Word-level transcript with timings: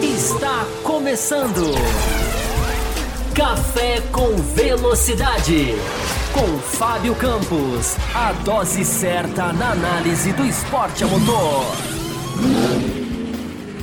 Está 0.00 0.64
começando. 0.84 1.74
Café 3.34 4.00
com 4.12 4.36
Velocidade. 4.54 5.74
Com 6.32 6.58
Fábio 6.60 7.16
Campos. 7.16 7.96
A 8.14 8.32
dose 8.44 8.84
certa 8.84 9.52
na 9.52 9.72
análise 9.72 10.32
do 10.34 10.46
esporte 10.46 11.02
a 11.02 11.08
motor. 11.08 11.64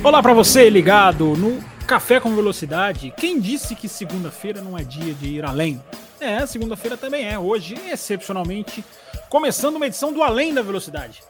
Olá 0.02 0.22
para 0.22 0.32
você 0.32 0.70
ligado 0.70 1.36
no 1.36 1.62
Café 1.86 2.18
com 2.18 2.34
Velocidade. 2.34 3.12
Quem 3.14 3.38
disse 3.38 3.74
que 3.74 3.90
segunda-feira 3.90 4.62
não 4.62 4.78
é 4.78 4.82
dia 4.82 5.12
de 5.12 5.26
ir 5.34 5.44
além? 5.44 5.82
É, 6.26 6.44
segunda-feira 6.44 6.96
também 6.96 7.24
é. 7.24 7.38
Hoje, 7.38 7.76
excepcionalmente, 7.88 8.84
começando 9.28 9.76
uma 9.76 9.86
edição 9.86 10.12
do 10.12 10.24
Além 10.24 10.52
da 10.52 10.60
Velocidade. 10.60 11.22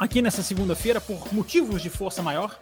Aqui 0.00 0.20
nessa 0.20 0.42
segunda-feira, 0.42 1.00
por 1.00 1.32
motivos 1.32 1.80
de 1.80 1.88
força 1.88 2.24
maior, 2.24 2.58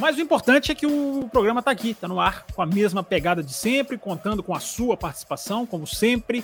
mas 0.00 0.16
o 0.16 0.20
importante 0.20 0.72
é 0.72 0.74
que 0.74 0.86
o 0.86 1.28
programa 1.30 1.60
está 1.60 1.70
aqui, 1.70 1.90
está 1.90 2.08
no 2.08 2.18
ar, 2.18 2.44
com 2.52 2.60
a 2.60 2.66
mesma 2.66 3.00
pegada 3.04 3.44
de 3.44 3.54
sempre, 3.54 3.96
contando 3.96 4.42
com 4.42 4.52
a 4.56 4.58
sua 4.58 4.96
participação, 4.96 5.64
como 5.64 5.86
sempre. 5.86 6.40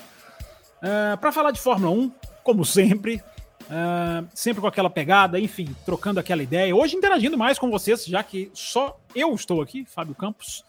Uh, 0.77 1.19
Para 1.21 1.33
falar 1.33 1.51
de 1.51 1.59
Fórmula 1.59 1.91
1, 1.91 2.13
como 2.45 2.65
sempre, 2.65 3.21
uh, 3.63 4.25
sempre 4.33 4.61
com 4.61 4.69
aquela 4.69 4.89
pegada, 4.89 5.41
enfim, 5.41 5.75
trocando 5.85 6.21
aquela 6.21 6.45
ideia. 6.45 6.77
Hoje 6.77 6.95
interagindo 6.95 7.37
mais 7.37 7.59
com 7.59 7.73
vocês, 7.73 8.05
já 8.05 8.23
que 8.23 8.53
só 8.55 8.97
eu 9.17 9.35
estou 9.35 9.61
aqui, 9.61 9.85
Fábio 9.85 10.15
Campos. 10.15 10.65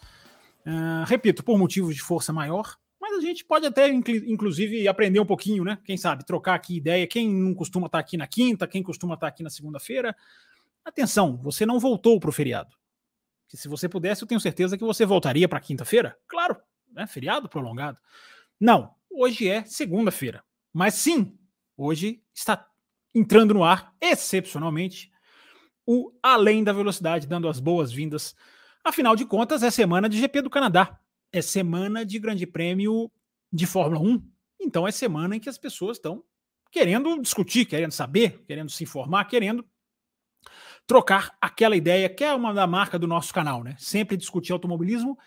Uh, 0.66 1.06
repito, 1.06 1.44
por 1.44 1.56
motivos 1.56 1.94
de 1.94 2.02
força 2.02 2.32
maior, 2.32 2.81
mas 3.02 3.18
a 3.18 3.20
gente 3.20 3.44
pode 3.44 3.66
até, 3.66 3.88
inclusive, 3.88 4.86
aprender 4.86 5.18
um 5.18 5.26
pouquinho, 5.26 5.64
né? 5.64 5.76
Quem 5.84 5.96
sabe, 5.96 6.24
trocar 6.24 6.54
aqui 6.54 6.76
ideia. 6.76 7.04
Quem 7.06 7.28
não 7.28 7.52
costuma 7.52 7.86
estar 7.86 7.98
aqui 7.98 8.16
na 8.16 8.28
quinta, 8.28 8.66
quem 8.66 8.82
costuma 8.82 9.14
estar 9.14 9.26
aqui 9.26 9.42
na 9.42 9.50
segunda-feira, 9.50 10.16
Atenção, 10.84 11.36
você 11.36 11.64
não 11.64 11.78
voltou 11.78 12.18
para 12.18 12.30
o 12.30 12.32
feriado. 12.32 12.74
Que 13.48 13.56
se 13.56 13.68
você 13.68 13.88
pudesse, 13.88 14.22
eu 14.22 14.28
tenho 14.28 14.40
certeza 14.40 14.76
que 14.76 14.84
você 14.84 15.06
voltaria 15.06 15.48
para 15.48 15.60
quinta-feira. 15.60 16.18
Claro, 16.26 16.56
né? 16.90 17.06
feriado 17.06 17.48
prolongado. 17.48 17.98
Não, 18.58 18.94
hoje 19.10 19.48
é 19.48 19.64
segunda-feira. 19.64 20.42
Mas 20.72 20.94
sim, 20.94 21.38
hoje 21.76 22.22
está 22.34 22.66
entrando 23.14 23.54
no 23.54 23.62
ar, 23.62 23.94
excepcionalmente, 24.00 25.12
o 25.86 26.12
Além 26.22 26.64
da 26.64 26.72
Velocidade, 26.72 27.26
dando 27.26 27.48
as 27.48 27.60
boas-vindas. 27.60 28.34
Afinal 28.82 29.14
de 29.14 29.24
contas, 29.24 29.62
é 29.62 29.70
semana 29.70 30.08
de 30.08 30.18
GP 30.18 30.42
do 30.42 30.50
Canadá. 30.50 30.98
É 31.32 31.40
semana 31.40 32.04
de 32.04 32.18
Grande 32.18 32.46
Prêmio 32.46 33.10
de 33.52 33.66
Fórmula 33.66 34.00
1. 34.00 34.22
Então 34.60 34.86
é 34.86 34.92
semana 34.92 35.34
em 35.34 35.40
que 35.40 35.48
as 35.48 35.58
pessoas 35.58 35.96
estão 35.96 36.22
querendo 36.70 37.20
discutir, 37.20 37.64
querendo 37.64 37.92
saber, 37.92 38.44
querendo 38.46 38.70
se 38.70 38.84
informar, 38.84 39.24
querendo 39.24 39.64
trocar 40.86 41.36
aquela 41.40 41.76
ideia 41.76 42.08
que 42.08 42.24
é 42.24 42.34
uma 42.34 42.52
da 42.52 42.66
marca 42.66 42.98
do 42.98 43.06
nosso 43.06 43.32
canal, 43.32 43.62
né? 43.64 43.76
Sempre 43.78 44.16
discutir 44.16 44.52
automobilismo 44.52 45.18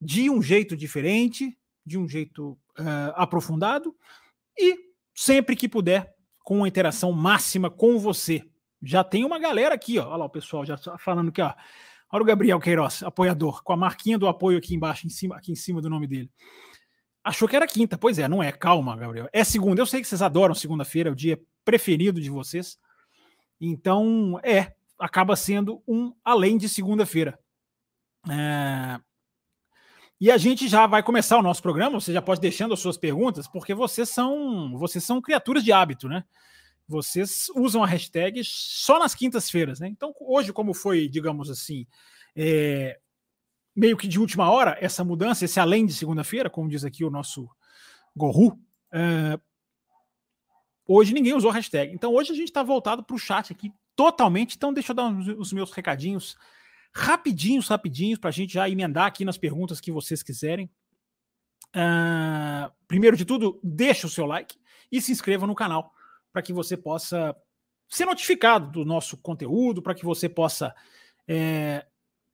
de 0.00 0.28
um 0.28 0.42
jeito 0.42 0.76
diferente, 0.76 1.56
de 1.84 1.96
um 1.96 2.08
jeito 2.08 2.52
uh, 2.78 3.12
aprofundado 3.14 3.96
e 4.58 4.78
sempre 5.14 5.56
que 5.56 5.68
puder 5.68 6.14
com 6.40 6.58
uma 6.58 6.68
interação 6.68 7.12
máxima 7.12 7.70
com 7.70 7.98
você. 7.98 8.44
Já 8.82 9.02
tem 9.02 9.24
uma 9.24 9.38
galera 9.38 9.74
aqui, 9.74 9.98
ó. 9.98 10.06
Olha 10.06 10.16
lá 10.16 10.24
o 10.26 10.30
pessoal 10.30 10.64
já 10.64 10.76
falando 10.98 11.32
que, 11.32 11.40
ó. 11.40 11.54
Olha 12.12 12.22
o 12.22 12.26
Gabriel 12.26 12.60
Queiroz, 12.60 13.02
apoiador, 13.02 13.62
com 13.62 13.72
a 13.72 13.76
marquinha 13.76 14.18
do 14.18 14.28
apoio 14.28 14.58
aqui 14.58 14.74
embaixo, 14.74 15.06
em 15.06 15.10
cima, 15.10 15.36
aqui 15.36 15.52
em 15.52 15.56
cima 15.56 15.82
do 15.82 15.90
nome 15.90 16.06
dele. 16.06 16.30
Achou 17.22 17.48
que 17.48 17.56
era 17.56 17.66
quinta. 17.66 17.98
Pois 17.98 18.18
é, 18.18 18.28
não 18.28 18.40
é. 18.40 18.52
Calma, 18.52 18.96
Gabriel. 18.96 19.28
É 19.32 19.42
segunda. 19.42 19.82
Eu 19.82 19.86
sei 19.86 20.00
que 20.00 20.06
vocês 20.06 20.22
adoram 20.22 20.54
segunda-feira, 20.54 21.08
é 21.08 21.12
o 21.12 21.16
dia 21.16 21.40
preferido 21.64 22.20
de 22.20 22.30
vocês. 22.30 22.78
Então, 23.60 24.38
é 24.44 24.72
acaba 24.98 25.34
sendo 25.36 25.82
um 25.86 26.14
além 26.24 26.56
de 26.56 26.68
segunda-feira. 26.68 27.38
É... 28.30 29.00
E 30.20 30.30
a 30.30 30.38
gente 30.38 30.66
já 30.66 30.86
vai 30.86 31.02
começar 31.02 31.36
o 31.36 31.42
nosso 31.42 31.60
programa. 31.60 32.00
Você 32.00 32.12
já 32.12 32.22
pode 32.22 32.40
deixando 32.40 32.72
as 32.72 32.80
suas 32.80 32.96
perguntas, 32.96 33.46
porque 33.46 33.74
vocês 33.74 34.08
são 34.08 34.78
vocês 34.78 35.04
são 35.04 35.20
criaturas 35.20 35.62
de 35.62 35.72
hábito, 35.72 36.08
né? 36.08 36.24
Vocês 36.88 37.48
usam 37.54 37.82
a 37.82 37.86
hashtag 37.86 38.42
só 38.44 38.98
nas 38.98 39.14
quintas-feiras, 39.14 39.80
né? 39.80 39.88
Então, 39.88 40.14
hoje, 40.20 40.52
como 40.52 40.72
foi, 40.72 41.08
digamos 41.08 41.50
assim, 41.50 41.86
é... 42.34 42.98
meio 43.74 43.96
que 43.96 44.06
de 44.06 44.20
última 44.20 44.50
hora, 44.50 44.76
essa 44.80 45.02
mudança, 45.02 45.44
esse 45.44 45.58
além 45.58 45.84
de 45.84 45.94
segunda-feira, 45.94 46.48
como 46.48 46.68
diz 46.68 46.84
aqui 46.84 47.04
o 47.04 47.10
nosso 47.10 47.48
Gorru, 48.14 48.58
é... 48.92 49.38
hoje 50.86 51.12
ninguém 51.12 51.34
usou 51.34 51.50
a 51.50 51.54
hashtag. 51.54 51.92
Então, 51.92 52.14
hoje 52.14 52.32
a 52.32 52.36
gente 52.36 52.48
está 52.48 52.62
voltado 52.62 53.02
para 53.02 53.16
o 53.16 53.18
chat 53.18 53.52
aqui 53.52 53.72
totalmente. 53.96 54.56
Então, 54.56 54.72
deixa 54.72 54.92
eu 54.92 54.96
dar 54.96 55.12
os 55.38 55.52
meus 55.52 55.72
recadinhos 55.72 56.36
rapidinhos, 56.96 57.68
rapidinhos, 57.68 58.18
para 58.18 58.30
a 58.30 58.32
gente 58.32 58.54
já 58.54 58.68
emendar 58.70 59.04
aqui 59.04 59.22
nas 59.22 59.36
perguntas 59.36 59.80
que 59.80 59.92
vocês 59.92 60.22
quiserem. 60.22 60.70
Uh, 61.74 62.72
primeiro 62.88 63.18
de 63.18 63.24
tudo, 63.26 63.60
deixa 63.62 64.06
o 64.06 64.10
seu 64.10 64.24
like 64.24 64.56
e 64.90 65.02
se 65.02 65.12
inscreva 65.12 65.46
no 65.46 65.54
canal 65.54 65.92
para 66.36 66.42
que 66.42 66.52
você 66.52 66.76
possa 66.76 67.34
ser 67.88 68.04
notificado 68.04 68.70
do 68.70 68.84
nosso 68.84 69.16
conteúdo, 69.16 69.80
para 69.80 69.94
que 69.94 70.04
você 70.04 70.28
possa 70.28 70.74
é, 71.26 71.86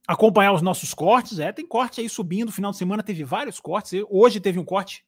acompanhar 0.08 0.52
os 0.52 0.60
nossos 0.60 0.92
cortes. 0.92 1.38
É, 1.38 1.52
tem 1.52 1.64
corte 1.64 2.00
aí 2.00 2.08
subindo. 2.08 2.50
Final 2.50 2.72
de 2.72 2.78
semana 2.78 3.00
teve 3.00 3.22
vários 3.22 3.60
cortes. 3.60 4.04
Hoje 4.10 4.40
teve 4.40 4.58
um 4.58 4.64
corte 4.64 5.04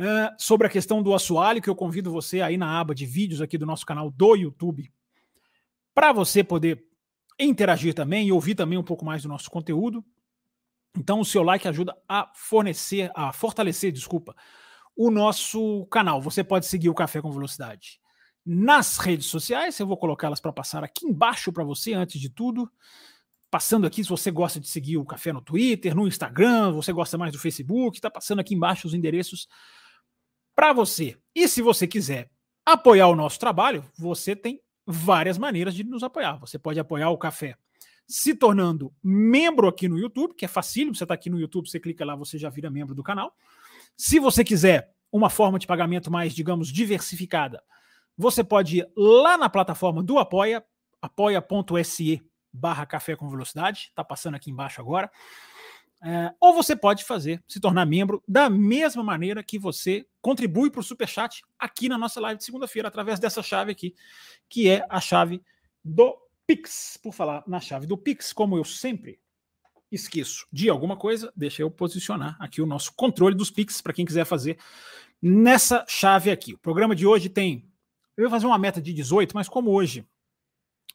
uh, 0.00 0.34
sobre 0.38 0.66
a 0.66 0.70
questão 0.70 1.02
do 1.02 1.12
assoalho, 1.12 1.60
que 1.60 1.68
eu 1.68 1.76
convido 1.76 2.10
você 2.10 2.40
aí 2.40 2.56
na 2.56 2.80
aba 2.80 2.94
de 2.94 3.04
vídeos 3.04 3.42
aqui 3.42 3.58
do 3.58 3.66
nosso 3.66 3.84
canal 3.84 4.10
do 4.10 4.34
YouTube 4.34 4.90
para 5.94 6.10
você 6.10 6.42
poder 6.42 6.86
interagir 7.38 7.92
também 7.92 8.28
e 8.28 8.32
ouvir 8.32 8.54
também 8.54 8.78
um 8.78 8.82
pouco 8.82 9.04
mais 9.04 9.24
do 9.24 9.28
nosso 9.28 9.50
conteúdo. 9.50 10.02
Então, 10.96 11.20
o 11.20 11.24
seu 11.24 11.42
like 11.42 11.68
ajuda 11.68 11.94
a 12.08 12.32
fornecer, 12.34 13.12
a 13.14 13.30
fortalecer, 13.30 13.92
desculpa, 13.92 14.34
o 14.96 15.10
nosso 15.10 15.84
canal. 15.90 16.22
Você 16.22 16.42
pode 16.42 16.64
seguir 16.64 16.88
o 16.88 16.94
Café 16.94 17.20
com 17.20 17.30
Velocidade 17.30 18.00
nas 18.46 18.98
redes 18.98 19.26
sociais. 19.26 19.78
Eu 19.78 19.86
vou 19.86 19.96
colocá-las 19.96 20.40
para 20.40 20.52
passar 20.52 20.84
aqui 20.84 21.04
embaixo 21.06 21.52
para 21.52 21.64
você, 21.64 21.92
antes 21.92 22.20
de 22.20 22.30
tudo. 22.30 22.70
Passando 23.50 23.86
aqui, 23.86 24.04
se 24.04 24.08
você 24.08 24.30
gosta 24.30 24.60
de 24.60 24.68
seguir 24.68 24.96
o 24.96 25.04
Café 25.04 25.32
no 25.32 25.42
Twitter, 25.42 25.94
no 25.94 26.06
Instagram, 26.06 26.72
você 26.72 26.92
gosta 26.92 27.18
mais 27.18 27.32
do 27.32 27.38
Facebook, 27.38 27.98
está 27.98 28.10
passando 28.10 28.40
aqui 28.40 28.54
embaixo 28.54 28.86
os 28.86 28.94
endereços 28.94 29.48
para 30.54 30.72
você. 30.72 31.18
E 31.34 31.48
se 31.48 31.60
você 31.60 31.86
quiser 31.86 32.30
apoiar 32.64 33.08
o 33.08 33.16
nosso 33.16 33.38
trabalho, 33.38 33.84
você 33.98 34.36
tem 34.36 34.60
várias 34.86 35.36
maneiras 35.38 35.74
de 35.74 35.82
nos 35.84 36.02
apoiar. 36.02 36.38
Você 36.38 36.58
pode 36.58 36.78
apoiar 36.78 37.10
o 37.10 37.18
café 37.18 37.56
se 38.06 38.34
tornando 38.34 38.94
membro 39.02 39.66
aqui 39.66 39.88
no 39.88 39.98
YouTube, 39.98 40.34
que 40.34 40.44
é 40.44 40.48
facílimo, 40.48 40.94
você 40.94 41.04
está 41.04 41.14
aqui 41.14 41.28
no 41.28 41.40
YouTube, 41.40 41.68
você 41.68 41.80
clica 41.80 42.04
lá, 42.04 42.14
você 42.14 42.38
já 42.38 42.48
vira 42.48 42.70
membro 42.70 42.94
do 42.94 43.02
canal. 43.02 43.34
Se 43.96 44.20
você 44.20 44.44
quiser 44.44 44.92
uma 45.10 45.28
forma 45.28 45.58
de 45.58 45.66
pagamento 45.66 46.10
mais, 46.10 46.34
digamos, 46.34 46.68
diversificada, 46.68 47.62
você 48.16 48.42
pode 48.42 48.78
ir 48.78 48.88
lá 48.96 49.36
na 49.36 49.48
plataforma 49.48 50.02
do 50.02 50.18
Apoia, 50.18 50.64
apoia.se 51.00 52.22
barra 52.52 52.86
café 52.86 53.14
com 53.14 53.28
velocidade, 53.28 53.88
está 53.90 54.02
passando 54.02 54.34
aqui 54.34 54.50
embaixo 54.50 54.80
agora. 54.80 55.10
É, 56.02 56.32
ou 56.40 56.52
você 56.52 56.76
pode 56.76 57.04
fazer, 57.04 57.42
se 57.48 57.58
tornar 57.58 57.86
membro 57.86 58.22
da 58.28 58.50
mesma 58.50 59.02
maneira 59.02 59.42
que 59.42 59.58
você 59.58 60.06
contribui 60.20 60.70
para 60.70 60.80
o 60.80 60.82
Superchat 60.82 61.42
aqui 61.58 61.88
na 61.88 61.98
nossa 61.98 62.20
live 62.20 62.38
de 62.38 62.44
segunda-feira, 62.44 62.88
através 62.88 63.18
dessa 63.18 63.42
chave 63.42 63.72
aqui, 63.72 63.94
que 64.48 64.68
é 64.68 64.86
a 64.88 65.00
chave 65.00 65.42
do 65.84 66.16
Pix. 66.46 66.98
Por 67.02 67.12
falar 67.12 67.42
na 67.46 67.60
chave 67.60 67.86
do 67.86 67.96
Pix, 67.96 68.32
como 68.32 68.56
eu 68.56 68.64
sempre 68.64 69.18
esqueço 69.90 70.46
de 70.52 70.68
alguma 70.68 70.96
coisa, 70.96 71.32
deixa 71.34 71.62
eu 71.62 71.70
posicionar 71.70 72.36
aqui 72.40 72.60
o 72.60 72.66
nosso 72.66 72.92
controle 72.94 73.34
dos 73.34 73.50
Pix 73.50 73.80
para 73.80 73.92
quem 73.92 74.04
quiser 74.04 74.24
fazer 74.24 74.58
nessa 75.20 75.84
chave 75.88 76.30
aqui. 76.30 76.54
O 76.54 76.58
programa 76.58 76.94
de 76.94 77.06
hoje 77.06 77.28
tem. 77.28 77.68
Eu 78.16 78.24
ia 78.24 78.30
fazer 78.30 78.46
uma 78.46 78.58
meta 78.58 78.80
de 78.80 78.92
18, 78.92 79.34
mas 79.34 79.48
como 79.48 79.70
hoje 79.70 80.06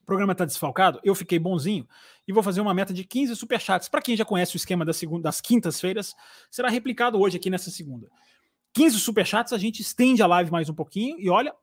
o 0.01 0.05
programa 0.05 0.31
está 0.31 0.45
desfalcado, 0.45 0.99
eu 1.03 1.13
fiquei 1.13 1.37
bonzinho 1.37 1.87
e 2.27 2.33
vou 2.33 2.41
fazer 2.41 2.59
uma 2.59 2.73
meta 2.73 2.93
de 2.93 3.03
15 3.03 3.35
superchats. 3.35 3.87
Para 3.87 4.01
quem 4.01 4.17
já 4.17 4.25
conhece 4.25 4.55
o 4.55 4.57
esquema 4.57 4.83
das, 4.83 4.97
segunda, 4.97 5.23
das 5.23 5.39
quintas-feiras, 5.39 6.15
será 6.49 6.69
replicado 6.69 7.19
hoje 7.19 7.37
aqui 7.37 7.49
nessa 7.49 7.69
segunda. 7.69 8.07
15 8.73 8.99
superchats, 8.99 9.53
a 9.53 9.57
gente 9.57 9.81
estende 9.81 10.23
a 10.23 10.27
live 10.27 10.51
mais 10.51 10.69
um 10.69 10.73
pouquinho 10.73 11.19
e 11.19 11.29
olha, 11.29 11.53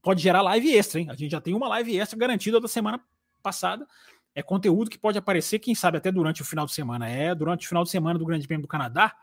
pode 0.00 0.22
gerar 0.22 0.40
live 0.40 0.72
extra, 0.74 1.00
hein? 1.00 1.10
A 1.10 1.14
gente 1.14 1.30
já 1.30 1.40
tem 1.40 1.54
uma 1.54 1.68
live 1.68 1.98
extra 1.98 2.18
garantida 2.18 2.60
da 2.60 2.68
semana 2.68 3.00
passada. 3.42 3.86
É 4.34 4.42
conteúdo 4.42 4.88
que 4.88 4.98
pode 4.98 5.18
aparecer, 5.18 5.58
quem 5.58 5.74
sabe, 5.74 5.98
até 5.98 6.12
durante 6.12 6.42
o 6.42 6.44
final 6.44 6.64
de 6.64 6.72
semana. 6.72 7.08
É, 7.08 7.34
durante 7.34 7.66
o 7.66 7.68
final 7.68 7.84
de 7.84 7.90
semana 7.90 8.18
do 8.18 8.24
Grande 8.24 8.46
Prêmio 8.46 8.62
do 8.62 8.68
Canadá, 8.68 9.14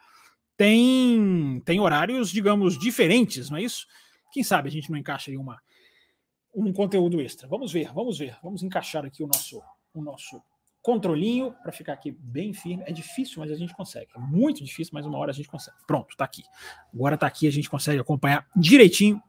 tem, 0.57 1.61
tem 1.65 1.79
horários, 1.79 2.29
digamos, 2.29 2.77
diferentes, 2.77 3.49
não 3.49 3.57
é 3.57 3.63
isso? 3.63 3.87
Quem 4.35 4.43
sabe 4.43 4.67
a 4.67 4.71
gente 4.71 4.91
não 4.91 4.97
encaixa 4.97 5.31
aí 5.31 5.37
uma, 5.37 5.61
um 6.53 6.73
conteúdo 6.73 7.21
extra. 7.21 7.47
Vamos 7.47 7.71
ver, 7.71 7.93
vamos 7.93 8.17
ver. 8.17 8.37
Vamos 8.43 8.63
encaixar 8.63 9.05
aqui 9.05 9.23
o 9.23 9.27
nosso, 9.27 9.61
o 9.93 10.03
nosso 10.03 10.43
controlinho 10.81 11.55
para 11.63 11.71
ficar 11.71 11.93
aqui 11.93 12.11
bem 12.11 12.53
firme. 12.53 12.83
É 12.85 12.91
difícil, 12.91 13.39
mas 13.39 13.49
a 13.49 13.55
gente 13.55 13.73
consegue. 13.73 14.09
É 14.13 14.19
muito 14.19 14.61
difícil, 14.61 14.91
mas 14.93 15.05
uma 15.05 15.17
hora 15.17 15.31
a 15.31 15.33
gente 15.33 15.47
consegue. 15.47 15.77
Pronto, 15.87 16.09
está 16.09 16.25
aqui. 16.25 16.43
Agora 16.93 17.15
está 17.15 17.25
aqui, 17.25 17.47
a 17.47 17.49
gente 17.49 17.69
consegue 17.69 17.97
acompanhar 17.97 18.45
direitinho 18.53 19.23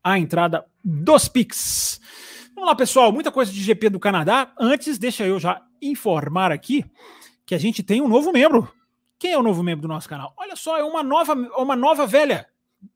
a 0.00 0.16
entrada 0.16 0.64
dos 0.84 1.26
Pix. 1.26 2.00
Vamos 2.54 2.70
lá, 2.70 2.76
pessoal, 2.76 3.10
muita 3.10 3.32
coisa 3.32 3.50
de 3.50 3.60
GP 3.60 3.90
do 3.90 3.98
Canadá. 3.98 4.54
Antes, 4.56 4.96
deixa 4.96 5.26
eu 5.26 5.40
já 5.40 5.60
informar 5.82 6.52
aqui 6.52 6.88
que 7.44 7.52
a 7.56 7.58
gente 7.58 7.82
tem 7.82 8.00
um 8.00 8.06
novo 8.06 8.30
membro. 8.30 8.72
Quem 9.18 9.32
é 9.32 9.38
o 9.38 9.42
novo 9.42 9.60
membro 9.60 9.82
do 9.82 9.88
nosso 9.88 10.08
canal? 10.08 10.32
Olha 10.36 10.54
só, 10.54 10.78
é 10.78 10.84
uma 10.84 11.02
nova, 11.02 11.34
uma 11.34 11.74
nova 11.74 12.06
velha 12.06 12.46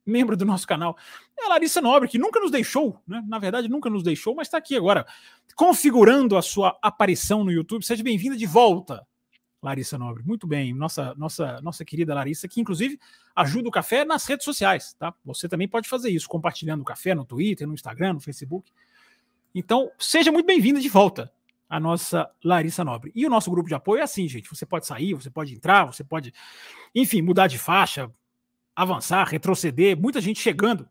membro 0.05 0.37
do 0.37 0.45
nosso 0.45 0.67
canal. 0.67 0.97
É 1.39 1.47
a 1.47 1.49
Larissa 1.51 1.81
Nobre, 1.81 2.09
que 2.09 2.19
nunca 2.19 2.41
nos 2.41 2.51
deixou, 2.51 3.01
né? 3.07 3.23
Na 3.29 3.39
verdade, 3.39 3.69
nunca 3.69 3.91
nos 3.91 4.03
deixou, 4.03 4.35
mas 4.35 4.49
está 4.49 4.59
aqui 4.59 4.77
agora, 4.77 5.07
configurando 5.55 6.37
a 6.37 6.43
sua 6.43 6.79
aparição 6.81 7.45
no 7.45 7.53
YouTube. 7.53 7.85
Seja 7.85 8.03
bem-vinda 8.03 8.37
de 8.37 8.47
volta, 8.47 9.07
Larissa 9.63 9.99
Nobre. 9.99 10.23
Muito 10.25 10.47
bem, 10.47 10.73
nossa, 10.75 11.15
nossa, 11.17 11.61
nossa 11.61 11.85
querida 11.85 12.15
Larissa, 12.15 12.49
que 12.49 12.61
inclusive 12.61 12.99
ajuda 13.35 13.69
o 13.69 13.73
café 13.73 14.05
nas 14.05 14.25
redes 14.27 14.45
sociais, 14.45 14.95
tá? 14.99 15.15
Você 15.25 15.49
também 15.49 15.69
pode 15.69 15.89
fazer 15.89 16.11
isso, 16.11 16.29
compartilhando 16.29 16.81
o 16.81 16.85
café 16.85 17.15
no 17.15 17.25
Twitter, 17.25 17.67
no 17.67 17.75
Instagram, 17.75 18.15
no 18.15 18.21
Facebook. 18.21 18.71
Então, 19.55 19.91
seja 19.99 20.31
muito 20.31 20.47
bem-vinda 20.47 20.81
de 20.81 20.89
volta 20.89 21.33
a 21.69 21.81
nossa 21.81 22.31
Larissa 22.45 22.85
Nobre. 22.85 23.11
E 23.15 23.27
o 23.27 23.31
nosso 23.31 23.51
grupo 23.51 23.69
de 23.69 23.75
apoio 23.75 24.01
é 24.01 24.03
assim, 24.03 24.29
gente. 24.29 24.49
Você 24.49 24.65
pode 24.65 24.87
sair, 24.87 25.15
você 25.15 25.31
pode 25.31 25.55
entrar, 25.55 25.85
você 25.85 26.05
pode, 26.05 26.33
enfim, 26.95 27.21
mudar 27.23 27.47
de 27.47 27.59
faixa, 27.59 28.11
avançar, 28.75 29.27
retroceder. 29.27 29.99
Muita 29.99 30.21
gente 30.21 30.41
chegando, 30.41 30.89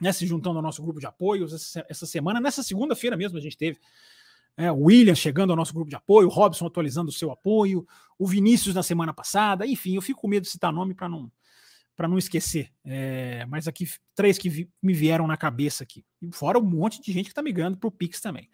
né, 0.00 0.12
se 0.12 0.26
juntando 0.26 0.58
ao 0.58 0.62
nosso 0.62 0.82
grupo 0.82 1.00
de 1.00 1.06
apoio 1.06 1.46
essa 1.88 2.06
semana. 2.06 2.40
Nessa 2.40 2.62
segunda-feira 2.62 3.16
mesmo 3.16 3.38
a 3.38 3.40
gente 3.40 3.56
teve 3.56 3.78
é, 4.56 4.70
o 4.72 4.84
William 4.84 5.14
chegando 5.14 5.50
ao 5.50 5.56
nosso 5.56 5.74
grupo 5.74 5.90
de 5.90 5.96
apoio, 5.96 6.28
o 6.28 6.30
Robson 6.30 6.66
atualizando 6.66 7.10
o 7.10 7.12
seu 7.12 7.30
apoio, 7.30 7.86
o 8.18 8.26
Vinícius 8.26 8.74
na 8.74 8.82
semana 8.82 9.12
passada. 9.12 9.66
Enfim, 9.66 9.94
eu 9.94 10.02
fico 10.02 10.20
com 10.20 10.28
medo 10.28 10.44
de 10.44 10.50
citar 10.50 10.72
nome 10.72 10.94
para 10.94 11.08
não 11.08 11.30
para 11.96 12.06
não 12.06 12.18
esquecer. 12.18 12.70
É, 12.84 13.46
mas 13.48 13.66
aqui, 13.66 13.88
três 14.14 14.36
que 14.36 14.50
vi, 14.50 14.70
me 14.82 14.92
vieram 14.92 15.26
na 15.26 15.36
cabeça 15.36 15.82
aqui. 15.82 16.04
Fora 16.30 16.58
um 16.58 16.62
monte 16.62 17.00
de 17.00 17.10
gente 17.10 17.24
que 17.24 17.30
está 17.30 17.42
migrando 17.42 17.78
para 17.78 17.88
o 17.88 17.90
Pix 17.90 18.20
também. 18.20 18.50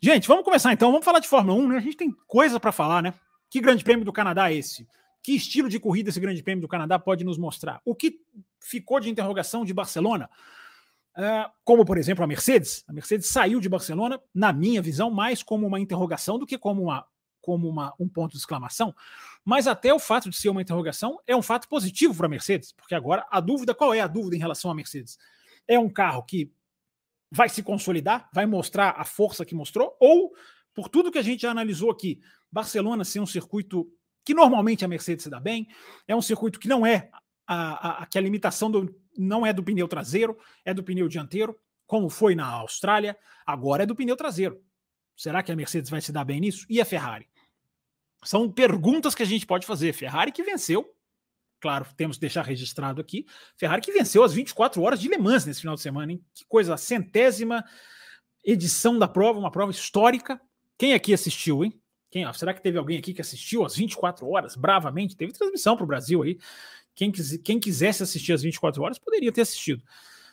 Gente, 0.00 0.26
vamos 0.26 0.44
começar 0.44 0.72
então. 0.72 0.90
Vamos 0.90 1.04
falar 1.04 1.18
de 1.18 1.28
Fórmula 1.28 1.58
1, 1.58 1.68
né? 1.68 1.76
A 1.76 1.80
gente 1.80 1.96
tem 1.96 2.10
coisa 2.26 2.58
para 2.58 2.72
falar, 2.72 3.02
né? 3.02 3.12
Que 3.50 3.60
grande 3.60 3.84
prêmio 3.84 4.04
do 4.04 4.12
Canadá 4.12 4.50
é 4.50 4.54
esse? 4.54 4.88
Que 5.22 5.32
estilo 5.32 5.68
de 5.68 5.78
corrida 5.78 6.08
esse 6.08 6.18
grande 6.18 6.42
prêmio 6.42 6.62
do 6.62 6.68
Canadá 6.68 6.98
pode 6.98 7.22
nos 7.22 7.36
mostrar? 7.36 7.82
O 7.84 7.94
que 7.94 8.18
ficou 8.60 8.98
de 8.98 9.10
interrogação 9.10 9.62
de 9.62 9.74
Barcelona? 9.74 10.30
Uh, 11.16 11.50
como, 11.64 11.84
por 11.84 11.96
exemplo, 11.96 12.22
a 12.22 12.26
Mercedes. 12.26 12.84
A 12.86 12.92
Mercedes 12.92 13.28
saiu 13.28 13.58
de 13.58 13.68
Barcelona, 13.68 14.20
na 14.34 14.52
minha 14.52 14.82
visão, 14.82 15.10
mais 15.10 15.42
como 15.42 15.66
uma 15.66 15.80
interrogação 15.80 16.38
do 16.38 16.46
que 16.46 16.58
como, 16.58 16.82
uma, 16.82 17.06
como 17.40 17.68
uma, 17.68 17.94
um 17.98 18.06
ponto 18.06 18.32
de 18.32 18.38
exclamação. 18.38 18.94
Mas 19.44 19.66
até 19.66 19.94
o 19.94 19.98
fato 19.98 20.28
de 20.28 20.36
ser 20.36 20.50
uma 20.50 20.60
interrogação 20.60 21.18
é 21.26 21.34
um 21.34 21.40
fato 21.40 21.68
positivo 21.68 22.14
para 22.14 22.26
a 22.26 22.28
Mercedes, 22.28 22.72
porque 22.72 22.94
agora 22.94 23.26
a 23.30 23.40
dúvida, 23.40 23.74
qual 23.74 23.94
é 23.94 24.00
a 24.00 24.06
dúvida 24.06 24.36
em 24.36 24.38
relação 24.40 24.70
à 24.70 24.74
Mercedes? 24.74 25.18
É 25.66 25.78
um 25.78 25.88
carro 25.88 26.22
que 26.22 26.52
vai 27.30 27.48
se 27.48 27.62
consolidar, 27.62 28.28
vai 28.32 28.44
mostrar 28.44 28.94
a 28.98 29.04
força 29.04 29.44
que 29.44 29.54
mostrou, 29.54 29.96
ou, 29.98 30.34
por 30.74 30.88
tudo 30.88 31.10
que 31.10 31.18
a 31.18 31.22
gente 31.22 31.42
já 31.42 31.50
analisou 31.50 31.90
aqui, 31.90 32.20
Barcelona 32.52 33.04
ser 33.04 33.20
um 33.20 33.26
circuito 33.26 33.90
que 34.24 34.34
normalmente 34.34 34.84
a 34.84 34.88
Mercedes 34.88 35.22
se 35.22 35.30
dá 35.30 35.40
bem, 35.40 35.68
é 36.06 36.14
um 36.14 36.20
circuito 36.20 36.58
que 36.58 36.68
não 36.68 36.84
é 36.84 37.10
a, 37.46 38.02
a, 38.02 38.06
que 38.06 38.18
a 38.18 38.20
limitação 38.20 38.70
do, 38.70 38.92
não 39.18 39.46
é 39.46 39.52
do 39.52 39.62
pneu 39.62 39.88
traseiro, 39.88 40.36
é 40.64 40.72
do 40.72 40.82
pneu 40.82 41.08
dianteiro, 41.08 41.58
como 41.86 42.08
foi 42.08 42.34
na 42.34 42.46
Austrália, 42.46 43.16
agora 43.46 43.84
é 43.84 43.86
do 43.86 43.94
pneu 43.94 44.16
traseiro. 44.16 44.60
Será 45.16 45.42
que 45.42 45.50
a 45.50 45.56
Mercedes 45.56 45.90
vai 45.90 46.00
se 46.00 46.12
dar 46.12 46.24
bem 46.24 46.40
nisso? 46.40 46.66
E 46.68 46.80
a 46.80 46.84
Ferrari? 46.84 47.28
São 48.22 48.50
perguntas 48.50 49.14
que 49.14 49.22
a 49.22 49.26
gente 49.26 49.46
pode 49.46 49.66
fazer. 49.66 49.92
Ferrari 49.92 50.32
que 50.32 50.42
venceu, 50.42 50.92
claro, 51.60 51.86
temos 51.96 52.16
que 52.16 52.20
deixar 52.20 52.44
registrado 52.44 53.00
aqui. 53.00 53.24
Ferrari 53.56 53.80
que 53.80 53.92
venceu 53.92 54.22
as 54.22 54.32
24 54.32 54.82
horas 54.82 55.00
de 55.00 55.08
Le 55.08 55.16
Mans 55.16 55.46
nesse 55.46 55.60
final 55.60 55.74
de 55.74 55.80
semana, 55.80 56.12
hein? 56.12 56.24
Que 56.34 56.44
coisa, 56.46 56.74
a 56.74 56.76
centésima 56.76 57.64
edição 58.44 58.98
da 58.98 59.08
prova, 59.08 59.38
uma 59.38 59.50
prova 59.50 59.70
histórica. 59.70 60.40
Quem 60.76 60.92
aqui 60.92 61.14
assistiu, 61.14 61.64
hein? 61.64 61.80
Quem, 62.10 62.30
será 62.34 62.54
que 62.54 62.62
teve 62.62 62.78
alguém 62.78 62.98
aqui 62.98 63.12
que 63.12 63.20
assistiu 63.20 63.64
às 63.64 63.76
24 63.76 64.28
horas, 64.28 64.56
bravamente? 64.56 65.16
Teve 65.16 65.32
transmissão 65.32 65.76
para 65.76 65.84
o 65.84 65.86
Brasil 65.86 66.22
aí. 66.22 66.38
Quem, 66.94 67.12
quem 67.12 67.60
quisesse 67.60 68.02
assistir 68.02 68.32
às 68.32 68.42
24 68.42 68.82
horas 68.82 68.98
poderia 68.98 69.30
ter 69.30 69.42
assistido. 69.42 69.82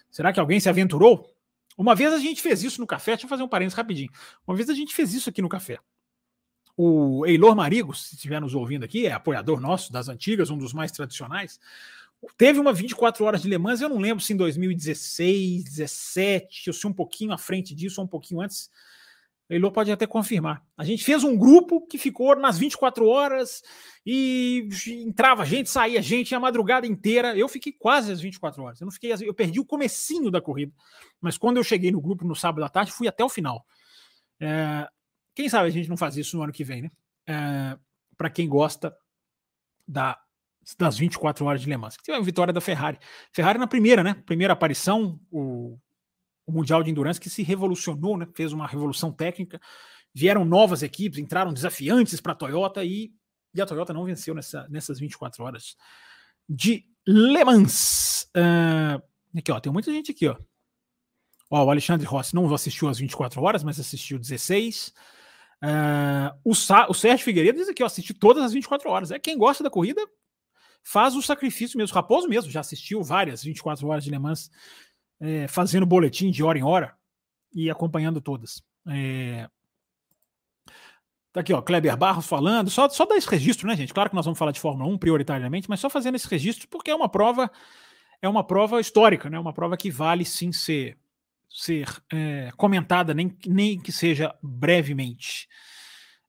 Será 0.10 0.32
que 0.32 0.40
alguém 0.40 0.60
se 0.60 0.70
aventurou? 0.70 1.30
Uma 1.78 1.96
vez 1.96 2.14
a 2.14 2.20
gente 2.20 2.42
fez 2.42 2.64
isso 2.64 2.80
no 2.80 2.88
café, 2.88 3.12
deixa 3.12 3.26
eu 3.26 3.30
fazer 3.30 3.44
um 3.44 3.48
parênteses 3.48 3.76
rapidinho. 3.76 4.12
Uma 4.48 4.56
vez 4.56 4.70
a 4.70 4.74
gente 4.74 4.94
fez 4.94 5.14
isso 5.14 5.30
aqui 5.30 5.42
no 5.42 5.50
café. 5.50 5.80
O 6.76 7.26
Eilor 7.26 7.56
Marigo, 7.56 7.94
se 7.94 8.16
estiver 8.16 8.40
nos 8.40 8.56
ouvindo 8.56 8.84
aqui, 8.84 9.06
é 9.06 9.12
apoiador 9.12 9.60
nosso 9.60 9.92
das 9.92 10.08
antigas, 10.08 10.50
um 10.50 10.58
dos 10.58 10.74
mais 10.74 10.92
tradicionais. 10.92 11.60
Teve 12.38 12.60
uma 12.60 12.74
24 12.74 13.26
horas 13.26 13.42
de 13.42 13.50
Le 13.50 13.58
Mans, 13.58 13.82
eu 13.82 13.90
não 13.90 14.00
lembro 14.00 14.24
se 14.24 14.34
em 14.34 14.38
2016, 14.38 15.64
17, 15.66 16.70
ou 16.70 16.74
se 16.74 16.88
um 16.88 16.94
pouquinho 16.94 17.34
à 17.34 17.38
frente 17.38 17.76
disso, 17.76 18.00
ou 18.00 18.06
um 18.06 18.10
pouquinho 18.10 18.42
antes. 18.42 18.72
Eilor 19.54 19.72
pode 19.72 19.92
até 19.92 20.08
confirmar. 20.08 20.66
A 20.76 20.84
gente 20.84 21.04
fez 21.04 21.24
um 21.24 21.38
grupo 21.38 21.86
que 21.86 21.98
ficou 21.98 22.36
nas 22.36 22.58
24 22.58 23.08
horas 23.08 23.62
e 24.06 24.68
entrava 25.06 25.46
gente, 25.46 25.70
saía 25.70 26.02
gente 26.02 26.34
a 26.34 26.40
madrugada 26.40 26.88
inteira. 26.88 27.38
Eu 27.38 27.48
fiquei 27.48 27.72
quase 27.72 28.12
as 28.12 28.20
24 28.20 28.64
horas. 28.64 28.82
Eu 28.82 28.86
não 28.86 28.92
fiquei, 28.92 29.14
eu 29.22 29.34
perdi 29.34 29.60
o 29.60 29.66
comecinho 29.66 30.32
da 30.32 30.42
corrida. 30.42 30.74
Mas 31.22 31.38
quando 31.38 31.58
eu 31.58 31.64
cheguei 31.64 31.92
no 31.92 32.02
grupo 32.02 32.26
no 32.26 32.36
sábado 32.36 32.64
à 32.64 32.70
tarde, 32.70 32.92
fui 32.92 33.08
até 33.08 33.24
o 33.24 33.30
final. 33.30 33.64
É, 34.40 34.88
quem 35.36 35.48
sabe 35.48 35.68
a 35.68 35.72
gente 35.72 35.88
não 35.88 35.98
faz 35.98 36.18
isso 36.18 36.36
no 36.36 36.44
ano 36.44 36.52
que 36.52 36.64
vem, 36.64 36.82
né? 36.82 36.92
É, 37.28 37.78
para 38.18 38.30
quem 38.30 38.50
gosta 38.50 38.96
da, 39.88 40.18
das 40.78 40.98
24 40.98 41.46
horas 41.46 41.62
de 41.62 41.70
Le 41.70 41.78
Mans. 41.78 41.96
Teve 42.04 42.18
a 42.18 42.22
vitória 42.22 42.54
da 42.54 42.62
Ferrari. 42.62 42.98
Ferrari 43.32 43.60
na 43.60 43.68
primeira, 43.68 44.04
né? 44.04 44.16
Primeira 44.26 44.54
aparição, 44.54 45.20
o, 45.32 45.78
o 46.46 46.52
Mundial 46.52 46.84
de 46.84 46.92
Endurance 46.92 47.20
que 47.20 47.30
se 47.30 47.44
revolucionou, 47.44 48.18
né? 48.18 48.28
Fez 48.34 48.52
uma 48.54 48.68
revolução 48.68 49.12
técnica. 49.12 49.60
Vieram 50.14 50.46
novas 50.46 50.84
equipes, 50.84 51.20
entraram 51.20 51.54
desafiantes 51.54 52.22
para 52.22 52.34
a 52.34 52.36
Toyota 52.36 52.84
e, 52.84 53.12
e 53.54 53.62
a 53.62 53.66
Toyota 53.66 53.94
não 53.94 54.06
venceu 54.06 54.36
nessa, 54.36 54.68
nessas 54.70 55.00
24 55.00 55.44
horas 55.44 55.76
de 56.48 56.86
Le 57.08 57.44
Mans. 57.44 58.30
Uh, 58.36 59.02
aqui, 59.38 59.52
ó, 59.52 59.60
tem 59.60 59.72
muita 59.72 59.92
gente 59.92 60.12
aqui, 60.12 60.28
ó. 60.28 60.38
Ó, 61.50 61.66
o 61.66 61.70
Alexandre 61.70 62.06
Rossi 62.06 62.36
não 62.36 62.52
assistiu 62.54 62.90
às 62.90 62.98
24 62.98 63.42
horas, 63.42 63.64
mas 63.64 63.80
assistiu 63.80 64.20
16. 64.20 64.94
Uh, 65.64 66.40
o, 66.44 66.54
Sa 66.54 66.88
o 66.90 66.94
Sérgio 66.94 67.24
Figueiredo 67.24 67.58
diz 67.58 67.70
aqui, 67.70 67.84
ó, 67.84 67.86
assisti 67.86 68.14
todas 68.14 68.44
as 68.44 68.54
24 68.54 68.90
horas. 68.90 69.12
É 69.12 69.20
quem 69.20 69.38
gosta 69.38 69.64
da 69.64 69.70
corrida, 69.70 70.02
faz 70.84 71.16
o 71.16 71.22
sacrifício 71.22 71.78
mesmo. 71.78 71.96
Raposo 71.96 72.28
mesmo 72.28 72.52
já 72.52 72.60
assistiu 72.60 73.02
várias 73.02 73.44
24 73.44 73.88
horas 73.88 74.04
de 74.04 74.12
Le 74.12 74.20
Mans, 74.20 74.52
é, 75.24 75.48
fazendo 75.48 75.86
boletim 75.86 76.30
de 76.30 76.44
hora 76.44 76.60
em 76.60 76.64
hora 76.64 76.94
e 77.56 77.70
acompanhando 77.70 78.20
todas. 78.20 78.62
É... 78.86 79.50
Tá 81.32 81.40
aqui, 81.40 81.54
ó, 81.54 81.62
Kleber 81.62 81.96
Barros 81.96 82.28
falando, 82.28 82.70
só, 82.70 82.90
só 82.90 83.06
dar 83.06 83.16
esse 83.16 83.30
registro, 83.30 83.66
né, 83.68 83.76
gente? 83.76 83.94
Claro 83.94 84.10
que 84.10 84.16
nós 84.16 84.26
vamos 84.26 84.38
falar 84.38 84.52
de 84.52 84.60
Fórmula 84.60 84.88
1 84.94 84.98
prioritariamente, 84.98 85.70
mas 85.70 85.80
só 85.80 85.90
fazendo 85.90 86.16
esse 86.16 86.28
registro 86.28 86.68
porque 86.68 86.92
é 86.92 86.96
uma 86.96 87.08
prova, 87.08 87.50
é 88.22 88.28
uma 88.28 88.44
prova 88.44 88.82
histórica, 88.82 89.30
né? 89.30 89.40
Uma 89.40 89.54
prova 89.54 89.78
que 89.78 89.90
vale 89.90 90.26
sim 90.26 90.52
ser 90.52 90.98
ser 91.50 91.88
é, 92.12 92.52
comentada, 92.58 93.14
nem, 93.14 93.38
nem 93.46 93.80
que 93.80 93.92
seja 93.92 94.36
brevemente. 94.42 95.48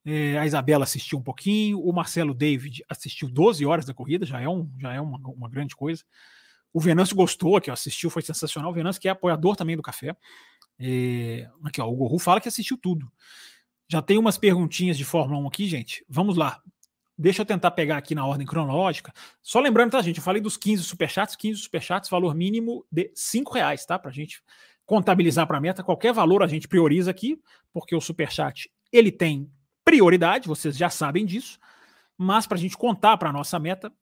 É, 0.04 0.38
a 0.38 0.44
Isabela 0.44 0.84
assistiu 0.84 1.18
um 1.18 1.22
pouquinho, 1.22 1.80
o 1.80 1.90
Marcelo 1.94 2.34
David 2.34 2.84
assistiu 2.90 3.28
12 3.28 3.64
horas 3.64 3.86
da 3.86 3.94
corrida, 3.94 4.26
já 4.26 4.38
é, 4.38 4.48
um, 4.48 4.70
já 4.78 4.92
é 4.92 5.00
uma, 5.00 5.18
uma 5.30 5.48
grande 5.48 5.74
coisa. 5.74 6.04
O 6.74 6.80
Venâncio 6.80 7.14
gostou, 7.14 7.60
que 7.60 7.70
assistiu, 7.70 8.10
foi 8.10 8.20
sensacional. 8.20 8.72
O 8.72 8.74
Venâncio, 8.74 9.00
que 9.00 9.06
é 9.06 9.12
apoiador 9.12 9.54
também 9.54 9.76
do 9.76 9.82
café. 9.82 10.14
É, 10.78 11.48
aqui, 11.62 11.80
ó, 11.80 11.86
o 11.86 11.94
Gorru 11.94 12.18
fala 12.18 12.40
que 12.40 12.48
assistiu 12.48 12.76
tudo. 12.76 13.10
Já 13.88 14.02
tem 14.02 14.18
umas 14.18 14.36
perguntinhas 14.36 14.98
de 14.98 15.04
Fórmula 15.04 15.40
1 15.42 15.46
aqui, 15.46 15.68
gente. 15.68 16.04
Vamos 16.08 16.36
lá. 16.36 16.60
Deixa 17.16 17.42
eu 17.42 17.46
tentar 17.46 17.70
pegar 17.70 17.96
aqui 17.96 18.12
na 18.12 18.26
ordem 18.26 18.44
cronológica. 18.44 19.12
Só 19.40 19.60
lembrando, 19.60 19.92
tá, 19.92 20.02
gente? 20.02 20.16
Eu 20.16 20.22
falei 20.24 20.42
dos 20.42 20.56
15 20.56 20.82
superchats, 20.82 21.36
15 21.36 21.60
superchats, 21.60 22.10
valor 22.10 22.34
mínimo 22.34 22.84
de 22.90 23.12
5 23.14 23.54
reais, 23.54 23.86
tá? 23.86 23.96
Pra 23.96 24.10
gente 24.10 24.42
contabilizar 24.84 25.46
para 25.46 25.60
meta, 25.60 25.84
qualquer 25.84 26.12
valor 26.12 26.42
a 26.42 26.46
gente 26.48 26.66
prioriza 26.66 27.10
aqui, 27.10 27.40
porque 27.72 27.94
o 27.94 28.00
superchat 28.00 28.68
ele 28.92 29.12
tem 29.12 29.50
prioridade, 29.84 30.48
vocês 30.48 30.76
já 30.76 30.90
sabem 30.90 31.24
disso, 31.24 31.58
mas 32.18 32.46
para 32.46 32.58
a 32.58 32.60
gente 32.60 32.76
contar 32.76 33.16
para 33.16 33.30
a 33.30 33.32
nossa 33.32 33.58
meta, 33.58 33.92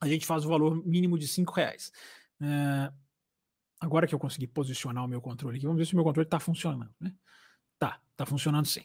a 0.00 0.08
gente 0.08 0.26
faz 0.26 0.44
o 0.44 0.48
valor 0.48 0.84
mínimo 0.86 1.18
de 1.18 1.26
cinco 1.26 1.52
reais. 1.52 1.92
É, 2.40 2.92
agora 3.80 4.06
que 4.06 4.14
eu 4.14 4.18
consegui 4.18 4.46
posicionar 4.46 5.04
o 5.04 5.08
meu 5.08 5.20
controle 5.20 5.56
aqui, 5.56 5.66
vamos 5.66 5.78
ver 5.78 5.86
se 5.86 5.92
o 5.92 5.96
meu 5.96 6.04
controle 6.04 6.26
está 6.26 6.38
funcionando. 6.38 6.90
Né? 7.00 7.12
Tá, 7.78 8.00
tá 8.16 8.26
funcionando 8.26 8.66
sim. 8.66 8.82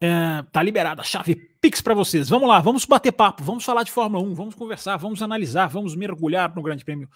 É, 0.00 0.42
tá 0.50 0.62
liberada 0.62 1.00
a 1.00 1.04
chave 1.04 1.36
Pix 1.60 1.80
para 1.80 1.94
vocês. 1.94 2.28
Vamos 2.28 2.48
lá, 2.48 2.60
vamos 2.60 2.84
bater 2.84 3.12
papo, 3.12 3.44
vamos 3.44 3.64
falar 3.64 3.84
de 3.84 3.92
Fórmula 3.92 4.22
1, 4.24 4.34
vamos 4.34 4.54
conversar, 4.54 4.96
vamos 4.96 5.22
analisar, 5.22 5.68
vamos 5.68 5.94
mergulhar 5.94 6.52
no 6.54 6.62
Grande 6.62 6.84
Prêmio 6.84 7.08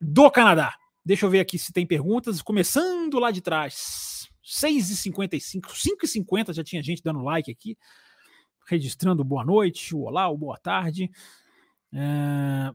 do 0.00 0.28
Canadá. 0.30 0.74
Deixa 1.04 1.26
eu 1.26 1.30
ver 1.30 1.40
aqui 1.40 1.58
se 1.58 1.72
tem 1.72 1.86
perguntas. 1.86 2.42
Começando 2.42 3.18
lá 3.18 3.30
de 3.30 3.40
trás. 3.40 4.28
6h55, 4.44 5.60
5h50 5.72 6.52
já 6.52 6.64
tinha 6.64 6.82
gente 6.82 7.02
dando 7.02 7.22
like 7.22 7.50
aqui. 7.50 7.76
Registrando 8.68 9.24
boa 9.24 9.44
noite, 9.44 9.94
o 9.94 10.02
olá, 10.02 10.28
o 10.28 10.36
boa 10.36 10.58
tarde. 10.58 11.10
É... 11.92 12.74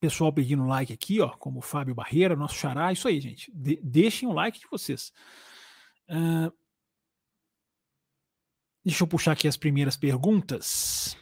Pessoal 0.00 0.32
pedindo 0.32 0.64
like 0.64 0.92
aqui, 0.92 1.20
ó, 1.20 1.30
como 1.30 1.58
o 1.58 1.62
Fábio 1.62 1.94
Barreira, 1.94 2.36
nosso 2.36 2.54
xará. 2.54 2.92
Isso 2.92 3.08
aí, 3.08 3.20
gente. 3.20 3.50
De 3.52 3.80
deixem 3.82 4.28
o 4.28 4.32
like 4.32 4.60
de 4.60 4.66
vocês. 4.70 5.12
Uh, 6.08 6.52
deixa 8.84 9.02
eu 9.02 9.08
puxar 9.08 9.32
aqui 9.32 9.48
as 9.48 9.56
primeiras 9.56 9.96
perguntas. 9.96 11.16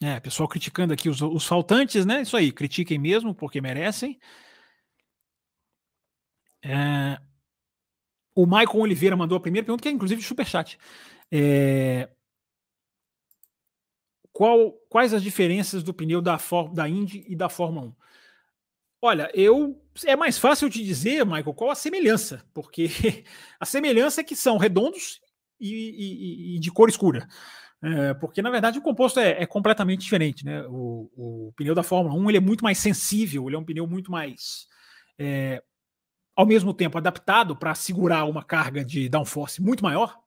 É, 0.00 0.18
pessoal 0.20 0.48
criticando 0.48 0.94
aqui 0.94 1.08
os, 1.08 1.20
os 1.20 1.44
faltantes, 1.44 2.06
né? 2.06 2.22
Isso 2.22 2.36
aí, 2.36 2.52
critiquem 2.52 2.98
mesmo, 2.98 3.34
porque 3.34 3.60
merecem. 3.60 4.18
É, 6.62 7.20
o 8.34 8.46
Maicon 8.46 8.78
Oliveira 8.78 9.16
mandou 9.16 9.36
a 9.36 9.40
primeira 9.40 9.64
pergunta, 9.64 9.82
que 9.82 9.88
é 9.88 9.92
inclusive 9.92 10.22
superchat. 10.22 10.78
É, 11.30 12.08
qual, 14.40 14.72
quais 14.88 15.12
as 15.12 15.22
diferenças 15.22 15.82
do 15.82 15.92
pneu 15.92 16.22
da, 16.22 16.40
da 16.72 16.88
Indy 16.88 17.26
e 17.28 17.36
da 17.36 17.50
Fórmula 17.50 17.88
1? 17.88 17.92
Olha, 19.02 19.30
eu 19.34 19.78
é 20.06 20.16
mais 20.16 20.38
fácil 20.38 20.70
te 20.70 20.82
dizer, 20.82 21.26
Michael, 21.26 21.52
qual 21.52 21.70
a 21.70 21.74
semelhança, 21.74 22.42
porque 22.54 22.88
a 23.60 23.66
semelhança 23.66 24.22
é 24.22 24.24
que 24.24 24.34
são 24.34 24.56
redondos 24.56 25.20
e, 25.60 25.68
e, 25.68 26.56
e 26.56 26.58
de 26.58 26.70
cor 26.70 26.88
escura. 26.88 27.28
É, 27.82 28.14
porque, 28.14 28.40
na 28.40 28.48
verdade, 28.48 28.78
o 28.78 28.82
composto 28.82 29.20
é, 29.20 29.42
é 29.42 29.44
completamente 29.44 30.00
diferente. 30.00 30.42
Né? 30.42 30.62
O, 30.68 31.10
o, 31.14 31.52
pneu 31.54 31.74
da 31.74 31.82
Fórmula 31.82 32.14
1 32.14 32.30
ele 32.30 32.38
é 32.38 32.40
muito 32.40 32.64
mais 32.64 32.78
sensível, 32.78 33.46
ele 33.46 33.56
é 33.56 33.58
um 33.58 33.64
pneu 33.64 33.86
muito 33.86 34.10
mais, 34.10 34.66
é, 35.18 35.62
ao 36.34 36.46
mesmo 36.46 36.72
tempo, 36.72 36.96
adaptado 36.96 37.54
para 37.54 37.74
segurar 37.74 38.24
uma 38.24 38.42
carga 38.42 38.82
de 38.82 39.06
downforce 39.06 39.60
muito 39.60 39.84
maior. 39.84 40.18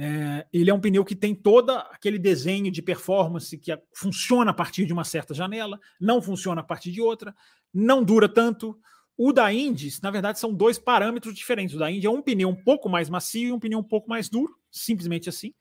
É, 0.00 0.46
ele 0.52 0.70
é 0.70 0.74
um 0.74 0.80
pneu 0.80 1.04
que 1.04 1.16
tem 1.16 1.34
todo 1.34 1.70
aquele 1.70 2.20
desenho 2.20 2.70
de 2.70 2.80
performance 2.80 3.58
que 3.58 3.76
funciona 3.92 4.52
a 4.52 4.54
partir 4.54 4.86
de 4.86 4.92
uma 4.92 5.02
certa 5.02 5.34
janela, 5.34 5.80
não 6.00 6.22
funciona 6.22 6.60
a 6.60 6.64
partir 6.64 6.92
de 6.92 7.00
outra, 7.00 7.34
não 7.74 8.04
dura 8.04 8.28
tanto. 8.28 8.78
O 9.16 9.32
da 9.32 9.52
Indy, 9.52 9.90
na 10.00 10.12
verdade, 10.12 10.38
são 10.38 10.54
dois 10.54 10.78
parâmetros 10.78 11.34
diferentes. 11.34 11.74
O 11.74 11.78
da 11.80 11.90
Indy 11.90 12.06
é 12.06 12.10
um 12.10 12.22
pneu 12.22 12.48
um 12.48 12.54
pouco 12.54 12.88
mais 12.88 13.10
macio 13.10 13.48
e 13.48 13.52
um 13.52 13.58
pneu 13.58 13.80
um 13.80 13.82
pouco 13.82 14.08
mais 14.08 14.28
duro, 14.28 14.56
simplesmente 14.70 15.28
assim. 15.28 15.52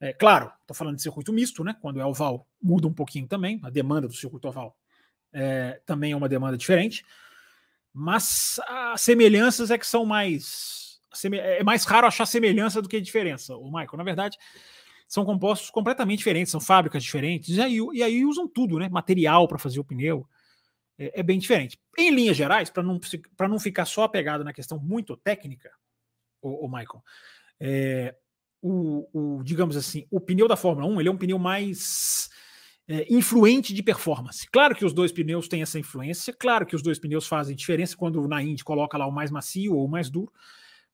É, 0.00 0.14
claro, 0.14 0.50
estou 0.62 0.74
falando 0.74 0.96
de 0.96 1.02
circuito 1.02 1.30
misto, 1.30 1.62
né? 1.62 1.76
Quando 1.82 2.00
é 2.00 2.06
oval, 2.06 2.48
muda 2.62 2.86
um 2.86 2.94
pouquinho 2.94 3.26
também. 3.26 3.60
A 3.62 3.68
demanda 3.68 4.08
do 4.08 4.14
circuito 4.14 4.48
oval 4.48 4.74
é, 5.30 5.82
também 5.84 6.12
é 6.12 6.16
uma 6.16 6.28
demanda 6.28 6.56
diferente. 6.56 7.04
Mas 7.92 8.58
as 8.66 9.02
semelhanças 9.02 9.70
é 9.70 9.76
que 9.76 9.86
são 9.86 10.06
mais 10.06 10.77
é 11.32 11.62
mais 11.62 11.84
raro 11.84 12.06
achar 12.06 12.26
semelhança 12.26 12.82
do 12.82 12.88
que 12.88 13.00
diferença, 13.00 13.56
o 13.56 13.66
Michael. 13.66 13.96
Na 13.96 14.04
verdade, 14.04 14.36
são 15.06 15.24
compostos 15.24 15.70
completamente 15.70 16.18
diferentes, 16.18 16.50
são 16.50 16.60
fábricas 16.60 17.02
diferentes, 17.02 17.56
e 17.56 17.60
aí, 17.60 17.78
e 17.94 18.02
aí 18.02 18.24
usam 18.24 18.46
tudo, 18.46 18.78
né? 18.78 18.88
Material 18.88 19.48
para 19.48 19.58
fazer 19.58 19.80
o 19.80 19.84
pneu. 19.84 20.26
É, 20.98 21.20
é, 21.20 21.22
bem 21.22 21.38
diferente. 21.38 21.78
Em 21.96 22.10
linhas 22.10 22.36
gerais, 22.36 22.70
para 22.70 22.82
não, 22.82 23.00
não 23.48 23.58
ficar 23.60 23.84
só 23.84 24.02
apegado 24.02 24.42
na 24.42 24.52
questão 24.52 24.78
muito 24.78 25.16
técnica, 25.16 25.70
o, 26.42 26.66
o 26.66 26.68
Michael, 26.68 27.02
é, 27.60 28.14
o, 28.60 29.08
o, 29.12 29.42
digamos 29.44 29.76
assim, 29.76 30.06
o 30.10 30.20
pneu 30.20 30.48
da 30.48 30.56
Fórmula 30.56 30.86
1 30.88 31.00
ele 31.00 31.08
é 31.08 31.12
um 31.12 31.16
pneu 31.16 31.38
mais 31.38 32.28
é, 32.88 33.06
influente 33.12 33.72
de 33.72 33.82
performance. 33.82 34.48
Claro 34.50 34.74
que 34.74 34.84
os 34.84 34.92
dois 34.92 35.12
pneus 35.12 35.46
têm 35.46 35.62
essa 35.62 35.78
influência, 35.78 36.34
claro 36.36 36.66
que 36.66 36.74
os 36.74 36.82
dois 36.82 36.98
pneus 36.98 37.26
fazem 37.26 37.54
diferença 37.54 37.96
quando 37.96 38.26
na 38.26 38.42
Indy 38.42 38.64
coloca 38.64 38.98
lá 38.98 39.06
o 39.06 39.12
mais 39.12 39.30
macio 39.30 39.76
ou 39.76 39.84
o 39.84 39.88
mais 39.88 40.10
duro, 40.10 40.32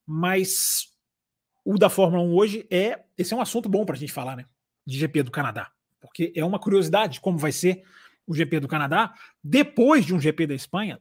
mas 0.07 0.89
o 1.65 1.79
da 1.79 1.89
Fórmula 1.89 2.23
1 2.23 2.35
hoje 2.35 2.67
é. 2.71 3.05
Esse 3.17 3.33
é 3.33 3.37
um 3.37 3.41
assunto 3.41 3.69
bom 3.69 3.85
para 3.85 3.95
a 3.95 3.99
gente 3.99 4.13
falar, 4.13 4.37
né? 4.37 4.47
De 4.87 4.99
GP 4.99 5.23
do 5.23 5.31
Canadá. 5.31 5.71
Porque 6.01 6.33
é 6.37 6.45
uma 6.45 6.59
curiosidade 6.59 7.21
como 7.21 7.39
vai 7.39 7.53
ser 7.53 7.83
o 8.27 8.35
GP 8.35 8.61
do 8.61 8.69
Canadá 8.69 9.15
depois 9.43 10.05
de 10.05 10.15
um 10.15 10.21
GP 10.21 10.47
da 10.47 10.55
Espanha 10.55 11.01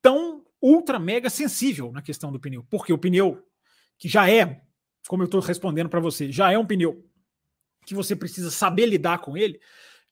tão 0.00 0.44
ultra 0.60 0.98
mega 0.98 1.30
sensível 1.30 1.92
na 1.92 2.02
questão 2.02 2.32
do 2.32 2.40
pneu. 2.40 2.66
Porque 2.70 2.92
o 2.92 2.98
pneu, 2.98 3.46
que 3.98 4.08
já 4.08 4.30
é, 4.30 4.62
como 5.06 5.22
eu 5.22 5.26
estou 5.26 5.40
respondendo 5.40 5.88
para 5.88 6.00
você, 6.00 6.32
já 6.32 6.50
é 6.52 6.58
um 6.58 6.66
pneu 6.66 7.04
que 7.86 7.94
você 7.94 8.14
precisa 8.14 8.50
saber 8.50 8.86
lidar 8.86 9.18
com 9.18 9.36
ele. 9.36 9.60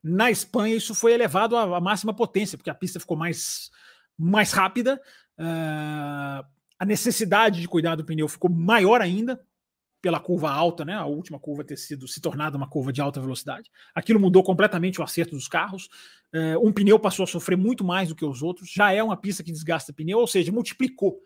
Na 0.03 0.31
Espanha, 0.31 0.77
isso 0.77 0.95
foi 0.95 1.13
elevado 1.13 1.57
à, 1.57 1.81
máxima 1.81 2.15
potência, 2.15 2.57
porque 2.57 2.71
a 2.71 2.75
pista 2.75 3.01
ficou 3.01 3.17
mais, 3.17 3.71
mais 4.19 4.53
rápida. 4.53 5.01
Uh, 5.39 6.56
a 6.79 6.85
necessidade 6.85 7.61
de 7.61 7.69
cuidar 7.69 7.95
do 7.95 8.05
pneu 8.05 8.29
ficou 8.29 8.51
maior 8.51 9.01
ainda 9.01 9.41
pela 10.01 10.21
curva 10.21 10.51
alta, 10.51 10.85
né? 10.85 10.95
A 10.95 11.07
última 11.07 11.39
curva 11.39 11.65
ter 11.65 11.77
sido 11.77 12.07
se 12.07 12.21
tornado 12.21 12.57
uma 12.57 12.69
curva 12.69 12.93
de 12.93 13.01
alta 13.01 13.21
velocidade. 13.21 13.71
Aquilo 13.95 14.21
mudou 14.21 14.43
completamente 14.43 15.01
o 15.01 15.05
acerto 15.05 15.35
dos 15.35 15.49
carros. 15.49 15.89
É, 16.33 16.57
um 16.59 16.73
pneu 16.73 16.99
passou 16.99 17.25
a 17.25 17.27
sofrer 17.27 17.57
muito 17.57 17.83
mais 17.83 18.09
do 18.09 18.15
que 18.15 18.25
os 18.25 18.43
outros. 18.43 18.71
Já 18.71 18.93
é 18.93 19.03
uma 19.03 19.17
pista 19.17 19.43
que 19.43 19.51
desgasta 19.51 19.93
pneu, 19.93 20.19
ou 20.19 20.27
seja, 20.27 20.53
multiplicou 20.53 21.21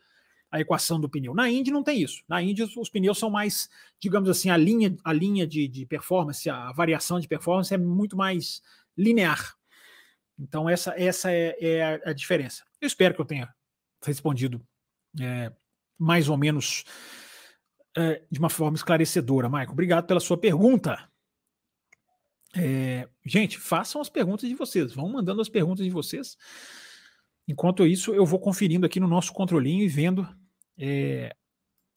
a 0.50 0.60
equação 0.60 0.98
do 0.98 1.08
pneu. 1.08 1.34
Na 1.34 1.48
Indy 1.50 1.70
não 1.70 1.82
tem 1.82 2.00
isso. 2.00 2.22
Na 2.28 2.42
Indy 2.42 2.62
os 2.62 2.88
pneus 2.88 3.18
são 3.18 3.30
mais, 3.30 3.68
digamos 4.00 4.28
assim, 4.28 4.50
a 4.50 4.56
linha, 4.56 4.96
a 5.04 5.12
linha 5.12 5.46
de, 5.46 5.68
de 5.68 5.86
performance, 5.86 6.48
a 6.48 6.72
variação 6.72 7.20
de 7.20 7.28
performance 7.28 7.72
é 7.72 7.78
muito 7.78 8.16
mais 8.16 8.62
linear. 8.96 9.54
Então 10.38 10.68
essa, 10.68 10.94
essa 10.96 11.30
é, 11.30 11.56
é 11.60 12.02
a 12.04 12.12
diferença. 12.12 12.64
Eu 12.80 12.86
espero 12.86 13.14
que 13.14 13.20
eu 13.20 13.26
tenha 13.26 13.54
respondido 14.02 14.66
é, 15.18 15.52
mais 15.98 16.28
ou 16.28 16.36
menos 16.36 16.84
é, 17.96 18.22
de 18.30 18.38
uma 18.38 18.50
forma 18.50 18.76
esclarecedora. 18.76 19.48
Maicon, 19.48 19.72
obrigado 19.72 20.06
pela 20.06 20.20
sua 20.20 20.38
pergunta. 20.38 21.08
É, 22.54 23.08
gente, 23.24 23.58
façam 23.58 24.00
as 24.00 24.08
perguntas 24.08 24.48
de 24.48 24.54
vocês, 24.54 24.92
vão 24.92 25.08
mandando 25.08 25.40
as 25.40 25.48
perguntas 25.48 25.84
de 25.84 25.90
vocês. 25.90 26.36
Enquanto 27.46 27.86
isso, 27.86 28.14
eu 28.14 28.26
vou 28.26 28.38
conferindo 28.38 28.86
aqui 28.86 29.00
no 29.00 29.08
nosso 29.08 29.32
controlinho 29.32 29.82
e 29.82 29.88
vendo, 29.88 30.28
é, 30.78 31.34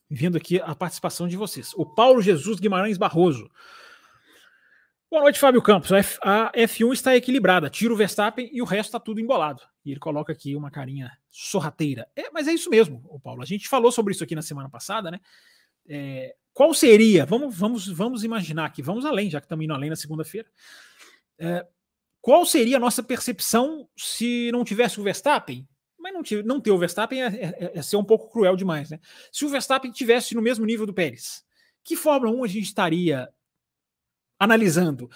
vendo 0.09 0.37
aqui 0.37 0.59
a 0.59 0.75
participação 0.75 1.27
de 1.27 1.37
vocês. 1.37 1.73
O 1.75 1.85
Paulo 1.85 2.21
Jesus 2.21 2.59
Guimarães 2.59 2.97
Barroso. 2.97 3.49
Boa 5.13 5.21
noite, 5.21 5.37
Fábio 5.39 5.61
Campos. 5.61 5.91
A, 5.91 5.99
F, 5.99 6.17
a 6.23 6.51
F1 6.53 6.91
está 6.91 7.15
equilibrada. 7.15 7.69
Tira 7.69 7.93
o 7.93 7.95
Verstappen 7.95 8.49
e 8.51 8.63
o 8.63 8.65
resto 8.65 8.89
está 8.89 8.99
tudo 8.99 9.19
embolado. 9.19 9.61
E 9.85 9.91
ele 9.91 9.99
coloca 9.99 10.33
aqui 10.33 10.55
uma 10.55 10.71
carinha 10.71 11.15
sorrateira. 11.29 12.09
É, 12.15 12.31
mas 12.31 12.47
é 12.47 12.51
isso 12.51 12.67
mesmo, 12.67 13.21
Paulo. 13.23 13.43
A 13.43 13.45
gente 13.45 13.69
falou 13.69 13.91
sobre 13.91 14.11
isso 14.11 14.23
aqui 14.23 14.33
na 14.33 14.41
semana 14.41 14.67
passada, 14.71 15.11
né? 15.11 15.19
É, 15.87 16.35
qual 16.51 16.73
seria? 16.73 17.27
Vamos, 17.27 17.55
vamos, 17.55 17.87
vamos 17.87 18.23
imaginar 18.23 18.65
aqui, 18.65 18.81
vamos 18.81 19.05
além, 19.05 19.29
já 19.29 19.39
que 19.39 19.45
estamos 19.45 19.63
indo 19.63 19.75
além 19.75 19.91
na 19.91 19.95
segunda-feira. 19.95 20.49
É, 21.37 21.63
qual 22.19 22.43
seria 22.43 22.77
a 22.77 22.79
nossa 22.79 23.03
percepção 23.03 23.87
se 23.95 24.49
não 24.51 24.63
tivesse 24.63 24.99
o 24.99 25.03
Verstappen? 25.03 25.69
Mas 25.99 26.11
não, 26.11 26.23
não 26.43 26.59
ter 26.59 26.71
o 26.71 26.77
Verstappen 26.79 27.21
é, 27.21 27.27
é, 27.27 27.71
é, 27.75 27.81
ser 27.83 27.97
um 27.97 28.03
pouco 28.03 28.31
cruel 28.31 28.55
demais, 28.55 28.89
né? 28.89 28.99
Se 29.31 29.45
o 29.45 29.49
Verstappen 29.49 29.91
tivesse 29.91 30.33
no 30.33 30.41
mesmo 30.41 30.65
nível 30.65 30.87
do 30.87 30.93
Pérez, 30.93 31.45
que 31.83 31.95
Fórmula 31.95 32.35
1 32.35 32.43
a 32.43 32.47
gente 32.47 32.63
estaria 32.63 33.29
analisando 34.39 35.09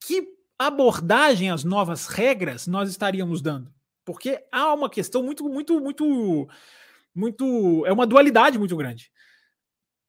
que 0.00 0.36
abordagem 0.58 1.50
às 1.50 1.64
novas 1.64 2.06
regras 2.06 2.66
nós 2.66 2.88
estaríamos 2.88 3.42
dando. 3.42 3.72
Porque 4.04 4.42
há 4.52 4.72
uma 4.72 4.88
questão 4.88 5.22
muito, 5.22 5.44
muito, 5.48 5.80
muito, 5.80 6.48
muito. 7.14 7.84
É 7.86 7.92
uma 7.92 8.06
dualidade 8.06 8.58
muito 8.58 8.76
grande. 8.76 9.10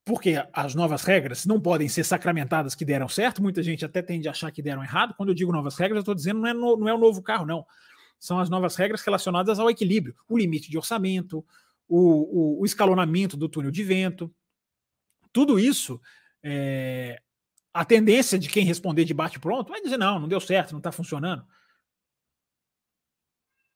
Porque 0.06 0.36
as 0.54 0.74
novas 0.74 1.04
regras 1.04 1.46
não 1.46 1.60
podem 1.60 1.90
ser 1.90 2.04
sacramentadas 2.04 2.76
que 2.76 2.86
deram 2.86 3.10
certo, 3.10 3.42
muita 3.42 3.62
gente 3.62 3.84
até 3.84 4.02
tende 4.02 4.28
a 4.28 4.32
achar 4.32 4.52
que 4.52 4.62
deram 4.62 4.84
errado. 4.84 5.14
Quando 5.18 5.30
eu 5.30 5.36
digo 5.36 5.52
novas 5.52 5.76
regras, 5.76 5.98
eu 5.98 6.02
estou 6.02 6.16
dizendo 6.16 6.40
não 6.40 6.48
é, 6.48 6.54
no, 6.54 6.78
não 6.78 6.88
é 6.88 6.94
o 6.94 6.98
novo 6.98 7.22
carro, 7.22 7.46
não. 7.46 7.66
São 8.20 8.40
as 8.40 8.50
novas 8.50 8.76
regras 8.76 9.02
relacionadas 9.02 9.60
ao 9.60 9.70
equilíbrio, 9.70 10.16
o 10.30 10.38
limite 10.38 10.72
de 10.72 10.78
orçamento, 10.78 11.46
o, 11.88 11.98
o, 12.00 12.62
o 12.62 12.66
escalonamento 12.66 13.36
do 13.36 13.50
túnel 13.50 13.72
de 13.72 13.84
vento. 13.84 14.34
Tudo 15.34 15.60
isso 15.60 16.00
é, 16.42 17.22
a 17.78 17.86
tendência 17.86 18.40
de 18.40 18.50
quem 18.50 18.66
responder 18.66 19.06
de 19.06 19.14
bate-pronto 19.14 19.72
vai 19.72 19.82
dizer: 19.82 19.98
não, 19.98 20.20
não 20.20 20.28
deu 20.28 20.40
certo, 20.40 20.72
não 20.72 20.80
está 20.80 20.92
funcionando. 20.92 21.46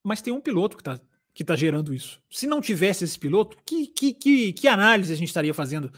Mas 0.04 0.22
tem 0.22 0.34
um 0.34 0.42
piloto 0.42 0.76
que 0.76 0.82
está 0.82 1.00
que 1.34 1.46
tá 1.46 1.56
gerando 1.56 1.94
isso. 1.94 2.22
Se 2.30 2.46
não 2.46 2.60
tivesse 2.60 3.06
esse 3.06 3.18
piloto, 3.18 3.58
que, 3.66 3.88
que, 3.88 4.14
que, 4.14 4.52
que 4.52 4.68
análise 4.68 5.14
a 5.14 5.16
gente 5.16 5.30
estaria 5.30 5.54
fazendo 5.54 5.90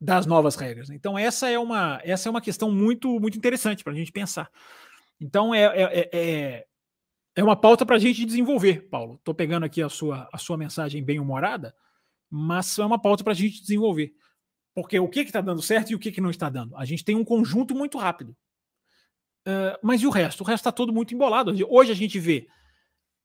das 0.00 0.24
novas 0.24 0.56
regras? 0.56 0.88
Então, 0.88 1.18
essa 1.18 1.46
é 1.50 1.58
uma, 1.58 2.00
essa 2.02 2.26
é 2.26 2.30
uma 2.30 2.40
questão 2.40 2.70
muito, 2.70 3.20
muito 3.20 3.36
interessante 3.36 3.84
para 3.84 3.92
a 3.92 3.96
gente 3.96 4.10
pensar. 4.10 4.50
Então, 5.20 5.54
é, 5.54 5.64
é, 5.64 6.10
é, 6.10 6.66
é 7.36 7.44
uma 7.44 7.54
pauta 7.54 7.84
para 7.84 7.96
a 7.96 7.98
gente 7.98 8.24
desenvolver, 8.24 8.88
Paulo. 8.88 9.16
Estou 9.16 9.34
pegando 9.34 9.64
aqui 9.64 9.82
a 9.82 9.90
sua, 9.90 10.26
a 10.32 10.38
sua 10.38 10.56
mensagem 10.56 11.04
bem 11.04 11.20
humorada, 11.20 11.74
mas 12.30 12.78
é 12.78 12.84
uma 12.84 12.98
pauta 12.98 13.22
para 13.22 13.34
a 13.34 13.36
gente 13.36 13.60
desenvolver. 13.60 14.14
Porque 14.74 14.98
o 14.98 15.08
que 15.08 15.20
está 15.20 15.40
dando 15.40 15.60
certo 15.60 15.90
e 15.90 15.94
o 15.94 15.98
que, 15.98 16.10
que 16.10 16.20
não 16.20 16.30
está 16.30 16.48
dando? 16.48 16.76
A 16.76 16.84
gente 16.84 17.04
tem 17.04 17.14
um 17.14 17.24
conjunto 17.24 17.74
muito 17.74 17.98
rápido. 17.98 18.36
Uh, 19.46 19.76
mas 19.82 20.00
e 20.02 20.06
o 20.06 20.10
resto? 20.10 20.40
O 20.42 20.44
resto 20.44 20.60
está 20.60 20.72
todo 20.72 20.92
muito 20.92 21.14
embolado. 21.14 21.52
Hoje 21.68 21.92
a 21.92 21.94
gente 21.94 22.18
vê. 22.18 22.46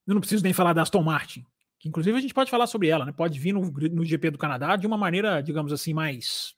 Eu 0.06 0.14
não 0.14 0.22
preciso 0.22 0.44
nem 0.44 0.54
falar 0.54 0.74
da 0.74 0.82
Aston 0.82 1.04
Martin, 1.04 1.46
que 1.80 1.88
inclusive 1.88 2.18
a 2.18 2.22
gente 2.22 2.34
pode 2.34 2.50
falar 2.50 2.68
sobre 2.68 2.88
ela, 2.88 3.06
né? 3.06 3.12
Pode 3.12 3.40
vir 3.40 3.54
no, 3.54 3.62
no 3.70 4.06
GP 4.06 4.32
do 4.32 4.38
Canadá 4.38 4.76
de 4.76 4.88
uma 4.88 4.98
maneira, 4.98 5.42
digamos 5.42 5.72
assim, 5.72 5.94
mais, 5.94 6.56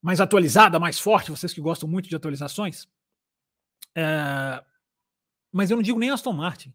mais 0.00 0.20
atualizada, 0.20 0.80
mais 0.80 0.98
forte. 0.98 1.30
Vocês 1.30 1.52
que 1.52 1.60
gostam 1.60 1.88
muito 1.88 2.08
de 2.08 2.16
atualizações. 2.16 2.84
Uh, 3.96 4.64
Mas 5.52 5.70
eu 5.70 5.76
não 5.76 5.82
digo 5.82 5.98
nem 5.98 6.10
Aston 6.10 6.32
Martin. 6.32 6.72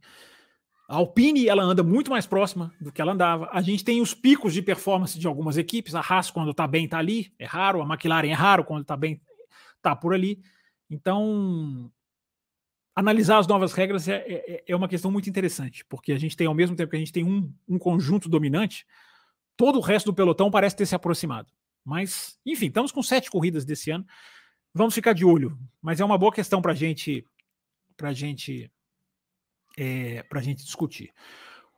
A 0.87 0.95
Alpine 0.95 1.49
ela 1.49 1.63
anda 1.63 1.83
muito 1.83 2.09
mais 2.09 2.25
próxima 2.25 2.73
do 2.79 2.91
que 2.91 3.01
ela 3.01 3.11
andava. 3.11 3.49
A 3.51 3.61
gente 3.61 3.83
tem 3.83 3.99
os 3.99 4.13
picos 4.13 4.53
de 4.53 4.61
performance 4.61 5.19
de 5.19 5.27
algumas 5.27 5.57
equipes. 5.57 5.93
A 5.93 5.99
Haas, 5.99 6.31
quando 6.31 6.51
está 6.51 6.65
bem, 6.65 6.85
está 6.85 6.97
ali, 6.97 7.33
é 7.37 7.45
raro. 7.45 7.81
A 7.81 7.85
McLaren 7.85 8.29
é 8.29 8.33
raro, 8.33 8.63
quando 8.63 8.83
está 8.83 8.95
bem, 8.95 9.21
está 9.75 9.93
por 9.93 10.13
ali. 10.13 10.41
Então, 10.89 11.91
analisar 12.95 13.39
as 13.39 13.47
novas 13.47 13.73
regras 13.73 14.07
é, 14.07 14.23
é, 14.25 14.63
é, 14.65 14.75
uma 14.75 14.87
questão 14.87 15.11
muito 15.11 15.29
interessante, 15.29 15.83
porque 15.89 16.13
a 16.13 16.17
gente 16.17 16.37
tem, 16.37 16.47
ao 16.47 16.53
mesmo 16.53 16.75
tempo 16.75 16.89
que 16.89 16.95
a 16.95 16.99
gente 16.99 17.11
tem 17.11 17.25
um, 17.25 17.53
um 17.67 17.77
conjunto 17.77 18.29
dominante, 18.29 18.85
todo 19.57 19.79
o 19.79 19.81
resto 19.81 20.05
do 20.05 20.15
pelotão 20.15 20.49
parece 20.49 20.77
ter 20.77 20.85
se 20.85 20.95
aproximado. 20.95 21.51
Mas, 21.83 22.39
enfim, 22.45 22.67
estamos 22.67 22.93
com 22.93 23.03
sete 23.03 23.29
corridas 23.29 23.65
desse 23.65 23.91
ano. 23.91 24.05
Vamos 24.73 24.95
ficar 24.95 25.11
de 25.11 25.25
olho. 25.25 25.57
Mas 25.81 25.99
é 25.99 26.05
uma 26.05 26.17
boa 26.17 26.31
questão 26.31 26.61
para 26.61 26.73
gente, 26.73 27.25
a 28.01 28.13
gente 28.13 28.71
é, 29.77 30.23
para 30.23 30.39
a 30.39 30.43
gente 30.43 30.63
discutir. 30.63 31.13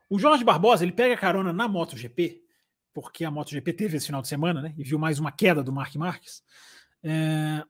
O 0.10 0.18
Jorge 0.18 0.44
Barbosa 0.44 0.84
ele 0.84 0.92
pega 0.92 1.18
carona 1.18 1.52
na 1.52 1.68
MotoGP, 1.68 2.42
porque 2.94 3.26
a 3.26 3.30
MotoGP 3.30 3.74
teve 3.74 3.98
esse 3.98 4.08
final 4.08 4.22
de 4.22 4.28
semana, 4.28 4.62
né? 4.62 4.74
E 4.78 4.84
viu 4.84 4.98
mais 4.98 5.20
uma 5.20 5.32
queda 5.32 5.62
do 5.62 5.72
Mark 5.72 5.94
Marques. 5.96 6.42
É, 7.04 7.64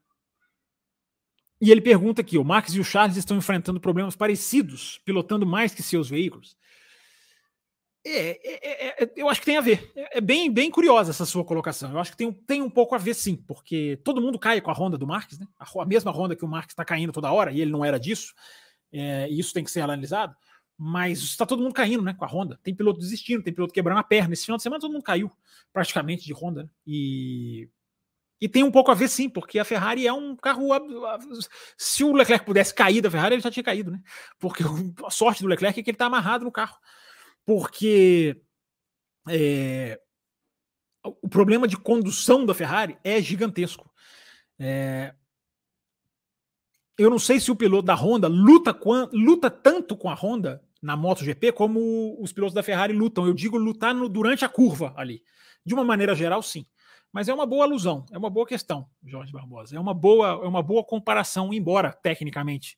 e 1.61 1.71
ele 1.71 1.81
pergunta 1.81 2.21
aqui: 2.21 2.37
o 2.37 2.43
Marques 2.43 2.75
e 2.75 2.79
o 2.79 2.83
Charles 2.83 3.17
estão 3.17 3.35
enfrentando 3.35 3.79
problemas 3.79 4.15
parecidos, 4.15 5.01
pilotando 5.03 5.45
mais 5.45 5.73
que 5.73 5.83
seus 5.83 6.09
veículos. 6.09 6.57
É, 8.05 8.29
é, 8.29 8.87
é, 8.87 9.03
é 9.03 9.11
eu 9.17 9.27
acho 9.27 9.41
que 9.41 9.45
tem 9.45 9.57
a 9.57 9.61
ver. 9.61 9.91
É, 9.95 10.19
é, 10.19 10.21
bem, 10.21 10.49
bem 10.49 10.71
curiosa 10.71 11.11
essa 11.11 11.25
sua 11.25 11.43
colocação. 11.43 11.91
Eu 11.91 11.99
acho 11.99 12.11
que 12.11 12.17
tem, 12.17 12.31
tem 12.31 12.61
um 12.61 12.69
pouco 12.69 12.95
a 12.95 12.97
ver, 12.97 13.13
sim, 13.13 13.35
porque 13.35 13.99
todo 14.05 14.21
mundo 14.21 14.39
cai 14.39 14.61
com 14.61 14.71
a 14.71 14.73
Honda 14.73 14.97
do 14.97 15.05
Marques, 15.05 15.37
né? 15.37 15.45
A, 15.59 15.65
a 15.81 15.85
mesma 15.85 16.11
Honda 16.11 16.35
que 16.35 16.45
o 16.45 16.47
Marques 16.47 16.71
está 16.71 16.85
caindo 16.85 17.11
toda 17.11 17.31
hora, 17.31 17.51
e 17.51 17.59
ele 17.59 17.71
não 17.71 17.83
era 17.83 17.99
disso 17.99 18.33
é, 18.91 19.29
e 19.29 19.39
isso 19.39 19.53
tem 19.53 19.63
que 19.63 19.71
ser 19.71 19.81
analisado, 19.81 20.35
mas 20.77 21.19
está 21.19 21.45
todo 21.45 21.61
mundo 21.61 21.73
caindo, 21.73 22.03
né, 22.03 22.13
com 22.13 22.23
a 22.23 22.27
Honda. 22.27 22.59
Tem 22.63 22.73
piloto 22.73 22.99
desistindo, 22.99 23.43
tem 23.43 23.53
piloto 23.53 23.73
quebrando 23.73 23.99
a 23.99 24.03
perna. 24.03 24.33
Esse 24.33 24.45
final 24.45 24.57
de 24.57 24.63
semana 24.63 24.79
todo 24.79 24.93
mundo 24.93 25.03
caiu, 25.03 25.31
praticamente, 25.73 26.25
de 26.25 26.33
Honda. 26.33 26.63
Né? 26.63 26.69
E, 26.87 27.69
e 28.39 28.47
tem 28.47 28.63
um 28.63 28.71
pouco 28.71 28.89
a 28.89 28.95
ver, 28.95 29.09
sim, 29.09 29.27
porque 29.27 29.59
a 29.59 29.65
Ferrari 29.65 30.07
é 30.07 30.13
um 30.13 30.35
carro. 30.35 30.69
Se 31.77 32.03
o 32.03 32.13
Leclerc 32.13 32.45
pudesse 32.45 32.73
cair 32.73 33.01
da 33.01 33.11
Ferrari, 33.11 33.35
ele 33.35 33.41
já 33.41 33.51
tinha 33.51 33.63
caído, 33.63 33.91
né? 33.91 34.01
Porque 34.39 34.63
a 35.05 35.09
sorte 35.09 35.41
do 35.41 35.49
Leclerc 35.49 35.77
é 35.77 35.83
que 35.83 35.89
ele 35.89 35.95
está 35.95 36.05
amarrado 36.05 36.45
no 36.45 36.51
carro. 36.51 36.77
Porque 37.45 38.41
é, 39.27 39.99
o 41.03 41.27
problema 41.27 41.67
de 41.67 41.75
condução 41.75 42.45
da 42.45 42.53
Ferrari 42.53 42.97
é 43.03 43.21
gigantesco. 43.21 43.91
É, 44.57 45.13
eu 46.99 47.09
não 47.09 47.17
sei 47.17 47.39
se 47.39 47.49
o 47.49 47.55
piloto 47.55 47.85
da 47.85 47.95
Honda 47.95 48.27
luta, 48.27 48.77
luta 49.13 49.49
tanto 49.49 49.95
com 49.95 50.09
a 50.09 50.13
Honda 50.13 50.61
na 50.81 50.97
MotoGP 50.97 51.53
como 51.53 52.21
os 52.21 52.33
pilotos 52.33 52.53
da 52.53 52.61
Ferrari 52.61 52.91
lutam. 52.91 53.25
Eu 53.25 53.33
digo 53.33 53.57
lutar 53.57 53.95
no, 53.95 54.09
durante 54.09 54.43
a 54.43 54.49
curva 54.49 54.93
ali. 54.97 55.23
De 55.65 55.73
uma 55.73 55.85
maneira 55.85 56.13
geral, 56.13 56.43
sim. 56.43 56.65
Mas 57.11 57.29
é 57.29 57.33
uma 57.33 57.45
boa 57.45 57.63
alusão, 57.63 58.05
é 58.11 58.17
uma 58.17 58.29
boa 58.29 58.45
questão, 58.45 58.85
Jorge 59.05 59.31
Barbosa. 59.31 59.77
É 59.77 59.79
uma 59.79 59.93
boa, 59.93 60.27
é 60.43 60.47
uma 60.47 60.61
boa 60.61 60.83
comparação, 60.83 61.53
embora 61.53 61.93
tecnicamente 61.93 62.77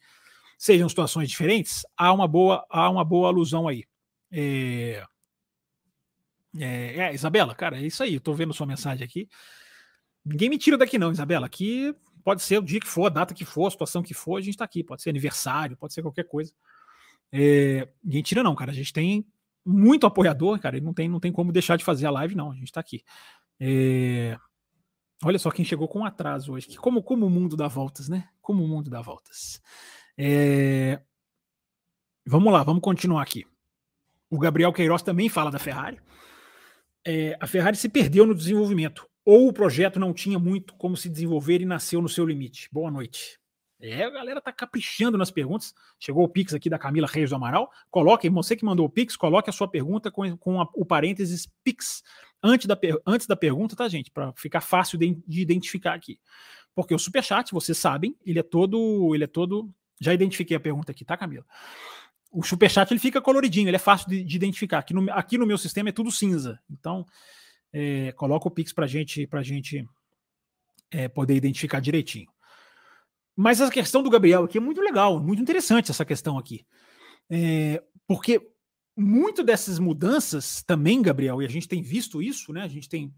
sejam 0.56 0.88
situações 0.88 1.28
diferentes, 1.28 1.84
há 1.98 2.14
uma 2.14 2.28
boa, 2.28 2.64
há 2.70 2.88
uma 2.92 3.04
boa 3.04 3.28
alusão 3.28 3.68
aí. 3.68 3.86
É, 4.32 5.04
é, 6.60 6.98
é, 7.00 7.14
Isabela, 7.16 7.56
cara, 7.56 7.78
é 7.78 7.88
isso 7.88 8.04
aí. 8.04 8.14
Eu 8.14 8.22
tô 8.22 8.36
vendo 8.36 8.54
sua 8.54 8.68
mensagem 8.68 9.04
aqui. 9.04 9.28
Ninguém 10.24 10.50
me 10.50 10.60
tira 10.60 10.78
daqui, 10.78 11.00
não, 11.00 11.12
Isabela. 11.12 11.48
Aqui 11.48 11.96
pode 12.24 12.42
ser 12.42 12.58
o 12.58 12.62
dia 12.62 12.80
que 12.80 12.88
for, 12.88 13.08
a 13.08 13.10
data 13.10 13.34
que 13.34 13.46
for, 13.46 13.68
a 13.68 13.72
situação 13.72 14.02
que 14.02 14.14
for, 14.14 14.38
a 14.38 14.42
gente 14.42 14.56
está 14.56 14.66
aqui. 14.66 14.84
Pode 14.84 15.02
ser 15.02 15.10
aniversário, 15.10 15.78
pode 15.78 15.94
ser 15.94 16.02
qualquer 16.02 16.24
coisa. 16.24 16.54
É, 17.32 17.88
ninguém 18.04 18.22
tira, 18.22 18.44
não, 18.44 18.56
cara. 18.56 18.72
A 18.72 18.74
gente 18.74 18.94
tem 18.94 19.26
muito 19.66 20.06
apoiador, 20.06 20.60
cara, 20.60 20.78
e 20.78 20.82
não 20.82 20.94
tem, 20.94 21.08
não 21.08 21.20
tem 21.20 21.32
como 21.32 21.52
deixar 21.52 21.78
de 21.78 21.84
fazer 21.84 22.06
a 22.06 22.12
live, 22.12 22.36
não. 22.36 22.52
A 22.52 22.56
gente 22.56 22.66
está 22.66 22.80
aqui. 22.80 23.04
É, 23.60 24.38
olha 25.24 25.40
só 25.40 25.52
quem 25.52 25.66
chegou 25.66 25.88
com 25.88 26.06
atraso 26.06 26.54
hoje. 26.54 26.76
Como, 26.78 27.04
como 27.04 27.26
o 27.26 27.30
mundo 27.30 27.56
dá 27.56 27.68
voltas, 27.68 28.10
né? 28.10 28.30
Como 28.42 28.64
o 28.64 28.68
mundo 28.68 28.90
dá 28.90 29.02
voltas. 29.02 29.62
É, 30.18 31.02
vamos 32.26 32.52
lá, 32.52 32.64
vamos 32.64 32.82
continuar 32.82 33.22
aqui. 33.22 33.46
O 34.30 34.40
Gabriel 34.40 34.74
Queiroz 34.74 35.02
também 35.02 35.30
fala 35.30 35.52
da 35.52 35.60
Ferrari. 35.60 36.00
É, 37.06 37.38
a 37.40 37.48
Ferrari 37.48 37.76
se 37.76 37.90
perdeu 37.90 38.26
no 38.26 38.36
desenvolvimento 38.36 39.11
ou 39.26 39.48
o 39.48 39.54
projeto 39.54 40.00
não 40.00 40.14
tinha 40.14 40.40
muito 40.40 40.74
como 40.76 40.98
se 40.98 41.10
desenvolver 41.10 41.62
e 41.62 41.66
nasceu 41.66 42.02
no 42.02 42.10
seu 42.10 42.26
limite? 42.26 42.68
Boa 42.72 42.90
noite. 42.90 43.40
É, 43.82 44.04
a 44.04 44.10
galera 44.12 44.40
tá 44.40 44.52
caprichando 44.52 45.18
nas 45.18 45.32
perguntas. 45.32 45.74
Chegou 46.00 46.24
o 46.24 46.30
Pix 46.30 46.54
aqui 46.54 46.70
da 46.70 46.78
Camila 46.78 47.08
Reis 47.08 47.32
do 47.32 47.36
Amaral. 47.36 47.72
Coloque, 47.90 48.30
você 48.30 48.56
que 48.56 48.64
mandou 48.64 48.86
o 48.86 48.90
Pix, 48.90 49.16
coloque 49.16 49.50
a 49.50 49.54
sua 49.54 49.68
pergunta 49.68 50.12
com, 50.12 50.38
com 50.38 50.62
a, 50.62 50.70
o 50.76 50.86
parênteses 50.86 51.52
Pix 51.64 52.04
antes 52.44 52.68
da, 52.68 52.78
antes 53.06 53.26
da 53.26 53.36
pergunta, 53.36 53.76
tá, 53.76 53.90
gente? 53.90 54.12
Para 54.12 54.32
ficar 54.34 54.62
fácil 54.62 55.00
de, 55.00 55.18
de, 55.28 55.42
identificar 55.42 55.96
aqui. 55.96 56.20
Porque 56.76 56.94
o 56.94 57.00
Superchat, 57.00 57.52
vocês 57.52 57.78
sabem, 57.78 58.16
ele 58.24 58.40
é 58.40 58.44
todo. 58.44 59.16
Ele 59.16 59.24
é 59.24 59.28
todo. 59.28 59.74
Já 60.00 60.14
identifiquei 60.14 60.56
a 60.56 60.60
pergunta 60.60 60.92
aqui, 60.92 61.04
tá, 61.04 61.18
Camila? 61.18 61.46
O 62.32 62.44
Superchat 62.44 62.92
ele 62.92 63.00
fica 63.00 63.20
coloridinho, 63.20 63.68
ele 63.68 63.76
é 63.76 63.80
fácil 63.80 64.10
de, 64.10 64.24
de 64.24 64.36
identificar. 64.36 64.80
Aqui 64.80 64.94
no, 64.94 65.12
aqui 65.12 65.38
no 65.40 65.46
meu 65.46 65.58
sistema 65.58 65.90
é 65.90 65.92
tudo 65.92 66.12
cinza. 66.12 66.60
Então, 66.70 67.06
é, 67.74 68.12
coloca 68.14 68.48
o 68.48 68.52
Pix 68.52 68.74
para 68.74 68.88
gente, 68.88 69.28
a 69.32 69.44
gente 69.44 69.88
é, 70.92 71.08
poder 71.08 71.36
identificar 71.36 71.80
direitinho. 71.80 72.30
Mas 73.36 73.62
a 73.62 73.72
questão 73.72 74.04
do 74.04 74.10
Gabriel 74.10 74.44
aqui 74.44 74.58
é 74.58 74.62
muito 74.62 74.82
legal, 74.82 75.20
muito 75.20 75.42
interessante 75.42 75.90
essa 75.90 76.06
questão 76.06 76.38
aqui. 76.38 76.66
É, 77.30 77.82
porque 78.06 78.52
muito 78.96 79.44
dessas 79.44 79.80
mudanças 79.80 80.62
também, 80.64 81.02
Gabriel, 81.02 81.42
e 81.42 81.46
a 81.46 81.50
gente 81.50 81.68
tem 81.68 81.82
visto 81.82 82.22
isso, 82.22 82.52
né? 82.52 82.62
A 82.62 82.68
gente 82.68 82.90
tem 82.90 83.14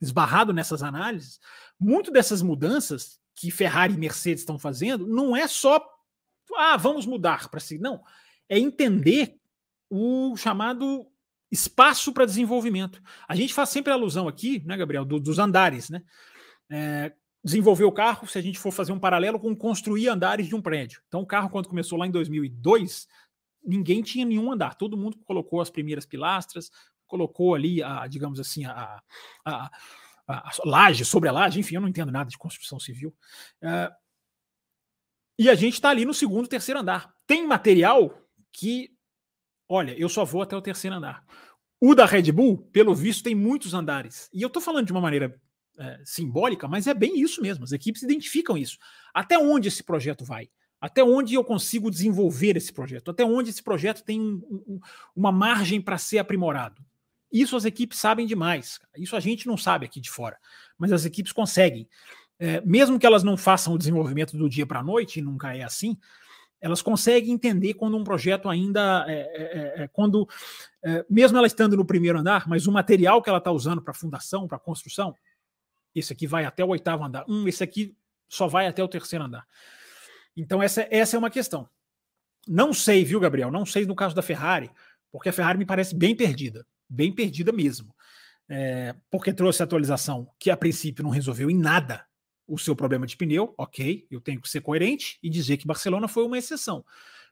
esbarrado 0.00 0.52
nessas 0.52 0.82
análises, 0.82 1.38
muito 1.78 2.10
dessas 2.10 2.40
mudanças 2.40 3.20
que 3.34 3.50
Ferrari 3.50 3.94
e 3.94 3.98
Mercedes 3.98 4.40
estão 4.40 4.58
fazendo 4.58 5.06
não 5.06 5.36
é 5.36 5.46
só 5.46 5.84
ah, 6.56 6.76
vamos 6.76 7.06
mudar 7.06 7.48
para 7.48 7.60
si, 7.60 7.78
não, 7.78 8.02
é 8.48 8.58
entender 8.58 9.36
o 9.88 10.36
chamado 10.36 11.06
espaço 11.50 12.12
para 12.12 12.24
desenvolvimento. 12.24 13.02
A 13.28 13.34
gente 13.34 13.52
faz 13.52 13.68
sempre 13.70 13.92
alusão 13.92 14.28
aqui, 14.28 14.62
né, 14.64 14.76
Gabriel, 14.76 15.04
do, 15.04 15.18
dos 15.18 15.38
andares, 15.38 15.90
né? 15.90 16.02
É, 16.70 17.12
desenvolver 17.42 17.84
o 17.84 17.92
carro, 17.92 18.26
se 18.28 18.38
a 18.38 18.42
gente 18.42 18.58
for 18.58 18.70
fazer 18.70 18.92
um 18.92 18.98
paralelo 18.98 19.40
com 19.40 19.56
construir 19.56 20.08
andares 20.08 20.46
de 20.46 20.54
um 20.54 20.62
prédio. 20.62 21.02
Então, 21.08 21.20
o 21.22 21.26
carro, 21.26 21.50
quando 21.50 21.68
começou 21.68 21.98
lá 21.98 22.06
em 22.06 22.10
2002, 22.10 23.08
ninguém 23.64 24.02
tinha 24.02 24.24
nenhum 24.24 24.52
andar. 24.52 24.74
Todo 24.74 24.96
mundo 24.96 25.18
colocou 25.24 25.60
as 25.60 25.70
primeiras 25.70 26.06
pilastras, 26.06 26.70
colocou 27.06 27.54
ali, 27.54 27.82
a, 27.82 28.06
digamos 28.06 28.38
assim, 28.38 28.64
a, 28.66 29.02
a, 29.44 29.70
a, 30.28 30.50
laje 30.64 31.04
sobre 31.04 31.28
a 31.28 31.32
laje. 31.32 31.58
Enfim, 31.58 31.76
eu 31.76 31.80
não 31.80 31.88
entendo 31.88 32.12
nada 32.12 32.30
de 32.30 32.38
construção 32.38 32.78
civil. 32.78 33.14
É, 33.62 33.90
e 35.38 35.48
a 35.48 35.54
gente 35.54 35.74
está 35.74 35.88
ali 35.88 36.04
no 36.04 36.12
segundo, 36.12 36.46
terceiro 36.46 36.80
andar. 36.80 37.12
Tem 37.26 37.46
material 37.46 38.22
que 38.52 38.94
olha, 39.70 39.96
eu 39.96 40.08
só 40.08 40.24
vou 40.24 40.42
até 40.42 40.56
o 40.56 40.60
terceiro 40.60 40.96
andar. 40.96 41.24
O 41.80 41.94
da 41.94 42.04
Red 42.04 42.32
Bull, 42.32 42.58
pelo 42.72 42.94
visto, 42.94 43.22
tem 43.22 43.34
muitos 43.34 43.72
andares. 43.72 44.28
E 44.34 44.42
eu 44.42 44.48
estou 44.48 44.60
falando 44.60 44.86
de 44.86 44.92
uma 44.92 45.00
maneira 45.00 45.40
é, 45.78 46.00
simbólica, 46.04 46.66
mas 46.66 46.88
é 46.88 46.92
bem 46.92 47.18
isso 47.20 47.40
mesmo. 47.40 47.64
As 47.64 47.72
equipes 47.72 48.02
identificam 48.02 48.58
isso. 48.58 48.76
Até 49.14 49.38
onde 49.38 49.68
esse 49.68 49.82
projeto 49.82 50.24
vai? 50.24 50.50
Até 50.80 51.04
onde 51.04 51.34
eu 51.34 51.44
consigo 51.44 51.90
desenvolver 51.90 52.56
esse 52.56 52.72
projeto? 52.72 53.12
Até 53.12 53.24
onde 53.24 53.50
esse 53.50 53.62
projeto 53.62 54.02
tem 54.02 54.20
um, 54.20 54.42
um, 54.66 54.80
uma 55.14 55.30
margem 55.30 55.80
para 55.80 55.96
ser 55.96 56.18
aprimorado? 56.18 56.82
Isso 57.32 57.56
as 57.56 57.64
equipes 57.64 57.98
sabem 57.98 58.26
demais. 58.26 58.80
Isso 58.96 59.14
a 59.14 59.20
gente 59.20 59.46
não 59.46 59.56
sabe 59.56 59.86
aqui 59.86 60.00
de 60.00 60.10
fora, 60.10 60.36
mas 60.76 60.90
as 60.90 61.04
equipes 61.04 61.32
conseguem. 61.32 61.88
É, 62.38 62.60
mesmo 62.62 62.98
que 62.98 63.06
elas 63.06 63.22
não 63.22 63.36
façam 63.36 63.74
o 63.74 63.78
desenvolvimento 63.78 64.36
do 64.36 64.48
dia 64.48 64.66
para 64.66 64.80
a 64.80 64.82
noite, 64.82 65.20
e 65.20 65.22
nunca 65.22 65.54
é 65.54 65.62
assim, 65.62 65.96
elas 66.60 66.82
conseguem 66.82 67.32
entender 67.32 67.74
quando 67.74 67.96
um 67.96 68.04
projeto 68.04 68.48
ainda 68.48 69.04
é, 69.08 69.12
é, 69.12 69.22
é, 69.80 69.82
é 69.84 69.88
quando 69.88 70.28
é, 70.82 71.04
mesmo 71.08 71.38
ela 71.38 71.46
estando 71.46 71.76
no 71.76 71.84
primeiro 71.84 72.18
andar, 72.18 72.46
mas 72.46 72.66
o 72.66 72.72
material 72.72 73.22
que 73.22 73.28
ela 73.28 73.38
está 73.38 73.50
usando 73.50 73.80
para 73.80 73.94
fundação, 73.94 74.46
para 74.46 74.58
construção, 74.58 75.14
esse 75.94 76.12
aqui 76.12 76.26
vai 76.26 76.44
até 76.44 76.64
o 76.64 76.68
oitavo 76.68 77.04
andar, 77.04 77.24
um, 77.28 77.48
esse 77.48 77.64
aqui 77.64 77.96
só 78.28 78.46
vai 78.46 78.66
até 78.66 78.82
o 78.82 78.88
terceiro 78.88 79.24
andar. 79.24 79.46
Então 80.36 80.62
essa, 80.62 80.86
essa 80.90 81.16
é 81.16 81.18
uma 81.18 81.30
questão. 81.30 81.68
Não 82.46 82.72
sei, 82.72 83.04
viu, 83.04 83.20
Gabriel? 83.20 83.50
Não 83.50 83.66
sei 83.66 83.84
no 83.86 83.94
caso 83.94 84.14
da 84.14 84.22
Ferrari, 84.22 84.70
porque 85.10 85.28
a 85.28 85.32
Ferrari 85.32 85.58
me 85.58 85.66
parece 85.66 85.94
bem 85.94 86.14
perdida, 86.14 86.66
bem 86.88 87.12
perdida 87.12 87.52
mesmo, 87.52 87.94
é, 88.48 88.94
porque 89.10 89.32
trouxe 89.32 89.62
atualização 89.62 90.30
que 90.38 90.50
a 90.50 90.56
princípio 90.56 91.02
não 91.02 91.10
resolveu 91.10 91.50
em 91.50 91.58
nada 91.58 92.04
o 92.50 92.58
seu 92.58 92.74
problema 92.74 93.06
de 93.06 93.16
pneu, 93.16 93.54
ok, 93.56 94.06
eu 94.10 94.20
tenho 94.20 94.40
que 94.40 94.48
ser 94.48 94.60
coerente 94.60 95.18
e 95.22 95.30
dizer 95.30 95.56
que 95.56 95.66
Barcelona 95.66 96.08
foi 96.08 96.24
uma 96.24 96.36
exceção 96.36 96.84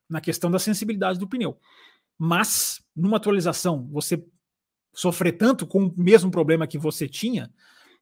na 0.09 0.20
questão 0.20 0.50
da 0.50 0.59
sensibilidade 0.59 1.18
do 1.18 1.28
pneu. 1.28 1.59
Mas, 2.16 2.81
numa 2.94 3.16
atualização, 3.16 3.87
você 3.90 4.24
sofrer 4.94 5.33
tanto 5.33 5.66
com 5.66 5.87
o 5.87 5.94
mesmo 5.96 6.31
problema 6.31 6.66
que 6.66 6.78
você 6.78 7.09
tinha, 7.09 7.52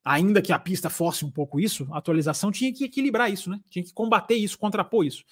ainda 0.05 0.41
que 0.41 0.53
a 0.53 0.59
pista 0.59 0.89
force 0.89 1.25
um 1.25 1.31
pouco 1.31 1.59
isso, 1.59 1.89
a 1.91 1.99
atualização 1.99 2.53
tinha 2.53 2.73
que 2.73 2.85
equilibrar 2.85 3.33
isso, 3.33 3.51
né? 3.51 3.61
Tinha 3.69 3.85
que 3.85 3.93
combater 3.93 4.37
isso, 4.37 4.59
contrapor 4.59 5.05
isso. 5.05 5.25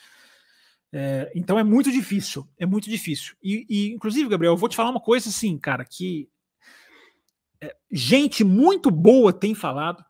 É, 0.92 1.30
então 1.34 1.58
é 1.58 1.64
muito 1.64 1.90
difícil, 1.90 2.48
é 2.58 2.64
muito 2.66 2.88
difícil. 2.88 3.34
E, 3.42 3.66
e, 3.68 3.92
inclusive, 3.92 4.28
Gabriel, 4.28 4.54
eu 4.54 4.56
vou 4.56 4.68
te 4.68 4.76
falar 4.76 4.90
uma 4.90 5.00
coisa 5.00 5.28
assim, 5.28 5.58
cara, 5.58 5.84
que 5.84 6.28
é, 7.60 7.74
gente 7.90 8.44
muito 8.44 8.90
boa 8.90 9.32
tem 9.32 9.54
falado, 9.54 10.04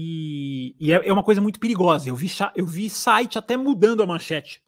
e, 0.00 0.76
e 0.78 0.92
é, 0.92 1.08
é, 1.08 1.12
uma 1.12 1.22
coisa 1.22 1.40
muito 1.40 1.58
perigosa. 1.58 2.08
Eu 2.08 2.16
vi, 2.16 2.28
eu 2.54 2.66
vi 2.66 2.90
site 2.90 3.38
até 3.38 3.56
mudando 3.56 4.02
a 4.02 4.06
manchete, 4.06 4.62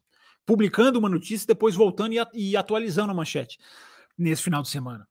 publicando 0.45 0.99
uma 0.99 1.09
notícia, 1.09 1.47
depois 1.47 1.75
voltando 1.75 2.13
e, 2.13 2.19
e 2.33 2.57
atualizando 2.57 3.11
a 3.11 3.15
manchete 3.15 3.59
nesse 4.17 4.43
final 4.43 4.61
de 4.61 4.69
semana. 4.69 5.07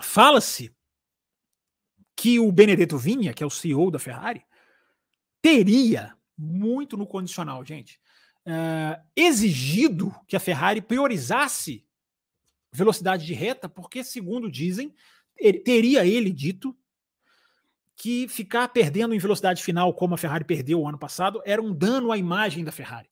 Fala-se 0.00 0.74
que 2.14 2.38
o 2.38 2.50
Benedetto 2.52 2.98
Vinha, 2.98 3.32
que 3.32 3.42
é 3.42 3.46
o 3.46 3.50
CEO 3.50 3.90
da 3.90 3.98
Ferrari, 3.98 4.44
teria 5.40 6.16
muito 6.36 6.96
no 6.96 7.06
condicional, 7.06 7.64
gente 7.64 8.00
uh, 8.48 9.02
exigido 9.14 10.14
que 10.26 10.36
a 10.36 10.40
Ferrari 10.40 10.80
priorizasse 10.80 11.84
velocidade 12.72 13.26
de 13.26 13.34
reta, 13.34 13.68
porque, 13.68 14.02
segundo 14.02 14.50
dizem, 14.50 14.94
ele, 15.36 15.58
teria 15.60 16.06
ele 16.06 16.30
dito 16.30 16.76
que 17.98 18.28
ficar 18.28 18.68
perdendo 18.68 19.12
em 19.12 19.18
velocidade 19.18 19.60
final, 19.60 19.92
como 19.92 20.14
a 20.14 20.18
Ferrari 20.18 20.44
perdeu 20.44 20.80
o 20.80 20.88
ano 20.88 20.96
passado, 20.96 21.42
era 21.44 21.60
um 21.60 21.74
dano 21.74 22.12
à 22.12 22.16
imagem 22.16 22.62
da 22.62 22.70
Ferrari. 22.70 23.10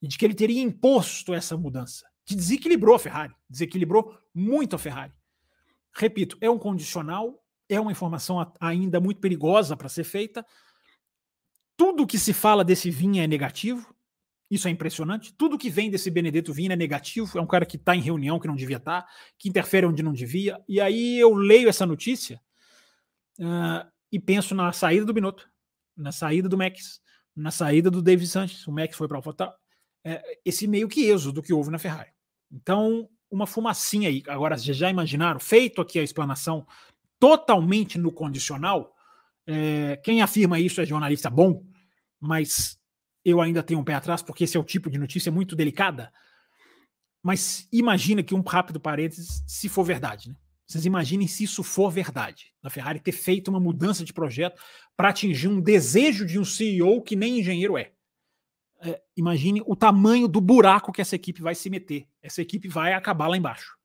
E 0.00 0.08
de 0.08 0.16
que 0.16 0.24
ele 0.24 0.34
teria 0.34 0.62
imposto 0.62 1.34
essa 1.34 1.58
mudança, 1.58 2.06
que 2.24 2.34
desequilibrou 2.34 2.94
a 2.94 2.98
Ferrari, 2.98 3.34
desequilibrou 3.48 4.18
muito 4.34 4.74
a 4.74 4.78
Ferrari. 4.78 5.12
Repito, 5.94 6.38
é 6.40 6.48
um 6.48 6.58
condicional, 6.58 7.44
é 7.68 7.78
uma 7.78 7.92
informação 7.92 8.50
ainda 8.58 8.98
muito 8.98 9.20
perigosa 9.20 9.76
para 9.76 9.90
ser 9.90 10.04
feita. 10.04 10.44
Tudo 11.76 12.06
que 12.06 12.18
se 12.18 12.32
fala 12.32 12.64
desse 12.64 12.90
vinho 12.90 13.22
é 13.22 13.26
negativo, 13.26 13.94
isso 14.50 14.68
é 14.68 14.70
impressionante. 14.70 15.34
Tudo 15.34 15.58
que 15.58 15.68
vem 15.68 15.90
desse 15.90 16.10
Benedetto 16.10 16.54
Vina 16.54 16.72
é 16.72 16.76
negativo. 16.76 17.38
É 17.38 17.42
um 17.42 17.46
cara 17.46 17.66
que 17.66 17.76
está 17.76 17.94
em 17.94 18.00
reunião 18.00 18.40
que 18.40 18.48
não 18.48 18.56
devia 18.56 18.78
estar, 18.78 19.02
tá, 19.02 19.08
que 19.36 19.50
interfere 19.50 19.84
onde 19.84 20.02
não 20.02 20.14
devia. 20.14 20.58
E 20.66 20.80
aí 20.80 21.18
eu 21.18 21.34
leio 21.34 21.68
essa 21.68 21.84
notícia 21.84 22.40
uh, 23.38 23.97
e 24.10 24.18
penso 24.18 24.54
na 24.54 24.72
saída 24.72 25.04
do 25.04 25.12
Binotto, 25.12 25.48
na 25.96 26.12
saída 26.12 26.48
do 26.48 26.56
Max, 26.56 27.00
na 27.34 27.50
saída 27.50 27.90
do 27.90 28.02
David 28.02 28.28
Sanchez. 28.28 28.66
O 28.66 28.72
Max 28.72 28.96
foi 28.96 29.08
para 29.08 29.18
a 29.18 29.54
É, 30.04 30.38
esse 30.44 30.66
meio 30.66 30.88
que 30.88 31.08
êxodo 31.08 31.42
que 31.42 31.52
houve 31.52 31.70
na 31.70 31.78
Ferrari. 31.78 32.10
Então, 32.50 33.08
uma 33.30 33.46
fumacinha 33.46 34.08
aí. 34.08 34.22
Agora, 34.28 34.56
vocês 34.56 34.76
já 34.76 34.88
imaginaram? 34.90 35.38
Feito 35.38 35.80
aqui 35.80 35.98
a 35.98 36.02
explanação 36.02 36.66
totalmente 37.18 37.98
no 37.98 38.12
condicional. 38.12 38.94
É, 39.46 39.96
quem 39.98 40.22
afirma 40.22 40.58
isso 40.58 40.80
é 40.80 40.86
jornalista 40.86 41.28
bom, 41.28 41.64
mas 42.20 42.78
eu 43.24 43.40
ainda 43.40 43.62
tenho 43.62 43.80
um 43.80 43.84
pé 43.84 43.94
atrás, 43.94 44.22
porque 44.22 44.44
esse 44.44 44.56
é 44.56 44.60
o 44.60 44.64
tipo 44.64 44.88
de 44.90 44.98
notícia 44.98 45.30
muito 45.30 45.54
delicada. 45.54 46.12
Mas 47.22 47.68
imagina 47.72 48.22
que 48.22 48.34
um 48.34 48.40
rápido 48.40 48.80
parênteses, 48.80 49.42
se 49.46 49.68
for 49.68 49.84
verdade, 49.84 50.30
né? 50.30 50.36
Vocês 50.68 50.84
imaginem 50.84 51.26
se 51.26 51.44
isso 51.44 51.62
for 51.62 51.90
verdade. 51.90 52.52
A 52.62 52.68
Ferrari 52.68 53.00
ter 53.00 53.12
feito 53.12 53.48
uma 53.48 53.58
mudança 53.58 54.04
de 54.04 54.12
projeto 54.12 54.60
para 54.94 55.08
atingir 55.08 55.48
um 55.48 55.62
desejo 55.62 56.26
de 56.26 56.38
um 56.38 56.44
CEO 56.44 57.02
que 57.02 57.16
nem 57.16 57.40
engenheiro 57.40 57.78
é. 57.78 57.90
é. 58.82 59.00
Imagine 59.16 59.62
o 59.66 59.74
tamanho 59.74 60.28
do 60.28 60.42
buraco 60.42 60.92
que 60.92 61.00
essa 61.00 61.16
equipe 61.16 61.40
vai 61.40 61.54
se 61.54 61.70
meter. 61.70 62.06
Essa 62.20 62.42
equipe 62.42 62.68
vai 62.68 62.92
acabar 62.92 63.28
lá 63.28 63.36
embaixo. 63.36 63.78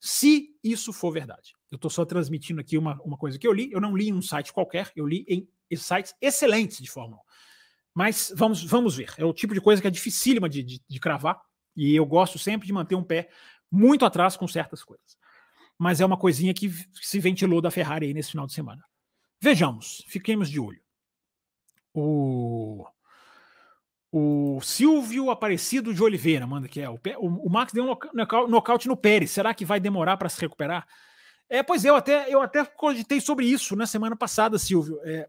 Se 0.00 0.56
isso 0.64 0.90
for 0.90 1.12
verdade. 1.12 1.52
Eu 1.70 1.76
estou 1.76 1.90
só 1.90 2.02
transmitindo 2.04 2.62
aqui 2.62 2.78
uma, 2.78 2.98
uma 3.02 3.18
coisa 3.18 3.38
que 3.38 3.46
eu 3.46 3.52
li. 3.52 3.70
Eu 3.70 3.80
não 3.80 3.94
li 3.94 4.08
em 4.08 4.14
um 4.14 4.22
site 4.22 4.54
qualquer, 4.54 4.90
eu 4.96 5.06
li 5.06 5.26
em 5.28 5.76
sites 5.76 6.14
excelentes 6.18 6.78
de 6.78 6.90
Fórmula 6.90 7.20
1. 7.20 7.24
Mas 7.94 8.32
vamos, 8.34 8.64
vamos 8.64 8.96
ver. 8.96 9.12
É 9.18 9.24
o 9.24 9.34
tipo 9.34 9.52
de 9.52 9.60
coisa 9.60 9.82
que 9.82 9.88
é 9.88 9.90
dificílima 9.90 10.48
de, 10.48 10.62
de, 10.62 10.82
de 10.88 11.00
cravar. 11.00 11.38
E 11.76 11.94
eu 11.94 12.06
gosto 12.06 12.38
sempre 12.38 12.66
de 12.66 12.72
manter 12.72 12.94
um 12.94 13.04
pé 13.04 13.28
muito 13.70 14.06
atrás 14.06 14.34
com 14.34 14.48
certas 14.48 14.82
coisas. 14.82 15.20
Mas 15.78 16.00
é 16.00 16.06
uma 16.06 16.16
coisinha 16.16 16.54
que 16.54 16.70
se 17.00 17.18
ventilou 17.18 17.60
da 17.60 17.70
Ferrari 17.70 18.06
aí 18.06 18.14
nesse 18.14 18.30
final 18.30 18.46
de 18.46 18.52
semana. 18.52 18.84
Vejamos, 19.40 20.04
fiquemos 20.06 20.48
de 20.48 20.60
olho. 20.60 20.80
O, 21.92 22.86
o 24.10 24.60
Silvio 24.60 25.30
Aparecido 25.30 25.92
de 25.92 26.02
Oliveira 26.02 26.46
manda 26.46 26.68
que 26.68 26.80
é. 26.80 26.88
O, 26.88 27.00
o, 27.18 27.50
Max 27.50 27.72
deu 27.72 27.84
um 27.84 28.48
nocaute 28.48 28.86
no 28.86 28.96
Pérez. 28.96 29.30
Será 29.30 29.52
que 29.52 29.64
vai 29.64 29.80
demorar 29.80 30.16
para 30.16 30.28
se 30.28 30.40
recuperar? 30.40 30.86
É, 31.48 31.62
pois 31.62 31.84
é, 31.84 31.90
eu 31.90 31.96
até, 31.96 32.32
eu 32.32 32.40
até 32.40 32.64
cogitei 32.64 33.20
sobre 33.20 33.46
isso 33.46 33.74
na 33.74 33.86
semana 33.86 34.16
passada, 34.16 34.58
Silvio. 34.58 35.00
É, 35.04 35.28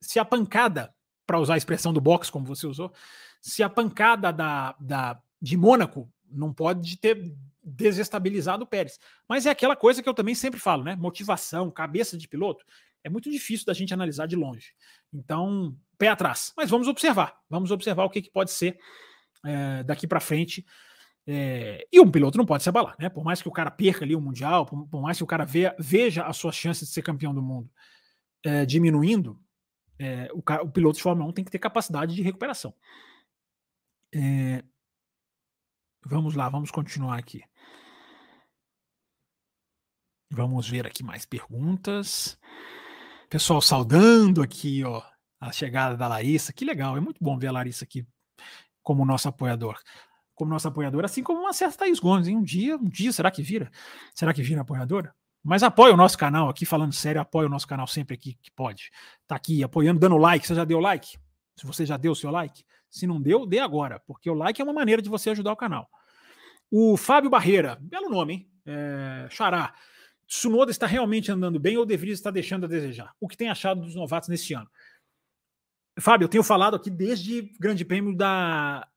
se 0.00 0.18
a 0.18 0.24
pancada 0.24 0.94
para 1.26 1.38
usar 1.38 1.54
a 1.54 1.58
expressão 1.58 1.92
do 1.92 2.00
box, 2.00 2.30
como 2.30 2.44
você 2.44 2.66
usou, 2.66 2.92
se 3.40 3.62
a 3.62 3.68
pancada 3.70 4.32
da, 4.32 4.74
da, 4.78 5.20
de 5.40 5.56
Mônaco 5.56 6.10
não 6.30 6.52
pode 6.52 6.98
ter 6.98 7.34
desestabilizado 7.62 8.64
o 8.64 8.66
Pérez. 8.66 8.98
Mas 9.28 9.46
é 9.46 9.50
aquela 9.50 9.76
coisa 9.76 10.02
que 10.02 10.08
eu 10.08 10.14
também 10.14 10.34
sempre 10.34 10.58
falo, 10.58 10.82
né? 10.82 10.96
Motivação, 10.96 11.70
cabeça 11.70 12.16
de 12.18 12.26
piloto, 12.28 12.64
é 13.04 13.08
muito 13.08 13.30
difícil 13.30 13.66
da 13.66 13.74
gente 13.74 13.92
analisar 13.92 14.26
de 14.26 14.36
longe. 14.36 14.72
Então, 15.12 15.76
pé 15.98 16.08
atrás. 16.08 16.52
Mas 16.56 16.70
vamos 16.70 16.88
observar. 16.88 17.34
Vamos 17.48 17.70
observar 17.70 18.04
o 18.04 18.10
que, 18.10 18.22
que 18.22 18.30
pode 18.30 18.50
ser 18.50 18.78
é, 19.44 19.82
daqui 19.82 20.06
para 20.06 20.20
frente. 20.20 20.64
É, 21.26 21.86
e 21.92 22.00
um 22.00 22.10
piloto 22.10 22.36
não 22.36 22.46
pode 22.46 22.62
se 22.62 22.68
abalar, 22.68 22.96
né? 22.98 23.08
Por 23.08 23.22
mais 23.22 23.40
que 23.40 23.48
o 23.48 23.52
cara 23.52 23.70
perca 23.70 24.04
ali 24.04 24.14
o 24.14 24.20
Mundial, 24.20 24.66
por, 24.66 24.86
por 24.88 25.00
mais 25.00 25.16
que 25.16 25.24
o 25.24 25.26
cara 25.26 25.46
veja 25.78 26.24
as 26.24 26.36
suas 26.36 26.56
chances 26.56 26.88
de 26.88 26.94
ser 26.94 27.02
campeão 27.02 27.32
do 27.34 27.42
mundo 27.42 27.70
é, 28.44 28.66
diminuindo, 28.66 29.40
é, 29.98 30.28
o, 30.32 30.38
o, 30.38 30.70
piloto 30.70 30.96
de 30.96 31.02
Fórmula 31.02 31.28
1 31.30 31.32
tem 31.32 31.44
que 31.44 31.50
ter 31.50 31.58
capacidade 31.58 32.14
de 32.14 32.22
recuperação. 32.22 32.74
É, 34.12 34.64
vamos 36.12 36.34
lá, 36.34 36.46
vamos 36.48 36.70
continuar 36.70 37.18
aqui. 37.18 37.42
Vamos 40.30 40.68
ver 40.68 40.86
aqui 40.86 41.02
mais 41.02 41.24
perguntas. 41.24 42.38
Pessoal 43.30 43.62
saudando 43.62 44.42
aqui, 44.42 44.84
ó, 44.84 45.02
a 45.40 45.50
chegada 45.50 45.96
da 45.96 46.06
Larissa. 46.06 46.52
Que 46.52 46.66
legal, 46.66 46.96
é 46.96 47.00
muito 47.00 47.22
bom 47.22 47.38
ver 47.38 47.48
a 47.48 47.52
Larissa 47.52 47.84
aqui 47.84 48.06
como 48.82 49.06
nosso 49.06 49.26
apoiador. 49.26 49.78
Como 50.34 50.50
nosso 50.50 50.68
apoiador, 50.68 51.04
assim 51.04 51.22
como 51.22 51.40
uma 51.40 51.52
certa 51.52 51.78
Thaís 51.78 51.98
Gomes. 51.98 52.28
Hein? 52.28 52.36
Um 52.36 52.42
dia, 52.42 52.76
um 52.76 52.88
dia, 52.88 53.12
será 53.12 53.30
que 53.30 53.42
vira? 53.42 53.70
Será 54.14 54.34
que 54.34 54.42
vira 54.42 54.60
apoiadora? 54.60 55.14
Mas 55.42 55.62
apoia 55.62 55.94
o 55.94 55.96
nosso 55.96 56.16
canal 56.18 56.48
aqui, 56.48 56.66
falando 56.66 56.92
sério, 56.92 57.20
apoia 57.20 57.46
o 57.46 57.50
nosso 57.50 57.66
canal 57.66 57.86
sempre 57.86 58.14
aqui 58.14 58.34
que 58.34 58.50
pode. 58.50 58.90
Tá 59.26 59.36
aqui 59.36 59.64
apoiando, 59.64 59.98
dando 59.98 60.16
like. 60.18 60.46
Você 60.46 60.54
já 60.54 60.64
deu 60.64 60.78
like? 60.78 61.18
Se 61.56 61.66
você 61.66 61.86
já 61.86 61.96
deu 61.96 62.12
o 62.12 62.16
seu 62.16 62.30
like, 62.30 62.64
se 62.90 63.06
não 63.06 63.20
deu, 63.20 63.46
dê 63.46 63.58
agora, 63.58 64.00
porque 64.06 64.30
o 64.30 64.34
like 64.34 64.60
é 64.60 64.64
uma 64.64 64.72
maneira 64.72 65.00
de 65.00 65.08
você 65.08 65.30
ajudar 65.30 65.52
o 65.52 65.56
canal. 65.56 65.88
O 66.74 66.96
Fábio 66.96 67.28
Barreira, 67.28 67.76
belo 67.82 68.08
nome, 68.08 68.32
hein? 68.32 68.50
É, 68.64 69.26
Xará. 69.28 69.74
Tsunoda 70.26 70.70
está 70.70 70.86
realmente 70.86 71.30
andando 71.30 71.60
bem 71.60 71.76
ou 71.76 71.84
deveria 71.84 72.14
estar 72.14 72.30
deixando 72.30 72.64
a 72.64 72.68
desejar? 72.68 73.14
O 73.20 73.28
que 73.28 73.36
tem 73.36 73.50
achado 73.50 73.82
dos 73.82 73.94
novatos 73.94 74.30
neste 74.30 74.54
ano? 74.54 74.70
Fábio, 76.00 76.24
eu 76.24 76.30
tenho 76.30 76.42
falado 76.42 76.74
aqui 76.74 76.88
desde 76.88 77.42
Grande 77.60 77.84
Prêmio 77.84 78.16
da, 78.16 78.88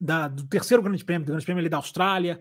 da 0.00 0.26
do 0.26 0.44
terceiro 0.48 0.82
Grande 0.82 1.04
Prêmio, 1.04 1.24
do 1.24 1.30
Grande 1.30 1.44
Prêmio 1.44 1.70
da 1.70 1.76
Austrália. 1.76 2.40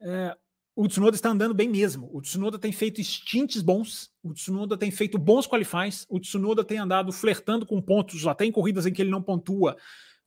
É, 0.00 0.36
o 0.76 0.86
Tsunoda 0.86 1.16
está 1.16 1.30
andando 1.30 1.52
bem 1.52 1.68
mesmo. 1.68 2.08
O 2.12 2.20
Tsunoda 2.20 2.60
tem 2.60 2.70
feito 2.70 3.02
stints 3.02 3.60
bons, 3.60 4.12
o 4.22 4.32
Tsunoda 4.32 4.78
tem 4.78 4.92
feito 4.92 5.18
bons 5.18 5.48
qualifies, 5.48 6.06
o 6.08 6.20
Tsunoda 6.20 6.62
tem 6.62 6.78
andado 6.78 7.12
flertando 7.12 7.66
com 7.66 7.82
pontos, 7.82 8.24
até 8.24 8.44
em 8.44 8.52
corridas 8.52 8.86
em 8.86 8.92
que 8.92 9.02
ele 9.02 9.10
não 9.10 9.20
pontua, 9.20 9.76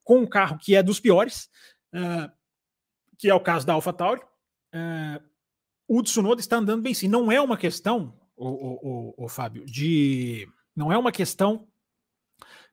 com 0.03 0.17
um 0.17 0.27
carro 0.27 0.57
que 0.57 0.75
é 0.75 0.83
dos 0.83 0.99
piores, 0.99 1.49
uh, 1.95 2.38
que 3.19 3.29
é 3.29 3.35
o 3.35 3.39
caso 3.39 3.67
da 3.67 3.73
AlphaTauri. 3.73 4.21
Uh, 4.73 5.21
o 5.87 6.01
Tsunoda 6.01 6.41
está 6.41 6.55
andando 6.55 6.81
bem 6.81 6.93
sim. 6.93 7.07
Não 7.07 7.31
é 7.31 7.39
uma 7.39 7.57
questão, 7.57 8.17
o, 8.35 9.13
o 9.25 9.27
Fábio, 9.27 9.65
de. 9.65 10.47
Não 10.75 10.91
é 10.91 10.97
uma 10.97 11.11
questão 11.11 11.67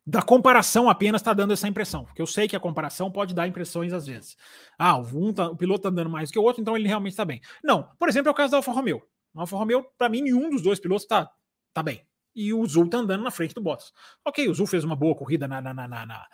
da 0.06 0.22
comparação 0.22 0.88
apenas 0.88 1.20
está 1.20 1.35
dando 1.35 1.52
essa 1.52 1.66
impressão, 1.66 2.04
porque 2.04 2.22
eu 2.22 2.26
sei 2.28 2.46
que 2.46 2.54
a 2.54 2.61
comparação 2.61 3.11
pode 3.11 3.35
dar 3.35 3.48
impressões 3.48 3.92
às 3.92 4.06
vezes. 4.06 4.37
Ah, 4.78 4.96
um 4.96 5.32
tá, 5.32 5.48
o 5.48 5.56
piloto 5.56 5.80
está 5.80 5.88
andando 5.88 6.09
mais 6.09 6.30
que 6.30 6.38
o 6.38 6.42
outro, 6.42 6.62
então 6.62 6.76
ele 6.76 6.87
realmente 6.87 7.12
está 7.12 7.24
bem. 7.24 7.40
Não, 7.64 7.90
por 7.98 8.09
exemplo, 8.09 8.28
é 8.28 8.30
o 8.30 8.35
caso 8.35 8.52
da 8.52 8.59
Alfa 8.59 8.70
Romeo. 8.70 9.02
A 9.35 9.40
Alfa 9.40 9.56
Romeo, 9.56 9.85
para 9.98 10.09
mim, 10.09 10.22
nenhum 10.22 10.48
dos 10.48 10.62
dois 10.62 10.78
pilotos 10.78 11.02
está 11.02 11.28
tá 11.74 11.82
bem. 11.82 12.06
E 12.37 12.54
o 12.54 12.64
Zul 12.66 12.85
está 12.85 12.98
andando 12.98 13.24
na 13.24 13.30
frente 13.32 13.54
do 13.54 13.61
Bottas. 13.61 13.92
Ok, 14.24 14.48
o 14.48 14.54
Zul 14.54 14.66
fez 14.66 14.85
uma 14.85 14.94
boa 14.94 15.16
corrida 15.16 15.48
na, 15.48 15.61
na, 15.61 15.74
na, 15.74 15.88
na, 15.88 16.26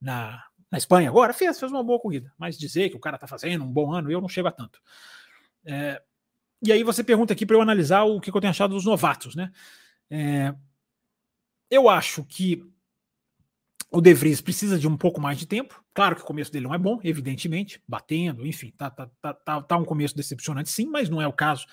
na, 0.00 0.44
na 0.70 0.78
Espanha 0.78 1.08
agora, 1.08 1.32
fez, 1.32 1.58
fez 1.58 1.72
uma 1.72 1.82
boa 1.82 1.98
corrida. 1.98 2.32
Mas 2.38 2.58
dizer 2.58 2.90
que 2.90 2.96
o 2.96 3.00
cara 3.00 3.16
está 3.16 3.26
fazendo 3.26 3.64
um 3.64 3.72
bom 3.72 3.92
ano, 3.92 4.10
eu 4.10 4.20
não 4.20 4.28
chego 4.28 4.48
a 4.48 4.52
tanto. 4.52 4.80
É, 5.64 6.00
e 6.62 6.72
aí 6.72 6.82
você 6.82 7.02
pergunta 7.02 7.32
aqui 7.32 7.44
para 7.44 7.56
eu 7.56 7.62
analisar 7.62 8.04
o 8.04 8.20
que 8.20 8.30
eu 8.30 8.40
tenho 8.40 8.50
achado 8.50 8.74
dos 8.74 8.84
novatos, 8.84 9.34
né? 9.34 9.50
É, 10.10 10.54
eu 11.70 11.88
acho 11.88 12.24
que 12.24 12.62
o 13.90 14.00
De 14.00 14.14
Vries 14.14 14.40
precisa 14.40 14.78
de 14.78 14.86
um 14.86 14.96
pouco 14.96 15.20
mais 15.20 15.38
de 15.38 15.46
tempo. 15.46 15.82
Claro 15.92 16.14
que 16.14 16.22
o 16.22 16.24
começo 16.24 16.52
dele 16.52 16.66
não 16.66 16.74
é 16.74 16.78
bom, 16.78 17.00
evidentemente, 17.02 17.82
batendo, 17.88 18.46
enfim, 18.46 18.72
tá, 18.76 18.88
tá, 18.90 19.10
tá, 19.20 19.34
tá, 19.34 19.62
tá 19.62 19.76
um 19.76 19.84
começo 19.84 20.14
decepcionante, 20.14 20.70
sim, 20.70 20.86
mas 20.86 21.08
não 21.08 21.20
é 21.20 21.26
o 21.26 21.32
caso. 21.32 21.66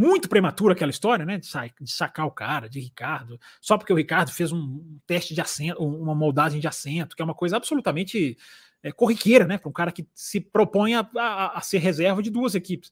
Muito 0.00 0.30
prematuro 0.30 0.72
aquela 0.72 0.90
história, 0.90 1.26
né? 1.26 1.36
De 1.36 1.46
sacar 1.92 2.26
o 2.26 2.30
cara, 2.30 2.70
de 2.70 2.80
Ricardo, 2.80 3.38
só 3.60 3.76
porque 3.76 3.92
o 3.92 3.96
Ricardo 3.96 4.30
fez 4.30 4.50
um 4.50 4.98
teste 5.06 5.34
de 5.34 5.42
assento, 5.42 5.84
uma 5.84 6.14
moldagem 6.14 6.58
de 6.58 6.66
assento, 6.66 7.14
que 7.14 7.20
é 7.20 7.24
uma 7.24 7.34
coisa 7.34 7.58
absolutamente 7.58 8.38
é, 8.82 8.90
corriqueira, 8.92 9.44
né? 9.44 9.58
Para 9.58 9.68
um 9.68 9.72
cara 9.72 9.92
que 9.92 10.08
se 10.14 10.40
propõe 10.40 10.94
a, 10.94 11.06
a, 11.18 11.58
a, 11.58 11.60
ser 11.60 11.80
reserva 11.80 12.22
de 12.22 12.30
duas 12.30 12.54
equipes. 12.54 12.90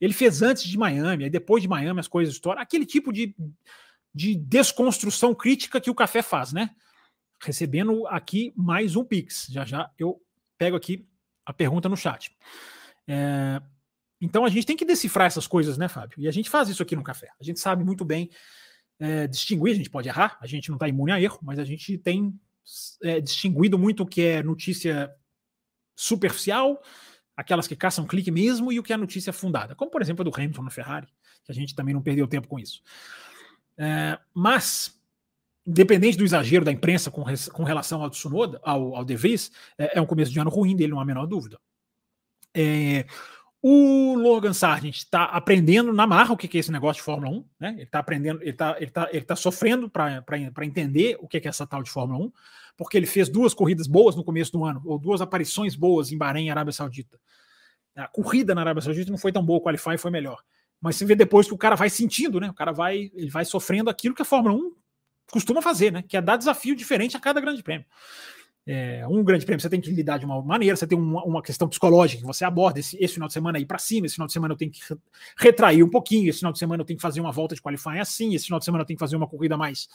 Ele 0.00 0.12
fez 0.12 0.40
antes 0.40 0.62
de 0.62 0.78
Miami, 0.78 1.24
aí 1.24 1.30
depois 1.30 1.64
de 1.64 1.68
Miami 1.68 1.98
as 1.98 2.06
coisas 2.06 2.32
estouram. 2.32 2.62
Aquele 2.62 2.86
tipo 2.86 3.12
de, 3.12 3.34
de 4.14 4.36
desconstrução 4.36 5.34
crítica 5.34 5.80
que 5.80 5.90
o 5.90 5.96
café 5.96 6.22
faz, 6.22 6.52
né? 6.52 6.70
Recebendo 7.42 8.06
aqui 8.06 8.52
mais 8.56 8.94
um 8.94 9.04
Pix. 9.04 9.48
Já 9.50 9.64
já 9.64 9.90
eu 9.98 10.22
pego 10.56 10.76
aqui 10.76 11.08
a 11.44 11.52
pergunta 11.52 11.88
no 11.88 11.96
chat. 11.96 12.30
É, 13.08 13.60
então 14.20 14.44
a 14.44 14.48
gente 14.48 14.66
tem 14.66 14.76
que 14.76 14.84
decifrar 14.84 15.26
essas 15.26 15.46
coisas, 15.46 15.76
né, 15.76 15.88
Fábio? 15.88 16.20
E 16.20 16.28
a 16.28 16.30
gente 16.30 16.48
faz 16.48 16.68
isso 16.68 16.82
aqui 16.82 16.96
no 16.96 17.02
café. 17.02 17.28
A 17.40 17.44
gente 17.44 17.60
sabe 17.60 17.84
muito 17.84 18.04
bem 18.04 18.30
é, 18.98 19.26
distinguir, 19.26 19.72
a 19.72 19.76
gente 19.76 19.90
pode 19.90 20.08
errar, 20.08 20.38
a 20.40 20.46
gente 20.46 20.68
não 20.68 20.76
está 20.76 20.88
imune 20.88 21.12
a 21.12 21.20
erro, 21.20 21.38
mas 21.42 21.58
a 21.58 21.64
gente 21.64 21.98
tem 21.98 22.38
é, 23.02 23.20
distinguido 23.20 23.78
muito 23.78 24.02
o 24.02 24.06
que 24.06 24.22
é 24.22 24.42
notícia 24.42 25.14
superficial, 25.94 26.82
aquelas 27.36 27.66
que 27.66 27.76
caçam 27.76 28.06
clique 28.06 28.30
mesmo, 28.30 28.72
e 28.72 28.78
o 28.78 28.82
que 28.82 28.92
é 28.92 28.96
notícia 28.96 29.32
fundada, 29.32 29.74
como 29.74 29.90
por 29.90 30.02
exemplo 30.02 30.22
a 30.22 30.24
do 30.30 30.34
Hamilton 30.34 30.62
no 30.62 30.70
Ferrari, 30.70 31.06
que 31.44 31.52
a 31.52 31.54
gente 31.54 31.74
também 31.74 31.94
não 31.94 32.02
perdeu 32.02 32.26
tempo 32.26 32.48
com 32.48 32.58
isso. 32.58 32.82
É, 33.78 34.18
mas, 34.34 34.98
independente 35.66 36.16
do 36.16 36.24
exagero 36.24 36.64
da 36.64 36.72
imprensa 36.72 37.10
com, 37.10 37.22
com 37.52 37.64
relação 37.64 38.02
ao 38.02 38.10
Tsunoda, 38.10 38.60
ao, 38.62 38.96
ao 38.96 39.04
De 39.04 39.14
Vries, 39.14 39.52
é, 39.78 39.98
é, 39.98 40.00
um 40.00 40.06
começo 40.06 40.32
de 40.32 40.40
ano 40.40 40.50
ruim 40.50 40.74
dele, 40.74 40.92
não 40.92 40.98
há 40.98 41.02
a 41.02 41.06
menor 41.06 41.26
dúvida. 41.26 41.58
É, 42.54 43.06
o 43.68 44.14
Logan 44.14 44.52
Sargent 44.52 44.94
está 44.94 45.24
aprendendo 45.24 45.92
na 45.92 46.06
marra 46.06 46.32
o 46.32 46.36
que 46.36 46.56
é 46.56 46.60
esse 46.60 46.70
negócio 46.70 47.00
de 47.00 47.04
Fórmula 47.04 47.38
1, 47.38 47.44
né? 47.58 47.70
Ele 47.70 47.82
está 47.82 47.98
aprendendo, 47.98 48.40
ele 48.40 48.50
está 48.50 48.76
ele 48.78 48.90
tá, 48.92 49.08
ele 49.10 49.24
tá 49.24 49.34
sofrendo 49.34 49.90
para 49.90 50.64
entender 50.64 51.16
o 51.18 51.26
que 51.26 51.38
é 51.38 51.48
essa 51.48 51.66
tal 51.66 51.82
de 51.82 51.90
Fórmula 51.90 52.26
1, 52.26 52.32
porque 52.76 52.96
ele 52.96 53.06
fez 53.06 53.28
duas 53.28 53.52
corridas 53.52 53.88
boas 53.88 54.14
no 54.14 54.22
começo 54.22 54.52
do 54.52 54.64
ano, 54.64 54.80
ou 54.84 55.00
duas 55.00 55.20
aparições 55.20 55.74
boas 55.74 56.12
em 56.12 56.16
Bahrein 56.16 56.46
e 56.46 56.50
Arábia 56.50 56.72
Saudita. 56.72 57.18
A 57.96 58.06
corrida 58.06 58.54
na 58.54 58.60
Arábia 58.60 58.82
Saudita 58.82 59.10
não 59.10 59.18
foi 59.18 59.32
tão 59.32 59.44
boa, 59.44 59.58
o 59.58 59.62
Qualify 59.62 59.98
foi 59.98 60.12
melhor. 60.12 60.40
Mas 60.80 60.94
você 60.94 61.04
vê 61.04 61.16
depois 61.16 61.48
que 61.48 61.54
o 61.54 61.58
cara 61.58 61.74
vai 61.74 61.90
sentindo, 61.90 62.38
né? 62.38 62.48
O 62.48 62.54
cara 62.54 62.70
vai, 62.70 63.10
ele 63.14 63.30
vai 63.30 63.44
sofrendo 63.44 63.90
aquilo 63.90 64.14
que 64.14 64.22
a 64.22 64.24
Fórmula 64.24 64.54
1 64.54 64.76
costuma 65.32 65.60
fazer, 65.60 65.90
né? 65.90 66.04
Que 66.06 66.16
é 66.16 66.22
dar 66.22 66.36
desafio 66.36 66.76
diferente 66.76 67.16
a 67.16 67.20
cada 67.20 67.40
grande 67.40 67.64
prêmio 67.64 67.84
é, 68.68 69.06
um 69.06 69.22
grande 69.22 69.46
prêmio, 69.46 69.60
você 69.60 69.70
tem 69.70 69.80
que 69.80 69.92
lidar 69.92 70.18
de 70.18 70.24
uma 70.24 70.42
maneira, 70.42 70.74
você 70.74 70.88
tem 70.88 70.98
uma, 70.98 71.22
uma 71.22 71.40
questão 71.40 71.68
psicológica 71.68 72.20
que 72.20 72.26
você 72.26 72.44
aborda. 72.44 72.80
Esse, 72.80 72.96
esse 73.00 73.14
final 73.14 73.28
de 73.28 73.32
semana 73.32 73.60
ir 73.60 73.66
para 73.66 73.78
cima, 73.78 74.06
esse 74.06 74.16
final 74.16 74.26
de 74.26 74.32
semana 74.32 74.54
eu 74.54 74.58
tenho 74.58 74.72
que 74.72 74.80
retrair 75.38 75.84
um 75.84 75.88
pouquinho, 75.88 76.28
esse 76.28 76.40
final 76.40 76.52
de 76.52 76.58
semana 76.58 76.80
eu 76.80 76.84
tenho 76.84 76.96
que 76.96 77.02
fazer 77.02 77.20
uma 77.20 77.30
volta 77.30 77.54
de 77.54 77.62
qualifying 77.62 78.00
assim, 78.00 78.34
esse 78.34 78.46
final 78.46 78.58
de 78.58 78.64
semana 78.64 78.82
eu 78.82 78.86
tenho 78.86 78.96
que 78.96 79.04
fazer 79.04 79.14
uma 79.14 79.28
corrida 79.28 79.56
mais, 79.56 79.88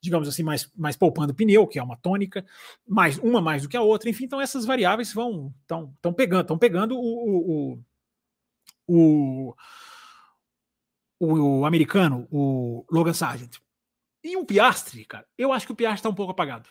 digamos 0.00 0.28
assim, 0.28 0.42
mais, 0.42 0.68
mais 0.76 0.96
poupando 0.96 1.32
pneu, 1.32 1.68
que 1.68 1.78
é 1.78 1.82
uma 1.82 1.96
tônica, 1.96 2.44
mais 2.86 3.16
uma 3.18 3.40
mais 3.40 3.62
do 3.62 3.68
que 3.68 3.76
a 3.76 3.82
outra. 3.82 4.10
Enfim, 4.10 4.24
então 4.24 4.40
essas 4.40 4.64
variáveis 4.64 5.12
vão 5.12 5.54
estão 5.62 6.12
pegando, 6.12 6.42
estão 6.42 6.58
pegando 6.58 6.98
o, 6.98 7.78
o, 8.88 9.54
o, 11.20 11.58
o 11.60 11.64
americano, 11.64 12.26
o 12.28 12.84
Logan 12.90 13.14
Sargent. 13.14 13.58
E 14.24 14.36
o 14.36 14.44
Piastri, 14.44 15.04
cara, 15.04 15.24
eu 15.38 15.52
acho 15.52 15.64
que 15.64 15.72
o 15.72 15.76
Piastri 15.76 16.00
está 16.00 16.08
um 16.08 16.14
pouco 16.14 16.32
apagado 16.32 16.68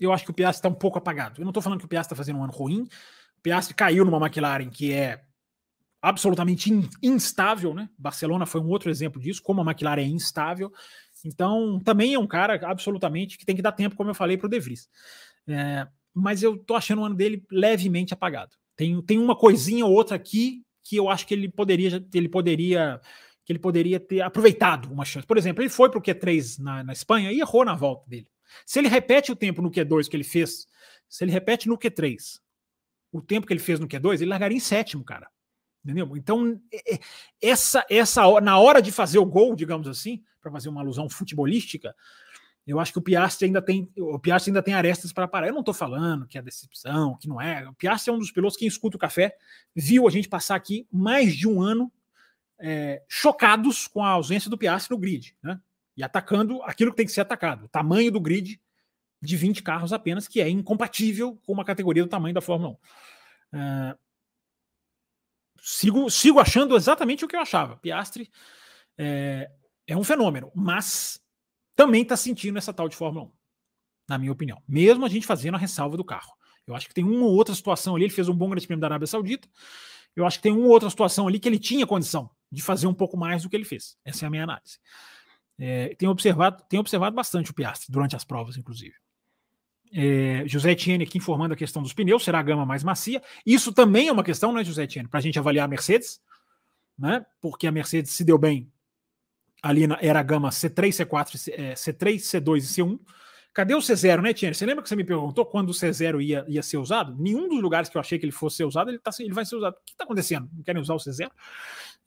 eu 0.00 0.12
acho 0.12 0.24
que 0.24 0.30
o 0.30 0.34
Piastri 0.34 0.58
está 0.58 0.68
um 0.68 0.78
pouco 0.78 0.98
apagado. 0.98 1.40
Eu 1.40 1.44
não 1.44 1.50
estou 1.50 1.62
falando 1.62 1.78
que 1.78 1.84
o 1.84 1.88
Piastri 1.88 2.12
está 2.12 2.16
fazendo 2.16 2.38
um 2.38 2.44
ano 2.44 2.52
ruim. 2.52 2.82
O 3.38 3.42
Piastri 3.42 3.74
caiu 3.74 4.04
numa 4.04 4.24
McLaren 4.24 4.68
que 4.70 4.92
é 4.92 5.22
absolutamente 6.00 6.72
in, 6.72 6.88
instável, 7.02 7.74
né? 7.74 7.88
Barcelona 7.98 8.46
foi 8.46 8.60
um 8.60 8.68
outro 8.68 8.90
exemplo 8.90 9.20
disso, 9.20 9.42
como 9.42 9.60
a 9.60 9.64
McLaren 9.64 10.02
é 10.02 10.06
instável. 10.06 10.72
Então, 11.24 11.80
também 11.84 12.14
é 12.14 12.18
um 12.18 12.26
cara 12.26 12.60
absolutamente 12.68 13.36
que 13.36 13.46
tem 13.46 13.56
que 13.56 13.62
dar 13.62 13.72
tempo, 13.72 13.96
como 13.96 14.10
eu 14.10 14.14
falei 14.14 14.36
para 14.36 14.46
o 14.46 14.50
De 14.50 14.60
Vries. 14.60 14.88
É, 15.48 15.86
mas 16.14 16.42
eu 16.42 16.56
tô 16.56 16.74
achando 16.74 17.02
o 17.02 17.04
ano 17.04 17.14
dele 17.14 17.44
levemente 17.50 18.14
apagado. 18.14 18.54
Tem, 18.76 19.00
tem 19.02 19.18
uma 19.18 19.34
coisinha 19.34 19.84
ou 19.84 19.92
outra 19.92 20.16
aqui 20.16 20.62
que 20.84 20.96
eu 20.96 21.08
acho 21.08 21.26
que 21.26 21.34
ele 21.34 21.48
poderia, 21.48 22.04
ele 22.14 22.28
poderia 22.28 23.00
que 23.44 23.52
ele 23.52 23.60
poderia 23.60 24.00
ter 24.00 24.20
aproveitado 24.22 24.92
uma 24.92 25.04
chance. 25.04 25.24
Por 25.24 25.38
exemplo, 25.38 25.62
ele 25.62 25.70
foi 25.70 25.88
para 25.88 26.00
o 26.00 26.02
Q3 26.02 26.58
na, 26.58 26.82
na 26.82 26.92
Espanha 26.92 27.30
e 27.30 27.38
errou 27.38 27.64
na 27.64 27.76
volta 27.76 28.04
dele. 28.10 28.26
Se 28.64 28.78
ele 28.78 28.88
repete 28.88 29.32
o 29.32 29.36
tempo 29.36 29.62
no 29.62 29.70
Q2 29.70 30.08
que 30.08 30.16
ele 30.16 30.24
fez, 30.24 30.66
se 31.08 31.24
ele 31.24 31.32
repete 31.32 31.68
no 31.68 31.78
Q3 31.78 32.40
o 33.12 33.22
tempo 33.22 33.46
que 33.46 33.52
ele 33.52 33.60
fez 33.60 33.80
no 33.80 33.88
Q2, 33.88 34.14
ele 34.14 34.26
largaria 34.26 34.56
em 34.56 34.60
sétimo, 34.60 35.04
cara. 35.04 35.28
Entendeu? 35.84 36.16
Então, 36.16 36.60
é, 36.72 36.94
é, 36.94 36.98
essa, 37.40 37.84
essa 37.88 38.40
na 38.40 38.58
hora 38.58 38.82
de 38.82 38.90
fazer 38.90 39.18
o 39.18 39.24
gol, 39.24 39.54
digamos 39.54 39.86
assim, 39.88 40.22
para 40.40 40.50
fazer 40.50 40.68
uma 40.68 40.80
alusão 40.80 41.08
futebolística, 41.08 41.94
eu 42.66 42.80
acho 42.80 42.92
que 42.92 42.98
o 42.98 43.02
Piastri 43.02 43.46
ainda 43.46 43.62
tem, 43.62 43.88
o 43.96 44.18
Piastri 44.18 44.50
ainda 44.50 44.62
tem 44.62 44.74
arestas 44.74 45.12
para 45.12 45.28
parar. 45.28 45.46
Eu 45.46 45.52
não 45.52 45.60
estou 45.60 45.72
falando 45.72 46.26
que 46.26 46.36
é 46.36 46.42
decepção, 46.42 47.16
que 47.16 47.28
não 47.28 47.40
é. 47.40 47.68
O 47.68 47.74
Piastri 47.74 48.10
é 48.10 48.12
um 48.12 48.18
dos 48.18 48.32
pilotos 48.32 48.56
que 48.56 48.66
escuta 48.66 48.96
o 48.96 49.00
café, 49.00 49.36
viu 49.74 50.08
a 50.08 50.10
gente 50.10 50.28
passar 50.28 50.56
aqui 50.56 50.86
mais 50.90 51.36
de 51.36 51.46
um 51.46 51.62
ano 51.62 51.92
é, 52.58 53.04
chocados 53.08 53.86
com 53.86 54.02
a 54.02 54.10
ausência 54.10 54.50
do 54.50 54.58
Piastri 54.58 54.92
no 54.92 55.00
grid, 55.00 55.36
né? 55.40 55.60
E 55.96 56.02
atacando 56.02 56.62
aquilo 56.62 56.90
que 56.90 56.98
tem 56.98 57.06
que 57.06 57.12
ser 57.12 57.22
atacado. 57.22 57.64
O 57.64 57.68
tamanho 57.68 58.12
do 58.12 58.20
grid 58.20 58.60
de 59.20 59.36
20 59.36 59.62
carros 59.62 59.92
apenas, 59.92 60.28
que 60.28 60.40
é 60.40 60.48
incompatível 60.48 61.40
com 61.46 61.52
uma 61.52 61.64
categoria 61.64 62.02
do 62.02 62.08
tamanho 62.08 62.34
da 62.34 62.40
Fórmula 62.40 62.72
1. 62.72 62.74
Uh, 62.74 62.78
é, 63.54 63.96
sigo, 65.60 66.10
sigo 66.10 66.38
achando 66.38 66.76
exatamente 66.76 67.24
o 67.24 67.28
que 67.28 67.34
eu 67.34 67.40
achava. 67.40 67.76
Piastri 67.76 68.30
é, 68.98 69.50
é 69.86 69.96
um 69.96 70.04
fenômeno, 70.04 70.52
mas 70.54 71.20
também 71.74 72.02
está 72.02 72.16
sentindo 72.16 72.58
essa 72.58 72.72
tal 72.72 72.88
de 72.88 72.96
Fórmula 72.96 73.26
1, 73.26 73.32
na 74.08 74.18
minha 74.18 74.32
opinião. 74.32 74.62
Mesmo 74.68 75.04
a 75.04 75.08
gente 75.08 75.26
fazendo 75.26 75.54
a 75.54 75.58
ressalva 75.58 75.96
do 75.96 76.04
carro. 76.04 76.32
Eu 76.66 76.74
acho 76.74 76.88
que 76.88 76.94
tem 76.94 77.04
uma 77.04 77.26
ou 77.26 77.34
outra 77.34 77.54
situação 77.54 77.94
ali. 77.94 78.04
Ele 78.04 78.12
fez 78.12 78.28
um 78.28 78.34
bom 78.34 78.50
grande 78.50 78.66
prêmio 78.66 78.80
da 78.80 78.88
Arábia 78.88 79.06
Saudita. 79.06 79.48
Eu 80.14 80.26
acho 80.26 80.38
que 80.38 80.42
tem 80.42 80.52
uma 80.52 80.66
ou 80.66 80.70
outra 80.72 80.90
situação 80.90 81.28
ali 81.28 81.38
que 81.38 81.48
ele 81.48 81.58
tinha 81.58 81.86
condição 81.86 82.30
de 82.50 82.62
fazer 82.62 82.86
um 82.86 82.94
pouco 82.94 83.16
mais 83.16 83.42
do 83.42 83.48
que 83.48 83.56
ele 83.56 83.64
fez. 83.64 83.96
Essa 84.04 84.24
é 84.24 84.26
a 84.26 84.30
minha 84.30 84.44
análise. 84.44 84.78
É, 85.58 85.94
tem, 85.94 86.08
observado, 86.08 86.62
tem 86.68 86.78
observado 86.78 87.14
bastante 87.14 87.50
o 87.50 87.54
Piastri 87.54 87.90
durante 87.90 88.14
as 88.14 88.24
provas, 88.24 88.56
inclusive. 88.56 88.94
É, 89.92 90.42
José 90.46 90.72
Etienne 90.72 91.04
aqui 91.04 91.18
informando 91.18 91.54
a 91.54 91.56
questão 91.56 91.82
dos 91.82 91.92
pneus, 91.92 92.24
será 92.24 92.38
a 92.38 92.42
gama 92.42 92.66
mais 92.66 92.82
macia. 92.82 93.22
Isso 93.44 93.72
também 93.72 94.08
é 94.08 94.12
uma 94.12 94.24
questão, 94.24 94.52
né, 94.52 94.62
José 94.64 94.84
Etienne, 94.84 95.08
para 95.08 95.18
a 95.18 95.22
gente 95.22 95.38
avaliar 95.38 95.64
a 95.64 95.68
Mercedes, 95.68 96.20
né? 96.98 97.24
Porque 97.40 97.66
a 97.66 97.72
Mercedes 97.72 98.12
se 98.12 98.24
deu 98.24 98.36
bem 98.36 98.70
ali 99.62 99.86
na, 99.86 99.98
era 100.00 100.20
a 100.20 100.22
gama 100.22 100.50
C3, 100.50 100.88
C4, 100.88 101.52
é, 101.52 101.74
C3, 101.74 102.16
C2 102.16 102.58
e 102.58 102.82
C1. 102.82 103.00
Cadê 103.52 103.74
o 103.74 103.78
C0, 103.78 104.20
né, 104.20 104.30
Etienne? 104.30 104.54
Você 104.54 104.66
lembra 104.66 104.82
que 104.82 104.88
você 104.88 104.96
me 104.96 105.04
perguntou 105.04 105.46
quando 105.46 105.70
o 105.70 105.72
C0 105.72 106.22
ia, 106.22 106.44
ia 106.46 106.62
ser 106.62 106.76
usado? 106.76 107.16
Nenhum 107.18 107.48
dos 107.48 107.62
lugares 107.62 107.88
que 107.88 107.96
eu 107.96 108.00
achei 108.00 108.18
que 108.18 108.26
ele 108.26 108.32
fosse 108.32 108.58
ser 108.58 108.64
usado, 108.64 108.90
ele, 108.90 108.98
tá, 108.98 109.10
ele 109.18 109.32
vai 109.32 109.46
ser 109.46 109.56
usado. 109.56 109.72
O 109.72 109.84
que 109.84 109.92
está 109.92 110.04
acontecendo? 110.04 110.48
Não 110.52 110.62
querem 110.62 110.80
usar 110.80 110.94
o 110.94 110.98
C0? 110.98 111.30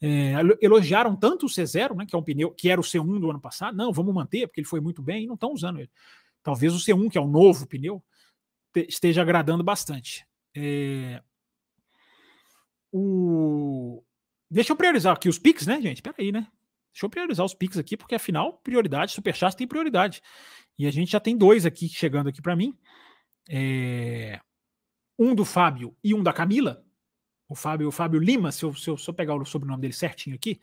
É, 0.01 0.33
elogiaram 0.61 1.15
tanto 1.15 1.45
o 1.45 1.49
C0, 1.49 1.95
né, 1.95 2.05
que 2.05 2.15
é 2.15 2.17
um 2.17 2.23
pneu 2.23 2.51
que 2.51 2.69
era 2.69 2.79
o 2.79 2.83
C1 2.83 3.19
do 3.19 3.29
ano 3.29 3.41
passado. 3.41 3.75
Não, 3.75 3.91
vamos 3.91 4.13
manter, 4.13 4.47
porque 4.47 4.61
ele 4.61 4.67
foi 4.67 4.79
muito 4.79 5.01
bem 5.01 5.23
e 5.23 5.27
não 5.27 5.35
estão 5.35 5.51
usando 5.51 5.79
ele. 5.79 5.91
Talvez 6.41 6.73
o 6.73 6.77
C1, 6.77 7.11
que 7.11 7.17
é 7.17 7.21
o 7.21 7.27
novo 7.27 7.67
pneu, 7.67 8.01
esteja 8.75 9.21
agradando 9.21 9.63
bastante. 9.63 10.25
É, 10.55 11.21
o... 12.91 14.03
Deixa 14.49 14.71
eu 14.71 14.75
priorizar 14.75 15.15
aqui 15.15 15.29
os 15.29 15.37
Pix, 15.37 15.67
né, 15.67 15.81
gente? 15.81 16.01
Peraí, 16.01 16.31
né? 16.31 16.47
Deixa 16.91 17.05
eu 17.05 17.09
priorizar 17.09 17.45
os 17.45 17.53
Pix 17.53 17.77
aqui, 17.77 17.95
porque 17.95 18.15
afinal, 18.15 18.53
prioridade, 18.53 19.11
Superchat 19.11 19.55
tem 19.55 19.67
prioridade. 19.67 20.21
E 20.77 20.87
a 20.87 20.91
gente 20.91 21.11
já 21.11 21.19
tem 21.19 21.37
dois 21.37 21.65
aqui 21.65 21.87
chegando 21.87 22.29
aqui 22.29 22.41
para 22.41 22.55
mim. 22.55 22.75
É... 23.49 24.39
Um 25.17 25.35
do 25.35 25.45
Fábio 25.45 25.95
e 26.03 26.13
um 26.13 26.23
da 26.23 26.31
Camila 26.31 26.83
o 27.49 27.55
Fábio, 27.55 27.87
o 27.87 27.91
Fábio 27.91 28.19
Lima, 28.19 28.51
se 28.51 28.63
eu, 28.63 28.73
se 28.75 28.89
eu, 28.89 28.95
se 28.95 29.09
eu 29.09 29.13
pegar 29.13 29.35
o 29.35 29.43
sobrenome 29.43 29.81
dele 29.81 29.93
certinho 29.93 30.35
aqui, 30.35 30.61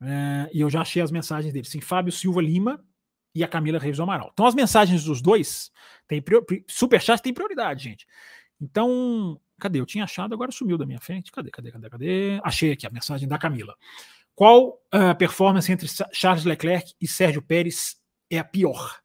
é, 0.00 0.50
e 0.52 0.60
eu 0.60 0.70
já 0.70 0.80
achei 0.80 1.02
as 1.02 1.12
mensagens 1.12 1.52
dele, 1.52 1.66
sim, 1.66 1.80
Fábio 1.80 2.10
Silva 2.10 2.40
Lima 2.40 2.82
e 3.34 3.44
a 3.44 3.48
Camila 3.48 3.78
Reis 3.78 3.98
do 3.98 4.02
Amaral. 4.02 4.30
Então 4.32 4.46
as 4.46 4.54
mensagens 4.54 5.04
dos 5.04 5.20
dois, 5.20 5.70
tem 6.08 6.24
superchat 6.66 7.22
tem 7.22 7.34
prioridade, 7.34 7.84
gente. 7.84 8.06
Então, 8.60 9.38
cadê? 9.60 9.80
Eu 9.80 9.86
tinha 9.86 10.04
achado, 10.04 10.32
agora 10.32 10.50
sumiu 10.50 10.78
da 10.78 10.86
minha 10.86 11.00
frente. 11.00 11.30
Cadê, 11.30 11.50
cadê, 11.50 11.70
cadê, 11.70 11.90
cadê? 11.90 12.40
Achei 12.42 12.72
aqui 12.72 12.86
a 12.86 12.90
mensagem 12.90 13.28
da 13.28 13.38
Camila. 13.38 13.76
Qual 14.34 14.80
a 14.90 15.14
performance 15.14 15.70
entre 15.70 15.86
Charles 16.12 16.44
Leclerc 16.44 16.94
e 17.00 17.06
Sérgio 17.06 17.42
Pérez 17.42 17.96
é 18.30 18.38
a 18.38 18.44
pior? 18.44 19.00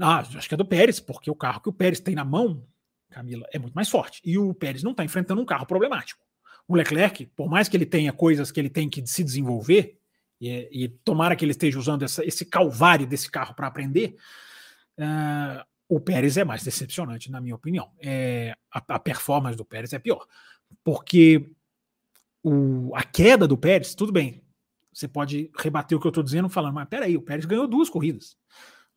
Ah, 0.00 0.18
acho 0.18 0.48
que 0.48 0.54
é 0.54 0.58
do 0.58 0.64
Pérez, 0.64 1.00
porque 1.00 1.30
o 1.30 1.34
carro 1.34 1.60
que 1.60 1.68
o 1.68 1.72
Pérez 1.72 2.00
tem 2.00 2.14
na 2.14 2.24
mão 2.24 2.66
Camila, 3.10 3.46
é 3.52 3.58
muito 3.58 3.74
mais 3.74 3.88
forte. 3.88 4.20
E 4.24 4.38
o 4.38 4.52
Pérez 4.54 4.82
não 4.82 4.90
está 4.90 5.04
enfrentando 5.04 5.40
um 5.40 5.44
carro 5.44 5.66
problemático. 5.66 6.24
O 6.68 6.74
Leclerc, 6.74 7.26
por 7.36 7.48
mais 7.48 7.68
que 7.68 7.76
ele 7.76 7.86
tenha 7.86 8.12
coisas 8.12 8.50
que 8.50 8.60
ele 8.60 8.70
tem 8.70 8.88
que 8.88 9.06
se 9.06 9.22
desenvolver, 9.22 9.98
e, 10.40 10.84
e 10.84 10.88
tomara 10.88 11.34
que 11.34 11.44
ele 11.44 11.52
esteja 11.52 11.78
usando 11.78 12.02
essa, 12.02 12.24
esse 12.24 12.44
calvário 12.44 13.06
desse 13.06 13.30
carro 13.30 13.54
para 13.54 13.66
aprender, 13.66 14.16
uh, 14.98 15.64
o 15.88 16.00
Pérez 16.00 16.36
é 16.36 16.44
mais 16.44 16.62
decepcionante, 16.62 17.30
na 17.30 17.40
minha 17.40 17.54
opinião. 17.54 17.90
É, 18.00 18.56
a, 18.72 18.82
a 18.88 18.98
performance 18.98 19.56
do 19.56 19.64
Pérez 19.64 19.92
é 19.92 19.98
pior. 19.98 20.26
Porque 20.82 21.52
o, 22.42 22.94
a 22.94 23.02
queda 23.02 23.46
do 23.46 23.56
Pérez, 23.56 23.94
tudo 23.94 24.12
bem, 24.12 24.42
você 24.92 25.06
pode 25.06 25.50
rebater 25.56 25.96
o 25.96 26.00
que 26.00 26.06
eu 26.06 26.10
estou 26.10 26.24
dizendo 26.24 26.48
falando, 26.48 26.74
mas 26.74 26.88
peraí, 26.88 27.16
o 27.16 27.22
Pérez 27.22 27.44
ganhou 27.44 27.68
duas 27.68 27.88
corridas. 27.88 28.36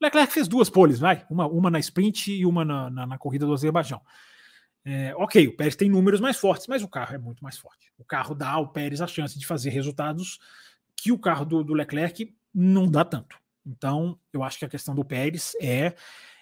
Leclerc 0.02 0.32
fez 0.32 0.48
duas 0.48 0.70
poles, 0.70 1.00
vai, 1.00 1.26
uma, 1.30 1.48
uma 1.48 1.70
na 1.70 1.80
sprint 1.80 2.32
e 2.32 2.46
uma 2.46 2.64
na, 2.64 2.90
na, 2.90 3.06
na 3.06 3.18
corrida 3.18 3.46
do 3.46 3.54
Azerbaijão. 3.54 4.02
É, 4.86 5.14
ok, 5.16 5.48
o 5.48 5.56
Pérez 5.56 5.76
tem 5.76 5.90
números 5.90 6.20
mais 6.20 6.38
fortes, 6.38 6.68
mas 6.68 6.82
o 6.82 6.88
carro 6.88 7.16
é 7.16 7.18
muito 7.18 7.44
mais 7.44 7.58
forte. 7.58 7.92
O 7.98 8.06
carro 8.06 8.34
dá 8.34 8.50
ao 8.50 8.70
Pérez 8.70 9.02
a 9.02 9.08
chance 9.08 9.38
de 9.38 9.46
fazer 9.46 9.70
resultados 9.70 10.40
que 10.96 11.12
o 11.12 11.20
carro 11.20 11.46
do, 11.46 11.64
do 11.64 11.74
Leclerc 11.74 12.34
não 12.54 12.90
dá 12.90 13.04
tanto. 13.04 13.38
Então, 13.66 14.18
eu 14.34 14.42
acho 14.42 14.58
que 14.58 14.66
a 14.66 14.70
questão 14.70 14.96
do 14.96 15.04
Pérez 15.04 15.54
é, 15.62 15.94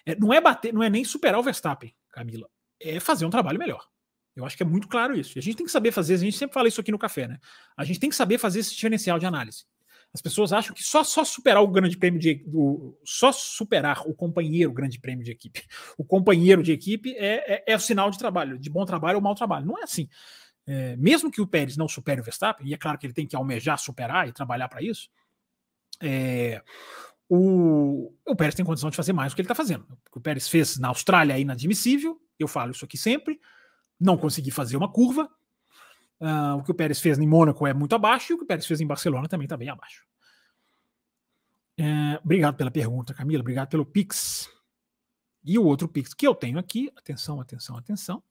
é, 0.06 0.14
não 0.16 0.32
é 0.32 0.40
bater, 0.40 0.72
não 0.72 0.82
é 0.82 0.88
nem 0.88 1.04
superar 1.04 1.38
o 1.38 1.42
Verstappen, 1.42 1.94
Camila, 2.10 2.48
é 2.80 3.00
fazer 3.00 3.26
um 3.26 3.30
trabalho 3.30 3.58
melhor. 3.58 3.86
Eu 4.34 4.46
acho 4.46 4.56
que 4.56 4.62
é 4.62 4.66
muito 4.66 4.86
claro 4.86 5.18
isso. 5.18 5.36
E 5.36 5.40
a 5.40 5.42
gente 5.42 5.56
tem 5.56 5.66
que 5.66 5.72
saber 5.72 5.90
fazer, 5.90 6.14
a 6.14 6.18
gente 6.18 6.38
sempre 6.38 6.54
fala 6.54 6.68
isso 6.68 6.80
aqui 6.80 6.92
no 6.92 6.98
café, 6.98 7.26
né? 7.26 7.38
A 7.76 7.84
gente 7.84 7.98
tem 7.98 8.08
que 8.08 8.14
saber 8.14 8.38
fazer 8.38 8.60
esse 8.60 8.74
diferencial 8.74 9.18
de 9.18 9.26
análise. 9.26 9.64
As 10.12 10.22
pessoas 10.22 10.52
acham 10.52 10.74
que 10.74 10.82
só, 10.82 11.04
só 11.04 11.22
superar 11.22 11.62
o 11.62 11.68
grande 11.68 11.96
prêmio 11.96 12.18
de 12.18 12.36
do, 12.46 12.98
só 13.04 13.30
superar 13.30 14.02
o 14.06 14.14
companheiro 14.14 14.72
grande 14.72 14.98
prêmio 14.98 15.24
de 15.24 15.30
equipe, 15.30 15.62
o 15.98 16.04
companheiro 16.04 16.62
de 16.62 16.72
equipe 16.72 17.14
é, 17.16 17.54
é, 17.54 17.64
é 17.66 17.76
o 17.76 17.80
sinal 17.80 18.10
de 18.10 18.18
trabalho, 18.18 18.58
de 18.58 18.70
bom 18.70 18.84
trabalho 18.84 19.16
ou 19.16 19.22
mau 19.22 19.34
trabalho. 19.34 19.66
Não 19.66 19.78
é 19.78 19.82
assim. 19.82 20.08
É, 20.66 20.96
mesmo 20.96 21.30
que 21.30 21.40
o 21.40 21.46
Pérez 21.46 21.76
não 21.76 21.88
supere 21.88 22.20
o 22.20 22.24
Verstappen, 22.24 22.66
e 22.66 22.74
é 22.74 22.76
claro 22.76 22.98
que 22.98 23.06
ele 23.06 23.14
tem 23.14 23.26
que 23.26 23.34
almejar 23.34 23.78
superar 23.78 24.28
e 24.28 24.32
trabalhar 24.32 24.68
para 24.68 24.82
isso, 24.82 25.08
é, 26.02 26.62
o, 27.28 28.12
o 28.26 28.36
Pérez 28.36 28.54
tem 28.54 28.64
condição 28.64 28.90
de 28.90 28.96
fazer 28.96 29.12
mais 29.12 29.32
do 29.32 29.36
que 29.36 29.40
ele 29.40 29.46
está 29.46 29.54
fazendo. 29.54 29.84
O 29.84 30.10
que 30.12 30.18
o 30.18 30.20
Pérez 30.20 30.46
fez 30.48 30.78
na 30.78 30.88
Austrália 30.88 31.34
é 31.34 31.40
inadmissível, 31.40 32.20
eu 32.38 32.46
falo 32.46 32.72
isso 32.72 32.84
aqui 32.84 32.98
sempre, 32.98 33.40
não 33.98 34.16
consegui 34.16 34.50
fazer 34.50 34.76
uma 34.76 34.90
curva, 34.90 35.30
Uh, 36.20 36.56
o 36.58 36.64
que 36.64 36.70
o 36.70 36.74
Pérez 36.74 37.00
fez 37.00 37.18
em 37.18 37.26
Mônaco 37.26 37.66
é 37.66 37.72
muito 37.72 37.94
abaixo 37.94 38.32
e 38.32 38.34
o 38.34 38.38
que 38.38 38.44
o 38.44 38.46
Pérez 38.46 38.66
fez 38.66 38.80
em 38.80 38.86
Barcelona 38.86 39.28
também 39.28 39.44
está 39.44 39.56
bem 39.56 39.68
abaixo. 39.68 40.02
É, 41.78 42.18
obrigado 42.24 42.56
pela 42.56 42.70
pergunta, 42.70 43.14
Camila. 43.14 43.40
Obrigado 43.40 43.68
pelo 43.68 43.86
Pix. 43.86 44.50
E 45.44 45.56
o 45.58 45.64
outro 45.64 45.88
Pix 45.88 46.12
que 46.12 46.26
eu 46.26 46.34
tenho 46.34 46.58
aqui, 46.58 46.90
atenção, 46.96 47.40
atenção, 47.40 47.76
atenção, 47.76 48.22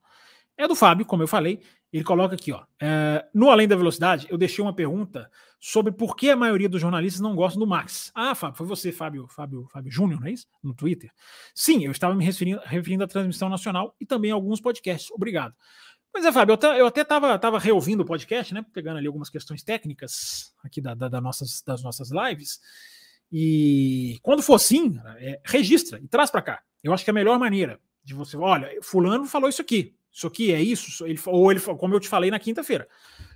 é 0.58 0.68
do 0.68 0.76
Fábio, 0.76 1.06
como 1.06 1.24
eu 1.24 1.28
falei. 1.28 1.62
Ele 1.94 2.04
coloca 2.04 2.36
aqui, 2.36 2.52
ó. 2.52 2.66
É, 2.82 3.26
no 3.34 3.50
Além 3.50 3.68
da 3.68 3.76
Velocidade, 3.76 4.28
eu 4.30 4.38
deixei 4.38 4.62
uma 4.62 4.74
pergunta 4.74 5.32
sobre 5.60 5.94
por 5.94 6.18
que 6.18 6.30
a 6.30 6.36
maioria 6.36 6.68
dos 6.68 6.82
jornalistas 6.82 7.22
não 7.22 7.36
gostam 7.36 7.60
do 7.60 7.66
Max. 7.66 8.12
Ah, 8.14 8.36
Fábio, 8.36 8.58
foi 8.58 8.68
você, 8.68 8.92
Fábio, 8.92 9.28
Fábio, 9.30 9.68
Fábio 9.72 9.92
Júnior, 9.92 10.20
não 10.20 10.28
é 10.28 10.32
isso? 10.32 10.46
No 10.62 10.74
Twitter. 10.74 11.10
Sim, 11.56 11.86
eu 11.86 11.92
estava 11.92 12.14
me 12.14 12.26
referindo, 12.26 12.60
referindo 12.66 13.06
à 13.06 13.08
transmissão 13.08 13.48
nacional 13.48 13.96
e 14.02 14.06
também 14.06 14.32
a 14.32 14.34
alguns 14.34 14.60
podcasts. 14.60 15.10
Obrigado. 15.12 15.56
Pois 16.18 16.26
é, 16.26 16.32
Fábio, 16.32 16.58
eu, 16.76 16.88
até 16.88 17.02
estava 17.02 17.38
tava 17.38 17.60
reouvindo 17.60 18.02
o 18.02 18.06
podcast, 18.06 18.52
né? 18.52 18.66
Pegando 18.74 18.98
ali 18.98 19.06
algumas 19.06 19.30
questões 19.30 19.62
técnicas 19.62 20.52
aqui 20.64 20.82
da, 20.82 20.96
da, 20.96 21.08
da 21.08 21.22
nossas, 21.22 21.62
das 21.62 21.84
nossas 21.84 22.10
lives. 22.10 22.60
E 23.32 24.18
quando 24.24 24.42
for 24.42 24.56
assim, 24.56 25.00
é, 25.18 25.40
registra 25.46 26.00
e 26.00 26.08
traz 26.08 26.32
para 26.32 26.42
cá. 26.42 26.64
Eu 26.84 26.92
acho 26.92 27.04
que 27.04 27.12
é 27.12 27.14
a 27.14 27.14
melhor 27.14 27.38
maneira 27.38 27.80
de 28.04 28.16
você. 28.16 28.36
Olha, 28.36 28.68
Fulano 28.82 29.26
falou 29.26 29.48
isso 29.48 29.62
aqui. 29.62 29.96
Isso 30.12 30.26
aqui 30.26 30.52
é 30.52 30.60
isso. 30.60 31.06
Ele, 31.06 31.20
ou 31.28 31.52
ele, 31.52 31.60
como 31.60 31.94
eu 31.94 32.00
te 32.00 32.10
falei 32.10 32.32
na 32.32 32.40
quinta-feira. 32.40 32.88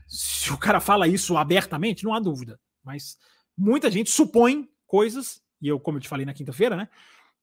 Se 0.08 0.52
o 0.52 0.58
cara 0.58 0.80
fala 0.80 1.08
isso 1.08 1.38
abertamente, 1.38 2.04
não 2.04 2.16
há 2.16 2.20
dúvida. 2.20 2.60
Mas 2.84 3.16
muita 3.56 3.92
gente 3.92 4.10
supõe 4.10 4.68
coisas, 4.88 5.40
e 5.62 5.68
eu, 5.68 5.80
como 5.80 6.00
eu 6.00 6.02
te 6.02 6.10
falei 6.10 6.26
na 6.26 6.34
quinta-feira, 6.34 6.76
né? 6.76 6.90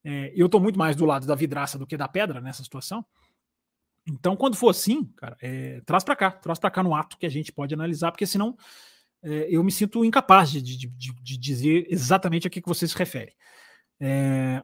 É, 0.03 0.33
eu 0.35 0.47
estou 0.47 0.61
muito 0.61 0.77
mais 0.77 0.97
do 0.97 1.05
lado 1.05 1.29
da 1.29 1.37
vidraça 1.37 1.79
do 1.79 1.87
que 1.87 1.97
da 1.97 2.09
pedra 2.09 2.41
nessa 2.41 2.65
situação. 2.65 3.07
Então, 4.09 4.37
quando 4.37 4.57
for 4.57 4.71
assim, 4.71 5.05
cara, 5.17 5.37
é, 5.41 5.81
traz 5.83 6.03
para 6.03 6.17
cá, 6.17 6.31
traz 6.31 6.59
para 6.59 6.71
cá 6.71 6.83
no 6.83 6.95
ato 6.95 7.19
que 7.19 7.27
a 7.27 7.31
gente 7.31 7.53
pode 7.53 7.75
analisar, 7.75 8.11
porque 8.11 8.27
senão 8.27 8.57
é, 9.23 9.47
eu 9.51 9.63
me 9.63 9.71
sinto 9.71 10.05
incapaz 10.05 10.51
de, 10.51 10.63
de, 10.63 10.87
de, 10.87 11.13
de, 11.13 11.39
dizer 11.39 11.87
exatamente 11.91 12.47
a 12.47 12.51
que, 12.51 12.63
que 12.63 12.69
você 12.69 12.89
se 12.89 12.97
refere. 12.97 13.35
É, 14.01 14.63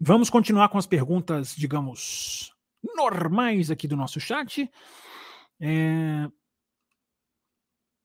vamos 0.00 0.30
continuar 0.30 0.68
com 0.70 0.78
as 0.78 0.86
perguntas, 0.86 1.54
digamos, 1.54 2.54
normais 2.94 3.70
aqui 3.70 3.86
do 3.86 3.96
nosso 3.96 4.18
chat. 4.18 4.70
É, 5.60 6.28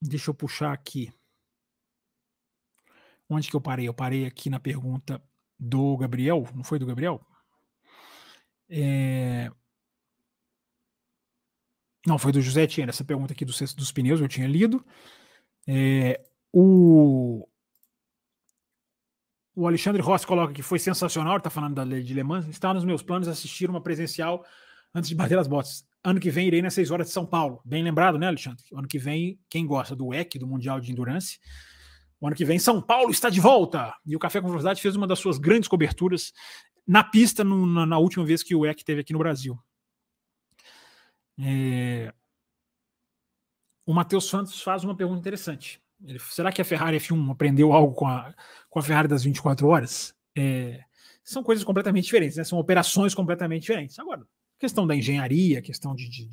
deixa 0.02 0.30
eu 0.30 0.34
puxar 0.34 0.74
aqui. 0.74 1.12
Onde 3.30 3.50
que 3.50 3.56
eu 3.56 3.62
parei? 3.62 3.88
Eu 3.88 3.94
parei 3.94 4.26
aqui 4.26 4.50
na 4.50 4.60
pergunta 4.60 5.24
do 5.58 5.96
Gabriel, 5.98 6.48
não 6.54 6.64
foi 6.64 6.80
do 6.80 6.86
Gabriel? 6.86 7.24
É, 8.68 9.52
não, 12.06 12.18
foi 12.18 12.32
do 12.32 12.42
José 12.42 12.66
Tiena, 12.66 12.92
essa 12.92 13.04
pergunta 13.04 13.34
aqui 13.34 13.44
do 13.44 13.54
cesto 13.54 13.78
dos 13.78 13.92
pneus, 13.92 14.22
eu 14.22 14.28
tinha 14.28 14.48
lido. 14.48 14.84
É, 15.68 16.22
o, 16.52 17.48
o 19.56 19.68
Alexandre 19.68 20.02
Rossi 20.02 20.26
coloca 20.26 20.54
que 20.54 20.62
foi 20.62 20.80
sensacional, 20.80 21.38
está 21.38 21.50
falando 21.50 21.76
da 21.76 21.84
lei 21.84 22.02
de 22.02 22.14
Le 22.14 22.24
Mans. 22.24 22.48
Está 22.48 22.74
nos 22.74 22.86
meus 22.86 23.02
planos 23.02 23.28
assistir 23.28 23.70
uma 23.70 23.82
presencial 23.82 24.46
antes 24.94 25.10
de 25.10 25.16
bater 25.16 25.38
as 25.38 25.48
botas. 25.48 25.86
Ano 26.04 26.20
que 26.20 26.32
vem 26.32 26.48
irei 26.48 26.62
nas 26.62 26.74
6 26.74 26.92
horas 26.92 27.08
de 27.08 27.14
São 27.14 27.26
Paulo. 27.26 27.62
Bem 27.66 27.84
lembrado, 27.84 28.18
né, 28.18 28.28
Alexandre? 28.28 28.64
Ano 28.74 28.88
que 28.88 28.98
vem, 28.98 29.38
quem 29.50 29.66
gosta 29.68 29.96
do 29.96 30.08
WEC, 30.08 30.40
do 30.40 30.48
Mundial 30.48 30.80
de 30.80 30.92
Endurance, 30.92 31.40
o 32.22 32.28
ano 32.28 32.36
que 32.36 32.46
vem 32.46 32.58
São 32.58 32.82
Paulo 32.82 33.12
está 33.12 33.30
de 33.30 33.42
volta. 33.42 33.94
E 34.06 34.16
o 34.16 34.20
Café 34.20 34.40
com 34.40 34.48
Velocidade 34.48 34.82
fez 34.82 34.96
uma 34.96 35.06
das 35.06 35.20
suas 35.20 35.38
grandes 35.38 35.68
coberturas 35.68 36.32
na 36.88 37.04
pista 37.04 37.44
no, 37.44 37.66
na, 37.66 37.86
na, 37.86 37.98
última 37.98 38.26
vez 38.26 38.42
que 38.42 38.56
o 38.56 38.62
WEC 38.62 38.84
teve 38.84 39.02
aqui 39.02 39.14
no 39.14 39.20
Brasil. 39.20 39.60
É... 41.42 42.14
O 43.86 43.94
Matheus 43.94 44.30
Santos 44.30 44.62
faz 44.62 44.84
uma 44.84 44.96
pergunta 44.96 45.20
interessante. 45.20 45.82
Ele, 46.04 46.20
será 46.20 46.52
que 46.52 46.62
a 46.62 46.66
Ferrari 46.66 46.98
F1 46.98 47.32
aprendeu 47.32 47.74
algo 47.74 47.94
com 47.94 48.08
a, 48.08 48.34
com 48.70 48.80
a 48.80 48.84
Ferrari 48.84 49.08
das 49.08 49.24
24 49.24 49.68
horas? 49.68 50.16
É... 50.38 50.84
São 51.24 51.44
coisas 51.44 51.64
completamente 51.64 52.06
diferentes, 52.06 52.38
né? 52.38 52.44
são 52.44 52.58
operações 52.60 53.14
completamente 53.14 53.62
diferentes. 53.62 54.00
Agora, 54.00 54.26
questão 54.58 54.86
da 54.86 54.96
engenharia, 54.96 55.62
questão 55.62 55.94
de, 55.96 56.10
de, 56.10 56.28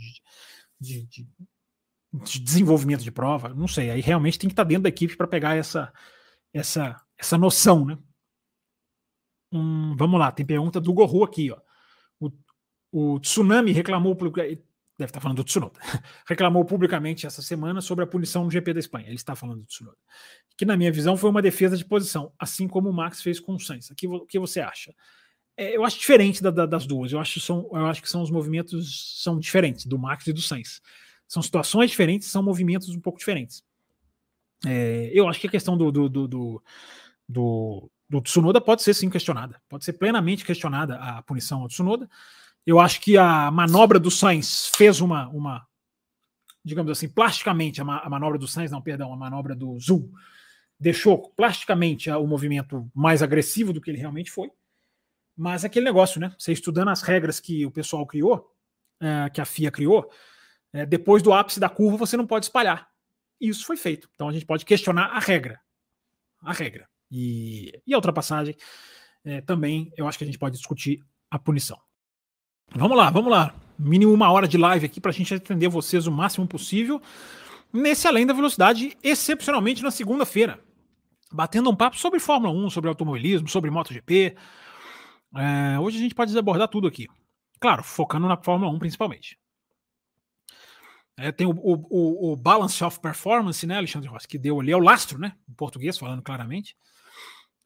de, 0.81 1.07
de, 1.07 1.29
de 2.13 2.41
desenvolvimento 2.41 3.03
de 3.03 3.11
prova, 3.11 3.51
não 3.51 3.69
sei. 3.69 3.91
Aí 3.91 4.01
realmente 4.01 4.39
tem 4.39 4.49
que 4.49 4.53
estar 4.53 4.65
dentro 4.65 4.85
da 4.85 4.89
equipe 4.89 5.17
para 5.17 5.27
pegar 5.27 5.55
essa, 5.55 5.93
essa, 6.53 7.01
essa 7.19 7.37
noção, 7.37 7.85
né? 7.85 7.99
Hum, 9.53 9.95
vamos 9.97 10.19
lá, 10.19 10.33
tem 10.33 10.45
pergunta 10.45 10.81
do 10.81 10.93
Gorro 10.93 11.25
aqui, 11.25 11.51
ó. 11.51 11.61
O, 12.19 12.31
o 12.91 13.21
Tsunami 13.21 13.73
reclamou 13.73 14.17
deve 14.99 15.11
estar 15.11 15.21
falando 15.21 15.39
do 15.39 15.45
Tsunoda, 15.45 15.79
reclamou 16.27 16.65
publicamente 16.65 17.27
essa 17.27 17.43
semana 17.43 17.81
sobre 17.81 18.05
a 18.05 18.07
punição 18.07 18.45
no 18.45 18.51
GP 18.51 18.75
da 18.75 18.81
Espanha. 18.81 19.07
Ele 19.07 19.17
está 19.17 19.35
falando 19.35 19.61
do 19.61 19.67
Tsunoda. 19.67 19.99
Que, 20.57 20.65
na 20.65 20.77
minha 20.77 20.91
visão, 20.91 21.17
foi 21.17 21.29
uma 21.29 21.43
defesa 21.43 21.77
de 21.77 21.85
posição, 21.85 22.33
assim 22.39 22.67
como 22.67 22.89
o 22.89 22.93
Max 22.93 23.23
fez 23.23 23.39
com 23.39 23.55
o 23.55 23.61
Sainz. 23.61 23.91
O 23.91 24.27
que 24.27 24.39
você 24.39 24.61
acha? 24.61 24.95
É, 25.57 25.75
eu 25.75 25.85
acho 25.85 25.99
diferente 25.99 26.43
da, 26.43 26.51
da, 26.51 26.67
das 26.67 26.87
duas. 26.87 27.13
Eu 27.13 27.19
acho, 27.19 27.41
são, 27.41 27.69
eu 27.73 27.87
acho 27.87 28.03
que 28.03 28.11
são 28.11 28.23
os 28.23 28.31
movimentos 28.31 29.23
são 29.23 29.39
diferentes 29.39 29.87
do 29.87 29.99
Max 29.99 30.27
e 30.27 30.33
do 30.33 30.43
Sainz. 30.43 30.83
São 31.27 31.43
situações 31.43 31.91
diferentes, 31.91 32.29
são 32.29 32.43
movimentos 32.43 32.89
um 32.91 33.01
pouco 33.01 33.19
diferentes. 33.19 33.63
É, 34.65 35.11
eu 35.13 35.29
acho 35.29 35.41
que 35.41 35.47
a 35.47 35.51
questão 35.51 35.77
do, 35.77 35.91
do, 35.91 36.09
do, 36.09 36.29
do, 36.29 36.63
do, 37.29 37.91
do 38.09 38.21
Tsunoda 38.21 38.61
pode 38.61 38.83
ser 38.83 38.95
sim 38.95 39.09
questionada. 39.09 39.61
Pode 39.69 39.85
ser 39.85 39.95
plenamente 39.95 40.45
questionada 40.45 40.97
a 40.97 41.23
punição 41.23 41.63
ao 41.63 41.69
Tsunoda. 41.69 42.09
Eu 42.67 42.81
acho 42.81 43.01
que 43.01 43.17
a 43.17 43.51
manobra 43.51 43.99
do 43.99 44.11
Sainz 44.11 44.71
fez 44.75 45.01
uma, 45.01 45.29
uma 45.29 45.67
digamos 46.67 46.91
assim, 46.91 47.09
plasticamente, 47.09 47.81
a, 47.81 47.85
ma 47.85 48.01
a 48.01 48.11
manobra 48.11 48.37
do 48.37 48.49
Sainz, 48.49 48.73
não, 48.73 48.83
perdão, 48.83 49.13
a 49.13 49.17
manobra 49.17 49.55
do 49.55 49.79
Zul, 49.79 50.11
deixou 50.81 51.31
plasticamente 51.31 52.11
o 52.11 52.27
movimento 52.27 52.91
mais 52.93 53.23
agressivo 53.23 53.73
do 53.73 53.81
que 53.81 53.89
ele 53.89 53.99
realmente 53.99 54.33
foi. 54.33 54.51
Mas 55.37 55.65
aquele 55.65 55.85
negócio, 55.85 56.21
né? 56.21 56.35
Você 56.37 56.53
estudando 56.53 56.89
as 56.89 57.03
regras 57.03 57.39
que 57.39 57.65
o 57.65 57.71
pessoal 57.71 58.05
criou, 58.05 58.53
é, 59.01 59.31
que 59.31 59.41
a 59.41 59.45
FIA 59.45 59.71
criou, 59.71 60.11
é, 60.73 60.85
depois 60.85 61.23
do 61.23 61.33
ápice 61.33 61.61
da 61.61 61.69
curva 61.69 61.97
você 61.97 62.17
não 62.17 62.27
pode 62.27 62.47
espalhar. 62.47 62.89
Isso 63.41 63.65
foi 63.65 63.77
feito. 63.77 64.09
Então 64.15 64.29
a 64.29 64.33
gente 64.33 64.45
pode 64.45 64.65
questionar 64.65 65.07
a 65.07 65.21
regra. 65.21 65.61
A 66.43 66.53
regra. 66.53 66.89
E, 67.11 67.81
e 67.87 67.95
a 67.95 67.97
ultrapassagem 67.97 68.57
é, 69.25 69.41
também 69.41 69.93
eu 69.97 70.09
acho 70.09 70.19
que 70.19 70.25
a 70.25 70.27
gente 70.27 70.39
pode 70.39 70.57
discutir 70.57 71.01
a 71.31 71.39
punição. 71.39 71.79
Vamos 72.75 72.97
lá, 72.97 73.11
vamos 73.11 73.31
lá. 73.31 73.55
Mínimo 73.79 74.13
uma 74.13 74.31
hora 74.31 74.49
de 74.49 74.57
live 74.57 74.87
aqui 74.87 75.01
para 75.01 75.11
a 75.11 75.15
gente 75.15 75.35
atender 75.35 75.69
vocês 75.69 76.07
o 76.07 76.13
máximo 76.13 76.47
possível. 76.47 77.01
Nesse 77.73 78.09
Além 78.09 78.27
da 78.27 78.33
Velocidade, 78.33 78.97
excepcionalmente 79.03 79.83
na 79.83 79.91
segunda-feira. 79.91 80.61
Batendo 81.33 81.71
um 81.71 81.77
papo 81.77 81.99
sobre 81.99 82.19
Fórmula 82.19 82.53
1, 82.53 82.71
sobre 82.71 82.89
automobilismo, 82.89 83.49
sobre 83.49 83.71
MotoGP. 83.71 84.37
É, 85.37 85.79
hoje 85.79 85.99
a 85.99 86.01
gente 86.01 86.15
pode 86.15 86.37
abordar 86.37 86.69
tudo 86.69 86.87
aqui. 86.87 87.07
Claro, 87.61 87.83
focando 87.83 88.27
na 88.29 88.37
Fórmula 88.37 88.71
1 88.73 88.79
principalmente. 88.79 89.39
É, 91.19 91.33
tem 91.33 91.47
o, 91.47 91.55
o, 91.57 92.33
o, 92.33 92.37
Balance 92.37 92.83
of 92.85 93.01
Performance, 93.01 93.67
né, 93.67 93.77
Alexandre 93.79 94.09
Rossi, 94.09 94.29
que 94.29 94.39
deu 94.39 94.61
ali, 94.61 94.71
é 94.71 94.77
o 94.77 94.81
lastro, 94.81 95.19
né, 95.19 95.33
em 95.49 95.55
português, 95.55 95.97
falando 95.97 96.23
claramente. 96.23 96.77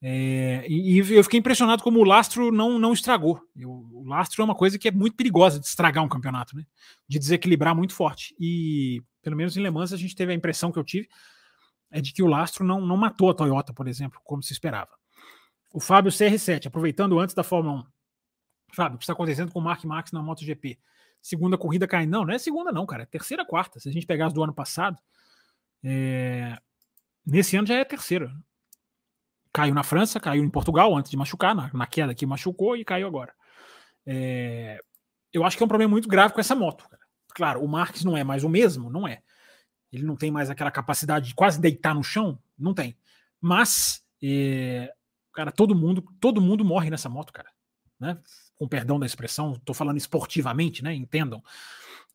É, 0.03 0.65
e, 0.67 0.99
e, 0.99 0.99
eu 0.99 1.23
fiquei 1.23 1.39
impressionado 1.39 1.83
como 1.83 2.01
o 2.01 2.05
lastro 2.05 2.51
não, 2.51 2.79
não 2.79 2.93
estragou. 2.93 3.41
Eu, 3.55 3.71
o 3.71 4.05
lastro 4.07 4.41
é 4.41 4.45
uma 4.45 4.55
coisa 4.55 4.79
que 4.79 4.89
é 4.89 4.91
muito 4.91 5.17
perigosa 5.17 5.61
de 5.61 5.67
estragar 5.67 6.03
um 6.03 6.09
campeonato, 6.09 6.57
né? 6.57 6.65
De 7.07 7.19
desequilibrar 7.19 7.75
muito 7.75 7.95
forte. 7.95 8.35
E 8.39 9.03
pelo 9.23 9.37
menos 9.37 9.57
em 9.57 9.63
Le 9.63 9.71
Mans 9.71 9.93
a 9.93 9.97
gente 9.97 10.17
teve 10.17 10.33
a 10.33 10.35
impressão 10.35 10.73
que 10.73 10.79
eu 10.79 10.85
tive 10.85 11.09
é 11.91 12.01
de 12.01 12.13
que 12.13 12.23
o 12.23 12.27
lastro 12.27 12.65
não, 12.65 12.81
não 12.81 12.97
matou 12.97 13.31
a 13.31 13.35
Toyota, 13.35 13.73
por 13.73 13.89
exemplo, 13.89 14.21
como 14.25 14.43
se 14.43 14.53
esperava. 14.53 14.91
O 15.73 15.81
Fábio 15.81 16.11
CR7, 16.11 16.67
aproveitando 16.67 17.19
antes 17.19 17.35
da 17.35 17.43
Fórmula 17.43 17.81
1. 17.81 17.85
Fábio, 18.73 18.95
o 18.95 18.99
que 18.99 19.05
está 19.05 19.13
acontecendo 19.13 19.53
com 19.53 19.59
o 19.59 19.63
Mark 19.63 19.85
Max 19.85 20.13
na 20.13 20.23
MotoGP? 20.23 20.79
segunda 21.21 21.59
corrida 21.59 21.87
caindo. 21.87 22.11
Não, 22.11 22.25
não 22.25 22.35
é 22.35 22.39
segunda, 22.39 22.73
não, 22.73 22.87
cara. 22.87 23.03
É 23.03 23.07
terceira, 23.07 23.45
quarta. 23.45 23.79
Se 23.79 23.89
a 23.89 23.93
gente 23.93 24.07
pegar 24.07 24.27
as 24.27 24.33
do 24.33 24.43
ano 24.43 24.55
passado, 24.55 24.99
é... 25.83 26.59
nesse 27.27 27.57
ano 27.57 27.67
já 27.67 27.75
é 27.75 27.85
terceira. 27.85 28.33
Caiu 29.53 29.75
na 29.75 29.83
França, 29.83 30.21
caiu 30.21 30.45
em 30.45 30.51
Portugal 30.51 30.95
antes 30.97 31.11
de 31.11 31.17
machucar, 31.17 31.55
na, 31.55 31.71
na 31.73 31.87
queda 31.87 32.15
que 32.15 32.25
machucou 32.25 32.77
e 32.77 32.85
caiu 32.85 33.07
agora. 33.07 33.35
É... 34.07 34.79
Eu 35.33 35.45
acho 35.45 35.57
que 35.57 35.63
é 35.63 35.67
um 35.67 35.69
problema 35.69 35.91
muito 35.91 36.09
grave 36.09 36.35
com 36.35 36.41
essa 36.41 36.55
moto. 36.55 36.89
Cara. 36.89 37.03
Claro, 37.35 37.65
o 37.65 37.69
Marques 37.69 38.05
não 38.05 38.17
é 38.17 38.25
mais 38.25 38.45
o 38.45 38.49
mesmo, 38.49 38.91
não 38.91 39.07
é. 39.07 39.23
Ele 39.93 40.05
não 40.05 40.17
tem 40.17 40.31
mais 40.31 40.51
aquela 40.51 40.71
capacidade 40.71 41.29
de 41.29 41.35
quase 41.35 41.61
deitar 41.61 41.95
no 41.95 42.03
chão, 42.03 42.39
não 42.59 42.75
tem. 42.75 42.97
Mas, 43.41 44.05
é... 44.23 44.93
cara, 45.33 45.51
todo 45.51 45.75
mundo, 45.75 46.05
todo 46.21 46.41
mundo 46.41 46.65
morre 46.65 46.91
nessa 46.91 47.09
moto, 47.09 47.33
cara. 47.33 47.51
Né? 47.99 48.19
Com 48.57 48.69
perdão 48.69 48.99
da 48.99 49.07
expressão, 49.07 49.53
estou 49.53 49.75
falando 49.75 49.99
esportivamente, 49.99 50.83
né? 50.83 50.95
Entendam. 50.95 51.43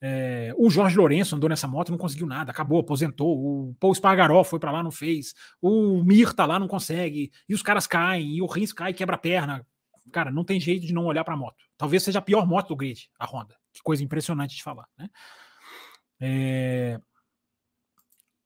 É, 0.01 0.53
o 0.57 0.69
Jorge 0.69 0.97
Lourenço 0.97 1.35
andou 1.35 1.49
nessa 1.49 1.67
moto, 1.67 1.91
não 1.91 1.97
conseguiu 1.97 2.27
nada, 2.27 2.51
acabou, 2.51 2.79
aposentou. 2.79 3.37
O 3.37 3.75
Paul 3.79 3.93
Spargaró 3.95 4.43
foi 4.43 4.59
para 4.59 4.71
lá, 4.71 4.83
não 4.83 4.91
fez. 4.91 5.33
O 5.61 6.03
Mir 6.03 6.33
tá 6.33 6.45
lá, 6.45 6.59
não 6.59 6.67
consegue. 6.67 7.31
E 7.47 7.53
os 7.53 7.61
caras 7.61 7.87
caem, 7.87 8.35
e 8.35 8.41
o 8.41 8.45
Rins 8.45 8.73
cai, 8.73 8.93
quebra 8.93 9.15
a 9.15 9.19
perna. 9.19 9.65
Cara, 10.11 10.31
não 10.31 10.43
tem 10.43 10.59
jeito 10.59 10.85
de 10.85 10.93
não 10.93 11.05
olhar 11.05 11.23
para 11.23 11.33
a 11.33 11.37
moto. 11.37 11.63
Talvez 11.77 12.03
seja 12.03 12.19
a 12.19 12.21
pior 12.21 12.45
moto 12.45 12.69
do 12.69 12.75
grid, 12.75 13.09
a 13.17 13.25
Honda. 13.25 13.55
Que 13.73 13.81
coisa 13.81 14.03
impressionante 14.03 14.55
de 14.55 14.63
falar, 14.63 14.87
né? 14.97 15.09
É... 16.19 16.99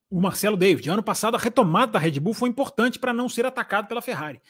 O 0.08 0.20
Marcelo 0.20 0.56
David, 0.56 0.90
ano 0.90 1.02
passado 1.02 1.36
a 1.36 1.38
retomada 1.38 1.92
da 1.92 1.98
Red 1.98 2.18
Bull 2.18 2.34
foi 2.34 2.48
importante 2.48 2.98
para 2.98 3.12
não 3.12 3.28
ser 3.28 3.46
atacado 3.46 3.86
pela 3.86 4.02
Ferrari. 4.02 4.42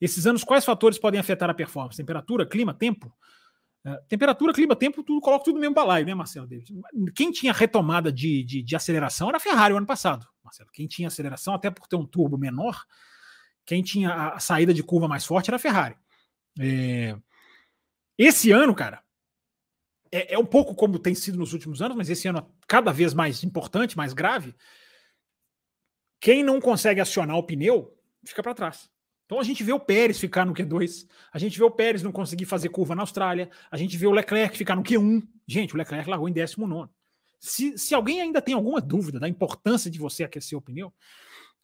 Esses 0.00 0.26
anos, 0.26 0.42
quais 0.42 0.64
fatores 0.64 0.98
podem 0.98 1.20
afetar 1.20 1.48
a 1.48 1.54
performance? 1.54 1.96
Temperatura, 1.96 2.44
clima, 2.44 2.74
tempo? 2.74 3.12
Uh, 3.86 3.98
temperatura, 4.08 4.52
clima, 4.52 4.74
tempo, 4.74 5.02
tudo, 5.02 5.20
coloca 5.20 5.44
tudo 5.44 5.56
no 5.56 5.60
mesmo 5.60 5.74
balaio, 5.74 6.06
né, 6.06 6.14
Marcelo 6.14 6.46
David? 6.46 6.72
Quem 7.14 7.30
tinha 7.30 7.52
retomada 7.52 8.10
de, 8.10 8.42
de, 8.42 8.62
de, 8.62 8.76
aceleração 8.76 9.28
era 9.28 9.36
a 9.36 9.40
Ferrari 9.40 9.74
o 9.74 9.76
ano 9.76 9.86
passado, 9.86 10.26
Marcelo. 10.42 10.70
Quem 10.72 10.86
tinha 10.86 11.08
aceleração, 11.08 11.54
até 11.54 11.70
por 11.70 11.86
ter 11.86 11.96
um 11.96 12.06
turbo 12.06 12.38
menor, 12.38 12.82
quem 13.66 13.82
tinha 13.82 14.10
a, 14.10 14.36
a 14.36 14.40
saída 14.40 14.72
de 14.72 14.82
curva 14.82 15.06
mais 15.06 15.26
forte 15.26 15.50
era 15.50 15.56
a 15.56 15.60
Ferrari. 15.60 15.96
É... 16.58 17.14
Esse 18.16 18.52
ano, 18.52 18.74
cara, 18.74 19.02
é, 20.10 20.34
é, 20.34 20.38
um 20.38 20.46
pouco 20.46 20.74
como 20.74 20.98
tem 20.98 21.14
sido 21.14 21.36
nos 21.36 21.52
últimos 21.52 21.82
anos, 21.82 21.96
mas 21.96 22.08
esse 22.08 22.28
ano 22.28 22.48
cada 22.68 22.92
vez 22.92 23.12
mais 23.12 23.42
importante, 23.42 23.96
mais 23.96 24.12
grave. 24.12 24.54
Quem 26.20 26.42
não 26.42 26.60
consegue 26.60 27.00
acionar 27.00 27.36
o 27.36 27.42
pneu 27.42 27.94
fica 28.24 28.42
para 28.42 28.54
trás. 28.54 28.88
Então 29.26 29.40
a 29.40 29.42
gente 29.42 29.64
vê 29.64 29.72
o 29.72 29.80
Pérez 29.80 30.18
ficar 30.18 30.44
no 30.44 30.52
Q2, 30.52 31.06
a 31.32 31.38
gente 31.38 31.58
vê 31.58 31.64
o 31.64 31.70
Pérez 31.70 32.02
não 32.02 32.12
conseguir 32.12 32.44
fazer 32.44 32.68
curva 32.68 32.94
na 32.94 33.02
Austrália, 33.02 33.50
a 33.70 33.76
gente 33.76 33.96
vê 33.96 34.06
o 34.06 34.12
Leclerc 34.12 34.56
ficar 34.56 34.76
no 34.76 34.82
Q1. 34.82 35.26
Gente, 35.46 35.74
o 35.74 35.78
Leclerc 35.78 36.08
largou 36.08 36.28
em 36.28 36.32
19. 36.32 36.90
Se, 37.40 37.76
se 37.78 37.94
alguém 37.94 38.20
ainda 38.20 38.40
tem 38.40 38.54
alguma 38.54 38.80
dúvida 38.80 39.18
da 39.18 39.28
importância 39.28 39.90
de 39.90 39.98
você 39.98 40.24
aquecer 40.24 40.58
o 40.58 40.62
pneu, 40.62 40.92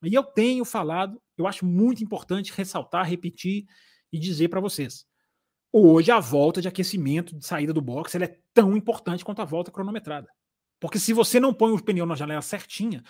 e 0.03 0.15
eu 0.15 0.23
tenho 0.23 0.65
falado, 0.65 1.21
eu 1.37 1.47
acho 1.47 1.67
muito 1.67 2.03
importante 2.03 2.53
ressaltar, 2.57 3.07
repetir 3.07 3.67
e 4.13 4.19
dizer 4.19 4.49
para 4.49 4.61
vocês. 4.61 5.07
Hoje 5.73 6.11
a 6.11 6.19
volta 6.19 6.61
de 6.61 6.69
aquecimento 6.69 7.37
de 7.37 7.47
saída 7.47 7.73
do 7.73 7.83
box 7.83 8.15
ela 8.15 8.25
é 8.25 8.39
tão 8.53 8.77
importante 8.77 9.25
quanto 9.25 9.43
a 9.43 9.45
volta 9.45 9.71
cronometrada. 9.71 10.29
Porque 10.81 10.99
se 10.99 11.13
você 11.13 11.39
não 11.39 11.53
põe 11.53 11.73
o 11.73 11.83
pneu 11.83 12.07
na 12.07 12.15
janela 12.15 12.43
certinha, 12.43 13.05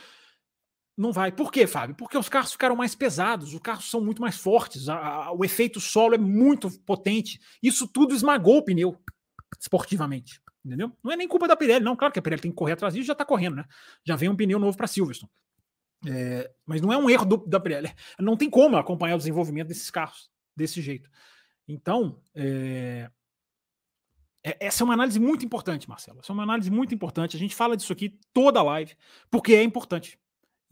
não 1.00 1.12
vai. 1.12 1.32
Por 1.32 1.50
quê, 1.50 1.66
Fábio? 1.66 1.94
Porque 1.94 2.18
os 2.18 2.28
carros 2.28 2.52
ficaram 2.52 2.76
mais 2.76 2.94
pesados, 2.94 3.54
os 3.54 3.60
carros 3.60 3.88
são 3.88 4.02
muito 4.02 4.20
mais 4.20 4.36
fortes, 4.36 4.88
a, 4.88 4.96
a, 4.96 5.32
o 5.32 5.44
efeito 5.44 5.80
solo 5.80 6.14
é 6.14 6.18
muito 6.18 6.70
potente. 6.80 7.40
Isso 7.62 7.88
tudo 7.88 8.14
esmagou 8.14 8.58
o 8.58 8.62
pneu 8.62 9.00
esportivamente. 9.58 10.40
Entendeu? 10.62 10.92
Não 11.02 11.10
é 11.10 11.16
nem 11.16 11.26
culpa 11.26 11.48
da 11.48 11.56
Pirelli, 11.56 11.82
não. 11.82 11.96
Claro 11.96 12.12
que 12.12 12.18
a 12.18 12.22
Pirelli 12.22 12.42
tem 12.42 12.50
que 12.50 12.56
correr 12.56 12.74
atrás 12.74 12.92
disso, 12.92 13.06
já 13.06 13.14
está 13.14 13.24
correndo, 13.24 13.56
né? 13.56 13.64
Já 14.04 14.14
vem 14.14 14.28
um 14.28 14.36
pneu 14.36 14.58
novo 14.58 14.76
para 14.76 14.86
Silverstone. 14.86 15.32
É, 16.06 16.50
mas 16.66 16.82
não 16.82 16.92
é 16.92 16.98
um 16.98 17.08
erro 17.08 17.24
do, 17.24 17.36
da 17.46 17.58
Pirelli. 17.58 17.90
Não 18.18 18.36
tem 18.36 18.50
como 18.50 18.76
acompanhar 18.76 19.14
o 19.14 19.18
desenvolvimento 19.18 19.68
desses 19.68 19.90
carros 19.90 20.30
desse 20.54 20.82
jeito. 20.82 21.10
Então, 21.66 22.20
é, 22.34 23.10
é, 24.44 24.66
essa 24.66 24.82
é 24.82 24.84
uma 24.84 24.94
análise 24.94 25.18
muito 25.18 25.46
importante, 25.46 25.88
Marcelo. 25.88 26.20
Essa 26.20 26.30
é 26.30 26.34
uma 26.34 26.42
análise 26.42 26.70
muito 26.70 26.94
importante. 26.94 27.36
A 27.36 27.40
gente 27.40 27.54
fala 27.54 27.74
disso 27.74 27.92
aqui 27.92 28.18
toda 28.34 28.62
live, 28.62 28.94
porque 29.30 29.54
é 29.54 29.62
importante. 29.62 30.18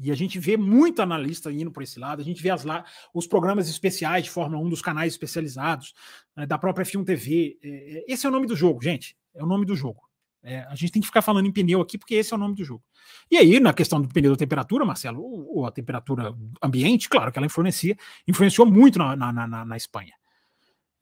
E 0.00 0.12
a 0.12 0.14
gente 0.14 0.38
vê 0.38 0.56
muito 0.56 1.02
analista 1.02 1.50
indo 1.50 1.72
por 1.72 1.82
esse 1.82 1.98
lado, 1.98 2.20
a 2.20 2.24
gente 2.24 2.40
vê 2.40 2.50
as 2.50 2.64
lá, 2.64 2.84
os 3.12 3.26
programas 3.26 3.68
especiais 3.68 4.24
de 4.24 4.30
Fórmula 4.30 4.62
1 4.62 4.68
dos 4.68 4.80
canais 4.80 5.12
especializados, 5.12 5.92
né, 6.36 6.46
da 6.46 6.56
própria 6.56 6.84
F1 6.84 7.04
TV. 7.04 7.58
É, 7.62 7.68
é, 7.68 8.04
esse 8.06 8.24
é 8.24 8.28
o 8.28 8.32
nome 8.32 8.46
do 8.46 8.54
jogo, 8.54 8.82
gente. 8.82 9.16
É 9.34 9.42
o 9.42 9.46
nome 9.46 9.66
do 9.66 9.74
jogo. 9.74 10.08
É, 10.40 10.60
a 10.60 10.74
gente 10.76 10.92
tem 10.92 11.02
que 11.02 11.08
ficar 11.08 11.20
falando 11.20 11.46
em 11.46 11.52
pneu 11.52 11.80
aqui, 11.80 11.98
porque 11.98 12.14
esse 12.14 12.32
é 12.32 12.36
o 12.36 12.38
nome 12.38 12.54
do 12.54 12.64
jogo. 12.64 12.82
E 13.28 13.36
aí, 13.36 13.58
na 13.58 13.74
questão 13.74 14.00
do 14.00 14.08
pneu 14.08 14.30
da 14.30 14.36
temperatura, 14.36 14.84
Marcelo, 14.84 15.20
ou 15.20 15.66
a 15.66 15.72
temperatura 15.72 16.32
ambiente, 16.62 17.08
claro 17.08 17.32
que 17.32 17.38
ela 17.38 17.46
influencia, 17.46 17.96
influenciou 18.26 18.66
muito 18.66 18.98
na, 18.98 19.16
na, 19.16 19.32
na, 19.32 19.64
na 19.64 19.76
Espanha. 19.76 20.14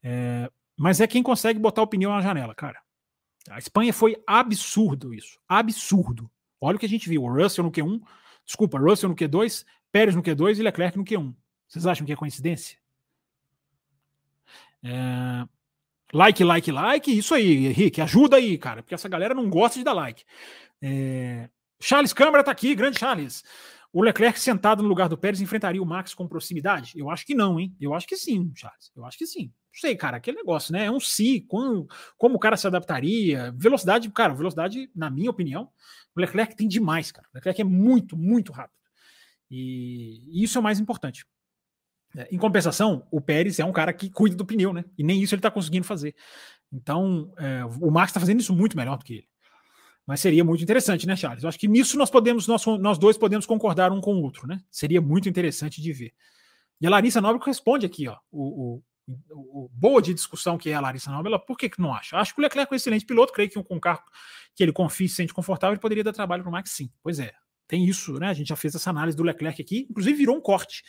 É, 0.01 0.51
mas 0.75 0.99
é 0.99 1.07
quem 1.07 1.21
consegue 1.21 1.59
botar 1.59 1.83
o 1.83 1.87
pneu 1.87 2.09
na 2.09 2.21
janela, 2.21 2.55
cara. 2.55 2.79
A 3.49 3.59
Espanha 3.59 3.93
foi 3.93 4.17
absurdo 4.25 5.13
isso. 5.13 5.39
Absurdo. 5.47 6.29
Olha 6.59 6.75
o 6.75 6.79
que 6.79 6.85
a 6.85 6.89
gente 6.89 7.07
viu. 7.07 7.23
O 7.23 7.33
Russell 7.33 7.63
no 7.63 7.71
Q1 7.71 8.01
Desculpa, 8.47 8.79
Russell 8.79 9.09
no 9.09 9.15
Q2, 9.15 9.65
Pérez 9.91 10.15
no 10.15 10.23
Q2 10.23 10.57
e 10.57 10.63
Leclerc 10.63 10.97
no 10.97 11.03
Q1. 11.03 11.35
Vocês 11.67 11.85
acham 11.85 12.05
que 12.05 12.13
é 12.13 12.15
coincidência? 12.15 12.77
É... 14.81 15.45
Like, 16.13 16.41
like, 16.41 16.71
like. 16.71 17.17
Isso 17.17 17.35
aí, 17.35 17.67
Henrique. 17.67 18.01
Ajuda 18.01 18.37
aí, 18.37 18.57
cara, 18.57 18.81
porque 18.81 18.95
essa 18.95 19.09
galera 19.09 19.33
não 19.33 19.49
gosta 19.49 19.77
de 19.77 19.83
dar 19.83 19.91
like. 19.91 20.23
É... 20.81 21.49
Charles 21.79 22.13
Câmara 22.13 22.41
tá 22.43 22.51
aqui, 22.51 22.73
grande 22.73 22.97
Charles. 22.97 23.43
O 23.91 24.01
Leclerc 24.01 24.39
sentado 24.39 24.81
no 24.81 24.87
lugar 24.87 25.09
do 25.09 25.17
Pérez 25.17 25.41
enfrentaria 25.41 25.83
o 25.83 25.85
Max 25.85 26.13
com 26.13 26.27
proximidade? 26.27 26.93
Eu 26.95 27.09
acho 27.09 27.25
que 27.25 27.35
não, 27.35 27.59
hein? 27.59 27.75
Eu 27.81 27.93
acho 27.93 28.07
que 28.07 28.15
sim, 28.15 28.49
Charles. 28.55 28.91
Eu 28.95 29.05
acho 29.05 29.17
que 29.17 29.27
sim. 29.27 29.51
Sei, 29.79 29.95
cara, 29.95 30.17
aquele 30.17 30.37
negócio, 30.37 30.73
né? 30.73 30.85
É 30.85 30.91
um 30.91 30.99
si, 30.99 31.41
como, 31.47 31.87
como 32.17 32.35
o 32.35 32.39
cara 32.39 32.57
se 32.57 32.65
adaptaria. 32.65 33.53
Velocidade, 33.55 34.09
cara, 34.09 34.33
velocidade, 34.33 34.89
na 34.95 35.09
minha 35.09 35.29
opinião, 35.29 35.69
o 36.15 36.19
Leclerc 36.19 36.55
tem 36.55 36.67
demais, 36.67 37.11
cara. 37.11 37.27
O 37.31 37.37
Leclerc 37.37 37.61
é 37.61 37.63
muito, 37.63 38.17
muito 38.17 38.51
rápido. 38.51 38.75
E, 39.51 40.23
e 40.29 40.43
isso 40.43 40.57
é 40.57 40.61
o 40.61 40.63
mais 40.63 40.79
importante. 40.79 41.25
É, 42.15 42.27
em 42.31 42.37
compensação, 42.37 43.05
o 43.11 43.21
Pérez 43.21 43.59
é 43.59 43.65
um 43.65 43.71
cara 43.71 43.93
que 43.93 44.09
cuida 44.09 44.35
do 44.35 44.45
pneu, 44.45 44.73
né? 44.73 44.83
E 44.97 45.03
nem 45.03 45.21
isso 45.21 45.35
ele 45.35 45.39
está 45.39 45.51
conseguindo 45.51 45.85
fazer. 45.85 46.15
Então, 46.71 47.31
é, 47.37 47.63
o 47.65 47.91
Max 47.91 48.09
está 48.09 48.19
fazendo 48.19 48.39
isso 48.39 48.55
muito 48.55 48.75
melhor 48.75 48.97
do 48.97 49.05
que 49.05 49.13
ele. 49.13 49.27
Mas 50.07 50.21
seria 50.21 50.43
muito 50.43 50.63
interessante, 50.63 51.05
né, 51.05 51.15
Charles? 51.15 51.43
Eu 51.43 51.49
acho 51.49 51.59
que 51.59 51.67
nisso 51.67 51.97
nós 51.97 52.09
podemos, 52.09 52.47
nós, 52.47 52.65
nós 52.65 52.97
dois 52.97 53.17
podemos 53.17 53.45
concordar 53.45 53.91
um 53.91 54.01
com 54.01 54.15
o 54.15 54.23
outro, 54.23 54.47
né? 54.47 54.59
Seria 54.71 55.01
muito 55.01 55.29
interessante 55.29 55.81
de 55.81 55.93
ver. 55.93 56.13
E 56.81 56.87
a 56.87 56.89
Larissa 56.89 57.21
Nobre 57.21 57.45
responde 57.45 57.85
aqui, 57.85 58.07
ó. 58.07 58.17
O 58.31 58.77
o, 58.77 58.83
boa 59.07 60.01
de 60.01 60.13
discussão 60.13 60.57
que 60.57 60.69
é 60.69 60.73
a 60.73 60.81
Larissa 60.81 61.09
Nobel, 61.09 61.39
por 61.39 61.57
que, 61.57 61.69
que 61.69 61.79
não 61.79 61.93
acha? 61.93 62.17
Acho 62.17 62.33
que 62.33 62.41
o 62.41 62.43
Leclerc 62.43 62.71
é 62.71 62.73
um 62.73 62.75
excelente 62.75 63.05
piloto, 63.05 63.31
creio 63.31 63.49
que 63.49 63.61
com 63.63 63.75
um 63.75 63.79
carro 63.79 64.03
que 64.53 64.63
ele 64.63 64.73
confie 64.73 65.05
e 65.05 65.09
se 65.09 65.15
sente 65.15 65.33
confortável, 65.33 65.73
ele 65.73 65.81
poderia 65.81 66.03
dar 66.03 66.13
trabalho 66.13 66.43
para 66.43 66.49
o 66.49 66.51
Max 66.51 66.71
sim. 66.71 66.91
Pois 67.01 67.19
é, 67.19 67.33
tem 67.67 67.85
isso, 67.85 68.13
né? 68.13 68.27
A 68.29 68.33
gente 68.33 68.47
já 68.47 68.55
fez 68.55 68.75
essa 68.75 68.89
análise 68.89 69.15
do 69.15 69.23
Leclerc 69.23 69.61
aqui, 69.61 69.87
inclusive 69.89 70.17
virou 70.17 70.35
um 70.35 70.41
corte. 70.41 70.83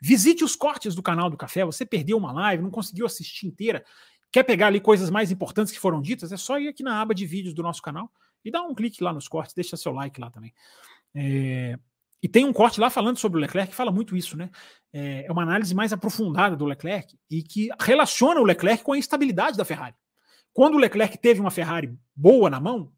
Visite 0.00 0.44
os 0.44 0.56
cortes 0.56 0.94
do 0.94 1.02
canal 1.02 1.30
do 1.30 1.36
Café, 1.36 1.64
você 1.64 1.86
perdeu 1.86 2.18
uma 2.18 2.32
live, 2.32 2.62
não 2.62 2.70
conseguiu 2.70 3.06
assistir 3.06 3.46
inteira, 3.46 3.84
quer 4.30 4.42
pegar 4.42 4.66
ali 4.66 4.80
coisas 4.80 5.10
mais 5.10 5.30
importantes 5.30 5.72
que 5.72 5.78
foram 5.78 6.02
ditas, 6.02 6.32
é 6.32 6.36
só 6.36 6.58
ir 6.58 6.68
aqui 6.68 6.82
na 6.82 7.00
aba 7.00 7.14
de 7.14 7.24
vídeos 7.24 7.54
do 7.54 7.62
nosso 7.62 7.80
canal 7.80 8.10
e 8.44 8.50
dar 8.50 8.62
um 8.62 8.74
clique 8.74 9.02
lá 9.02 9.12
nos 9.12 9.28
cortes, 9.28 9.54
deixa 9.54 9.76
seu 9.76 9.92
like 9.92 10.20
lá 10.20 10.30
também. 10.30 10.52
É, 11.14 11.78
e 12.22 12.28
tem 12.28 12.44
um 12.44 12.52
corte 12.52 12.80
lá 12.80 12.88
falando 12.88 13.18
sobre 13.18 13.38
o 13.38 13.40
Leclerc 13.40 13.70
que 13.70 13.76
fala 13.76 13.90
muito 13.90 14.16
isso, 14.16 14.36
né? 14.36 14.48
É, 14.92 15.26
é 15.26 15.32
uma 15.32 15.42
análise 15.42 15.74
mais 15.74 15.92
aprofundada 15.92 16.54
do 16.54 16.64
Leclerc 16.64 17.18
e 17.28 17.42
que 17.42 17.68
relaciona 17.80 18.40
o 18.40 18.44
Leclerc 18.44 18.84
com 18.84 18.92
a 18.92 18.98
instabilidade 18.98 19.56
da 19.56 19.64
Ferrari. 19.64 19.96
Quando 20.52 20.74
o 20.74 20.78
Leclerc 20.78 21.18
teve 21.18 21.40
uma 21.40 21.50
Ferrari 21.50 21.92
boa 22.14 22.48
na 22.48 22.60
mão, 22.60 22.92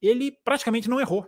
ele 0.00 0.30
praticamente 0.44 0.88
não 0.88 1.00
errou. 1.00 1.26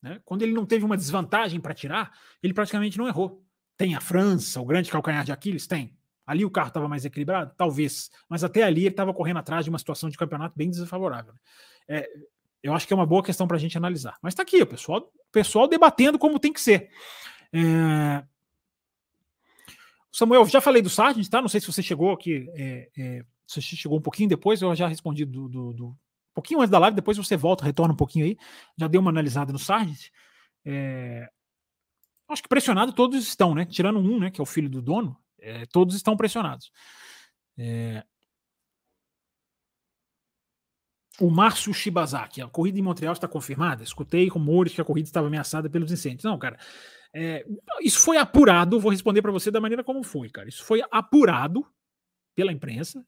Né? 0.00 0.20
Quando 0.24 0.42
ele 0.42 0.52
não 0.52 0.64
teve 0.64 0.84
uma 0.84 0.96
desvantagem 0.96 1.60
para 1.60 1.74
tirar, 1.74 2.12
ele 2.42 2.54
praticamente 2.54 2.96
não 2.96 3.08
errou. 3.08 3.44
Tem 3.76 3.96
a 3.96 4.00
França, 4.00 4.60
o 4.60 4.64
grande 4.64 4.90
calcanhar 4.90 5.24
de 5.24 5.32
Aquiles? 5.32 5.66
Tem. 5.66 5.96
Ali 6.24 6.44
o 6.44 6.50
carro 6.50 6.68
estava 6.68 6.86
mais 6.86 7.04
equilibrado? 7.04 7.52
Talvez. 7.56 8.10
Mas 8.28 8.44
até 8.44 8.62
ali 8.62 8.82
ele 8.82 8.88
estava 8.90 9.12
correndo 9.12 9.38
atrás 9.38 9.64
de 9.64 9.70
uma 9.70 9.78
situação 9.78 10.08
de 10.08 10.16
campeonato 10.16 10.56
bem 10.56 10.70
desfavorável. 10.70 11.32
Né? 11.32 11.38
É, 11.88 12.08
eu 12.62 12.72
acho 12.74 12.86
que 12.86 12.92
é 12.92 12.96
uma 12.96 13.06
boa 13.06 13.24
questão 13.24 13.48
para 13.48 13.56
a 13.56 13.60
gente 13.60 13.76
analisar. 13.76 14.16
Mas 14.22 14.32
está 14.32 14.42
aqui, 14.42 14.62
o 14.62 14.66
pessoal, 14.66 15.10
pessoal 15.32 15.66
debatendo 15.66 16.18
como 16.18 16.38
tem 16.38 16.52
que 16.52 16.60
ser. 16.60 16.90
É... 17.52 18.24
Samuel, 20.12 20.44
já 20.46 20.60
falei 20.60 20.82
do 20.82 20.90
Sargent, 20.90 21.26
tá? 21.28 21.40
Não 21.40 21.48
sei 21.48 21.60
se 21.60 21.66
você 21.66 21.82
chegou 21.82 22.12
aqui, 22.12 22.46
é, 22.54 22.90
é, 22.98 23.24
você 23.46 23.62
chegou 23.62 23.98
um 23.98 24.02
pouquinho 24.02 24.28
depois, 24.28 24.60
eu 24.60 24.74
já 24.74 24.86
respondi 24.86 25.24
do, 25.24 25.48
do, 25.48 25.72
do, 25.72 25.86
um 25.86 26.34
pouquinho 26.34 26.60
antes 26.60 26.70
da 26.70 26.78
live, 26.78 26.94
depois 26.94 27.16
você 27.16 27.36
volta, 27.36 27.64
retorna 27.64 27.94
um 27.94 27.96
pouquinho 27.96 28.26
aí. 28.26 28.36
Já 28.76 28.86
deu 28.88 29.00
uma 29.00 29.10
analisada 29.10 29.52
no 29.52 29.58
Sargent. 29.58 30.10
É... 30.64 31.28
Acho 32.28 32.42
que 32.42 32.48
pressionado 32.48 32.92
todos 32.92 33.26
estão, 33.26 33.54
né? 33.54 33.64
Tirando 33.64 33.98
um, 33.98 34.20
né? 34.20 34.30
Que 34.30 34.40
é 34.40 34.42
o 34.42 34.46
filho 34.46 34.68
do 34.68 34.80
dono, 34.80 35.16
é, 35.38 35.66
todos 35.66 35.94
estão 35.94 36.16
pressionados. 36.16 36.70
É... 37.58 38.04
o 41.20 41.30
Márcio 41.30 41.74
Shibazaki, 41.74 42.40
a 42.40 42.48
corrida 42.48 42.78
em 42.78 42.82
Montreal 42.82 43.12
está 43.12 43.28
confirmada? 43.28 43.82
Escutei 43.82 44.28
rumores 44.28 44.74
que 44.74 44.80
a 44.80 44.84
corrida 44.84 45.08
estava 45.08 45.26
ameaçada 45.26 45.68
pelos 45.68 45.92
incêndios. 45.92 46.24
Não, 46.24 46.38
cara. 46.38 46.58
É, 47.14 47.44
isso 47.82 47.98
foi 47.98 48.16
apurado, 48.16 48.80
vou 48.80 48.90
responder 48.90 49.20
para 49.20 49.32
você 49.32 49.50
da 49.50 49.60
maneira 49.60 49.84
como 49.84 50.02
foi, 50.02 50.30
cara. 50.30 50.48
Isso 50.48 50.64
foi 50.64 50.82
apurado 50.90 51.66
pela 52.34 52.52
imprensa, 52.52 53.04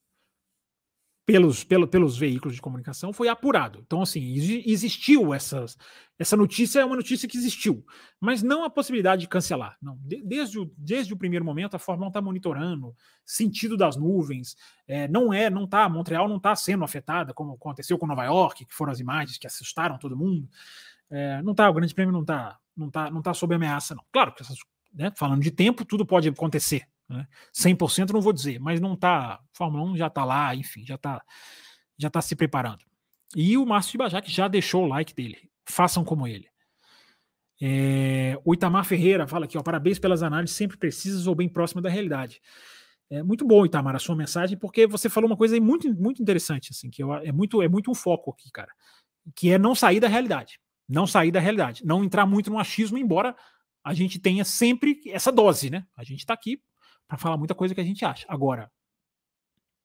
pelos, 1.26 1.64
pelo, 1.64 1.88
pelos 1.88 2.18
veículos 2.18 2.54
de 2.54 2.60
comunicação, 2.60 3.12
foi 3.12 3.28
apurado. 3.28 3.82
Então, 3.86 4.02
assim, 4.02 4.22
existiu 4.66 5.32
essas, 5.32 5.76
essa 6.18 6.36
notícia, 6.36 6.80
é 6.80 6.84
uma 6.84 6.96
notícia 6.96 7.28
que 7.28 7.38
existiu, 7.38 7.84
mas 8.20 8.42
não 8.42 8.64
a 8.64 8.70
possibilidade 8.70 9.22
de 9.22 9.28
cancelar. 9.28 9.76
Não. 9.80 9.98
Desde, 10.02 10.58
o, 10.58 10.70
desde 10.76 11.14
o 11.14 11.16
primeiro 11.16 11.44
momento, 11.44 11.74
a 11.74 11.78
Fórmula 11.78 12.08
1 12.08 12.10
está 12.10 12.20
monitorando 12.20 12.94
sentido 13.24 13.76
das 13.76 13.96
nuvens, 13.96 14.56
é, 14.86 15.08
não 15.08 15.32
é, 15.32 15.48
não 15.48 15.66
tá, 15.66 15.88
Montreal 15.88 16.28
não 16.28 16.36
está 16.36 16.54
sendo 16.54 16.84
afetada, 16.84 17.32
como 17.32 17.54
aconteceu 17.54 17.98
com 17.98 18.06
Nova 18.06 18.24
York, 18.24 18.66
que 18.66 18.74
foram 18.74 18.92
as 18.92 19.00
imagens 19.00 19.38
que 19.38 19.46
assustaram 19.46 19.98
todo 19.98 20.16
mundo. 20.16 20.48
É, 21.10 21.42
não 21.42 21.54
tá, 21.54 21.68
o 21.70 21.74
Grande 21.74 21.94
Prêmio 21.94 22.12
não 22.12 22.22
está 22.22 22.58
não 22.76 22.90
tá, 22.90 23.10
não 23.10 23.22
tá 23.22 23.32
sob 23.32 23.54
ameaça, 23.54 23.94
não. 23.94 24.04
Claro 24.12 24.34
que 24.34 24.42
essas, 24.42 24.58
né, 24.92 25.12
falando 25.16 25.42
de 25.42 25.50
tempo, 25.50 25.84
tudo 25.84 26.04
pode 26.04 26.28
acontecer. 26.28 26.86
Né? 27.08 27.26
100% 27.52 28.10
não 28.10 28.20
vou 28.20 28.32
dizer, 28.32 28.58
mas 28.58 28.80
não 28.80 28.96
tá. 28.96 29.40
Fórmula 29.52 29.84
1 29.84 29.96
já 29.96 30.06
está 30.06 30.24
lá, 30.24 30.54
enfim, 30.54 30.84
já 30.86 30.94
está 30.94 31.22
já 31.96 32.10
tá 32.10 32.20
se 32.20 32.34
preparando. 32.34 32.84
E 33.36 33.56
o 33.56 33.66
Márcio 33.66 33.98
Bajac 33.98 34.30
já 34.30 34.48
deixou 34.48 34.84
o 34.84 34.88
like 34.88 35.14
dele. 35.14 35.50
Façam 35.66 36.04
como 36.04 36.26
ele. 36.26 36.48
É, 37.60 38.38
o 38.44 38.52
Itamar 38.52 38.84
Ferreira 38.84 39.26
fala 39.26 39.44
aqui, 39.44 39.56
ó, 39.56 39.62
parabéns 39.62 39.98
pelas 39.98 40.22
análises 40.22 40.56
sempre 40.56 40.76
precisas 40.76 41.26
ou 41.26 41.34
bem 41.34 41.48
próximas 41.48 41.82
da 41.82 41.88
realidade. 41.88 42.40
É 43.08 43.22
muito 43.22 43.44
bom, 43.46 43.64
Itamar, 43.64 43.94
a 43.94 43.98
sua 43.98 44.16
mensagem, 44.16 44.58
porque 44.58 44.86
você 44.86 45.08
falou 45.08 45.28
uma 45.30 45.36
coisa 45.36 45.58
muito, 45.60 45.92
muito 45.94 46.20
interessante, 46.20 46.70
assim, 46.72 46.90
que 46.90 47.02
eu, 47.02 47.14
é 47.14 47.30
muito 47.30 47.62
é 47.62 47.68
muito 47.68 47.90
um 47.90 47.94
foco 47.94 48.32
aqui, 48.32 48.50
cara, 48.50 48.72
que 49.36 49.50
é 49.50 49.58
não 49.58 49.74
sair 49.74 50.00
da 50.00 50.08
realidade. 50.08 50.58
Não 50.88 51.06
sair 51.06 51.30
da 51.30 51.40
realidade. 51.40 51.84
Não 51.84 52.04
entrar 52.04 52.26
muito 52.26 52.50
no 52.50 52.58
achismo, 52.58 52.98
embora 52.98 53.34
a 53.82 53.94
gente 53.94 54.18
tenha 54.18 54.44
sempre 54.44 55.00
essa 55.06 55.30
dose, 55.30 55.70
né? 55.70 55.86
A 55.96 56.04
gente 56.04 56.20
está 56.20 56.34
aqui 56.34 56.60
para 57.06 57.18
falar 57.18 57.36
muita 57.36 57.54
coisa 57.54 57.74
que 57.74 57.80
a 57.80 57.84
gente 57.84 58.04
acha. 58.04 58.26
Agora, 58.28 58.70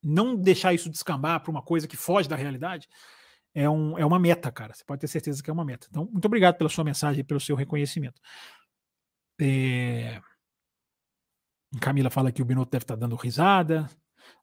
não 0.02 0.36
deixar 0.36 0.74
isso 0.74 0.90
descambar 0.90 1.42
para 1.42 1.52
uma 1.52 1.62
coisa 1.62 1.88
que 1.88 1.98
foge 1.98 2.30
da 2.30 2.36
realidade 2.36 2.88
é, 3.54 3.70
um, 3.70 3.98
é 3.98 4.06
uma 4.06 4.20
meta, 4.20 4.52
cara. 4.52 4.74
Você 4.74 4.84
pode 4.84 5.02
ter 5.02 5.08
certeza 5.08 5.42
que 5.44 5.50
é 5.50 5.54
uma 5.54 5.66
meta. 5.66 5.88
Então, 5.90 6.08
muito 6.12 6.26
obrigado 6.26 6.58
pela 6.58 6.70
sua 6.70 6.84
mensagem 6.84 7.22
e 7.22 7.24
pelo 7.24 7.40
seu 7.40 7.56
reconhecimento. 7.56 8.22
É... 9.40 10.22
Camila 11.80 12.10
fala 12.10 12.32
que 12.32 12.42
o 12.42 12.46
Binotto 12.46 12.72
deve 12.72 12.84
estar 12.84 12.96
tá 12.96 13.00
dando 13.00 13.16
risada. 13.16 13.90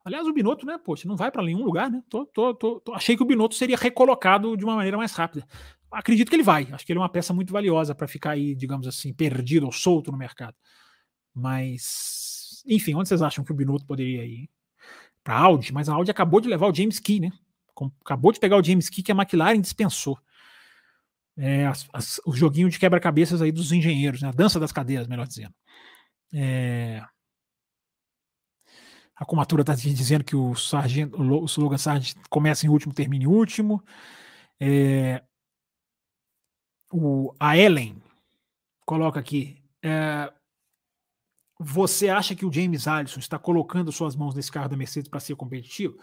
Aliás, 0.05 0.27
o 0.27 0.33
Binotto, 0.33 0.67
né, 0.67 0.79
poxa, 0.79 1.09
não 1.09 1.17
vai 1.17 1.31
para 1.31 1.43
nenhum 1.43 1.65
lugar, 1.65 1.91
né? 1.91 2.03
Tô, 2.09 2.27
tô, 2.27 2.55
tô, 2.55 2.81
tô, 2.81 2.95
Achei 2.95 3.17
que 3.17 3.23
o 3.23 3.27
Binotto 3.27 3.55
seria 3.55 3.77
recolocado 3.77 4.57
de 4.57 4.65
uma 4.65 4.77
maneira 4.77 4.97
mais 4.97 5.13
rápida. 5.13 5.47
Acredito 5.91 6.29
que 6.29 6.37
ele 6.37 6.43
vai. 6.43 6.69
Acho 6.73 6.85
que 6.85 6.93
ele 6.93 6.99
é 6.99 7.03
uma 7.03 7.09
peça 7.09 7.33
muito 7.33 7.53
valiosa 7.53 7.95
para 7.95 8.09
ficar 8.09 8.33
aí, 8.33 8.55
digamos 8.55 8.87
assim, 8.87 9.13
perdido 9.13 9.67
ou 9.67 9.73
solto 9.73 10.11
no 10.11 10.19
mercado. 10.19 10.57
Mas, 11.35 12.26
enfim, 12.67 12.95
onde 12.95 13.09
vocês 13.09 13.23
acham 13.23 13.45
que 13.45 13.53
o 13.53 13.55
Binotto 13.55 13.87
poderia 13.87 14.25
ir? 14.25 14.49
Para 15.23 15.35
a 15.37 15.41
Audi, 15.41 15.73
mas 15.73 15.89
a 15.89 15.95
Audi 15.95 16.11
acabou 16.11 16.41
de 16.41 16.49
levar 16.49 16.69
o 16.69 16.75
James 16.75 16.99
Key, 16.99 17.21
né? 17.21 17.33
Acabou 18.05 18.33
de 18.33 18.41
pegar 18.41 18.57
o 18.57 18.63
James 18.63 18.89
Key 18.89 19.03
que 19.03 19.13
a 19.13 19.15
McLaren 19.15 19.61
dispensou. 19.61 20.19
É, 21.37 21.67
as, 21.67 21.87
as, 21.93 22.21
o 22.25 22.33
joguinho 22.33 22.71
de 22.71 22.79
quebra-cabeças 22.79 23.43
aí 23.43 23.53
dos 23.53 23.73
engenheiros, 23.73 24.23
né? 24.23 24.29
a 24.29 24.33
dança 24.33 24.59
das 24.59 24.73
cadeiras, 24.73 25.07
melhor 25.07 25.27
dizendo. 25.27 25.55
É, 26.33 27.03
a 29.17 29.25
comatura 29.25 29.63
está 29.63 29.75
dizendo 29.75 30.25
que 30.25 30.37
o, 30.37 30.55
sargento, 30.55 31.21
o 31.21 31.45
slogan 31.47 31.79
Sargent 31.79 32.17
começa 32.29 32.67
em 32.67 32.69
último, 32.69 32.93
termina 32.93 33.25
em 33.25 33.27
último. 33.27 33.83
É, 34.61 35.23
o, 36.93 37.35
a 37.41 37.57
Ellen 37.57 37.97
coloca 38.85 39.19
aqui. 39.19 39.63
É, 39.83 40.33
você 41.59 42.09
acha 42.09 42.35
que 42.35 42.45
o 42.45 42.53
James 42.53 42.87
Allison 42.87 43.19
está 43.19 43.39
colocando 43.39 43.91
suas 43.91 44.15
mãos 44.15 44.35
nesse 44.35 44.51
carro 44.53 44.69
da 44.69 44.77
Mercedes 44.77 45.09
para 45.09 45.21
ser 45.21 45.35
competitivo? 45.37 45.99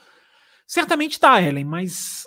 Certamente 0.66 1.14
está, 1.14 1.42
Ellen, 1.42 1.66
mas 1.66 2.26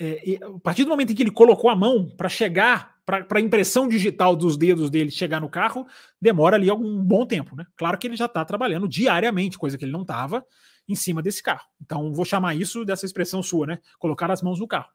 é, 0.00 0.38
a 0.42 0.60
partir 0.60 0.84
do 0.84 0.90
momento 0.90 1.10
em 1.10 1.14
que 1.14 1.22
ele 1.22 1.30
colocou 1.30 1.68
a 1.70 1.76
mão 1.76 2.08
para 2.16 2.28
chegar, 2.28 2.96
para 3.04 3.26
a 3.30 3.40
impressão 3.40 3.88
digital 3.88 4.36
dos 4.36 4.56
dedos 4.56 4.90
dele 4.90 5.10
chegar 5.10 5.40
no 5.40 5.48
carro, 5.48 5.86
demora 6.20 6.56
ali 6.56 6.70
algum 6.70 7.02
bom 7.02 7.26
tempo, 7.26 7.56
né? 7.56 7.66
Claro 7.76 7.98
que 7.98 8.06
ele 8.06 8.16
já 8.16 8.26
está 8.26 8.44
trabalhando 8.44 8.86
diariamente, 8.86 9.58
coisa 9.58 9.76
que 9.76 9.84
ele 9.84 9.92
não 9.92 10.02
estava 10.02 10.44
em 10.88 10.94
cima 10.94 11.22
desse 11.22 11.42
carro. 11.42 11.66
Então, 11.80 12.12
vou 12.12 12.24
chamar 12.24 12.54
isso 12.54 12.84
dessa 12.84 13.06
expressão 13.06 13.42
sua, 13.42 13.66
né? 13.66 13.78
Colocar 13.98 14.30
as 14.30 14.42
mãos 14.42 14.60
no 14.60 14.68
carro. 14.68 14.88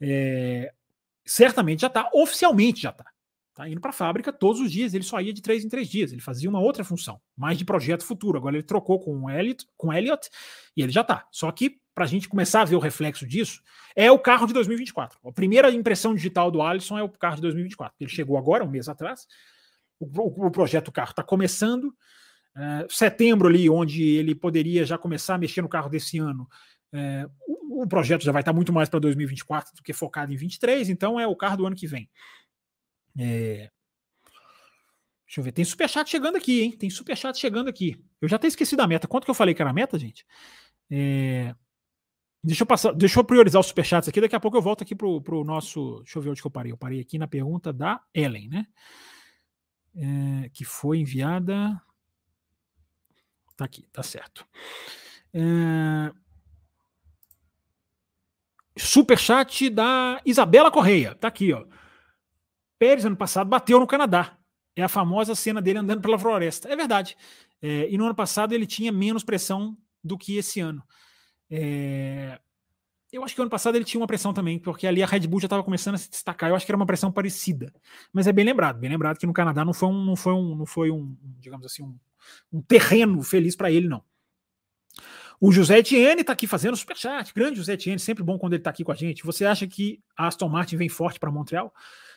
É, 0.00 0.72
certamente 1.24 1.80
já 1.80 1.86
está, 1.86 2.10
oficialmente 2.12 2.82
já 2.82 2.90
está. 2.90 3.04
Tá 3.54 3.68
indo 3.68 3.80
para 3.80 3.90
a 3.90 3.92
fábrica 3.92 4.32
todos 4.32 4.60
os 4.60 4.70
dias, 4.70 4.94
ele 4.94 5.04
só 5.04 5.20
ia 5.20 5.32
de 5.32 5.40
três 5.40 5.64
em 5.64 5.68
três 5.68 5.88
dias, 5.88 6.10
ele 6.10 6.20
fazia 6.20 6.50
uma 6.50 6.58
outra 6.58 6.82
função, 6.82 7.20
mais 7.36 7.56
de 7.56 7.64
projeto 7.64 8.04
futuro. 8.04 8.36
Agora 8.36 8.56
ele 8.56 8.64
trocou 8.64 8.98
com 8.98 9.16
o 9.22 9.30
Elliot, 9.30 9.64
com 9.76 9.92
Elliot 9.92 10.28
e 10.76 10.82
ele 10.82 10.90
já 10.90 11.02
está. 11.02 11.26
Só 11.30 11.50
que 11.52 11.80
para 11.94 12.04
a 12.04 12.08
gente 12.08 12.28
começar 12.28 12.62
a 12.62 12.64
ver 12.64 12.74
o 12.74 12.80
reflexo 12.80 13.24
disso, 13.24 13.62
é 13.94 14.10
o 14.10 14.18
carro 14.18 14.48
de 14.48 14.52
2024. 14.52 15.20
A 15.24 15.32
primeira 15.32 15.70
impressão 15.70 16.14
digital 16.14 16.50
do 16.50 16.60
Alisson 16.60 16.98
é 16.98 17.02
o 17.04 17.08
carro 17.08 17.36
de 17.36 17.42
2024. 17.42 17.94
Ele 18.00 18.10
chegou 18.10 18.36
agora, 18.36 18.64
um 18.64 18.68
mês 18.68 18.88
atrás. 18.88 19.28
O, 20.00 20.06
o, 20.06 20.46
o 20.46 20.50
projeto 20.50 20.90
carro 20.90 21.10
está 21.10 21.22
começando. 21.22 21.94
É, 22.56 22.86
setembro 22.88 23.48
ali, 23.48 23.70
onde 23.70 24.02
ele 24.02 24.34
poderia 24.34 24.84
já 24.84 24.98
começar 24.98 25.36
a 25.36 25.38
mexer 25.38 25.62
no 25.62 25.68
carro 25.68 25.88
desse 25.88 26.18
ano, 26.18 26.48
é, 26.92 27.26
o, 27.46 27.82
o, 27.82 27.86
projeto 27.86 28.22
já 28.22 28.30
vai 28.30 28.42
estar 28.42 28.52
tá 28.52 28.56
muito 28.56 28.72
mais 28.72 28.88
para 28.88 29.00
2024 29.00 29.74
do 29.74 29.82
que 29.82 29.92
focado 29.92 30.32
em 30.32 30.36
23, 30.36 30.88
então 30.88 31.18
é 31.18 31.26
o 31.26 31.34
carro 31.34 31.56
do 31.56 31.66
ano 31.66 31.74
que 31.74 31.86
vem. 31.86 32.08
É... 33.18 33.70
Deixa 35.26 35.40
eu 35.40 35.44
ver, 35.44 35.52
tem 35.52 35.64
superchat 35.64 36.08
chegando 36.08 36.36
aqui, 36.36 36.62
hein? 36.62 36.72
Tem 36.72 36.88
superchat 36.88 37.38
chegando 37.38 37.68
aqui. 37.68 38.00
Eu 38.20 38.28
já 38.28 38.36
até 38.36 38.46
esqueci 38.46 38.76
da 38.76 38.86
meta. 38.86 39.08
Quanto 39.08 39.24
que 39.24 39.30
eu 39.30 39.34
falei 39.34 39.54
que 39.54 39.62
era 39.62 39.70
a 39.70 39.74
meta, 39.74 39.98
gente? 39.98 40.24
É... 40.90 41.54
Deixa 42.42 42.62
eu 42.62 42.66
passar, 42.66 42.92
deixa 42.92 43.18
eu 43.18 43.24
priorizar 43.24 43.58
os 43.58 43.66
superchats 43.66 44.06
aqui, 44.06 44.20
daqui 44.20 44.36
a 44.36 44.40
pouco 44.40 44.56
eu 44.56 44.62
volto 44.62 44.82
aqui 44.82 44.94
pro, 44.94 45.20
pro 45.22 45.42
nosso. 45.44 46.00
Deixa 46.04 46.18
eu 46.18 46.22
ver 46.22 46.30
onde 46.30 46.42
que 46.42 46.46
eu 46.46 46.50
parei. 46.50 46.72
Eu 46.72 46.76
parei 46.76 47.00
aqui 47.00 47.18
na 47.18 47.26
pergunta 47.26 47.72
da 47.72 48.00
Ellen, 48.12 48.48
né? 48.48 48.66
É, 49.96 50.50
que 50.50 50.64
foi 50.64 50.98
enviada. 50.98 51.80
Tá 53.56 53.64
aqui, 53.64 53.88
tá 53.92 54.02
certo. 54.02 54.46
É, 55.32 56.12
superchat 58.76 59.70
da 59.70 60.20
Isabela 60.24 60.70
Correia. 60.70 61.14
Tá 61.14 61.28
aqui, 61.28 61.52
ó. 61.52 61.64
Pérez, 62.84 63.06
ano 63.06 63.16
passado, 63.16 63.48
bateu 63.48 63.80
no 63.80 63.86
Canadá. 63.86 64.36
É 64.76 64.82
a 64.82 64.88
famosa 64.88 65.34
cena 65.34 65.62
dele 65.62 65.78
andando 65.78 66.02
pela 66.02 66.18
floresta. 66.18 66.68
É 66.68 66.76
verdade. 66.76 67.16
É, 67.62 67.88
e 67.88 67.96
no 67.96 68.04
ano 68.04 68.14
passado 68.14 68.52
ele 68.52 68.66
tinha 68.66 68.92
menos 68.92 69.24
pressão 69.24 69.74
do 70.02 70.18
que 70.18 70.36
esse 70.36 70.60
ano. 70.60 70.82
É... 71.50 72.38
Eu 73.10 73.24
acho 73.24 73.34
que 73.34 73.40
ano 73.40 73.48
passado 73.48 73.76
ele 73.76 73.86
tinha 73.86 73.98
uma 73.98 74.06
pressão 74.06 74.34
também, 74.34 74.58
porque 74.58 74.86
ali 74.86 75.02
a 75.02 75.06
Red 75.06 75.20
Bull 75.20 75.40
já 75.40 75.46
estava 75.46 75.64
começando 75.64 75.94
a 75.94 75.98
se 75.98 76.10
destacar. 76.10 76.50
Eu 76.50 76.56
acho 76.56 76.66
que 76.66 76.70
era 76.70 76.76
uma 76.76 76.84
pressão 76.84 77.10
parecida. 77.10 77.72
Mas 78.12 78.26
é 78.26 78.32
bem 78.32 78.44
lembrado, 78.44 78.78
bem 78.78 78.90
lembrado 78.90 79.16
que 79.16 79.26
no 79.26 79.32
Canadá 79.32 79.64
não 79.64 79.72
foi 79.72 79.88
um, 79.88 80.04
não 80.04 80.14
foi 80.14 80.34
um, 80.34 80.54
não 80.54 80.66
foi 80.66 80.90
um 80.90 81.16
digamos 81.38 81.64
assim, 81.64 81.84
um, 81.84 81.98
um 82.52 82.60
terreno 82.60 83.22
feliz 83.22 83.56
para 83.56 83.72
ele, 83.72 83.88
não. 83.88 84.04
O 85.40 85.50
José 85.50 85.78
Etienne 85.78 86.20
está 86.20 86.34
aqui 86.34 86.46
fazendo 86.46 86.76
superchat. 86.76 87.32
Grande 87.32 87.56
José 87.56 87.72
Etienne, 87.72 87.98
sempre 87.98 88.22
bom 88.22 88.38
quando 88.38 88.52
ele 88.52 88.60
está 88.60 88.68
aqui 88.68 88.84
com 88.84 88.92
a 88.92 88.94
gente. 88.94 89.24
Você 89.24 89.46
acha 89.46 89.66
que 89.66 90.02
a 90.14 90.26
Aston 90.26 90.50
Martin 90.50 90.76
vem 90.76 90.90
forte 90.90 91.18
para 91.18 91.30
Montreal? 91.30 91.72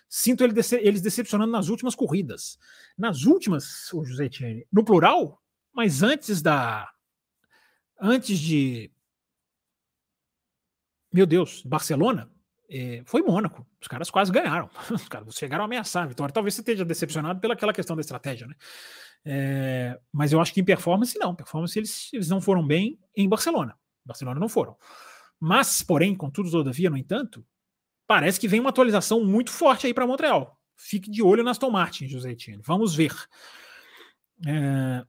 Sinto 0.10 0.43
ele 0.43 0.53
dece 0.53 0.78
eles 0.78 1.01
decepcionando 1.01 1.51
nas 1.51 1.70
últimas 1.70 1.95
corridas. 1.95 2.58
Nas 2.97 3.24
últimas, 3.24 3.91
o 3.93 4.05
José 4.05 4.26
Etienne, 4.26 4.66
no 4.72 4.84
plural, 4.84 5.41
mas 5.74 6.01
antes 6.03 6.41
da. 6.41 6.89
Antes 7.99 8.39
de 8.39 8.91
meu 11.12 11.26
Deus, 11.26 11.64
Barcelona 11.64 12.30
é, 12.70 13.01
foi 13.05 13.22
Mônaco. 13.22 13.66
Os 13.82 13.88
caras 13.88 14.10
quase 14.10 14.32
ganharam. 14.32 14.70
Os 14.91 15.08
caras 15.08 15.34
chegaram 15.36 15.64
a 15.64 15.66
ameaçar 15.66 16.03
a 16.03 16.08
vitória. 16.08 16.34
Talvez 16.34 16.53
você 16.53 16.62
esteja 16.62 16.86
decepcionado 16.86 17.39
pelaquela 17.39 17.74
questão 17.74 17.95
da 17.95 18.01
estratégia, 18.01 18.47
né? 18.47 18.55
É, 19.26 19.99
mas 20.12 20.32
eu 20.32 20.39
acho 20.39 20.53
que 20.53 20.62
em 20.62 20.66
performance, 20.66 21.18
não. 21.18 21.34
Performance, 21.34 21.78
eles, 21.78 22.10
eles 22.14 22.30
não 22.30 22.41
foram 22.41 22.66
bem 22.66 22.99
em 23.16 23.28
Barcelona. 23.28 23.76
Barcelona 24.05 24.39
não 24.39 24.49
foram. 24.49 24.78
Mas, 25.39 25.82
porém, 25.82 26.16
contudo, 26.16 26.51
todavia, 26.51 26.89
no 26.89 26.97
entanto, 26.97 27.45
parece 28.08 28.39
que 28.39 28.47
vem 28.47 28.60
uma 28.60 28.70
atualização 28.70 29.24
muito 29.24 29.51
forte 29.51 29.86
aí 29.86 29.93
para 29.93 30.08
Montreal. 30.08 30.58
Fique 30.76 31.12
de 31.12 31.22
olho 31.22 31.43
nas 31.43 31.58
Aston 31.58 31.70
Martin, 31.70 32.08
José 32.08 32.32
Etienne. 32.32 32.64
Vamos 32.66 32.95
ver. 32.95 33.14
É, 34.47 35.05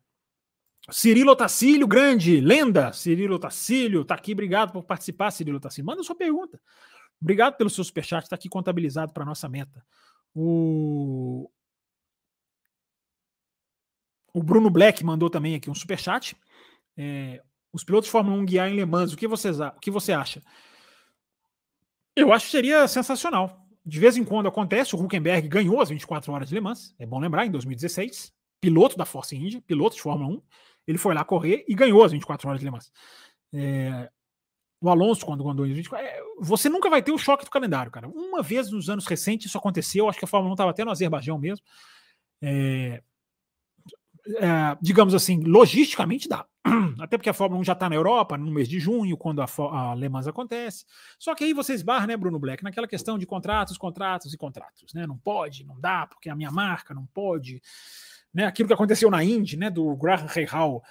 Cirilo 0.90 1.36
Tacílio, 1.36 1.86
grande, 1.86 2.40
lenda. 2.40 2.92
Cirilo 2.92 3.38
Tacílio, 3.38 4.04
tá 4.04 4.14
aqui. 4.14 4.32
Obrigado 4.32 4.72
por 4.72 4.82
participar, 4.82 5.30
Cirilo 5.30 5.60
Tacílio. 5.60 5.86
Manda 5.86 6.02
sua 6.02 6.16
pergunta. 6.16 6.60
Obrigado 7.20 7.56
pelo 7.56 7.70
seu 7.70 7.84
superchat, 7.84 8.24
está 8.24 8.36
aqui 8.36 8.48
contabilizado 8.48 9.12
para 9.12 9.24
nossa 9.24 9.48
meta. 9.48 9.84
O... 10.34 11.50
o 14.32 14.42
Bruno 14.42 14.70
Black 14.70 15.04
mandou 15.04 15.28
também 15.28 15.54
aqui 15.54 15.68
um 15.68 15.74
superchat. 15.74 16.36
É, 16.96 17.42
os 17.72 17.84
pilotos 17.84 18.06
de 18.06 18.12
Fórmula 18.12 18.36
1 18.36 18.44
guiar 18.44 18.68
em 18.68 18.76
Le 18.76 18.84
Mans, 18.84 19.12
o 19.12 19.16
que, 19.16 19.26
vocês, 19.26 19.60
o 19.60 19.72
que 19.80 19.90
você 19.90 20.12
acha? 20.12 20.42
Eu 22.18 22.32
acho 22.32 22.46
que 22.46 22.50
seria 22.50 22.88
sensacional. 22.88 23.64
De 23.86 23.98
vez 24.00 24.16
em 24.16 24.24
quando 24.24 24.48
acontece, 24.48 24.94
o 24.94 25.00
Huckenberg 25.00 25.48
ganhou 25.48 25.80
as 25.80 25.88
24 25.88 26.32
horas 26.32 26.48
de 26.48 26.54
Le 26.54 26.60
Mans, 26.60 26.94
é 26.98 27.06
bom 27.06 27.20
lembrar, 27.20 27.46
em 27.46 27.50
2016, 27.50 28.32
piloto 28.60 28.96
da 28.96 29.04
Force 29.04 29.36
India, 29.36 29.62
piloto 29.66 29.96
de 29.96 30.02
Fórmula 30.02 30.34
1, 30.34 30.42
ele 30.88 30.98
foi 30.98 31.14
lá 31.14 31.24
correr 31.24 31.64
e 31.68 31.74
ganhou 31.74 32.02
as 32.02 32.12
24 32.12 32.48
horas 32.48 32.60
de 32.60 32.66
Le 32.66 32.72
Mans. 32.72 32.92
É, 33.54 34.10
o 34.80 34.90
Alonso, 34.90 35.24
quando 35.24 35.44
ganhou 35.44 35.64
as 35.64 35.70
24 35.70 36.06
é, 36.06 36.20
você 36.40 36.68
nunca 36.68 36.90
vai 36.90 37.02
ter 37.02 37.12
o 37.12 37.18
choque 37.18 37.44
do 37.44 37.50
calendário, 37.50 37.90
cara. 37.90 38.08
Uma 38.08 38.42
vez 38.42 38.70
nos 38.70 38.90
anos 38.90 39.06
recentes 39.06 39.46
isso 39.46 39.58
aconteceu, 39.58 40.08
acho 40.08 40.18
que 40.18 40.24
a 40.24 40.28
Fórmula 40.28 40.50
1 40.50 40.54
estava 40.54 40.70
até 40.70 40.84
no 40.84 40.90
Azerbaijão 40.90 41.38
mesmo. 41.38 41.64
É, 42.42 43.00
é, 44.36 44.76
digamos 44.82 45.14
assim, 45.14 45.40
logisticamente 45.44 46.28
dá. 46.28 46.44
Até 46.98 47.16
porque 47.16 47.30
a 47.30 47.34
Fórmula 47.34 47.60
1 47.60 47.64
já 47.64 47.72
está 47.72 47.88
na 47.88 47.96
Europa, 47.96 48.36
no 48.36 48.50
mês 48.50 48.68
de 48.68 48.78
junho, 48.78 49.16
quando 49.16 49.42
a, 49.42 49.46
a 49.72 49.94
Le 49.94 50.08
Mans 50.08 50.26
acontece. 50.26 50.84
Só 51.18 51.34
que 51.34 51.44
aí 51.44 51.52
você 51.52 51.74
esbarra, 51.74 52.06
né, 52.06 52.16
Bruno 52.16 52.38
Black, 52.38 52.62
naquela 52.62 52.86
questão 52.86 53.18
de 53.18 53.26
contratos, 53.26 53.78
contratos 53.78 54.32
e 54.32 54.36
contratos. 54.36 54.92
Né? 54.94 55.06
Não 55.06 55.16
pode, 55.16 55.64
não 55.64 55.78
dá, 55.80 56.06
porque 56.06 56.28
a 56.28 56.36
minha 56.36 56.50
marca 56.50 56.94
não 56.94 57.06
pode. 57.06 57.62
Né? 58.32 58.44
Aquilo 58.44 58.68
que 58.68 58.74
aconteceu 58.74 59.10
na 59.10 59.24
Indy, 59.24 59.56
né, 59.56 59.70
do 59.70 59.96
Graham 59.96 60.26
Rahal, 60.26 60.82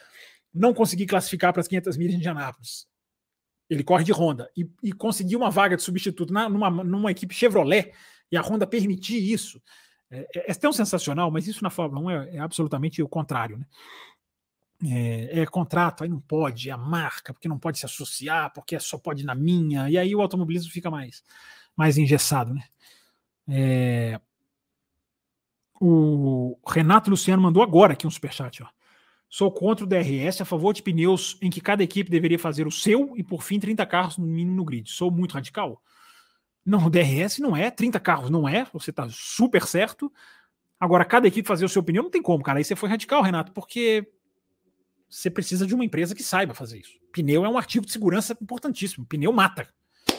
não 0.53 0.73
conseguir 0.73 1.05
classificar 1.05 1.53
para 1.53 1.61
as 1.61 1.67
500 1.67 1.97
milhas 1.97 2.13
de 2.13 2.17
Indianápolis. 2.17 2.87
Ele 3.69 3.83
corre 3.83 4.03
de 4.03 4.13
Honda 4.13 4.49
e, 4.55 4.69
e 4.81 4.93
conseguiu 4.93 5.39
uma 5.39 5.51
vaga 5.51 5.75
de 5.75 5.83
substituto 5.83 6.31
na, 6.31 6.47
numa, 6.47 6.69
numa 6.69 7.11
equipe 7.11 7.35
Chevrolet 7.35 7.91
e 8.31 8.37
a 8.37 8.41
Honda 8.41 8.65
permitir 8.65 9.17
isso. 9.17 9.61
É, 10.09 10.27
é, 10.35 10.51
é, 10.51 10.53
tão 10.53 10.71
sensacional, 10.71 11.29
mas 11.29 11.47
isso 11.47 11.61
na 11.63 11.69
Fórmula 11.69 12.01
1 12.01 12.09
é, 12.09 12.35
é 12.37 12.39
absolutamente 12.39 13.03
o 13.03 13.09
contrário. 13.09 13.57
Né? 13.57 13.65
É, 14.85 15.41
é, 15.41 15.45
contrato, 15.47 16.03
aí 16.03 16.09
não 16.09 16.19
pode, 16.19 16.69
é 16.69 16.71
a 16.71 16.77
marca, 16.77 17.33
porque 17.33 17.47
não 17.47 17.57
pode 17.57 17.79
se 17.79 17.85
associar, 17.85 18.53
porque 18.53 18.79
só 18.79 18.97
pode 18.97 19.25
na 19.25 19.33
minha, 19.33 19.89
e 19.89 19.97
aí 19.97 20.15
o 20.15 20.21
automobilismo 20.21 20.71
fica 20.71 20.91
mais, 20.91 21.23
mais 21.75 21.97
engessado. 21.97 22.53
Né? 22.53 22.63
É, 23.47 24.21
o 25.79 26.57
Renato 26.67 27.09
Luciano 27.09 27.41
mandou 27.41 27.63
agora 27.63 27.93
aqui 27.93 28.05
um 28.05 28.11
superchat. 28.11 28.61
Ó. 28.63 28.67
Sou 29.29 29.51
contra 29.51 29.83
o 29.83 29.87
DRS, 29.87 30.41
a 30.41 30.45
favor 30.45 30.73
de 30.73 30.81
pneus 30.81 31.37
em 31.41 31.49
que 31.49 31.59
cada 31.59 31.83
equipe 31.83 32.09
deveria 32.09 32.39
fazer 32.39 32.65
o 32.65 32.71
seu 32.71 33.13
e, 33.17 33.23
por 33.23 33.43
fim, 33.43 33.59
30 33.59 33.85
carros 33.85 34.17
no 34.17 34.25
mínimo 34.25 34.55
no 34.55 34.63
grid. 34.63 34.89
Sou 34.89 35.11
muito 35.11 35.33
radical. 35.33 35.81
Não, 36.65 36.85
o 36.85 36.89
DRS 36.89 37.39
não 37.39 37.55
é, 37.55 37.71
30 37.71 37.99
carros 37.99 38.29
não 38.29 38.47
é, 38.47 38.65
você 38.73 38.89
está 38.89 39.07
super 39.09 39.65
certo. 39.65 40.11
Agora, 40.79 41.03
cada 41.03 41.27
equipe 41.27 41.47
fazer 41.47 41.65
o 41.65 41.69
seu 41.69 41.83
pneu 41.83 42.03
não 42.03 42.09
tem 42.09 42.21
como, 42.21 42.43
cara. 42.43 42.59
Aí 42.59 42.63
você 42.63 42.75
foi 42.75 42.89
radical, 42.89 43.21
Renato, 43.21 43.51
porque 43.51 44.07
você 45.09 45.29
precisa 45.29 45.65
de 45.65 45.73
uma 45.73 45.85
empresa 45.85 46.13
que 46.13 46.23
saiba 46.23 46.53
fazer 46.53 46.79
isso. 46.79 46.97
Pneu 47.11 47.45
é 47.45 47.49
um 47.49 47.57
artigo 47.57 47.85
de 47.85 47.91
segurança 47.91 48.37
importantíssimo. 48.41 49.05
Pneu 49.05 49.31
mata. 49.31 49.67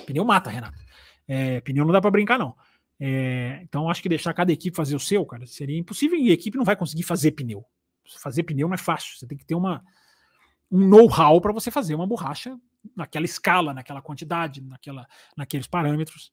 Pneu 0.06 0.24
mata, 0.24 0.50
Renato. 0.50 0.78
É, 1.26 1.60
pneu 1.60 1.84
não 1.84 1.92
dá 1.92 2.00
para 2.00 2.10
brincar, 2.10 2.38
não. 2.38 2.56
É, 2.98 3.60
então, 3.62 3.88
acho 3.88 4.02
que 4.02 4.08
deixar 4.08 4.32
cada 4.32 4.50
equipe 4.50 4.76
fazer 4.76 4.96
o 4.96 5.00
seu, 5.00 5.24
cara, 5.24 5.46
seria 5.46 5.78
impossível 5.78 6.18
e 6.18 6.30
a 6.30 6.32
equipe 6.32 6.56
não 6.56 6.64
vai 6.64 6.74
conseguir 6.74 7.02
fazer 7.02 7.32
pneu. 7.32 7.64
Fazer 8.20 8.42
pneu 8.42 8.66
não 8.66 8.74
é 8.74 8.78
fácil. 8.78 9.16
Você 9.16 9.26
tem 9.26 9.36
que 9.36 9.44
ter 9.44 9.54
uma, 9.54 9.84
um 10.70 10.88
know-how 10.88 11.40
para 11.40 11.52
você 11.52 11.70
fazer 11.70 11.94
uma 11.94 12.06
borracha 12.06 12.58
naquela 12.96 13.26
escala, 13.26 13.74
naquela 13.74 14.00
quantidade, 14.00 14.62
naquela, 14.62 15.06
naqueles 15.36 15.66
parâmetros. 15.66 16.32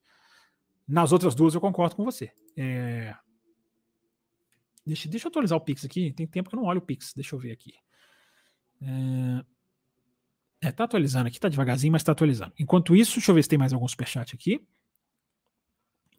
Nas 0.87 1.11
outras 1.11 1.35
duas 1.35 1.53
eu 1.53 1.61
concordo 1.61 1.95
com 1.95 2.05
você. 2.05 2.31
É... 2.55 3.13
Deixa, 4.85 5.09
deixa 5.09 5.27
eu 5.27 5.29
atualizar 5.29 5.57
o 5.57 5.61
Pix 5.61 5.83
aqui. 5.83 6.13
Tem 6.13 6.27
tempo 6.27 6.49
que 6.49 6.55
eu 6.55 6.59
não 6.59 6.67
olho 6.67 6.77
o 6.77 6.85
Pix. 6.85 7.11
Deixa 7.13 7.35
eu 7.35 7.39
ver 7.39 7.51
aqui. 7.51 7.73
É... 8.85 10.67
é, 10.67 10.71
tá 10.71 10.83
atualizando 10.83 11.27
aqui, 11.27 11.39
tá 11.39 11.49
devagarzinho, 11.49 11.91
mas 11.91 12.03
tá 12.03 12.11
atualizando. 12.11 12.53
Enquanto 12.59 12.95
isso, 12.95 13.15
deixa 13.15 13.31
eu 13.31 13.35
ver 13.35 13.43
se 13.43 13.49
tem 13.49 13.59
mais 13.59 13.73
algum 13.73 13.87
superchat 13.87 14.35
aqui. 14.35 14.61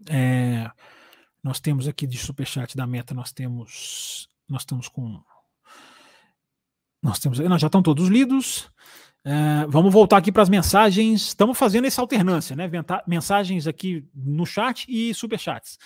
É... 0.09 0.71
Nós 1.43 1.61
temos 1.61 1.87
aqui 1.87 2.07
de 2.07 2.19
superchat 2.19 2.77
da 2.77 2.87
meta, 2.87 3.14
nós 3.14 3.33
temos. 3.33 4.29
Nós 4.49 4.62
estamos 4.62 4.89
com. 4.89 5.23
Nós 7.01 7.21
temos. 7.21 7.39
Não, 7.39 7.59
já 7.59 7.69
estão 7.69 7.83
todos 7.83 8.09
lidos. 8.09 8.69
Uh, 9.25 9.69
vamos 9.69 9.93
voltar 9.93 10.17
aqui 10.17 10.33
para 10.33 10.43
as 10.43 10.49
mensagens. 10.49 11.29
Estamos 11.29 11.57
fazendo 11.57 11.85
essa 11.85 12.01
alternância, 12.01 12.57
né? 12.57 12.69
Mensagens 13.07 13.69
aqui 13.69 14.09
no 14.12 14.45
chat 14.45 14.87
e 14.89 15.14
superchats. 15.14 15.79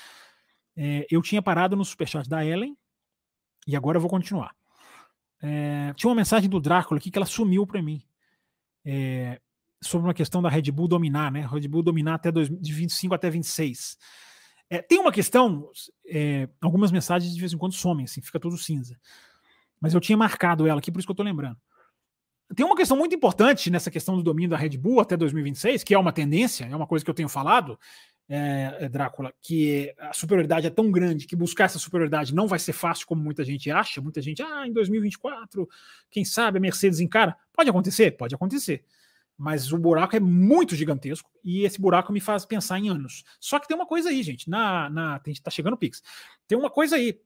É, 0.75 1.07
eu 1.11 1.21
tinha 1.21 1.43
parado 1.43 1.77
no 1.77 1.85
superchat 1.85 2.27
da 2.27 2.45
Ellen 2.45 2.75
e 3.67 3.77
agora 3.77 3.99
eu 3.99 4.01
vou 4.01 4.11
continuar. 4.11 4.55
É, 5.43 5.93
tinha 5.95 6.09
uma 6.09 6.17
mensagem 6.17 6.49
do 6.49 6.61
Drácula 6.61 6.99
aqui 6.99 7.11
que 7.11 7.19
ela 7.19 7.27
sumiu 7.27 7.67
para 7.67 7.83
mim. 7.83 8.03
É, 8.85 9.41
sobre 9.83 10.07
uma 10.07 10.15
questão 10.15 10.43
da 10.43 10.49
Red 10.49 10.71
Bull 10.71 10.89
dominar, 10.89 11.33
né? 11.33 11.49
Red 11.51 11.67
Bull 11.67 11.83
dominar 11.83 12.15
até 12.15 12.31
dois, 12.31 12.49
de 12.49 12.73
25 12.73 13.15
até 13.15 13.31
26. 13.31 13.97
É, 14.69 14.83
tem 14.83 14.99
uma 14.99 15.11
questão, 15.11 15.69
é, 16.07 16.49
algumas 16.61 16.93
mensagens 16.93 17.35
de 17.35 17.41
vez 17.41 17.53
em 17.53 17.59
quando 17.59 17.73
somem, 17.73 18.05
assim, 18.05 18.21
fica 18.21 18.39
tudo 18.39 18.57
cinza. 18.57 18.99
Mas 19.81 19.95
eu 19.95 20.01
tinha 20.01 20.17
marcado 20.17 20.67
ela 20.67 20.79
aqui, 20.79 20.93
por 20.93 20.99
isso 20.99 21.07
que 21.07 21.11
eu 21.11 21.15
estou 21.15 21.25
lembrando. 21.25 21.59
Tem 22.55 22.67
uma 22.67 22.77
questão 22.77 22.97
muito 22.97 23.15
importante 23.15 23.71
nessa 23.71 23.91
questão 23.91 24.17
do 24.17 24.23
domínio 24.23 24.51
da 24.51 24.57
Red 24.57 24.77
Bull 24.77 25.01
até 25.01 25.17
2026, 25.17 25.83
que 25.83 25.95
é 25.95 25.99
uma 25.99 26.13
tendência, 26.13 26.67
é 26.67 26.77
uma 26.77 26.87
coisa 26.87 27.05
que 27.05 27.11
eu 27.11 27.15
tenho 27.15 27.29
falado, 27.29 27.79
é, 28.33 28.89
Drácula, 28.89 29.35
que 29.43 29.93
a 29.99 30.13
superioridade 30.13 30.65
é 30.65 30.71
tão 30.71 30.89
grande 30.89 31.27
que 31.27 31.35
buscar 31.35 31.65
essa 31.65 31.81
superioridade 31.81 32.33
não 32.33 32.47
vai 32.47 32.61
ser 32.61 32.73
fácil 32.73 33.05
como 33.05 33.21
muita 33.21 33.45
gente 33.45 33.69
acha. 33.73 34.01
Muita 34.01 34.23
gente, 34.23 34.41
ah, 34.41 34.65
em 34.65 34.73
2024, 34.73 35.69
quem 36.09 36.25
sabe 36.25 36.59
a 36.59 36.61
Mercedes 36.61 37.01
encara. 37.01 37.37
Pode 37.53 37.69
acontecer? 37.69 38.13
Pode 38.13 38.33
acontecer. 38.33 38.85
Mas 39.37 39.73
o 39.73 39.79
buraco 39.79 40.15
é 40.15 40.21
muito 40.21 40.77
gigantesco 40.77 41.29
e 41.43 41.65
esse 41.65 41.81
buraco 41.81 42.13
me 42.13 42.21
faz 42.21 42.45
pensar 42.45 42.79
em 42.79 42.89
anos. 42.89 43.25
Só 43.41 43.59
que 43.59 43.67
tem 43.67 43.77
uma 43.77 43.87
coisa 43.87 44.11
aí, 44.11 44.23
gente. 44.23 44.49
Na, 44.49 44.89
na, 44.89 45.21
tá 45.43 45.51
chegando 45.51 45.75
o 45.75 45.79
Pix. 45.79 46.01
Tem 46.47 46.57
uma 46.57 46.71
coisa 46.71 46.95
aí. 46.95 47.19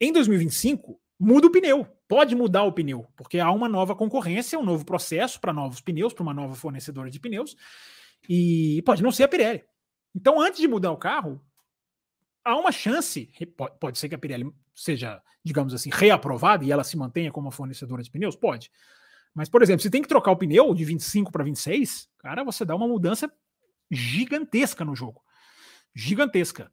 Em 0.00 0.10
2025, 0.10 0.98
muda 1.20 1.48
o 1.48 1.52
pneu. 1.52 1.86
Pode 2.08 2.34
mudar 2.34 2.62
o 2.62 2.72
pneu, 2.72 3.06
porque 3.14 3.38
há 3.38 3.50
uma 3.50 3.68
nova 3.68 3.94
concorrência, 3.94 4.58
um 4.58 4.64
novo 4.64 4.86
processo 4.86 5.38
para 5.38 5.52
novos 5.52 5.82
pneus, 5.82 6.14
para 6.14 6.22
uma 6.22 6.32
nova 6.32 6.54
fornecedora 6.54 7.10
de 7.10 7.18
pneus, 7.20 7.56
e 8.28 8.80
pode 8.86 9.02
não 9.02 9.10
ser 9.10 9.24
a 9.24 9.28
Pirelli. 9.28 9.64
Então, 10.16 10.40
antes 10.40 10.58
de 10.58 10.66
mudar 10.66 10.90
o 10.92 10.96
carro, 10.96 11.38
há 12.42 12.56
uma 12.56 12.72
chance, 12.72 13.30
pode 13.78 13.98
ser 13.98 14.08
que 14.08 14.14
a 14.14 14.18
Pirelli 14.18 14.50
seja, 14.74 15.22
digamos 15.44 15.74
assim, 15.74 15.90
reaprovada 15.92 16.64
e 16.64 16.72
ela 16.72 16.82
se 16.82 16.96
mantenha 16.96 17.30
como 17.30 17.50
fornecedora 17.50 18.02
de 18.02 18.10
pneus? 18.10 18.34
Pode. 18.34 18.72
Mas, 19.34 19.50
por 19.50 19.62
exemplo, 19.62 19.82
se 19.82 19.90
tem 19.90 20.00
que 20.00 20.08
trocar 20.08 20.30
o 20.30 20.36
pneu 20.36 20.72
de 20.74 20.86
25 20.86 21.30
para 21.30 21.44
26, 21.44 22.08
cara, 22.16 22.42
você 22.42 22.64
dá 22.64 22.74
uma 22.74 22.88
mudança 22.88 23.30
gigantesca 23.90 24.86
no 24.86 24.96
jogo. 24.96 25.22
Gigantesca. 25.94 26.72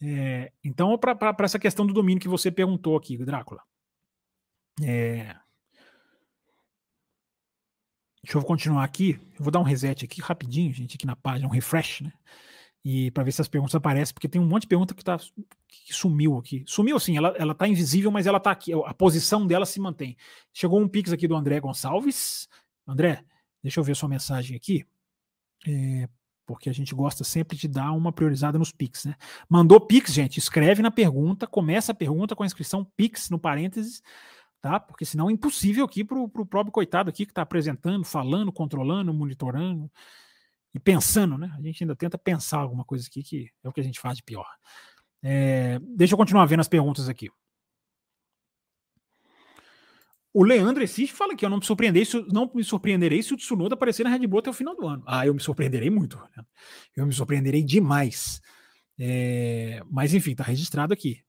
É, 0.00 0.52
então, 0.62 0.96
para 0.96 1.34
essa 1.40 1.58
questão 1.58 1.84
do 1.84 1.92
domínio 1.92 2.22
que 2.22 2.28
você 2.28 2.52
perguntou 2.52 2.96
aqui, 2.96 3.18
Drácula. 3.18 3.62
É, 4.80 5.34
deixa 8.22 8.38
eu 8.38 8.44
continuar 8.44 8.84
aqui. 8.84 9.20
Eu 9.36 9.42
vou 9.42 9.50
dar 9.50 9.58
um 9.58 9.64
reset 9.64 10.04
aqui 10.04 10.20
rapidinho, 10.20 10.72
gente, 10.72 10.94
aqui 10.94 11.04
na 11.04 11.16
página, 11.16 11.48
um 11.48 11.52
refresh, 11.52 12.02
né? 12.02 12.12
E 12.84 13.10
para 13.10 13.24
ver 13.24 13.32
se 13.32 13.42
as 13.42 13.48
perguntas 13.48 13.74
aparecem, 13.74 14.14
porque 14.14 14.28
tem 14.28 14.40
um 14.40 14.46
monte 14.46 14.62
de 14.62 14.68
pergunta 14.68 14.94
que, 14.94 15.04
tá, 15.04 15.18
que 15.68 15.92
sumiu 15.92 16.38
aqui. 16.38 16.64
Sumiu 16.66 16.96
assim, 16.96 17.16
ela, 17.16 17.34
ela 17.36 17.54
tá 17.54 17.68
invisível, 17.68 18.10
mas 18.10 18.26
ela 18.26 18.40
tá 18.40 18.50
aqui. 18.50 18.72
A 18.86 18.94
posição 18.94 19.46
dela 19.46 19.66
se 19.66 19.78
mantém. 19.78 20.16
Chegou 20.52 20.80
um 20.80 20.88
pix 20.88 21.12
aqui 21.12 21.28
do 21.28 21.36
André 21.36 21.60
Gonçalves. 21.60 22.48
André, 22.86 23.22
deixa 23.62 23.80
eu 23.80 23.84
ver 23.84 23.94
sua 23.94 24.08
mensagem 24.08 24.56
aqui. 24.56 24.86
É, 25.68 26.08
porque 26.46 26.68
a 26.68 26.72
gente 26.72 26.94
gosta 26.94 27.22
sempre 27.22 27.56
de 27.56 27.68
dar 27.68 27.92
uma 27.92 28.12
priorizada 28.12 28.58
nos 28.58 28.72
Pix, 28.72 29.04
né? 29.04 29.14
Mandou 29.48 29.80
Pix, 29.80 30.12
gente, 30.12 30.38
escreve 30.38 30.82
na 30.82 30.90
pergunta, 30.90 31.46
começa 31.46 31.92
a 31.92 31.94
pergunta 31.94 32.34
com 32.34 32.42
a 32.42 32.46
inscrição 32.46 32.84
Pix 32.96 33.30
no 33.30 33.38
parênteses, 33.38 34.02
tá? 34.60 34.80
Porque 34.80 35.04
senão 35.04 35.30
é 35.30 35.32
impossível 35.32 35.84
aqui 35.84 36.02
para 36.02 36.18
o 36.18 36.28
próprio 36.28 36.72
coitado 36.72 37.08
aqui 37.08 37.24
que 37.24 37.30
está 37.30 37.42
apresentando, 37.42 38.04
falando, 38.04 38.50
controlando, 38.50 39.14
monitorando 39.14 39.88
e 40.74 40.78
pensando, 40.78 41.36
né? 41.36 41.52
A 41.56 41.60
gente 41.60 41.82
ainda 41.82 41.96
tenta 41.96 42.16
pensar 42.16 42.58
alguma 42.58 42.84
coisa 42.84 43.06
aqui 43.06 43.22
que 43.22 43.50
é 43.62 43.68
o 43.68 43.72
que 43.72 43.80
a 43.80 43.84
gente 43.84 44.00
faz 44.00 44.16
de 44.16 44.22
pior. 44.22 44.46
É, 45.22 45.78
deixa 45.80 46.14
eu 46.14 46.18
continuar 46.18 46.46
vendo 46.46 46.60
as 46.60 46.68
perguntas 46.68 47.08
aqui. 47.08 47.30
O 50.32 50.44
Leandro 50.44 50.82
Existe 50.82 51.12
fala 51.12 51.34
que 51.34 51.44
eu 51.44 51.50
não 51.50 51.58
me 51.58 51.64
surpreenderei 51.64 52.04
se, 52.04 52.24
não 52.32 52.50
me 52.54 52.62
surpreenderei 52.62 53.20
se 53.20 53.34
o 53.34 53.36
Tsunoda 53.36 53.74
aparecer 53.74 54.04
na 54.04 54.10
Red 54.10 54.26
Bull 54.28 54.38
até 54.38 54.50
o 54.50 54.54
final 54.54 54.76
do 54.76 54.86
ano. 54.86 55.02
Ah, 55.06 55.26
eu 55.26 55.34
me 55.34 55.40
surpreenderei 55.40 55.90
muito. 55.90 56.16
Né? 56.36 56.44
Eu 56.96 57.04
me 57.04 57.12
surpreenderei 57.12 57.64
demais. 57.64 58.40
É, 58.96 59.82
mas 59.90 60.14
enfim, 60.14 60.34
tá 60.36 60.44
registrado 60.44 60.92
aqui. 60.92 61.24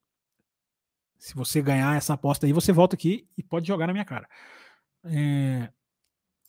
Se 1.17 1.33
você 1.33 1.61
ganhar 1.61 1.97
essa 1.97 2.13
aposta 2.13 2.45
aí, 2.45 2.53
você 2.53 2.71
volta 2.71 2.95
aqui 2.95 3.27
e 3.35 3.41
pode 3.41 3.67
jogar 3.67 3.87
na 3.87 3.93
minha 3.93 4.05
cara. 4.05 4.27
É, 5.05 5.71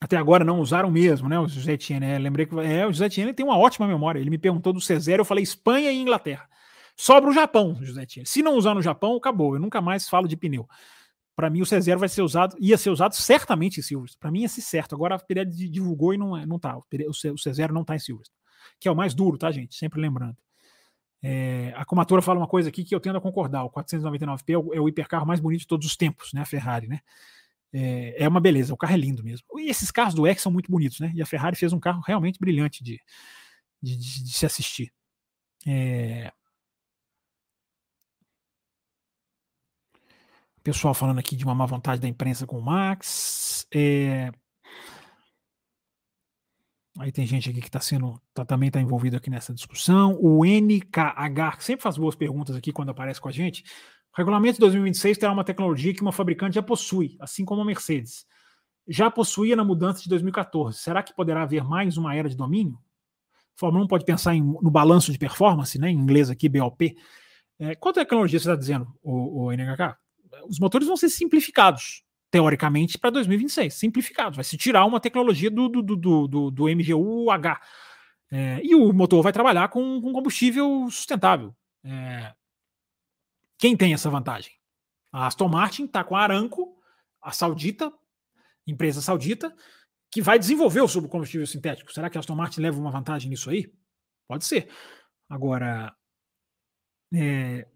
até 0.02 0.16
agora 0.16 0.44
não 0.44 0.58
usaram 0.58 0.90
mesmo, 0.90 1.28
né? 1.28 1.38
O 1.38 1.46
José 1.46 1.74
Etienne. 1.74 2.04
É, 2.04 2.18
lembrei 2.18 2.44
que 2.44 2.58
é, 2.58 2.84
o 2.84 2.92
José 2.92 3.06
Etienne 3.06 3.32
tem 3.32 3.46
uma 3.46 3.56
ótima 3.56 3.86
memória. 3.86 4.18
Ele 4.18 4.30
me 4.30 4.36
perguntou 4.36 4.72
do 4.72 4.80
C0, 4.80 5.18
eu 5.18 5.24
falei 5.24 5.44
Espanha 5.44 5.92
e 5.92 5.96
Inglaterra. 5.96 6.48
Sobra 6.96 7.30
o 7.30 7.32
Japão, 7.32 7.78
José 7.80 8.02
Etienne. 8.02 8.26
Se 8.26 8.42
não 8.42 8.56
usar 8.56 8.74
no 8.74 8.82
Japão, 8.82 9.14
acabou. 9.14 9.54
Eu 9.54 9.60
nunca 9.60 9.80
mais 9.80 10.08
falo 10.08 10.26
de 10.26 10.36
pneu. 10.36 10.68
Para 11.36 11.48
mim, 11.48 11.62
o 11.62 11.64
C0 11.64 11.98
vai 11.98 12.08
ser 12.08 12.20
usado, 12.20 12.56
ia 12.58 12.76
ser 12.76 12.90
usado 12.90 13.14
certamente 13.14 13.78
em 13.78 13.82
Silverstone. 13.82 14.18
Para 14.18 14.32
mim, 14.32 14.40
ia 14.40 14.48
ser 14.48 14.60
certo. 14.60 14.92
Agora 14.92 15.14
a 15.14 15.18
Pirelli 15.20 15.68
divulgou 15.68 16.12
e 16.12 16.18
não, 16.18 16.36
não 16.46 16.58
tá. 16.58 16.76
O 16.76 16.82
C0 16.82 17.70
não 17.70 17.84
tá 17.84 17.94
em 17.94 18.00
Silverstone. 18.00 18.36
que 18.80 18.88
é 18.88 18.90
o 18.90 18.96
mais 18.96 19.14
duro, 19.14 19.38
tá, 19.38 19.52
gente? 19.52 19.76
Sempre 19.76 20.00
lembrando. 20.00 20.36
É, 21.22 21.72
a 21.76 21.84
Comatora 21.84 22.20
fala 22.20 22.40
uma 22.40 22.48
coisa 22.48 22.70
aqui 22.70 22.82
que 22.82 22.92
eu 22.92 22.98
tendo 22.98 23.18
a 23.18 23.20
concordar: 23.20 23.62
o 23.62 23.70
499P 23.70 24.52
é 24.52 24.58
o, 24.58 24.74
é 24.74 24.80
o 24.80 24.88
hipercarro 24.88 25.24
mais 25.24 25.38
bonito 25.38 25.60
de 25.60 25.68
todos 25.68 25.86
os 25.86 25.96
tempos, 25.96 26.32
né? 26.32 26.40
A 26.40 26.44
Ferrari, 26.44 26.88
né? 26.88 26.98
É, 27.72 28.24
é, 28.24 28.28
uma 28.28 28.40
beleza, 28.40 28.74
o 28.74 28.76
carro 28.76 28.92
é 28.94 28.96
lindo 28.98 29.24
mesmo. 29.24 29.46
E 29.58 29.70
esses 29.70 29.90
carros 29.90 30.14
do 30.14 30.26
X 30.26 30.42
são 30.42 30.52
muito 30.52 30.70
bonitos, 30.70 31.00
né? 31.00 31.10
E 31.14 31.22
a 31.22 31.26
Ferrari 31.26 31.56
fez 31.56 31.72
um 31.72 31.80
carro 31.80 32.02
realmente 32.06 32.38
brilhante 32.38 32.84
de, 32.84 33.00
de, 33.82 33.96
de, 33.96 34.24
de 34.24 34.32
se 34.32 34.44
assistir. 34.44 34.92
É... 35.66 36.32
Pessoal 40.62 40.94
falando 40.94 41.18
aqui 41.18 41.34
de 41.34 41.44
uma 41.44 41.54
má 41.54 41.66
vontade 41.66 42.00
da 42.00 42.06
imprensa 42.06 42.46
com 42.46 42.58
o 42.58 42.62
Max. 42.62 43.66
É... 43.74 44.30
Aí 46.98 47.10
tem 47.10 47.26
gente 47.26 47.48
aqui 47.48 47.60
que 47.60 47.68
está 47.68 47.80
sendo, 47.80 48.20
tá, 48.34 48.44
também 48.44 48.68
está 48.68 48.80
envolvido 48.80 49.16
aqui 49.16 49.30
nessa 49.30 49.54
discussão. 49.54 50.16
O 50.20 50.44
NKH, 50.44 51.56
que 51.56 51.64
sempre 51.64 51.82
faz 51.82 51.96
boas 51.96 52.14
perguntas 52.14 52.54
aqui 52.54 52.70
quando 52.70 52.90
aparece 52.90 53.20
com 53.20 53.28
a 53.28 53.32
gente. 53.32 53.64
O 54.12 54.16
regulamento 54.16 54.54
de 54.54 54.60
2026 54.60 55.16
terá 55.16 55.32
uma 55.32 55.44
tecnologia 55.44 55.94
que 55.94 56.02
uma 56.02 56.12
fabricante 56.12 56.56
já 56.56 56.62
possui, 56.62 57.16
assim 57.18 57.44
como 57.44 57.62
a 57.62 57.64
Mercedes. 57.64 58.26
Já 58.86 59.10
possuía 59.10 59.56
na 59.56 59.64
mudança 59.64 60.02
de 60.02 60.08
2014. 60.08 60.78
Será 60.78 61.02
que 61.02 61.14
poderá 61.14 61.42
haver 61.42 61.64
mais 61.64 61.96
uma 61.96 62.14
era 62.14 62.28
de 62.28 62.36
domínio? 62.36 62.78
A 63.56 63.60
Fórmula 63.60 63.84
1 63.84 63.88
pode 63.88 64.04
pensar 64.04 64.34
em, 64.34 64.42
no 64.42 64.70
balanço 64.70 65.12
de 65.12 65.18
performance, 65.18 65.78
né, 65.78 65.90
em 65.90 65.96
inglês 65.96 66.28
aqui, 66.28 66.48
BOP. 66.48 66.94
É, 67.58 67.74
qual 67.74 67.94
tecnologia 67.94 68.38
você 68.38 68.48
está 68.50 68.56
dizendo, 68.56 68.86
o, 69.02 69.44
o 69.44 69.52
NHK? 69.52 69.96
Os 70.48 70.58
motores 70.58 70.86
vão 70.86 70.96
ser 70.96 71.08
simplificados 71.08 72.02
teoricamente, 72.30 72.98
para 72.98 73.10
2026, 73.10 73.72
simplificado. 73.74 74.36
Vai 74.36 74.44
se 74.44 74.56
tirar 74.56 74.86
uma 74.86 74.98
tecnologia 74.98 75.50
do, 75.50 75.68
do, 75.68 75.82
do, 75.82 76.26
do, 76.26 76.50
do 76.50 76.64
MGU-H. 76.64 77.60
É, 78.30 78.60
e 78.64 78.74
o 78.74 78.90
motor 78.92 79.22
vai 79.22 79.32
trabalhar 79.32 79.68
com, 79.68 80.00
com 80.00 80.12
combustível 80.12 80.88
sustentável. 80.90 81.54
É, 81.84 82.32
quem 83.62 83.76
tem 83.76 83.94
essa 83.94 84.10
vantagem? 84.10 84.50
A 85.12 85.28
Aston 85.28 85.46
Martin 85.46 85.84
está 85.84 86.02
com 86.02 86.16
a 86.16 86.20
Aramco, 86.20 86.76
a 87.22 87.30
saudita, 87.30 87.92
empresa 88.66 89.00
saudita, 89.00 89.54
que 90.10 90.20
vai 90.20 90.36
desenvolver 90.36 90.80
o 90.80 90.88
subcombustível 90.88 91.46
sintético. 91.46 91.92
Será 91.92 92.10
que 92.10 92.18
a 92.18 92.20
Aston 92.20 92.34
Martin 92.34 92.60
leva 92.60 92.80
uma 92.80 92.90
vantagem 92.90 93.30
nisso 93.30 93.50
aí? 93.50 93.72
Pode 94.26 94.44
ser. 94.46 94.68
Agora, 95.30 95.94
é, 97.14 97.68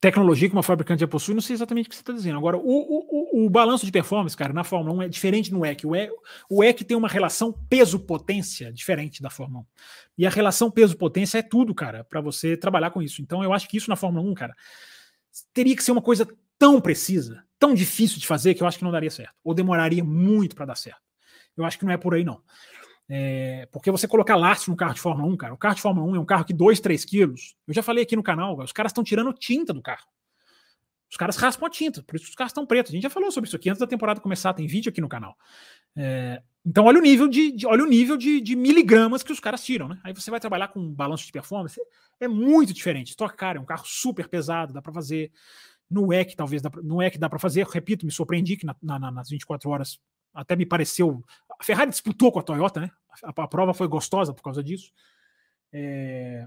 tecnologia 0.00 0.48
que 0.48 0.54
uma 0.54 0.62
fabricante 0.62 1.00
já 1.00 1.06
possui, 1.06 1.34
não 1.34 1.42
sei 1.42 1.52
exatamente 1.52 1.88
o 1.88 1.90
que 1.90 1.96
você 1.96 2.00
está 2.00 2.14
dizendo. 2.14 2.38
Agora, 2.38 2.56
o, 2.56 2.62
o, 2.64 3.44
o, 3.44 3.50
balanço 3.50 3.84
de 3.84 3.92
performance, 3.92 4.34
cara, 4.34 4.54
na 4.54 4.64
Fórmula 4.64 4.96
1 4.96 5.02
é 5.02 5.08
diferente 5.10 5.52
no 5.52 5.62
EC. 5.66 5.84
O 5.84 5.94
EC, 5.94 6.10
o 6.48 6.64
EC 6.64 6.84
tem 6.84 6.96
uma 6.96 7.06
relação 7.06 7.52
peso-potência 7.68 8.72
diferente 8.72 9.20
da 9.20 9.28
Fórmula 9.28 9.60
1. 9.60 9.66
E 10.16 10.26
a 10.26 10.30
relação 10.30 10.70
peso-potência 10.70 11.36
é 11.36 11.42
tudo, 11.42 11.74
cara, 11.74 12.02
para 12.02 12.22
você 12.22 12.56
trabalhar 12.56 12.92
com 12.92 13.02
isso. 13.02 13.20
Então, 13.20 13.44
eu 13.44 13.52
acho 13.52 13.68
que 13.68 13.76
isso 13.76 13.90
na 13.90 13.96
Fórmula 13.96 14.26
1, 14.26 14.32
cara, 14.32 14.56
teria 15.52 15.76
que 15.76 15.82
ser 15.82 15.92
uma 15.92 16.02
coisa 16.02 16.26
tão 16.58 16.80
precisa, 16.80 17.44
tão 17.58 17.74
difícil 17.74 18.18
de 18.18 18.26
fazer, 18.26 18.54
que 18.54 18.62
eu 18.62 18.66
acho 18.66 18.78
que 18.78 18.84
não 18.84 18.90
daria 18.90 19.10
certo. 19.10 19.34
Ou 19.44 19.54
demoraria 19.54 20.02
muito 20.02 20.54
para 20.54 20.66
dar 20.66 20.74
certo. 20.74 21.00
Eu 21.56 21.64
acho 21.64 21.78
que 21.78 21.84
não 21.84 21.92
é 21.92 21.96
por 21.96 22.14
aí, 22.14 22.24
não. 22.24 22.42
É, 23.10 23.66
porque 23.72 23.90
você 23.90 24.06
colocar 24.06 24.36
lastro 24.36 24.70
no 24.70 24.76
carro 24.76 24.92
de 24.92 25.00
Fórmula 25.00 25.32
1, 25.32 25.36
cara, 25.36 25.54
o 25.54 25.58
carro 25.58 25.74
de 25.74 25.80
Fórmula 25.80 26.06
1 26.12 26.16
é 26.16 26.20
um 26.20 26.26
carro 26.26 26.44
que 26.44 26.52
2, 26.52 26.78
3 26.78 27.04
quilos. 27.04 27.56
Eu 27.66 27.72
já 27.72 27.82
falei 27.82 28.04
aqui 28.04 28.14
no 28.14 28.22
canal, 28.22 28.58
os 28.58 28.72
caras 28.72 28.90
estão 28.90 29.02
tirando 29.02 29.32
tinta 29.32 29.72
do 29.72 29.80
carro. 29.80 30.06
Os 31.10 31.16
caras 31.16 31.36
raspam 31.36 31.66
a 31.66 31.70
tinta, 31.70 32.02
por 32.02 32.16
isso 32.16 32.28
os 32.28 32.34
carros 32.34 32.50
estão 32.50 32.66
pretos. 32.66 32.92
A 32.92 32.94
gente 32.94 33.02
já 33.02 33.10
falou 33.10 33.32
sobre 33.32 33.48
isso 33.48 33.56
aqui 33.56 33.70
antes 33.70 33.80
da 33.80 33.86
temporada 33.86 34.20
começar, 34.20 34.52
tem 34.52 34.66
vídeo 34.66 34.90
aqui 34.90 35.00
no 35.00 35.08
canal. 35.08 35.36
É, 35.96 36.42
então, 36.66 36.84
olha 36.84 36.98
o 36.98 37.02
nível 37.02 37.28
de, 37.28 37.52
de 37.52 37.66
olha 37.66 37.84
o 37.84 37.86
nível 37.86 38.16
de, 38.16 38.40
de, 38.40 38.54
miligramas 38.54 39.22
que 39.22 39.32
os 39.32 39.40
caras 39.40 39.64
tiram, 39.64 39.88
né? 39.88 39.98
Aí 40.04 40.12
você 40.12 40.30
vai 40.30 40.40
trabalhar 40.40 40.68
com 40.68 40.80
um 40.80 40.92
balanço 40.92 41.24
de 41.24 41.32
performance, 41.32 41.80
é 42.20 42.28
muito 42.28 42.74
diferente. 42.74 43.10
Stock 43.10 43.36
Car 43.36 43.56
é 43.56 43.60
um 43.60 43.64
carro 43.64 43.84
super 43.86 44.28
pesado, 44.28 44.72
dá 44.72 44.82
para 44.82 44.92
fazer. 44.92 45.32
No 45.90 46.12
EC, 46.12 46.34
talvez, 46.36 46.60
dá 46.60 46.70
no 46.82 47.02
EC 47.02 47.16
dá 47.16 47.30
para 47.30 47.38
fazer. 47.38 47.66
Repito, 47.66 48.04
me 48.04 48.12
surpreendi 48.12 48.56
que 48.56 48.66
na, 48.66 48.76
na, 48.82 49.10
nas 49.10 49.30
24 49.30 49.70
horas 49.70 49.98
até 50.34 50.54
me 50.54 50.66
pareceu. 50.66 51.24
A 51.58 51.64
Ferrari 51.64 51.90
disputou 51.90 52.30
com 52.30 52.38
a 52.38 52.42
Toyota, 52.42 52.80
né? 52.80 52.90
A, 53.24 53.42
a 53.42 53.48
prova 53.48 53.72
foi 53.72 53.88
gostosa 53.88 54.34
por 54.34 54.42
causa 54.42 54.62
disso. 54.62 54.92
É... 55.72 56.46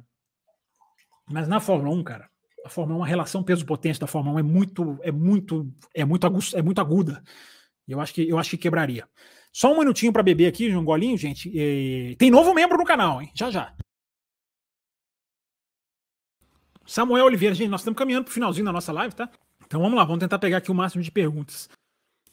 Mas 1.30 1.48
na 1.48 1.60
Fórmula 1.60 1.96
1, 1.96 2.04
cara, 2.04 2.30
a 2.64 2.70
Fórmula 2.70 3.00
1, 3.00 3.04
a 3.04 3.08
relação 3.08 3.44
peso-potência 3.44 4.02
da 4.02 4.08
Fórmula 4.08 4.36
1 4.36 4.40
é 4.40 4.44
muito, 4.44 5.00
é 5.02 5.12
muito, 5.12 5.74
é 5.96 6.06
muito, 6.06 6.28
aguda, 6.28 6.46
é 6.54 6.62
muito 6.62 6.82
aguda. 6.82 7.24
Eu 7.88 8.00
acho 8.00 8.14
que 8.14 8.28
eu 8.28 8.38
acho 8.38 8.52
que 8.52 8.58
quebraria. 8.58 9.08
Só 9.54 9.74
um 9.74 9.80
minutinho 9.80 10.14
para 10.14 10.24
beber 10.24 10.48
aqui, 10.48 10.74
um 10.76 10.84
golinho, 10.84 11.18
gente. 11.18 11.50
E... 11.54 12.16
Tem 12.18 12.32
novo 12.32 12.54
membro 12.54 12.78
no 12.78 12.86
canal, 12.86 13.22
hein? 13.22 13.32
Já 13.34 13.52
já. 13.52 13.74
Samuel 16.86 17.26
Oliveira, 17.26 17.56
gente, 17.56 17.70
nós 17.70 17.82
estamos 17.82 17.98
caminhando 17.98 18.26
para 18.26 18.32
o 18.32 18.34
finalzinho 18.34 18.66
da 18.66 18.72
nossa 18.72 18.92
live, 18.92 19.16
tá? 19.16 19.30
Então 19.66 19.82
vamos 19.82 19.96
lá, 19.96 20.04
vamos 20.04 20.20
tentar 20.20 20.40
pegar 20.40 20.58
aqui 20.58 20.72
o 20.72 20.76
máximo 20.76 21.04
de 21.04 21.12
perguntas. 21.12 21.70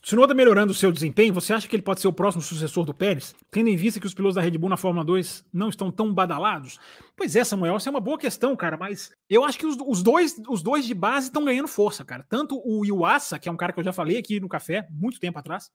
Tsunoda 0.00 0.32
melhorando 0.32 0.72
o 0.72 0.74
seu 0.74 0.92
desempenho, 0.92 1.34
você 1.34 1.52
acha 1.52 1.68
que 1.68 1.74
ele 1.74 1.82
pode 1.82 2.00
ser 2.00 2.08
o 2.08 2.12
próximo 2.12 2.42
sucessor 2.42 2.84
do 2.84 2.94
Pérez? 2.94 3.34
Tendo 3.50 3.68
em 3.68 3.76
vista 3.76 4.00
que 4.00 4.06
os 4.06 4.14
pilotos 4.14 4.36
da 4.36 4.40
Red 4.40 4.56
Bull 4.56 4.70
na 4.70 4.76
Fórmula 4.76 5.04
2 5.04 5.44
não 5.52 5.68
estão 5.68 5.90
tão 5.90 6.14
badalados? 6.14 6.78
Pois 7.16 7.34
é, 7.34 7.44
Samuel, 7.44 7.76
essa 7.76 7.88
é 7.88 7.92
uma 7.92 8.00
boa 8.00 8.16
questão, 8.16 8.56
cara, 8.56 8.76
mas 8.76 9.12
eu 9.28 9.44
acho 9.44 9.58
que 9.58 9.66
os, 9.66 9.76
os 9.86 10.02
dois, 10.02 10.40
os 10.48 10.62
dois 10.62 10.86
de 10.86 10.94
base 10.94 11.26
estão 11.26 11.44
ganhando 11.44 11.68
força, 11.68 12.04
cara. 12.04 12.24
Tanto 12.28 12.60
o 12.64 12.84
Yuasa, 12.84 13.38
que 13.38 13.48
é 13.48 13.52
um 13.52 13.56
cara 13.56 13.72
que 13.72 13.80
eu 13.80 13.84
já 13.84 13.92
falei 13.92 14.18
aqui 14.18 14.40
no 14.40 14.48
café, 14.48 14.86
muito 14.90 15.20
tempo 15.20 15.38
atrás, 15.38 15.70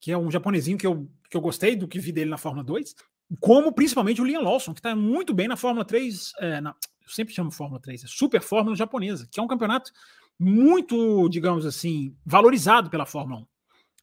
que 0.00 0.12
é 0.12 0.18
um 0.18 0.30
japonesinho 0.30 0.78
que 0.78 0.86
eu, 0.86 1.08
que 1.30 1.36
eu 1.36 1.40
gostei 1.40 1.76
do 1.76 1.88
que 1.88 1.98
vi 1.98 2.12
dele 2.12 2.30
na 2.30 2.38
Fórmula 2.38 2.64
2, 2.64 2.94
como 3.40 3.72
principalmente 3.72 4.20
o 4.20 4.24
Liam 4.24 4.42
Lawson, 4.42 4.72
que 4.72 4.80
está 4.80 4.94
muito 4.94 5.34
bem 5.34 5.48
na 5.48 5.56
Fórmula 5.56 5.84
3, 5.84 6.32
é, 6.38 6.60
na, 6.60 6.70
eu 7.02 7.08
sempre 7.08 7.34
chamo 7.34 7.50
Fórmula 7.50 7.80
3, 7.80 8.04
é 8.04 8.06
Super 8.06 8.40
Fórmula 8.40 8.76
japonesa, 8.76 9.28
que 9.30 9.38
é 9.38 9.42
um 9.42 9.48
campeonato 9.48 9.90
muito, 10.38 11.28
digamos 11.28 11.66
assim, 11.66 12.16
valorizado 12.24 12.88
pela 12.88 13.04
Fórmula 13.04 13.40
1. 13.40 13.46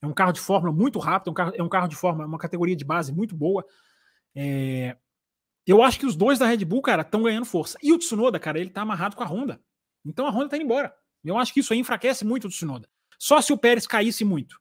É 0.02 0.06
um 0.06 0.12
carro 0.12 0.32
de 0.32 0.40
Fórmula 0.40 0.72
muito 0.72 0.98
rápido, 0.98 1.28
é 1.28 1.30
um 1.30 1.34
carro, 1.34 1.52
é 1.56 1.62
um 1.62 1.68
carro 1.68 1.88
de 1.88 1.96
Fórmula, 1.96 2.28
uma 2.28 2.38
categoria 2.38 2.76
de 2.76 2.84
base 2.84 3.12
muito 3.12 3.34
boa. 3.34 3.64
É, 4.34 4.96
eu 5.66 5.82
acho 5.82 5.98
que 5.98 6.06
os 6.06 6.14
dois 6.14 6.38
da 6.38 6.46
Red 6.46 6.64
Bull, 6.64 6.82
cara, 6.82 7.02
estão 7.02 7.22
ganhando 7.22 7.46
força. 7.46 7.78
E 7.82 7.92
o 7.92 7.98
Tsunoda, 7.98 8.38
cara, 8.38 8.60
ele 8.60 8.70
tá 8.70 8.82
amarrado 8.82 9.16
com 9.16 9.22
a 9.22 9.26
Honda. 9.26 9.60
Então 10.04 10.26
a 10.26 10.30
Honda 10.30 10.50
tá 10.50 10.56
indo 10.56 10.64
embora. 10.64 10.94
Eu 11.24 11.38
acho 11.38 11.52
que 11.52 11.60
isso 11.60 11.72
aí 11.72 11.78
enfraquece 11.78 12.24
muito 12.24 12.46
o 12.46 12.50
Tsunoda. 12.50 12.88
Só 13.18 13.40
se 13.40 13.52
o 13.52 13.58
Pérez 13.58 13.86
caísse 13.86 14.24
muito. 14.24 14.60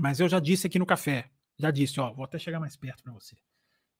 Mas 0.00 0.18
eu 0.18 0.28
já 0.28 0.40
disse 0.40 0.66
aqui 0.66 0.78
no 0.78 0.86
café, 0.86 1.30
já 1.58 1.70
disse, 1.70 2.00
ó, 2.00 2.10
vou 2.10 2.24
até 2.24 2.38
chegar 2.38 2.58
mais 2.58 2.74
perto 2.74 3.02
para 3.02 3.12
você. 3.12 3.36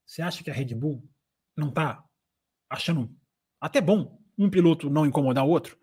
Você 0.03 0.23
acha 0.23 0.43
que 0.43 0.49
a 0.49 0.53
Red 0.53 0.73
Bull 0.73 1.07
não 1.55 1.69
tá 1.69 2.03
achando 2.67 3.15
até 3.59 3.79
bom 3.79 4.19
um 4.35 4.49
piloto 4.49 4.89
não 4.89 5.05
incomodar 5.05 5.45
o 5.45 5.49
outro? 5.49 5.77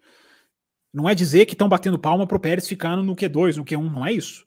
Não 0.93 1.09
é 1.09 1.15
dizer 1.15 1.47
que 1.47 1.53
estão 1.53 1.69
batendo 1.69 1.99
palma 1.99 2.27
pro 2.27 2.41
Pérez 2.41 2.67
ficando 2.67 3.05
no 3.05 3.15
Q2, 3.15 3.57
no 3.57 3.65
Q1, 3.65 3.93
não 3.93 4.05
é 4.05 4.13
isso. 4.13 4.45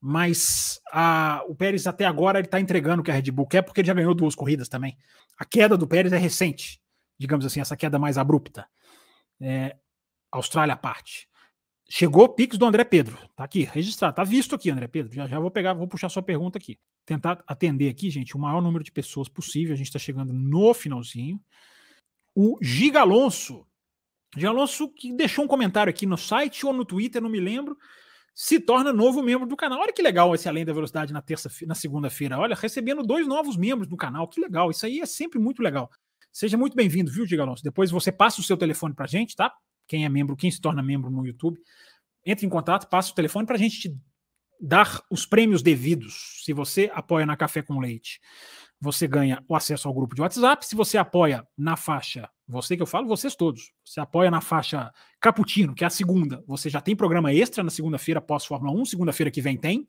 Mas 0.00 0.80
a, 0.92 1.42
o 1.48 1.56
Pérez 1.56 1.88
até 1.88 2.04
agora 2.04 2.38
ele 2.38 2.46
está 2.46 2.60
entregando 2.60 3.00
o 3.00 3.04
que 3.04 3.10
a 3.10 3.14
Red 3.14 3.32
Bull 3.32 3.48
quer, 3.48 3.62
porque 3.62 3.80
ele 3.80 3.88
já 3.88 3.94
ganhou 3.94 4.14
duas 4.14 4.36
corridas 4.36 4.68
também. 4.68 4.96
A 5.36 5.44
queda 5.44 5.76
do 5.76 5.88
Pérez 5.88 6.12
é 6.12 6.18
recente, 6.18 6.80
digamos 7.18 7.44
assim, 7.44 7.60
essa 7.60 7.76
queda 7.76 7.98
mais 7.98 8.16
abrupta. 8.16 8.68
É, 9.40 9.76
Austrália 10.30 10.74
à 10.74 10.76
parte. 10.76 11.28
Chegou 11.96 12.28
Pix 12.28 12.58
do 12.58 12.66
André 12.66 12.82
Pedro. 12.82 13.16
Tá 13.36 13.44
aqui, 13.44 13.62
registrado. 13.62 14.16
Tá 14.16 14.24
visto 14.24 14.52
aqui, 14.52 14.68
André 14.68 14.88
Pedro. 14.88 15.14
Já, 15.14 15.28
já 15.28 15.38
vou 15.38 15.48
pegar, 15.48 15.74
vou 15.74 15.86
puxar 15.86 16.08
sua 16.08 16.24
pergunta 16.24 16.58
aqui. 16.58 16.76
Tentar 17.06 17.40
atender 17.46 17.88
aqui, 17.88 18.10
gente, 18.10 18.36
o 18.36 18.40
maior 18.40 18.60
número 18.60 18.82
de 18.82 18.90
pessoas 18.90 19.28
possível. 19.28 19.72
A 19.72 19.76
gente 19.76 19.86
está 19.86 19.98
chegando 20.00 20.32
no 20.32 20.74
finalzinho. 20.74 21.40
O 22.34 22.58
Giga 22.60 23.02
Alonso 23.02 23.64
de 24.34 24.44
Alonso, 24.44 24.88
que 24.88 25.12
deixou 25.12 25.44
um 25.44 25.46
comentário 25.46 25.88
aqui 25.88 26.04
no 26.04 26.16
site 26.18 26.66
ou 26.66 26.72
no 26.72 26.84
Twitter, 26.84 27.22
não 27.22 27.30
me 27.30 27.38
lembro, 27.38 27.78
se 28.34 28.58
torna 28.58 28.92
novo 28.92 29.22
membro 29.22 29.46
do 29.46 29.54
canal. 29.54 29.78
Olha 29.78 29.92
que 29.92 30.02
legal 30.02 30.34
esse 30.34 30.48
Além 30.48 30.64
da 30.64 30.72
Velocidade 30.72 31.12
na 31.12 31.22
terça 31.22 31.48
na 31.64 31.76
segunda-feira. 31.76 32.36
Olha, 32.36 32.56
recebendo 32.56 33.04
dois 33.04 33.24
novos 33.24 33.56
membros 33.56 33.86
do 33.86 33.96
canal. 33.96 34.26
Que 34.26 34.40
legal. 34.40 34.68
Isso 34.68 34.84
aí 34.84 34.98
é 34.98 35.06
sempre 35.06 35.38
muito 35.38 35.62
legal. 35.62 35.88
Seja 36.32 36.56
muito 36.56 36.74
bem-vindo, 36.74 37.12
viu, 37.12 37.24
Diga 37.24 37.44
Alonso? 37.44 37.62
Depois 37.62 37.92
você 37.92 38.10
passa 38.10 38.40
o 38.40 38.44
seu 38.44 38.56
telefone 38.56 38.92
pra 38.92 39.06
gente, 39.06 39.36
tá? 39.36 39.54
Quem 39.86 40.04
é 40.04 40.08
membro, 40.08 40.36
quem 40.36 40.50
se 40.50 40.60
torna 40.60 40.82
membro 40.82 41.10
no 41.10 41.26
YouTube, 41.26 41.58
entre 42.24 42.46
em 42.46 42.48
contato, 42.48 42.88
passa 42.88 43.12
o 43.12 43.14
telefone 43.14 43.46
pra 43.46 43.56
gente 43.56 43.80
te 43.80 43.96
dar 44.60 45.02
os 45.10 45.26
prêmios 45.26 45.62
devidos. 45.62 46.42
Se 46.44 46.52
você 46.52 46.90
apoia 46.94 47.26
na 47.26 47.36
Café 47.36 47.62
com 47.62 47.80
Leite, 47.80 48.20
você 48.80 49.06
ganha 49.06 49.42
o 49.48 49.54
acesso 49.54 49.88
ao 49.88 49.94
grupo 49.94 50.14
de 50.14 50.22
WhatsApp. 50.22 50.64
Se 50.66 50.74
você 50.74 50.96
apoia 50.96 51.46
na 51.56 51.76
faixa 51.76 52.28
você 52.46 52.76
que 52.76 52.82
eu 52.82 52.86
falo, 52.86 53.08
vocês 53.08 53.34
todos. 53.34 53.72
Você 53.84 54.00
apoia 54.00 54.30
na 54.30 54.40
faixa 54.40 54.92
Caputino, 55.20 55.74
que 55.74 55.82
é 55.82 55.86
a 55.86 55.90
segunda. 55.90 56.44
Você 56.46 56.68
já 56.68 56.80
tem 56.80 56.94
programa 56.94 57.32
extra 57.32 57.64
na 57.64 57.70
segunda-feira 57.70 58.20
pós 58.20 58.44
Fórmula 58.44 58.78
1. 58.78 58.84
Segunda-feira 58.84 59.30
que 59.30 59.40
vem 59.40 59.56
tem. 59.56 59.86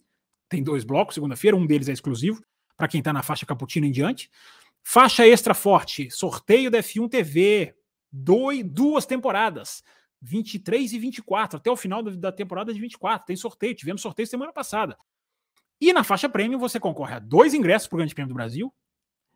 Tem 0.48 0.64
dois 0.64 0.84
blocos, 0.84 1.16
segunda-feira. 1.16 1.58
Um 1.58 1.66
deles 1.66 1.90
é 1.90 1.92
exclusivo 1.92 2.42
para 2.78 2.88
quem 2.88 3.00
está 3.00 3.12
na 3.12 3.22
faixa 3.22 3.46
Caputino 3.46 3.86
em 3.86 3.92
diante. 3.92 4.30
Faixa 4.84 5.28
extra 5.28 5.54
forte, 5.54 6.10
sorteio 6.12 6.72
da 6.72 6.78
F1 6.78 7.10
TV. 7.10 7.76
Dois, 8.12 8.64
duas 8.64 9.06
temporadas. 9.06 9.84
23 10.22 10.94
e 10.94 11.00
24, 11.00 11.58
até 11.58 11.70
o 11.70 11.76
final 11.76 12.02
da 12.02 12.32
temporada 12.32 12.74
de 12.74 12.80
24. 12.80 13.28
Tem 13.28 13.36
sorteio, 13.36 13.76
tivemos 13.76 14.02
sorteio 14.02 14.28
semana 14.28 14.52
passada. 14.52 14.98
E 15.80 15.94
na 15.94 16.04
faixa 16.04 16.28
premium 16.28 16.58
você 16.58 16.80
concorre 16.80 17.16
a 17.16 17.20
dois 17.20 17.54
ingressos 17.54 17.88
para 17.88 17.96
o 17.96 18.00
Grande 18.00 18.16
Prêmio 18.16 18.30
do 18.30 18.36
Brasil, 18.36 18.74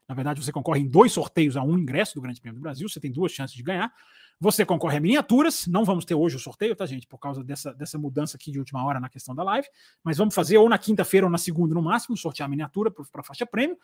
Na 0.07 0.15
verdade, 0.15 0.43
você 0.43 0.51
concorre 0.51 0.79
em 0.79 0.87
dois 0.87 1.11
sorteios 1.11 1.55
a 1.55 1.61
um 1.61 1.77
ingresso 1.77 2.15
do 2.15 2.21
Grande 2.21 2.41
Prêmio 2.41 2.59
do 2.59 2.63
Brasil. 2.63 2.89
Você 2.89 2.99
tem 2.99 3.11
duas 3.11 3.31
chances 3.31 3.55
de 3.55 3.61
ganhar. 3.61 3.93
Você 4.39 4.65
concorre 4.65 4.97
a 4.97 4.99
miniaturas. 4.99 5.67
Não 5.67 5.85
vamos 5.85 6.03
ter 6.03 6.15
hoje 6.15 6.35
o 6.35 6.39
sorteio, 6.39 6.75
tá, 6.75 6.83
gente? 6.87 7.05
Por 7.05 7.19
causa 7.19 7.43
dessa, 7.43 7.71
dessa 7.75 7.95
mudança 7.99 8.35
aqui 8.35 8.51
de 8.51 8.57
última 8.57 8.83
hora 8.83 8.99
na 8.99 9.07
questão 9.07 9.35
da 9.35 9.43
live. 9.43 9.67
Mas 10.03 10.17
vamos 10.17 10.33
fazer 10.33 10.57
ou 10.57 10.67
na 10.67 10.79
quinta-feira 10.79 11.27
ou 11.27 11.31
na 11.31 11.37
segunda, 11.37 11.75
no 11.75 11.81
máximo, 11.83 12.17
sortear 12.17 12.47
a 12.47 12.49
miniatura 12.49 12.89
para 12.89 13.21
a 13.21 13.23
faixa 13.23 13.45
prêmio. 13.45 13.77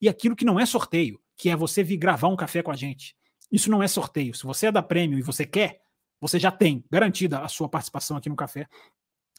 E 0.00 0.08
aquilo 0.08 0.34
que 0.34 0.44
não 0.44 0.58
é 0.58 0.66
sorteio, 0.66 1.20
que 1.36 1.48
é 1.48 1.54
você 1.54 1.84
vir 1.84 1.96
gravar 1.96 2.26
um 2.26 2.36
café 2.36 2.60
com 2.60 2.72
a 2.72 2.76
gente. 2.76 3.16
Isso 3.50 3.70
não 3.70 3.82
é 3.82 3.88
sorteio. 3.88 4.34
Se 4.34 4.44
você 4.44 4.66
é 4.66 4.72
da 4.72 4.82
prêmio 4.82 5.18
e 5.18 5.22
você 5.22 5.44
quer, 5.44 5.80
você 6.20 6.38
já 6.38 6.50
tem 6.50 6.84
garantida 6.90 7.40
a 7.40 7.48
sua 7.48 7.68
participação 7.68 8.16
aqui 8.16 8.28
no 8.28 8.36
café 8.36 8.68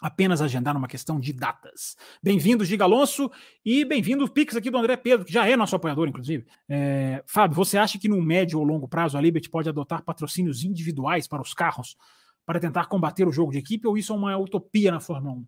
apenas 0.02 0.42
agendar 0.42 0.76
uma 0.78 0.88
questão 0.88 1.20
de 1.20 1.34
datas. 1.34 1.98
Bem-vindo, 2.24 2.64
Giga 2.64 2.86
Alonso, 2.86 3.30
e 3.66 3.84
bem-vindo 3.84 4.24
o 4.24 4.30
Pix 4.30 4.56
aqui 4.56 4.72
do 4.72 4.78
André 4.78 4.96
Pedro, 4.96 5.26
que 5.26 5.34
já 5.34 5.48
é 5.48 5.56
nosso 5.56 5.76
apoiador, 5.76 6.08
inclusive. 6.08 6.46
É, 6.68 7.22
Fábio, 7.28 7.56
você 7.56 7.78
acha 7.78 8.00
que 8.00 8.08
no 8.08 8.22
médio 8.22 8.60
ou 8.60 8.66
longo 8.66 8.88
prazo 8.88 9.18
a 9.18 9.22
Liberty 9.22 9.50
pode 9.50 9.68
adotar 9.68 10.04
patrocínios 10.04 10.64
individuais 10.64 11.28
para 11.28 11.42
os 11.42 11.54
carros 11.54 11.98
para 12.46 12.60
tentar 12.60 12.86
combater 12.86 13.28
o 13.28 13.32
jogo 13.32 13.52
de 13.52 13.60
equipe, 13.60 13.88
ou 13.88 13.98
isso 13.98 14.14
é 14.14 14.16
uma 14.16 14.38
utopia 14.38 14.92
na 14.92 15.00
Fórmula 15.00 15.36
1? 15.36 15.48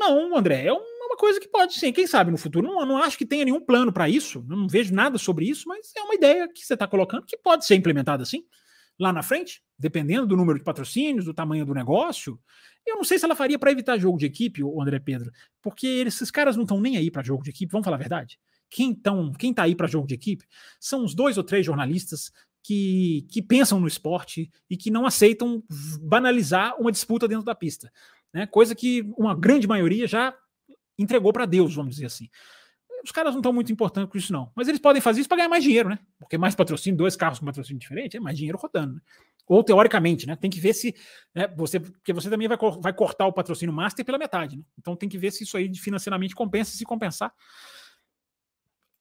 Não, 0.00 0.34
André, 0.34 0.64
é 0.64 0.72
uma 0.72 1.16
coisa 1.18 1.38
que 1.38 1.46
pode 1.46 1.74
sim, 1.74 1.92
quem 1.92 2.06
sabe 2.06 2.30
no 2.30 2.38
futuro. 2.38 2.66
Não, 2.66 2.86
não 2.86 2.96
acho 2.96 3.18
que 3.18 3.26
tenha 3.26 3.44
nenhum 3.44 3.60
plano 3.60 3.92
para 3.92 4.08
isso, 4.08 4.42
não 4.48 4.66
vejo 4.66 4.94
nada 4.94 5.18
sobre 5.18 5.44
isso, 5.44 5.68
mas 5.68 5.92
é 5.94 6.00
uma 6.00 6.14
ideia 6.14 6.48
que 6.48 6.64
você 6.64 6.72
está 6.72 6.86
colocando 6.86 7.26
que 7.26 7.36
pode 7.36 7.66
ser 7.66 7.74
implementada 7.74 8.22
assim, 8.22 8.42
lá 8.98 9.12
na 9.12 9.22
frente, 9.22 9.62
dependendo 9.78 10.26
do 10.26 10.38
número 10.38 10.58
de 10.58 10.64
patrocínios, 10.64 11.26
do 11.26 11.34
tamanho 11.34 11.66
do 11.66 11.74
negócio. 11.74 12.40
Eu 12.86 12.96
não 12.96 13.04
sei 13.04 13.18
se 13.18 13.26
ela 13.26 13.36
faria 13.36 13.58
para 13.58 13.70
evitar 13.70 13.98
jogo 13.98 14.16
de 14.16 14.24
equipe, 14.24 14.64
o 14.64 14.80
André 14.80 14.98
Pedro, 14.98 15.30
porque 15.60 15.86
esses 15.86 16.30
caras 16.30 16.56
não 16.56 16.62
estão 16.62 16.80
nem 16.80 16.96
aí 16.96 17.10
para 17.10 17.22
jogo 17.22 17.42
de 17.42 17.50
equipe, 17.50 17.70
vamos 17.70 17.84
falar 17.84 17.98
a 17.98 18.00
verdade. 18.00 18.38
Quem, 18.70 18.94
tão, 18.94 19.32
quem 19.32 19.52
tá 19.52 19.64
aí 19.64 19.74
para 19.74 19.86
jogo 19.86 20.06
de 20.06 20.14
equipe 20.14 20.46
são 20.78 21.04
os 21.04 21.14
dois 21.14 21.36
ou 21.36 21.44
três 21.44 21.66
jornalistas 21.66 22.32
que, 22.62 23.26
que 23.30 23.42
pensam 23.42 23.80
no 23.80 23.86
esporte 23.88 24.50
e 24.68 24.76
que 24.76 24.90
não 24.90 25.04
aceitam 25.04 25.62
banalizar 26.00 26.80
uma 26.80 26.92
disputa 26.92 27.26
dentro 27.26 27.44
da 27.44 27.54
pista. 27.54 27.92
Né? 28.32 28.46
Coisa 28.46 28.74
que 28.74 29.02
uma 29.16 29.34
grande 29.34 29.66
maioria 29.66 30.06
já 30.06 30.34
entregou 30.98 31.32
para 31.32 31.46
Deus, 31.46 31.74
vamos 31.74 31.94
dizer 31.94 32.06
assim. 32.06 32.28
Os 33.02 33.10
caras 33.10 33.32
não 33.32 33.40
estão 33.40 33.52
muito 33.52 33.72
importantes 33.72 34.10
com 34.10 34.18
isso, 34.18 34.32
não. 34.32 34.52
Mas 34.54 34.68
eles 34.68 34.80
podem 34.80 35.00
fazer 35.00 35.20
isso 35.20 35.28
para 35.28 35.38
ganhar 35.38 35.48
mais 35.48 35.64
dinheiro, 35.64 35.88
né? 35.88 35.98
Porque 36.18 36.36
mais 36.36 36.54
patrocínio, 36.54 36.98
dois 36.98 37.16
carros 37.16 37.38
com 37.38 37.46
patrocínio 37.46 37.80
diferente, 37.80 38.16
é 38.16 38.20
mais 38.20 38.36
dinheiro 38.36 38.58
rodando. 38.58 38.94
Né? 38.94 39.00
Ou 39.46 39.64
teoricamente, 39.64 40.26
né? 40.26 40.36
Tem 40.36 40.50
que 40.50 40.60
ver 40.60 40.74
se 40.74 40.94
né, 41.34 41.48
você, 41.56 41.80
porque 41.80 42.12
você 42.12 42.28
também 42.28 42.46
vai, 42.46 42.58
vai 42.80 42.92
cortar 42.92 43.26
o 43.26 43.32
patrocínio 43.32 43.74
master 43.74 44.04
pela 44.04 44.18
metade, 44.18 44.56
né? 44.56 44.62
Então 44.78 44.94
tem 44.94 45.08
que 45.08 45.16
ver 45.16 45.30
se 45.30 45.44
isso 45.44 45.56
aí 45.56 45.74
financeiramente 45.74 46.34
compensa, 46.34 46.76
se 46.76 46.84
compensar. 46.84 47.32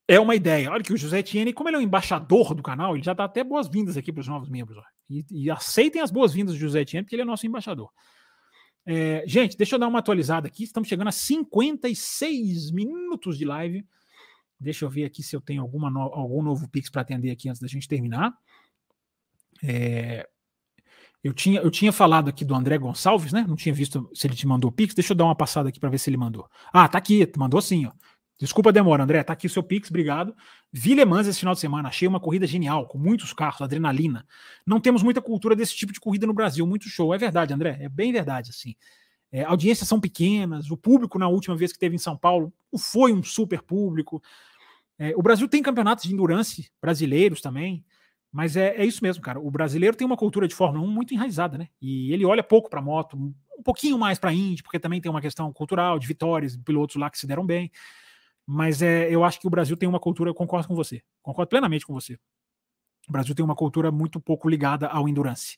É 0.08 0.20
uma 0.20 0.34
ideia. 0.34 0.72
Olha 0.72 0.82
que 0.82 0.92
o 0.92 0.98
José 0.98 1.20
Etienne, 1.20 1.54
como 1.54 1.70
ele 1.70 1.76
é 1.76 1.80
o 1.80 1.84
embaixador 1.84 2.56
do 2.56 2.64
canal, 2.64 2.96
ele 2.96 3.04
já 3.04 3.14
dá 3.14 3.26
até 3.26 3.44
boas-vindas 3.44 3.96
aqui 3.96 4.12
para 4.12 4.22
os 4.22 4.28
novos 4.28 4.50
membros. 4.50 4.84
E, 5.08 5.24
e, 5.30 5.52
aceitem 5.52 6.02
as 6.02 6.10
boas-vindas 6.10 6.56
do 6.56 6.60
José 6.60 6.82
Etienne, 6.82 7.04
porque 7.04 7.16
ele 7.16 7.22
é 7.22 7.26
nosso 7.26 7.46
embaixador. 7.46 7.92
É, 8.92 9.24
gente, 9.28 9.56
deixa 9.56 9.76
eu 9.76 9.80
dar 9.80 9.88
uma 9.88 10.00
atualizada 10.00 10.48
aqui. 10.48 10.64
Estamos 10.64 10.90
chegando 10.90 11.10
a 11.10 11.12
56 11.12 12.72
minutos 12.72 13.38
de 13.38 13.46
live. 13.46 13.86
Deixa 14.60 14.84
eu 14.84 14.90
ver 14.90 15.06
aqui 15.06 15.22
se 15.22 15.36
eu 15.36 15.42
tenho 15.42 15.62
alguma 15.62 15.92
no, 15.92 16.00
algum 16.00 16.42
novo 16.42 16.68
Pix 16.68 16.90
para 16.90 17.04
atender 17.04 17.30
aqui 17.30 17.48
antes 17.48 17.62
da 17.62 17.68
gente 17.68 17.88
terminar. 17.88 18.34
É, 19.64 20.28
eu 21.24 21.34
tinha, 21.34 21.62
eu 21.62 21.70
tinha 21.70 21.94
falado 21.94 22.30
aqui 22.30 22.44
do 22.44 22.56
André 22.56 22.80
Gonçalves, 22.80 23.32
né? 23.32 23.46
Não 23.48 23.56
tinha 23.56 23.76
visto 23.76 24.10
se 24.12 24.26
ele 24.26 24.36
te 24.36 24.48
mandou 24.48 24.72
Pix. 24.72 24.96
Deixa 24.96 25.14
eu 25.14 25.18
dar 25.18 25.26
uma 25.26 25.36
passada 25.36 25.70
aqui 25.70 25.80
para 25.80 25.90
ver 25.90 26.00
se 26.00 26.10
ele 26.10 26.18
mandou. 26.18 26.50
Ah, 26.74 26.90
tá 26.90 26.98
aqui, 26.98 27.32
mandou 27.38 27.62
sim, 27.62 27.86
ó. 27.86 27.92
Desculpa 28.40 28.70
a 28.70 28.72
demora, 28.72 29.04
André. 29.04 29.22
Tá 29.22 29.34
aqui 29.34 29.48
o 29.48 29.50
seu 29.50 29.62
Pix, 29.62 29.90
obrigado. 29.90 30.34
Vi 30.72 30.96
Le 30.96 31.04
Mans 31.04 31.28
esse 31.28 31.40
final 31.40 31.54
de 31.54 31.60
semana, 31.60 31.90
achei 31.90 32.08
uma 32.08 32.22
corrida 32.22 32.48
genial, 32.48 32.88
com 32.88 32.98
muitos 32.98 33.34
carros, 33.34 33.62
adrenalina. 33.62 34.26
Não 34.66 34.80
temos 34.80 35.04
muita 35.04 35.22
cultura 35.22 35.56
desse 35.56 35.76
tipo 35.76 35.92
de 35.92 36.00
corrida 36.00 36.26
no 36.26 36.34
Brasil, 36.34 36.66
muito 36.66 36.88
show. 36.88 37.14
É 37.14 37.18
verdade, 37.18 37.54
André, 37.54 37.78
é 37.82 37.90
bem 37.90 38.14
verdade, 38.14 38.52
assim. 38.52 38.76
É, 39.30 39.44
audiências 39.44 39.88
são 39.88 40.00
pequenas, 40.00 40.72
o 40.72 40.78
público 40.78 41.20
na 41.20 41.28
última 41.28 41.56
vez 41.56 41.74
que 41.74 41.78
teve 41.78 41.96
em 41.96 42.00
São 42.00 42.16
Paulo 42.16 42.52
foi 42.78 43.14
um 43.14 43.22
super 43.22 43.62
público. 43.62 44.24
É, 44.98 45.14
o 45.18 45.22
Brasil 45.22 45.48
tem 45.48 45.62
campeonatos 45.62 46.06
de 46.06 46.14
endurance 46.14 46.72
brasileiros 46.82 47.42
também. 47.42 47.84
Mas 48.32 48.56
é, 48.56 48.76
é 48.76 48.86
isso 48.86 49.04
mesmo, 49.04 49.24
cara. 49.24 49.40
O 49.40 49.50
brasileiro 49.50 49.98
tem 49.98 50.06
uma 50.06 50.16
cultura 50.16 50.48
de 50.48 50.54
Fórmula 50.54 50.86
1 50.86 50.92
muito 50.92 51.14
enraizada, 51.14 51.58
né? 51.58 51.68
E 51.82 52.14
ele 52.14 52.24
olha 52.26 52.44
pouco 52.44 52.70
para 52.70 52.80
moto, 52.80 53.18
um 53.18 53.64
pouquinho 53.64 53.98
mais 53.98 54.20
para 54.20 54.32
Indy, 54.32 54.62
porque 54.62 54.80
também 54.80 55.02
tem 55.02 55.10
uma 55.10 55.20
questão 55.20 55.52
cultural, 55.52 55.98
de 55.98 56.06
vitórias, 56.06 56.56
pilotos 56.56 56.96
lá 56.96 57.10
que 57.10 57.18
se 57.18 57.26
deram 57.26 57.44
bem. 57.44 57.72
Mas 58.52 58.82
é, 58.82 59.08
eu 59.14 59.24
acho 59.24 59.40
que 59.40 59.46
o 59.46 59.50
Brasil 59.50 59.78
tem 59.78 59.88
uma 59.88 60.00
cultura, 60.00 60.32
eu 60.32 60.34
concordo 60.34 60.68
com 60.68 60.74
você, 60.74 61.04
concordo 61.22 61.48
plenamente 61.48 61.86
com 61.86 61.94
você. 61.94 62.16
O 63.08 63.12
Brasil 63.12 63.36
tem 63.36 63.46
uma 63.46 63.56
cultura 63.56 63.92
muito 63.92 64.20
pouco 64.20 64.50
ligada 64.50 64.88
ao 64.88 65.08
endurance. 65.08 65.56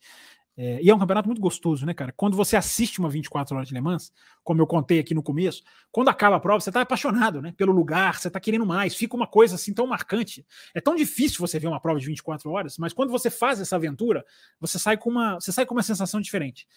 É, 0.58 0.82
e 0.84 0.90
é 0.90 0.94
um 0.94 1.00
campeonato 1.00 1.30
muito 1.30 1.40
gostoso, 1.40 1.86
né, 1.86 1.94
cara? 1.94 2.12
Quando 2.12 2.36
você 2.36 2.58
assiste 2.58 3.00
uma 3.00 3.10
24 3.10 3.56
horas 3.56 3.70
de 3.70 3.74
Le 3.74 3.80
Mans, 3.80 4.12
como 4.44 4.62
eu 4.62 4.68
contei 4.68 5.00
aqui 5.00 5.14
no 5.14 5.24
começo, 5.24 5.64
quando 5.90 6.10
acaba 6.10 6.36
a 6.36 6.40
prova, 6.42 6.60
você 6.60 6.70
tá 6.70 6.82
apaixonado, 6.82 7.42
né? 7.42 7.54
Pelo 7.56 7.72
lugar, 7.72 8.20
você 8.20 8.30
tá 8.30 8.42
querendo 8.42 8.66
mais, 8.66 8.94
fica 8.94 9.16
uma 9.16 9.26
coisa 9.26 9.56
assim 9.56 9.74
tão 9.74 9.88
marcante. 9.88 10.46
É 10.76 10.82
tão 10.82 10.94
difícil 10.94 11.40
você 11.40 11.58
ver 11.60 11.68
uma 11.68 11.80
prova 11.80 11.98
de 11.98 12.06
24 12.06 12.52
horas, 12.52 12.78
mas 12.78 12.92
quando 12.92 13.10
você 13.10 13.30
faz 13.30 13.62
essa 13.62 13.78
aventura, 13.78 14.26
você 14.60 14.78
sai 14.78 14.98
com 14.98 15.10
uma, 15.10 15.36
você 15.36 15.54
sai 15.54 15.66
com 15.66 15.74
uma 15.74 15.84
sensação 15.84 16.20
diferente. 16.20 16.68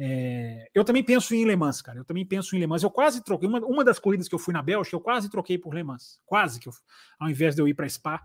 É, 0.00 0.70
eu 0.72 0.84
também 0.84 1.02
penso 1.02 1.34
em 1.34 1.44
Le 1.44 1.56
Mans, 1.56 1.82
cara. 1.82 1.98
Eu 1.98 2.04
também 2.04 2.24
penso 2.24 2.54
em 2.54 2.60
Le 2.60 2.66
Mans. 2.66 2.82
Eu 2.82 2.90
quase 2.90 3.22
troquei. 3.22 3.48
Uma, 3.48 3.58
uma 3.60 3.84
das 3.84 3.98
corridas 3.98 4.28
que 4.28 4.34
eu 4.34 4.38
fui 4.38 4.54
na 4.54 4.62
Bélgica, 4.62 4.94
eu 4.94 5.00
quase 5.00 5.28
troquei 5.28 5.58
por 5.58 5.74
Le 5.74 5.82
Mans. 5.82 6.20
Quase 6.24 6.60
que 6.60 6.68
eu, 6.68 6.72
ao 7.18 7.28
invés 7.28 7.56
de 7.56 7.62
eu 7.62 7.66
ir 7.66 7.74
para 7.74 7.88
Spa, 7.88 8.24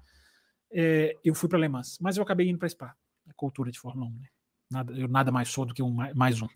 é, 0.71 1.17
eu 1.23 1.33
fui 1.33 1.49
para 1.49 1.57
Le 1.57 1.67
Mans. 1.67 1.97
Mas 1.99 2.15
eu 2.15 2.23
acabei 2.23 2.47
indo 2.47 2.59
para 2.59 2.69
Spa. 2.69 2.95
É 3.27 3.31
cultura 3.35 3.71
de 3.71 3.79
Fórmula 3.79 4.07
1, 4.07 4.19
né? 4.19 4.27
Nada, 4.69 4.93
eu 4.93 5.07
nada 5.07 5.31
mais 5.31 5.49
sou 5.49 5.65
do 5.65 5.73
que 5.73 5.81
um, 5.81 5.95
mais 6.15 6.41
um. 6.41 6.47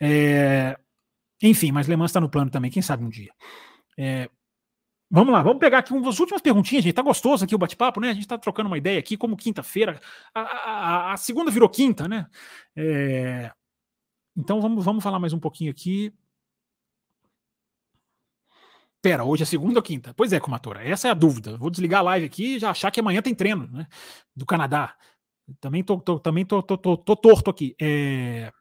É, 0.00 0.78
enfim, 1.42 1.72
mas 1.72 1.86
Le 1.86 1.96
Mans 1.96 2.10
está 2.10 2.20
no 2.20 2.28
plano 2.28 2.50
também, 2.50 2.70
quem 2.70 2.82
sabe 2.82 3.04
um 3.04 3.08
dia. 3.08 3.32
É, 3.98 4.28
vamos 5.10 5.32
lá, 5.32 5.42
vamos 5.42 5.58
pegar 5.58 5.78
aqui 5.78 5.92
umas 5.92 6.18
últimas 6.18 6.40
perguntinhas, 6.40 6.84
gente. 6.84 6.94
Tá 6.94 7.02
gostoso 7.02 7.44
aqui 7.44 7.54
o 7.54 7.58
bate-papo, 7.58 8.00
né? 8.00 8.10
A 8.10 8.14
gente 8.14 8.26
tá 8.26 8.38
trocando 8.38 8.68
uma 8.68 8.78
ideia 8.78 8.98
aqui, 8.98 9.16
como 9.16 9.36
quinta-feira. 9.36 10.00
A, 10.34 10.40
a, 10.40 11.12
a, 11.12 11.16
segunda 11.16 11.50
virou 11.50 11.68
quinta, 11.68 12.08
né? 12.08 12.26
É, 12.74 13.50
então 14.36 14.60
vamos, 14.60 14.84
vamos 14.84 15.02
falar 15.02 15.18
mais 15.18 15.32
um 15.32 15.40
pouquinho 15.40 15.70
aqui. 15.70 16.12
Pera, 19.02 19.24
hoje 19.24 19.44
é 19.44 19.46
segunda 19.46 19.78
ou 19.78 19.82
quinta? 19.82 20.12
Pois 20.14 20.32
é, 20.32 20.40
Comatora, 20.40 20.82
essa 20.82 21.08
é 21.08 21.10
a 21.12 21.14
dúvida. 21.14 21.56
Vou 21.56 21.70
desligar 21.70 22.00
a 22.00 22.04
live 22.04 22.26
aqui 22.26 22.56
e 22.56 22.58
já 22.58 22.70
achar 22.70 22.90
que 22.90 22.98
amanhã 22.98 23.22
tem 23.22 23.34
treino, 23.34 23.68
né? 23.68 23.86
Do 24.34 24.44
Canadá. 24.44 24.96
Também 25.60 25.84
tô, 25.84 26.00
tô 26.00 26.18
também 26.18 26.44
tô, 26.44 26.62
tô, 26.62 26.76
tô, 26.76 26.96
tô, 26.96 27.16
torto 27.16 27.50
aqui. 27.50 27.76
É... 27.80 28.52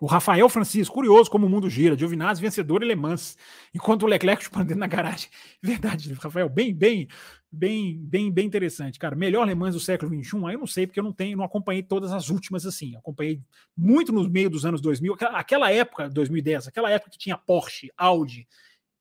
O 0.00 0.06
Rafael 0.06 0.48
Francisco, 0.48 0.94
curioso 0.94 1.28
como 1.28 1.46
o 1.46 1.50
mundo 1.50 1.68
gira. 1.68 1.98
Giovinazzi, 1.98 2.40
vencedor 2.40 2.82
e 2.84 2.86
Le 2.86 2.94
Mans. 2.94 3.36
Enquanto 3.74 4.04
o 4.04 4.06
Leclerc 4.06 4.44
chupando 4.44 4.66
dentro 4.66 4.80
da 4.80 4.86
garagem. 4.86 5.28
Verdade, 5.60 6.12
Rafael, 6.14 6.48
bem, 6.48 6.72
bem, 6.72 7.08
bem, 7.50 7.98
bem, 7.98 8.30
bem 8.30 8.46
interessante. 8.46 8.98
Cara, 8.98 9.16
melhor 9.16 9.46
Le 9.46 9.54
Mans 9.54 9.74
do 9.74 9.80
século 9.80 10.10
XXI, 10.10 10.46
aí 10.46 10.54
eu 10.54 10.58
não 10.58 10.66
sei, 10.66 10.86
porque 10.86 11.00
eu 11.00 11.04
não 11.04 11.12
tenho, 11.12 11.36
não 11.36 11.44
acompanhei 11.44 11.82
todas 11.82 12.12
as 12.12 12.28
últimas 12.28 12.66
assim. 12.66 12.96
Acompanhei 12.96 13.42
muito 13.76 14.12
no 14.12 14.28
meio 14.28 14.50
dos 14.50 14.64
anos 14.64 14.80
2000. 14.80 15.16
Aquela 15.20 15.70
época, 15.70 16.08
2010, 16.08 16.68
aquela 16.68 16.90
época 16.90 17.10
que 17.10 17.18
tinha 17.18 17.36
Porsche, 17.36 17.90
Audi 17.96 18.46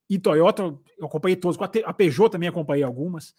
e 0.09 0.17
Toyota, 0.17 0.63
eu 0.97 1.05
acompanhei 1.05 1.35
todos. 1.35 1.57
A 1.85 1.93
Peugeot 1.93 2.29
também 2.29 2.49
acompanhei 2.49 2.83
algumas. 2.83 3.35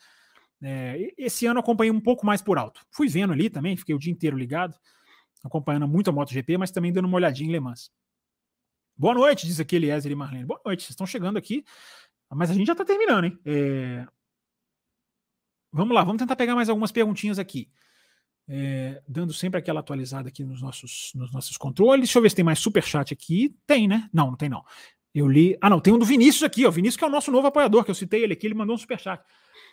É, 0.60 1.14
esse 1.16 1.46
ano 1.46 1.60
acompanhei 1.60 1.90
um 1.90 2.00
pouco 2.00 2.26
mais 2.26 2.42
por 2.42 2.58
alto. 2.58 2.84
Fui 2.90 3.08
vendo 3.08 3.32
ali 3.32 3.48
também, 3.48 3.76
fiquei 3.76 3.94
o 3.94 3.98
dia 3.98 4.12
inteiro 4.12 4.36
ligado, 4.36 4.74
acompanhando 5.44 5.86
muito 5.86 6.10
a 6.10 6.12
MotoGP, 6.12 6.58
mas 6.58 6.70
também 6.70 6.92
dando 6.92 7.06
uma 7.06 7.16
olhadinha 7.16 7.48
em 7.48 7.52
Le 7.52 7.60
Mans. 7.60 7.90
Boa 8.96 9.14
noite, 9.14 9.46
diz 9.46 9.60
aqui 9.60 9.76
Eliezer 9.76 10.10
e 10.10 10.14
Marlene. 10.14 10.44
Boa 10.44 10.60
noite, 10.64 10.82
vocês 10.82 10.90
estão 10.90 11.06
chegando 11.06 11.36
aqui, 11.36 11.64
mas 12.28 12.50
a 12.50 12.54
gente 12.54 12.66
já 12.66 12.72
está 12.72 12.84
terminando, 12.84 13.26
hein? 13.26 13.38
É... 13.44 14.04
Vamos 15.72 15.94
lá, 15.94 16.02
vamos 16.02 16.18
tentar 16.18 16.36
pegar 16.36 16.54
mais 16.54 16.68
algumas 16.68 16.92
perguntinhas 16.92 17.38
aqui. 17.38 17.68
É, 18.50 19.02
dando 19.06 19.32
sempre 19.34 19.58
aquela 19.58 19.80
atualizada 19.80 20.28
aqui 20.28 20.42
nos 20.42 20.62
nossos, 20.62 21.12
nos 21.14 21.30
nossos 21.32 21.56
controles. 21.56 22.06
Deixa 22.08 22.18
eu 22.18 22.22
ver 22.22 22.30
se 22.30 22.36
tem 22.36 22.44
mais 22.44 22.58
super 22.58 22.82
chat 22.82 23.12
aqui. 23.12 23.54
Tem, 23.66 23.86
né? 23.86 24.08
Não, 24.12 24.28
não 24.28 24.36
tem 24.36 24.48
não. 24.48 24.64
Eu 25.14 25.28
li. 25.28 25.58
Ah, 25.60 25.68
não, 25.68 25.80
tem 25.80 25.92
um 25.92 25.98
do 25.98 26.04
Vinícius 26.04 26.42
aqui, 26.42 26.64
ó. 26.64 26.70
Vinícius 26.70 26.96
que 26.96 27.04
é 27.04 27.06
o 27.06 27.10
nosso 27.10 27.30
novo 27.30 27.46
apoiador, 27.46 27.84
que 27.84 27.90
eu 27.90 27.94
citei 27.94 28.22
ele 28.22 28.32
aqui, 28.32 28.46
ele 28.46 28.54
mandou 28.54 28.74
um 28.74 28.78
super 28.78 28.98
chat. 28.98 29.22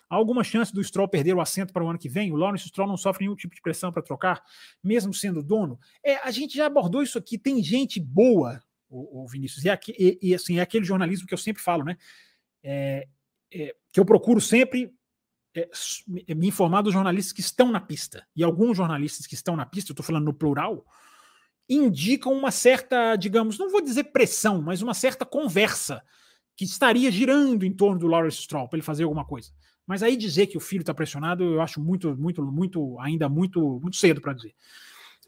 Há 0.09 0.15
alguma 0.15 0.43
chance 0.43 0.73
do 0.73 0.83
Stroll 0.83 1.07
perder 1.07 1.33
o 1.33 1.41
assento 1.41 1.71
para 1.71 1.83
o 1.83 1.89
ano 1.89 1.97
que 1.97 2.09
vem? 2.09 2.31
O 2.31 2.35
Lawrence 2.35 2.67
Stroll 2.67 2.87
não 2.87 2.97
sofre 2.97 3.25
nenhum 3.25 3.35
tipo 3.35 3.55
de 3.55 3.61
pressão 3.61 3.91
para 3.91 4.01
trocar, 4.01 4.43
mesmo 4.83 5.13
sendo 5.13 5.41
dono? 5.43 5.79
É, 6.03 6.17
a 6.17 6.31
gente 6.31 6.55
já 6.55 6.67
abordou 6.67 7.01
isso 7.01 7.17
aqui. 7.17 7.37
Tem 7.37 7.61
gente 7.63 7.99
boa, 7.99 8.61
o, 8.89 9.23
o 9.23 9.27
Vinícius, 9.27 9.65
e, 9.65 9.69
aqui, 9.69 9.95
e, 9.97 10.19
e, 10.21 10.35
assim, 10.35 10.59
é 10.59 10.61
aquele 10.61 10.85
jornalismo 10.85 11.27
que 11.27 11.33
eu 11.33 11.37
sempre 11.37 11.61
falo, 11.61 11.83
né? 11.83 11.97
É, 12.63 13.07
é, 13.53 13.75
que 13.91 13.99
eu 13.99 14.05
procuro 14.05 14.41
sempre 14.41 14.93
é, 15.55 16.35
me 16.35 16.47
informar 16.47 16.81
dos 16.81 16.93
jornalistas 16.93 17.31
que 17.31 17.39
estão 17.39 17.71
na 17.71 17.79
pista. 17.79 18.27
E 18.35 18.43
alguns 18.43 18.75
jornalistas 18.75 19.25
que 19.25 19.35
estão 19.35 19.55
na 19.55 19.65
pista, 19.65 19.91
eu 19.91 19.93
estou 19.93 20.05
falando 20.05 20.25
no 20.25 20.33
plural, 20.33 20.85
indicam 21.69 22.33
uma 22.33 22.51
certa, 22.51 23.15
digamos, 23.15 23.57
não 23.57 23.71
vou 23.71 23.81
dizer 23.81 24.05
pressão, 24.05 24.61
mas 24.61 24.81
uma 24.81 24.93
certa 24.93 25.25
conversa 25.25 26.03
que 26.55 26.65
estaria 26.65 27.09
girando 27.09 27.65
em 27.65 27.73
torno 27.73 27.99
do 27.99 28.07
Lawrence 28.07 28.41
Stroll 28.41 28.67
para 28.67 28.77
ele 28.77 28.85
fazer 28.85 29.03
alguma 29.03 29.25
coisa. 29.25 29.51
Mas 29.87 30.03
aí 30.03 30.17
dizer 30.17 30.47
que 30.47 30.57
o 30.57 30.61
filho 30.61 30.81
está 30.81 30.93
pressionado, 30.93 31.43
eu 31.43 31.61
acho 31.61 31.79
muito, 31.81 32.15
muito, 32.17 32.43
muito, 32.43 32.99
ainda 32.99 33.29
muito, 33.29 33.79
muito 33.79 33.97
cedo 33.97 34.19
para 34.19 34.33
dizer. 34.33 34.53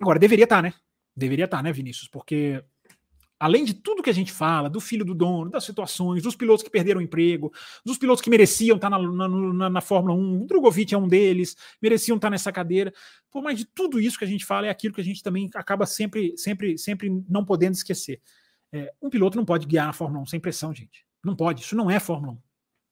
Agora, 0.01 0.19
deveria 0.19 0.43
estar, 0.43 0.57
tá, 0.57 0.61
né? 0.61 0.73
Deveria 1.15 1.45
estar, 1.45 1.57
tá, 1.57 1.63
né, 1.63 1.71
Vinícius? 1.71 2.07
Porque 2.07 2.63
além 3.39 3.63
de 3.63 3.73
tudo 3.73 4.01
que 4.01 4.09
a 4.09 4.13
gente 4.13 4.31
fala, 4.31 4.69
do 4.69 4.79
filho 4.79 5.05
do 5.05 5.13
dono, 5.13 5.49
das 5.49 5.63
situações, 5.63 6.23
dos 6.23 6.35
pilotos 6.35 6.63
que 6.63 6.69
perderam 6.69 6.99
o 6.99 7.03
emprego, 7.03 7.53
dos 7.85 7.97
pilotos 7.97 8.21
que 8.21 8.29
mereciam 8.29 8.75
estar 8.75 8.89
tá 8.89 8.97
na, 8.97 9.11
na, 9.11 9.27
na, 9.27 9.69
na 9.69 9.81
Fórmula 9.81 10.15
1, 10.15 10.43
o 10.43 10.47
Drogovic 10.47 10.93
é 10.93 10.97
um 10.97 11.07
deles, 11.07 11.55
mereciam 11.81 12.15
estar 12.15 12.29
nessa 12.29 12.51
cadeira. 12.51 12.93
Por 13.31 13.43
mais 13.43 13.57
de 13.57 13.65
tudo 13.65 13.99
isso 13.99 14.17
que 14.17 14.25
a 14.25 14.27
gente 14.27 14.45
fala, 14.45 14.67
é 14.67 14.69
aquilo 14.69 14.93
que 14.93 15.01
a 15.01 15.03
gente 15.03 15.21
também 15.21 15.49
acaba 15.53 15.85
sempre, 15.85 16.35
sempre, 16.37 16.77
sempre 16.77 17.23
não 17.29 17.45
podendo 17.45 17.73
esquecer. 17.73 18.21
É, 18.71 18.91
um 19.01 19.09
piloto 19.09 19.37
não 19.37 19.45
pode 19.45 19.67
guiar 19.67 19.87
na 19.87 19.93
Fórmula 19.93 20.23
1 20.23 20.25
sem 20.27 20.39
pressão, 20.39 20.73
gente. 20.73 21.05
Não 21.23 21.35
pode, 21.35 21.61
isso 21.61 21.75
não 21.75 21.89
é 21.89 21.99
Fórmula 21.99 22.33
1. 22.33 22.35
O 22.35 22.41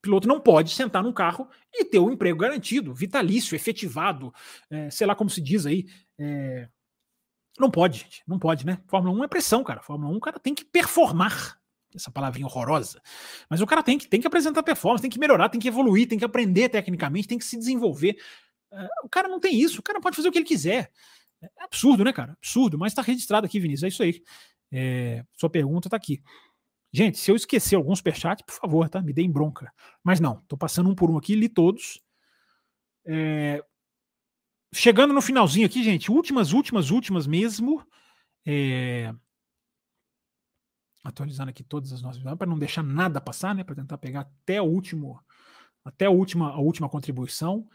piloto 0.01 0.27
não 0.27 0.39
pode 0.39 0.71
sentar 0.71 1.01
num 1.03 1.11
carro 1.11 1.49
e 1.73 1.83
ter 1.83 1.97
o 1.97 2.05
um 2.07 2.11
emprego 2.11 2.37
garantido, 2.37 2.93
vitalício, 2.93 3.55
efetivado, 3.55 4.31
é, 4.69 4.89
sei 4.91 5.07
lá 5.07 5.15
como 5.15 5.29
se 5.29 5.41
diz 5.41 5.65
aí. 5.65 5.87
É... 6.19 6.69
Não 7.59 7.71
pode, 7.71 7.99
gente. 7.99 8.23
Não 8.27 8.37
pode, 8.37 8.65
né? 8.65 8.79
Fórmula 8.87 9.17
1 9.19 9.23
é 9.23 9.27
pressão, 9.27 9.63
cara. 9.63 9.81
Fórmula 9.81 10.13
1 10.13 10.17
o 10.17 10.19
cara 10.19 10.39
tem 10.39 10.53
que 10.53 10.65
performar. 10.65 11.57
Essa 11.95 12.11
palavrinha 12.11 12.45
horrorosa. 12.45 13.01
Mas 13.49 13.61
o 13.61 13.65
cara 13.65 13.81
tem 13.81 13.97
que, 13.97 14.05
tem 14.05 14.19
que 14.19 14.27
apresentar 14.27 14.61
performance, 14.63 15.01
tem 15.01 15.09
que 15.09 15.17
melhorar, 15.17 15.47
tem 15.47 15.61
que 15.61 15.67
evoluir, 15.69 16.09
tem 16.09 16.19
que 16.19 16.25
aprender 16.25 16.67
tecnicamente, 16.67 17.25
tem 17.25 17.37
que 17.37 17.45
se 17.45 17.57
desenvolver. 17.57 18.17
É, 18.73 18.87
o 19.01 19.07
cara 19.07 19.29
não 19.29 19.39
tem 19.39 19.57
isso. 19.57 19.79
O 19.79 19.83
cara 19.83 20.01
pode 20.01 20.15
fazer 20.17 20.27
o 20.27 20.31
que 20.31 20.37
ele 20.37 20.45
quiser. 20.45 20.91
É 21.41 21.63
absurdo, 21.63 22.03
né, 22.03 22.11
cara? 22.11 22.33
Absurdo. 22.33 22.77
Mas 22.77 22.91
está 22.91 23.01
registrado 23.01 23.45
aqui, 23.45 23.59
Vinícius. 23.59 23.83
É 23.83 23.87
isso 23.87 24.03
aí. 24.03 24.21
É... 24.71 25.23
Sua 25.33 25.49
pergunta 25.49 25.87
está 25.87 25.95
aqui. 25.95 26.21
Gente, 26.91 27.17
se 27.17 27.29
eu 27.29 27.35
esquecer 27.35 27.75
algum 27.75 27.95
superchat, 27.95 28.43
por 28.45 28.53
favor, 28.53 28.89
tá? 28.89 29.01
Me 29.01 29.13
deem 29.13 29.31
bronca. 29.31 29.71
Mas 30.03 30.19
não, 30.19 30.41
tô 30.47 30.57
passando 30.57 30.89
um 30.89 30.95
por 30.95 31.09
um 31.09 31.17
aqui, 31.17 31.35
li 31.35 31.49
todos. 31.49 32.01
É... 33.05 33.63
Chegando 34.75 35.13
no 35.13 35.21
finalzinho 35.21 35.65
aqui, 35.65 35.81
gente, 35.81 36.11
últimas, 36.11 36.51
últimas, 36.51 36.91
últimas 36.91 37.25
mesmo. 37.25 37.81
É... 38.45 39.13
Atualizando 41.01 41.49
aqui 41.49 41.63
todas 41.63 41.93
as 41.93 42.01
nossas 42.01 42.21
para 42.21 42.45
não 42.45 42.59
deixar 42.59 42.83
nada 42.83 43.21
passar, 43.21 43.55
né? 43.55 43.63
Para 43.63 43.75
tentar 43.75 43.97
pegar 43.97 44.21
até 44.21 44.61
o 44.61 44.65
último, 44.65 45.17
até 45.85 46.07
a 46.07 46.09
última, 46.09 46.49
a 46.49 46.59
última 46.59 46.89
contribuição. 46.89 47.65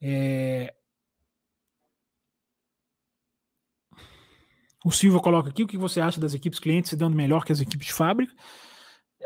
É... 0.00 0.74
O 4.84 4.90
Silva 4.90 5.20
coloca 5.20 5.50
aqui 5.50 5.62
o 5.62 5.68
que 5.68 5.78
você 5.78 6.00
acha 6.00 6.20
das 6.20 6.34
equipes 6.34 6.58
clientes 6.58 6.90
se 6.90 6.96
dando 6.96 7.14
melhor 7.14 7.44
que 7.44 7.52
as 7.52 7.60
equipes 7.60 7.86
de 7.86 7.92
fábrica. 7.92 8.34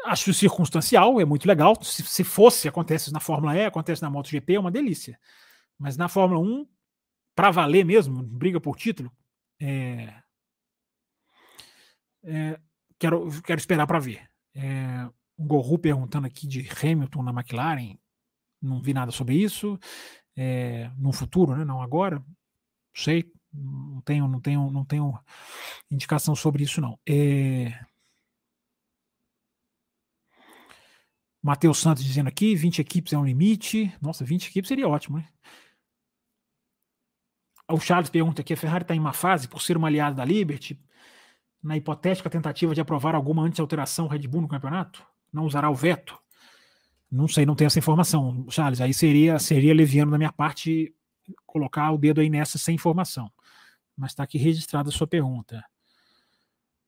Acho 0.04 0.34
circunstancial, 0.34 1.18
é 1.18 1.24
muito 1.24 1.48
legal. 1.48 1.82
Se, 1.82 2.02
se 2.02 2.24
fosse, 2.24 2.68
acontece 2.68 3.10
na 3.10 3.20
Fórmula 3.20 3.56
E, 3.56 3.64
acontece 3.64 4.02
na 4.02 4.10
MotoGP, 4.10 4.54
é 4.54 4.60
uma 4.60 4.70
delícia. 4.70 5.18
Mas 5.78 5.96
na 5.96 6.08
Fórmula 6.08 6.38
1, 6.40 6.66
para 7.34 7.50
valer 7.50 7.84
mesmo, 7.84 8.22
briga 8.22 8.60
por 8.60 8.76
título, 8.76 9.10
é, 9.60 10.22
é, 12.24 12.60
quero, 12.98 13.42
quero 13.42 13.58
esperar 13.58 13.86
para 13.86 13.98
ver. 13.98 14.28
É, 14.54 15.08
o 15.36 15.44
Gorru 15.44 15.78
perguntando 15.78 16.26
aqui 16.26 16.46
de 16.46 16.68
Hamilton 16.68 17.22
na 17.22 17.32
McLaren, 17.32 17.98
não 18.60 18.80
vi 18.80 18.94
nada 18.94 19.10
sobre 19.10 19.34
isso. 19.34 19.78
É, 20.36 20.90
no 20.96 21.12
futuro, 21.12 21.56
né? 21.56 21.64
Não 21.64 21.82
agora. 21.82 22.18
Não 22.18 22.26
sei, 22.94 23.30
não 23.52 24.00
tenho, 24.02 24.28
não 24.28 24.40
tenho, 24.40 24.70
não 24.70 24.84
tenho 24.84 25.18
indicação 25.90 26.34
sobre 26.34 26.62
isso 26.62 26.80
não. 26.80 26.98
É, 27.06 27.72
Matheus 31.42 31.78
Santos 31.78 32.04
dizendo 32.04 32.28
aqui, 32.28 32.54
20 32.54 32.80
equipes 32.80 33.12
é 33.12 33.18
um 33.18 33.24
limite. 33.24 33.92
Nossa, 34.00 34.24
20 34.24 34.48
equipes 34.48 34.68
seria 34.68 34.88
ótimo, 34.88 35.18
né? 35.18 35.28
O 37.72 37.80
Charles 37.80 38.10
pergunta 38.10 38.42
aqui: 38.42 38.52
a 38.52 38.56
Ferrari 38.56 38.84
está 38.84 38.94
em 38.94 39.00
uma 39.00 39.12
fase 39.12 39.48
por 39.48 39.62
ser 39.62 39.76
uma 39.76 39.88
aliada 39.88 40.16
da 40.16 40.24
Liberty? 40.24 40.78
Na 41.62 41.76
hipotética 41.76 42.28
tentativa 42.28 42.74
de 42.74 42.80
aprovar 42.80 43.14
alguma 43.14 43.42
anti-alteração 43.42 44.08
Red 44.08 44.26
Bull 44.28 44.42
no 44.42 44.48
campeonato? 44.48 45.04
Não 45.32 45.44
usará 45.44 45.70
o 45.70 45.74
veto? 45.74 46.18
Não 47.10 47.28
sei, 47.28 47.46
não 47.46 47.54
tenho 47.54 47.66
essa 47.66 47.78
informação, 47.78 48.46
Charles. 48.50 48.80
Aí 48.80 48.92
seria, 48.92 49.38
seria 49.38 49.74
leviano 49.74 50.10
da 50.10 50.18
minha 50.18 50.32
parte 50.32 50.94
colocar 51.46 51.90
o 51.92 51.98
dedo 51.98 52.20
aí 52.20 52.28
nessa 52.28 52.58
sem 52.58 52.74
informação. 52.74 53.30
Mas 53.96 54.12
está 54.12 54.22
aqui 54.24 54.38
registrada 54.38 54.88
a 54.88 54.92
sua 54.92 55.06
pergunta. 55.06 55.64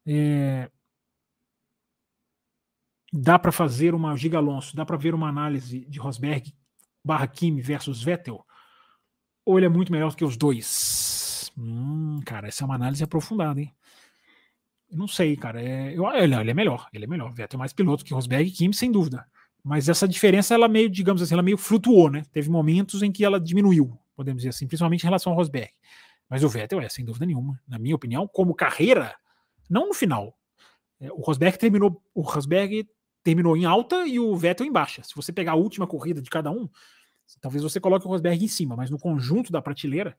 É, 0.07 0.70
dá 3.12 3.39
para 3.39 3.53
fazer 3.53 3.95
uma 3.95 4.16
Giga 4.16 4.39
Alonso, 4.39 4.74
dá 4.76 4.85
para 4.85 4.97
ver 4.97 5.14
uma 5.14 5.28
análise 5.28 5.85
de 5.87 5.99
Rosberg 5.99 6.55
barra 7.03 7.26
Kimi 7.26 7.62
versus 7.62 8.03
Vettel? 8.03 8.45
Ou 9.45 9.59
ele 9.59 9.67
é 9.67 9.69
muito 9.69 9.93
melhor 9.93 10.11
do 10.11 10.17
que 10.17 10.25
os 10.25 10.37
dois? 10.37 11.53
Hum, 11.57 12.21
cara, 12.25 12.49
essa 12.49 12.65
é 12.65 12.67
uma 12.67 12.75
análise 12.75 13.05
aprofundada, 13.05 13.61
hein? 13.61 13.73
Eu 14.91 14.99
não 14.99 15.09
sei, 15.09 15.37
cara. 15.37 15.63
É, 15.63 15.93
eu, 15.97 16.07
ele, 16.13 16.35
ele, 16.35 16.51
é 16.51 16.55
melhor, 16.55 16.89
ele 16.93 17.05
é 17.05 17.07
melhor. 17.07 17.33
Vettel 17.33 17.57
é 17.57 17.61
mais 17.61 17.73
piloto 17.73 18.05
que 18.05 18.15
Rosberg 18.15 18.49
e 18.49 18.53
Kimi, 18.53 18.75
sem 18.75 18.91
dúvida. 18.91 19.27
Mas 19.63 19.89
essa 19.89 20.07
diferença, 20.07 20.55
ela 20.55 20.69
meio, 20.69 20.91
digamos 20.91 21.23
assim, 21.23 21.35
ela 21.35 21.43
meio 21.43 21.57
flutuou, 21.57 22.11
né? 22.11 22.23
Teve 22.33 22.51
momentos 22.51 23.03
em 23.03 23.11
que 23.11 23.25
ela 23.25 23.41
diminuiu, 23.41 23.99
podemos 24.15 24.43
dizer 24.43 24.51
assim, 24.51 24.67
principalmente 24.67 25.03
em 25.03 25.07
relação 25.07 25.33
ao 25.33 25.39
Rosberg. 25.39 25.71
Mas 26.29 26.45
o 26.45 26.49
Vettel 26.49 26.81
é, 26.81 26.89
sem 26.89 27.05
dúvida 27.05 27.25
nenhuma, 27.27 27.61
na 27.67 27.79
minha 27.79 27.95
opinião, 27.95 28.29
como 28.29 28.55
carreira, 28.55 29.15
não 29.69 29.89
no 29.89 29.95
final. 29.95 30.37
É, 31.01 31.11
o 31.13 31.21
Rosberg 31.21 31.59
terminou, 31.59 32.03
o 32.15 32.21
Rosberg 32.21 32.87
terminou 33.23 33.57
em 33.57 33.65
alta 33.65 34.07
e 34.07 34.21
o 34.21 34.37
Vettel 34.37 34.67
em 34.67 34.73
baixa. 34.73 35.03
Se 35.03 35.15
você 35.15 35.33
pegar 35.33 35.53
a 35.53 35.57
última 35.57 35.87
corrida 35.87 36.21
de 36.21 36.29
cada 36.29 36.51
um, 36.51 36.69
talvez 37.41 37.62
você 37.62 37.81
coloque 37.81 38.07
o 38.07 38.09
Rosberg 38.09 38.45
em 38.45 38.49
cima, 38.49 38.77
mas 38.77 38.91
no 38.91 38.99
conjunto 38.99 39.53
da 39.53 39.62
prateleira, 39.62 40.16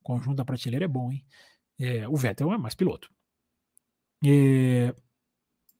o 0.00 0.04
conjunto 0.04 0.36
da 0.36 0.44
prateleira 0.44 0.84
é 0.84 0.88
bom, 0.88 1.12
hein? 1.12 1.24
É, 1.78 2.08
o 2.08 2.16
Vettel 2.16 2.52
é 2.52 2.58
mais 2.58 2.74
piloto. 2.74 3.10
É, 4.24 4.94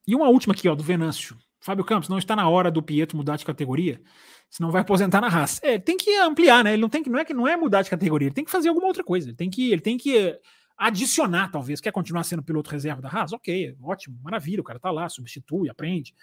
e 0.07 0.15
uma 0.15 0.29
última 0.29 0.53
aqui, 0.53 0.67
ó, 0.67 0.75
do 0.75 0.83
Venâncio. 0.83 1.37
Fábio 1.59 1.85
Campos, 1.85 2.09
não 2.09 2.17
está 2.17 2.35
na 2.35 2.49
hora 2.49 2.71
do 2.71 2.81
Pietro 2.81 3.15
mudar 3.15 3.37
de 3.37 3.45
categoria, 3.45 4.01
senão 4.49 4.71
vai 4.71 4.81
aposentar 4.81 5.21
na 5.21 5.29
raça. 5.29 5.61
É, 5.63 5.77
tem 5.77 5.95
que 5.95 6.17
ampliar, 6.17 6.63
né? 6.63 6.73
Ele 6.73 6.81
não 6.81 6.89
tem 6.89 7.03
que, 7.03 7.09
não 7.09 7.19
é 7.19 7.25
que 7.25 7.35
não 7.35 7.47
é 7.47 7.55
mudar 7.55 7.83
de 7.83 7.89
categoria, 7.89 8.27
ele 8.27 8.33
tem 8.33 8.43
que 8.43 8.49
fazer 8.49 8.69
alguma 8.69 8.87
outra 8.87 9.03
coisa. 9.03 9.29
Ele 9.29 9.37
tem 9.37 9.49
que, 9.49 9.71
ele 9.71 9.81
tem 9.81 9.95
que 9.95 10.39
adicionar, 10.75 11.51
talvez. 11.51 11.79
Quer 11.79 11.91
continuar 11.91 12.23
sendo 12.23 12.41
piloto 12.41 12.71
reserva 12.71 12.99
da 12.99 13.09
Haas? 13.09 13.31
Ok, 13.31 13.77
ótimo, 13.79 14.19
maravilha, 14.23 14.61
o 14.61 14.63
cara 14.63 14.79
tá 14.79 14.89
lá, 14.89 15.07
substitui, 15.07 15.69
aprende. 15.69 16.15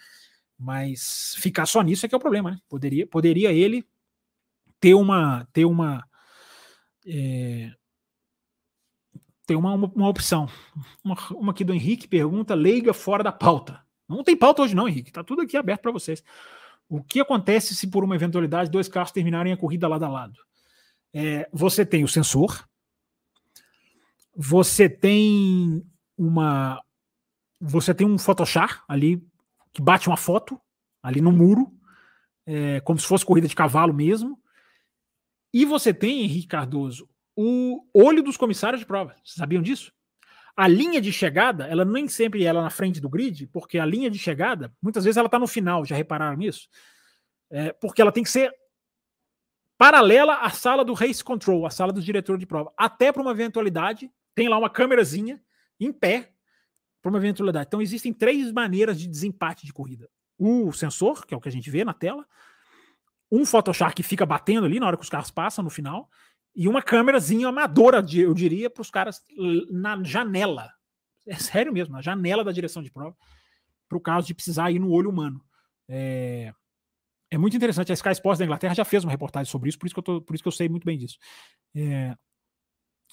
Mas 0.57 1.35
ficar 1.37 1.65
só 1.65 1.81
nisso 1.81 2.05
é 2.05 2.09
que 2.09 2.13
é 2.13 2.17
o 2.17 2.21
problema, 2.21 2.51
né? 2.51 2.57
Poderia, 2.67 3.07
poderia 3.07 3.53
ele 3.53 3.87
ter 4.79 4.93
uma. 4.93 5.47
ter 5.51 5.65
uma. 5.65 6.03
É, 7.05 7.71
ter 9.45 9.55
uma, 9.55 9.73
uma, 9.73 9.91
uma 9.95 10.07
opção. 10.07 10.47
Uma, 11.03 11.15
uma, 11.31 11.51
aqui 11.51 11.63
do 11.63 11.73
Henrique 11.73 12.07
pergunta, 12.07 12.53
leiga 12.53 12.93
fora 12.93 13.23
da 13.23 13.31
pauta. 13.31 13.81
Não 14.07 14.23
tem 14.23 14.37
pauta 14.37 14.61
hoje, 14.61 14.75
não, 14.75 14.87
Henrique. 14.87 15.11
Tá 15.11 15.23
tudo 15.23 15.41
aqui 15.41 15.57
aberto 15.57 15.81
para 15.81 15.91
vocês. 15.91 16.23
O 16.87 17.03
que 17.03 17.19
acontece 17.19 17.75
se, 17.75 17.87
por 17.87 18.03
uma 18.03 18.15
eventualidade, 18.15 18.71
dois 18.71 18.87
carros 18.87 19.11
terminarem 19.11 19.53
a 19.53 19.57
corrida 19.57 19.87
lado 19.87 20.05
a 20.05 20.09
lado? 20.09 20.39
É, 21.13 21.49
você 21.51 21.85
tem 21.85 22.03
o 22.03 22.07
sensor, 22.07 22.67
você 24.35 24.87
tem 24.87 25.83
uma. 26.17 26.81
Você 27.59 27.93
tem 27.93 28.07
um 28.07 28.17
Photoshop 28.17 28.75
ali 28.87 29.21
que 29.73 29.81
bate 29.81 30.07
uma 30.07 30.17
foto 30.17 30.59
ali 31.03 31.21
no 31.21 31.31
muro, 31.31 31.71
é, 32.45 32.79
como 32.81 32.97
se 32.97 33.05
fosse 33.05 33.25
corrida 33.25 33.47
de 33.47 33.55
cavalo 33.55 33.93
mesmo. 33.93 34.39
E 35.53 35.65
você 35.65 35.93
tem, 35.93 36.23
Henrique 36.23 36.47
Cardoso, 36.47 37.09
o 37.35 37.85
olho 37.93 38.21
dos 38.21 38.37
comissários 38.37 38.79
de 38.79 38.85
prova. 38.85 39.15
Vocês 39.23 39.35
sabiam 39.35 39.61
disso? 39.61 39.93
A 40.55 40.67
linha 40.67 40.99
de 40.99 41.11
chegada, 41.11 41.65
ela 41.67 41.85
nem 41.85 42.07
sempre 42.07 42.45
é 42.45 42.51
na 42.51 42.69
frente 42.69 42.99
do 42.99 43.09
grid, 43.09 43.47
porque 43.47 43.79
a 43.79 43.85
linha 43.85 44.09
de 44.09 44.19
chegada, 44.19 44.73
muitas 44.81 45.05
vezes 45.05 45.17
ela 45.17 45.27
está 45.27 45.39
no 45.39 45.47
final, 45.47 45.85
já 45.85 45.95
repararam 45.95 46.37
nisso? 46.37 46.67
É, 47.49 47.71
porque 47.71 48.01
ela 48.01 48.11
tem 48.11 48.23
que 48.23 48.29
ser 48.29 48.53
paralela 49.77 50.35
à 50.35 50.49
sala 50.49 50.83
do 50.83 50.93
race 50.93 51.23
control, 51.23 51.65
a 51.65 51.69
sala 51.69 51.93
do 51.93 52.01
diretor 52.01 52.37
de 52.37 52.45
prova, 52.45 52.73
até 52.77 53.11
para 53.11 53.21
uma 53.21 53.31
eventualidade 53.31 54.11
tem 54.35 54.49
lá 54.49 54.57
uma 54.57 54.69
câmerazinha 54.69 55.41
em 55.79 55.93
pé 55.93 56.33
para 57.01 57.09
uma 57.09 57.17
eventualidade. 57.17 57.67
Então 57.67 57.81
existem 57.81 58.11
três 58.11 58.51
maneiras 58.51 58.99
de 58.99 59.07
desempate 59.07 59.65
de 59.65 59.71
corrida. 59.71 60.09
O 60.37 60.71
sensor, 60.73 61.25
que 61.25 61.33
é 61.33 61.37
o 61.37 61.41
que 61.41 61.47
a 61.47 61.51
gente 61.51 61.69
vê 61.69 61.85
na 61.85 61.93
tela, 61.93 62.27
um 63.31 63.45
Photoshop 63.45 63.93
que 63.93 64.03
fica 64.03 64.25
batendo 64.25 64.65
ali 64.65 64.79
na 64.79 64.87
hora 64.87 64.97
que 64.97 65.03
os 65.03 65.09
carros 65.09 65.31
passam 65.31 65.63
no 65.63 65.69
final, 65.69 66.09
e 66.55 66.67
uma 66.67 66.81
câmerazinha 66.81 67.47
amadora, 67.47 68.03
eu 68.13 68.33
diria, 68.33 68.69
para 68.69 68.81
os 68.81 68.89
caras 68.89 69.21
na 69.69 70.01
janela. 70.03 70.69
É 71.27 71.35
sério 71.35 71.71
mesmo, 71.71 71.93
na 71.93 72.01
janela 72.01 72.43
da 72.43 72.51
direção 72.51 72.81
de 72.81 72.91
prova, 72.91 73.15
para 73.87 73.97
o 73.97 74.01
caso 74.01 74.27
de 74.27 74.33
precisar 74.33 74.71
ir 74.71 74.79
no 74.79 74.91
olho 74.91 75.09
humano. 75.09 75.43
É, 75.87 76.53
é 77.29 77.37
muito 77.37 77.55
interessante. 77.55 77.91
A 77.91 77.95
Sky 77.95 78.11
Sports 78.11 78.39
da 78.39 78.45
Inglaterra 78.45 78.73
já 78.73 78.83
fez 78.83 79.03
uma 79.03 79.11
reportagem 79.11 79.49
sobre 79.49 79.69
isso, 79.69 79.77
por 79.77 79.85
isso 79.85 79.93
que 79.93 79.99
eu, 79.99 80.03
tô, 80.03 80.21
por 80.21 80.33
isso 80.33 80.43
que 80.43 80.47
eu 80.47 80.53
sei 80.53 80.67
muito 80.67 80.85
bem 80.85 80.97
disso. 80.97 81.17
É, 81.75 82.15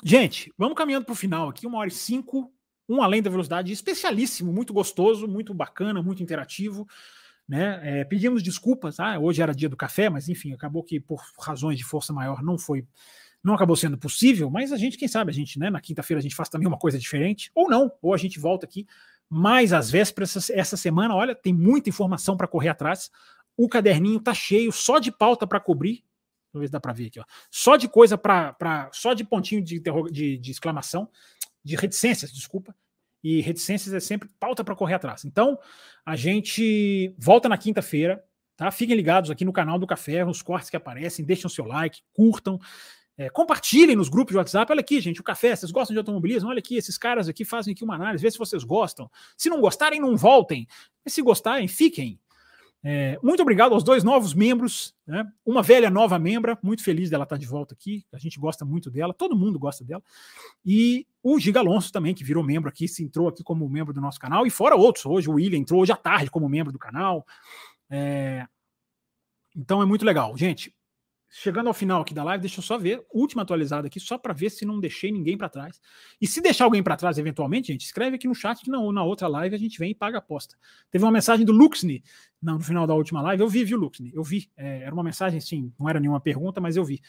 Gente, 0.05 0.53
vamos 0.59 0.77
caminhando 0.77 1.07
para 1.07 1.13
o 1.13 1.17
final 1.17 1.49
aqui, 1.49 1.67
uma 1.67 1.79
hora 1.79 1.89
e 1.89 1.93
cinco, 1.93 2.53
um 2.89 3.03
além 3.03 3.23
da 3.23 3.31
velocidade, 3.31 3.73
especialíssimo, 3.73 4.53
muito 4.53 4.73
gostoso, 4.73 5.27
muito 5.27 5.55
bacana, 5.55 6.03
muito 6.03 6.23
interativo. 6.23 6.87
Né? 7.49 8.01
É, 8.01 8.05
pedimos 8.05 8.43
desculpas, 8.43 8.99
ah, 8.99 9.19
hoje 9.19 9.41
era 9.41 9.55
dia 9.55 9.69
do 9.69 9.77
café, 9.77 10.11
mas 10.11 10.29
enfim, 10.29 10.53
acabou 10.53 10.83
que 10.83 10.99
por 10.99 11.23
razões 11.39 11.79
de 11.79 11.85
força 11.85 12.13
maior 12.13 12.43
não 12.43 12.59
foi, 12.59 12.85
não 13.43 13.55
acabou 13.55 13.77
sendo 13.77 13.97
possível, 13.97 14.51
mas 14.51 14.73
a 14.73 14.77
gente, 14.77 14.99
quem 14.99 15.07
sabe, 15.07 15.31
a 15.31 15.35
gente, 15.35 15.59
né, 15.59 15.71
na 15.71 15.81
quinta-feira 15.81 16.19
a 16.19 16.23
gente 16.23 16.35
faz 16.35 16.49
também 16.49 16.67
uma 16.67 16.79
coisa 16.79 16.99
diferente, 16.99 17.51
ou 17.55 17.71
não, 17.71 17.93
ou 18.03 18.13
a 18.13 18.17
gente 18.17 18.41
volta 18.41 18.67
aqui 18.67 18.87
mais 19.29 19.73
às 19.73 19.91
vésperas 19.91 20.37
essa, 20.37 20.53
essa 20.53 20.77
semana, 20.77 21.15
olha, 21.15 21.35
tem 21.35 21.53
muita 21.53 21.89
informação 21.89 22.37
para 22.37 22.47
correr 22.47 22.69
atrás. 22.69 23.11
O 23.57 23.69
caderninho 23.69 24.21
tá 24.21 24.33
cheio 24.33 24.71
só 24.73 24.99
de 24.99 25.11
pauta 25.11 25.47
para 25.47 25.61
cobrir. 25.61 26.05
Se 26.55 26.69
dá 26.69 26.81
para 26.81 26.93
ver 26.93 27.09
aqui, 27.09 27.21
ó. 27.21 27.25
Só 27.51 27.77
de 27.77 27.87
coisa 27.87 28.17
para 28.17 28.89
só 28.93 29.13
de 29.13 29.25
pontinho 29.25 29.63
de, 29.63 29.79
de, 30.11 30.39
de 30.39 30.51
exclamação, 30.51 31.09
de 31.63 31.77
reticências, 31.77 32.33
desculpa, 32.33 32.75
e 33.23 33.41
reticências 33.41 33.95
é 33.95 34.01
sempre 34.01 34.29
pauta 34.39 34.63
para 34.63 34.77
correr 34.77 34.95
atrás. 34.95 35.25
Então, 35.25 35.59
a 36.05 36.17
gente 36.17 37.15
volta 37.19 37.49
na 37.49 37.59
quinta-feira, 37.59 38.23
tá? 38.57 38.71
Fiquem 38.71 38.97
ligados 38.97 39.31
aqui 39.31 39.45
no 39.45 39.53
canal 39.53 39.79
do 39.79 39.87
Café, 39.87 40.25
nos 40.25 40.43
cortes 40.43 40.71
que 40.71 40.77
aparecem, 40.77 41.25
deixem 41.25 41.47
o 41.47 41.51
seu 41.51 41.65
like, 41.65 42.03
curtam, 42.13 42.61
é, 43.19 43.31
compartilhem 43.31 43.97
nos 43.97 44.09
grupos 44.09 44.33
de 44.33 44.37
WhatsApp. 44.37 44.71
Olha 44.71 44.81
aqui, 44.81 45.01
gente, 45.01 45.21
o 45.21 45.25
café. 45.25 45.57
Vocês 45.57 45.73
gostam 45.73 45.95
de 45.95 45.99
automobilismo? 45.99 46.51
Olha 46.51 46.59
aqui, 46.59 46.77
esses 46.77 46.99
caras 46.99 47.29
aqui 47.29 47.45
fazem 47.45 47.73
aqui 47.73 47.83
uma 47.83 47.95
análise, 47.95 48.23
vê 48.23 48.31
se 48.31 48.39
vocês 48.39 48.63
gostam. 48.63 49.11
Se 49.37 49.49
não 49.49 49.61
gostarem, 49.61 50.01
não 50.01 50.17
voltem. 50.17 50.67
E 51.05 51.11
se 51.11 51.23
gostarem, 51.23 51.67
fiquem. 51.67 52.21
É, 52.89 53.19
muito 53.21 53.43
obrigado 53.43 53.73
aos 53.73 53.83
dois 53.83 54.05
novos 54.05 54.33
membros, 54.33 54.95
né? 55.05 55.29
uma 55.45 55.61
velha 55.61 55.91
nova 55.91 56.21
membra, 56.21 56.57
muito 56.63 56.85
feliz 56.85 57.11
dela 57.11 57.25
estar 57.25 57.37
de 57.37 57.45
volta 57.45 57.75
aqui, 57.75 58.07
a 58.13 58.17
gente 58.17 58.39
gosta 58.39 58.65
muito 58.65 58.89
dela, 58.93 59.13
todo 59.13 59.35
mundo 59.35 59.59
gosta 59.59 59.85
dela, 59.85 60.01
e 60.65 61.05
o 61.21 61.37
Giga 61.41 61.59
Alonso 61.59 61.91
também, 61.91 62.15
que 62.15 62.23
virou 62.23 62.45
membro 62.45 62.69
aqui, 62.69 62.87
se 62.87 63.03
entrou 63.03 63.27
aqui 63.27 63.43
como 63.43 63.69
membro 63.69 63.93
do 63.93 64.01
nosso 64.01 64.21
canal, 64.21 64.47
e 64.47 64.51
fora 64.51 64.77
outros, 64.77 65.05
hoje 65.05 65.29
o 65.29 65.33
William 65.33 65.59
entrou 65.59 65.81
hoje 65.81 65.91
à 65.91 65.97
tarde 65.97 66.31
como 66.31 66.49
membro 66.49 66.73
do 66.73 66.79
canal, 66.79 67.27
é... 67.91 68.47
então 69.57 69.83
é 69.83 69.85
muito 69.85 70.05
legal. 70.05 70.37
Gente, 70.37 70.73
chegando 71.39 71.67
ao 71.67 71.75
final 71.75 72.01
aqui 72.01 72.15
da 72.15 72.25
live, 72.25 72.41
deixa 72.41 72.61
eu 72.61 72.63
só 72.63 72.79
ver, 72.79 73.05
última 73.13 73.43
atualizada 73.43 73.87
aqui, 73.87 74.01
só 74.01 74.17
para 74.17 74.33
ver 74.33 74.49
se 74.49 74.65
não 74.65 74.81
deixei 74.81 75.13
ninguém 75.13 75.37
para 75.37 75.51
trás. 75.51 75.79
E 76.19 76.27
se 76.27 76.41
deixar 76.41 76.65
alguém 76.65 76.83
para 76.83 76.97
trás 76.97 77.19
eventualmente, 77.19 77.69
gente, 77.69 77.85
escreve 77.85 78.17
aqui 78.17 78.27
no 78.27 78.35
chat 78.35 78.65
que 78.65 78.71
não, 78.71 78.91
na 78.91 79.05
outra 79.05 79.29
live 79.29 79.55
a 79.55 79.59
gente 79.59 79.79
vem 79.79 79.91
e 79.91 79.95
paga 79.95 80.17
a 80.17 80.19
aposta. 80.19 80.57
Teve 80.91 81.05
uma 81.05 81.11
mensagem 81.11 81.45
do 81.45 81.53
Luxney 81.53 82.03
no 82.41 82.59
final 82.61 82.87
da 82.87 82.95
última 82.95 83.21
live, 83.21 83.43
eu 83.43 83.49
vi, 83.49 83.65
viu, 83.65 83.77
Luxney? 83.77 84.13
Eu 84.15 84.23
vi. 84.23 84.51
É, 84.57 84.83
era 84.83 84.95
uma 84.95 85.03
mensagem, 85.03 85.39
sim, 85.39 85.73
não 85.79 85.89
era 85.91 86.01
nenhuma 86.01 86.21
pergunta, 86.21 86.59
mas 86.59 86.75
eu 86.75 86.85
vi 86.85 87.03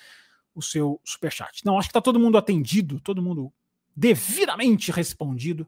o 0.54 0.62
seu 0.62 1.00
superchat. 1.06 1.66
Não, 1.66 1.78
acho 1.78 1.88
que 1.88 1.92
está 1.92 2.02
todo 2.02 2.20
mundo 2.20 2.38
atendido, 2.38 3.00
todo 3.00 3.22
mundo 3.22 3.54
devidamente 3.96 4.92
respondido. 4.92 5.66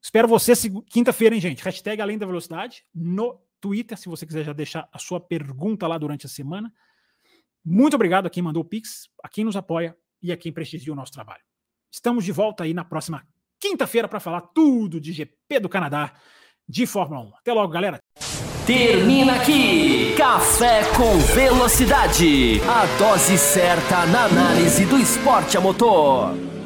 Espero 0.00 0.26
você 0.26 0.54
quinta-feira, 0.88 1.34
hein, 1.34 1.40
gente? 1.42 1.62
Hashtag 1.62 2.00
Além 2.00 2.16
da 2.16 2.24
Velocidade 2.24 2.84
no 2.94 3.38
Twitter, 3.60 3.98
se 3.98 4.08
você 4.08 4.24
quiser 4.24 4.44
já 4.44 4.54
deixar 4.54 4.88
a 4.90 4.98
sua 4.98 5.20
pergunta 5.20 5.86
lá 5.86 5.98
durante 5.98 6.24
a 6.24 6.28
semana. 6.28 6.72
Muito 7.64 7.94
obrigado 7.94 8.26
a 8.26 8.30
quem 8.30 8.42
mandou 8.42 8.62
o 8.62 8.66
Pix, 8.66 9.08
a 9.22 9.28
quem 9.28 9.44
nos 9.44 9.56
apoia 9.56 9.96
e 10.22 10.32
a 10.32 10.36
quem 10.36 10.52
prestigia 10.52 10.92
o 10.92 10.96
nosso 10.96 11.12
trabalho. 11.12 11.42
Estamos 11.92 12.24
de 12.24 12.32
volta 12.32 12.64
aí 12.64 12.72
na 12.72 12.84
próxima 12.84 13.26
quinta-feira 13.58 14.08
para 14.08 14.20
falar 14.20 14.40
tudo 14.40 15.00
de 15.00 15.12
GP 15.12 15.60
do 15.60 15.68
Canadá 15.68 16.12
de 16.68 16.86
Fórmula 16.86 17.20
1. 17.20 17.36
Até 17.36 17.52
logo, 17.52 17.72
galera. 17.72 18.00
Termina 18.66 19.34
aqui 19.34 20.14
Café 20.16 20.82
com 20.96 21.18
Velocidade 21.34 22.60
a 22.62 22.86
dose 22.98 23.36
certa 23.36 24.06
na 24.06 24.26
análise 24.26 24.86
do 24.86 24.96
esporte 24.98 25.56
a 25.56 25.60
motor. 25.60 26.59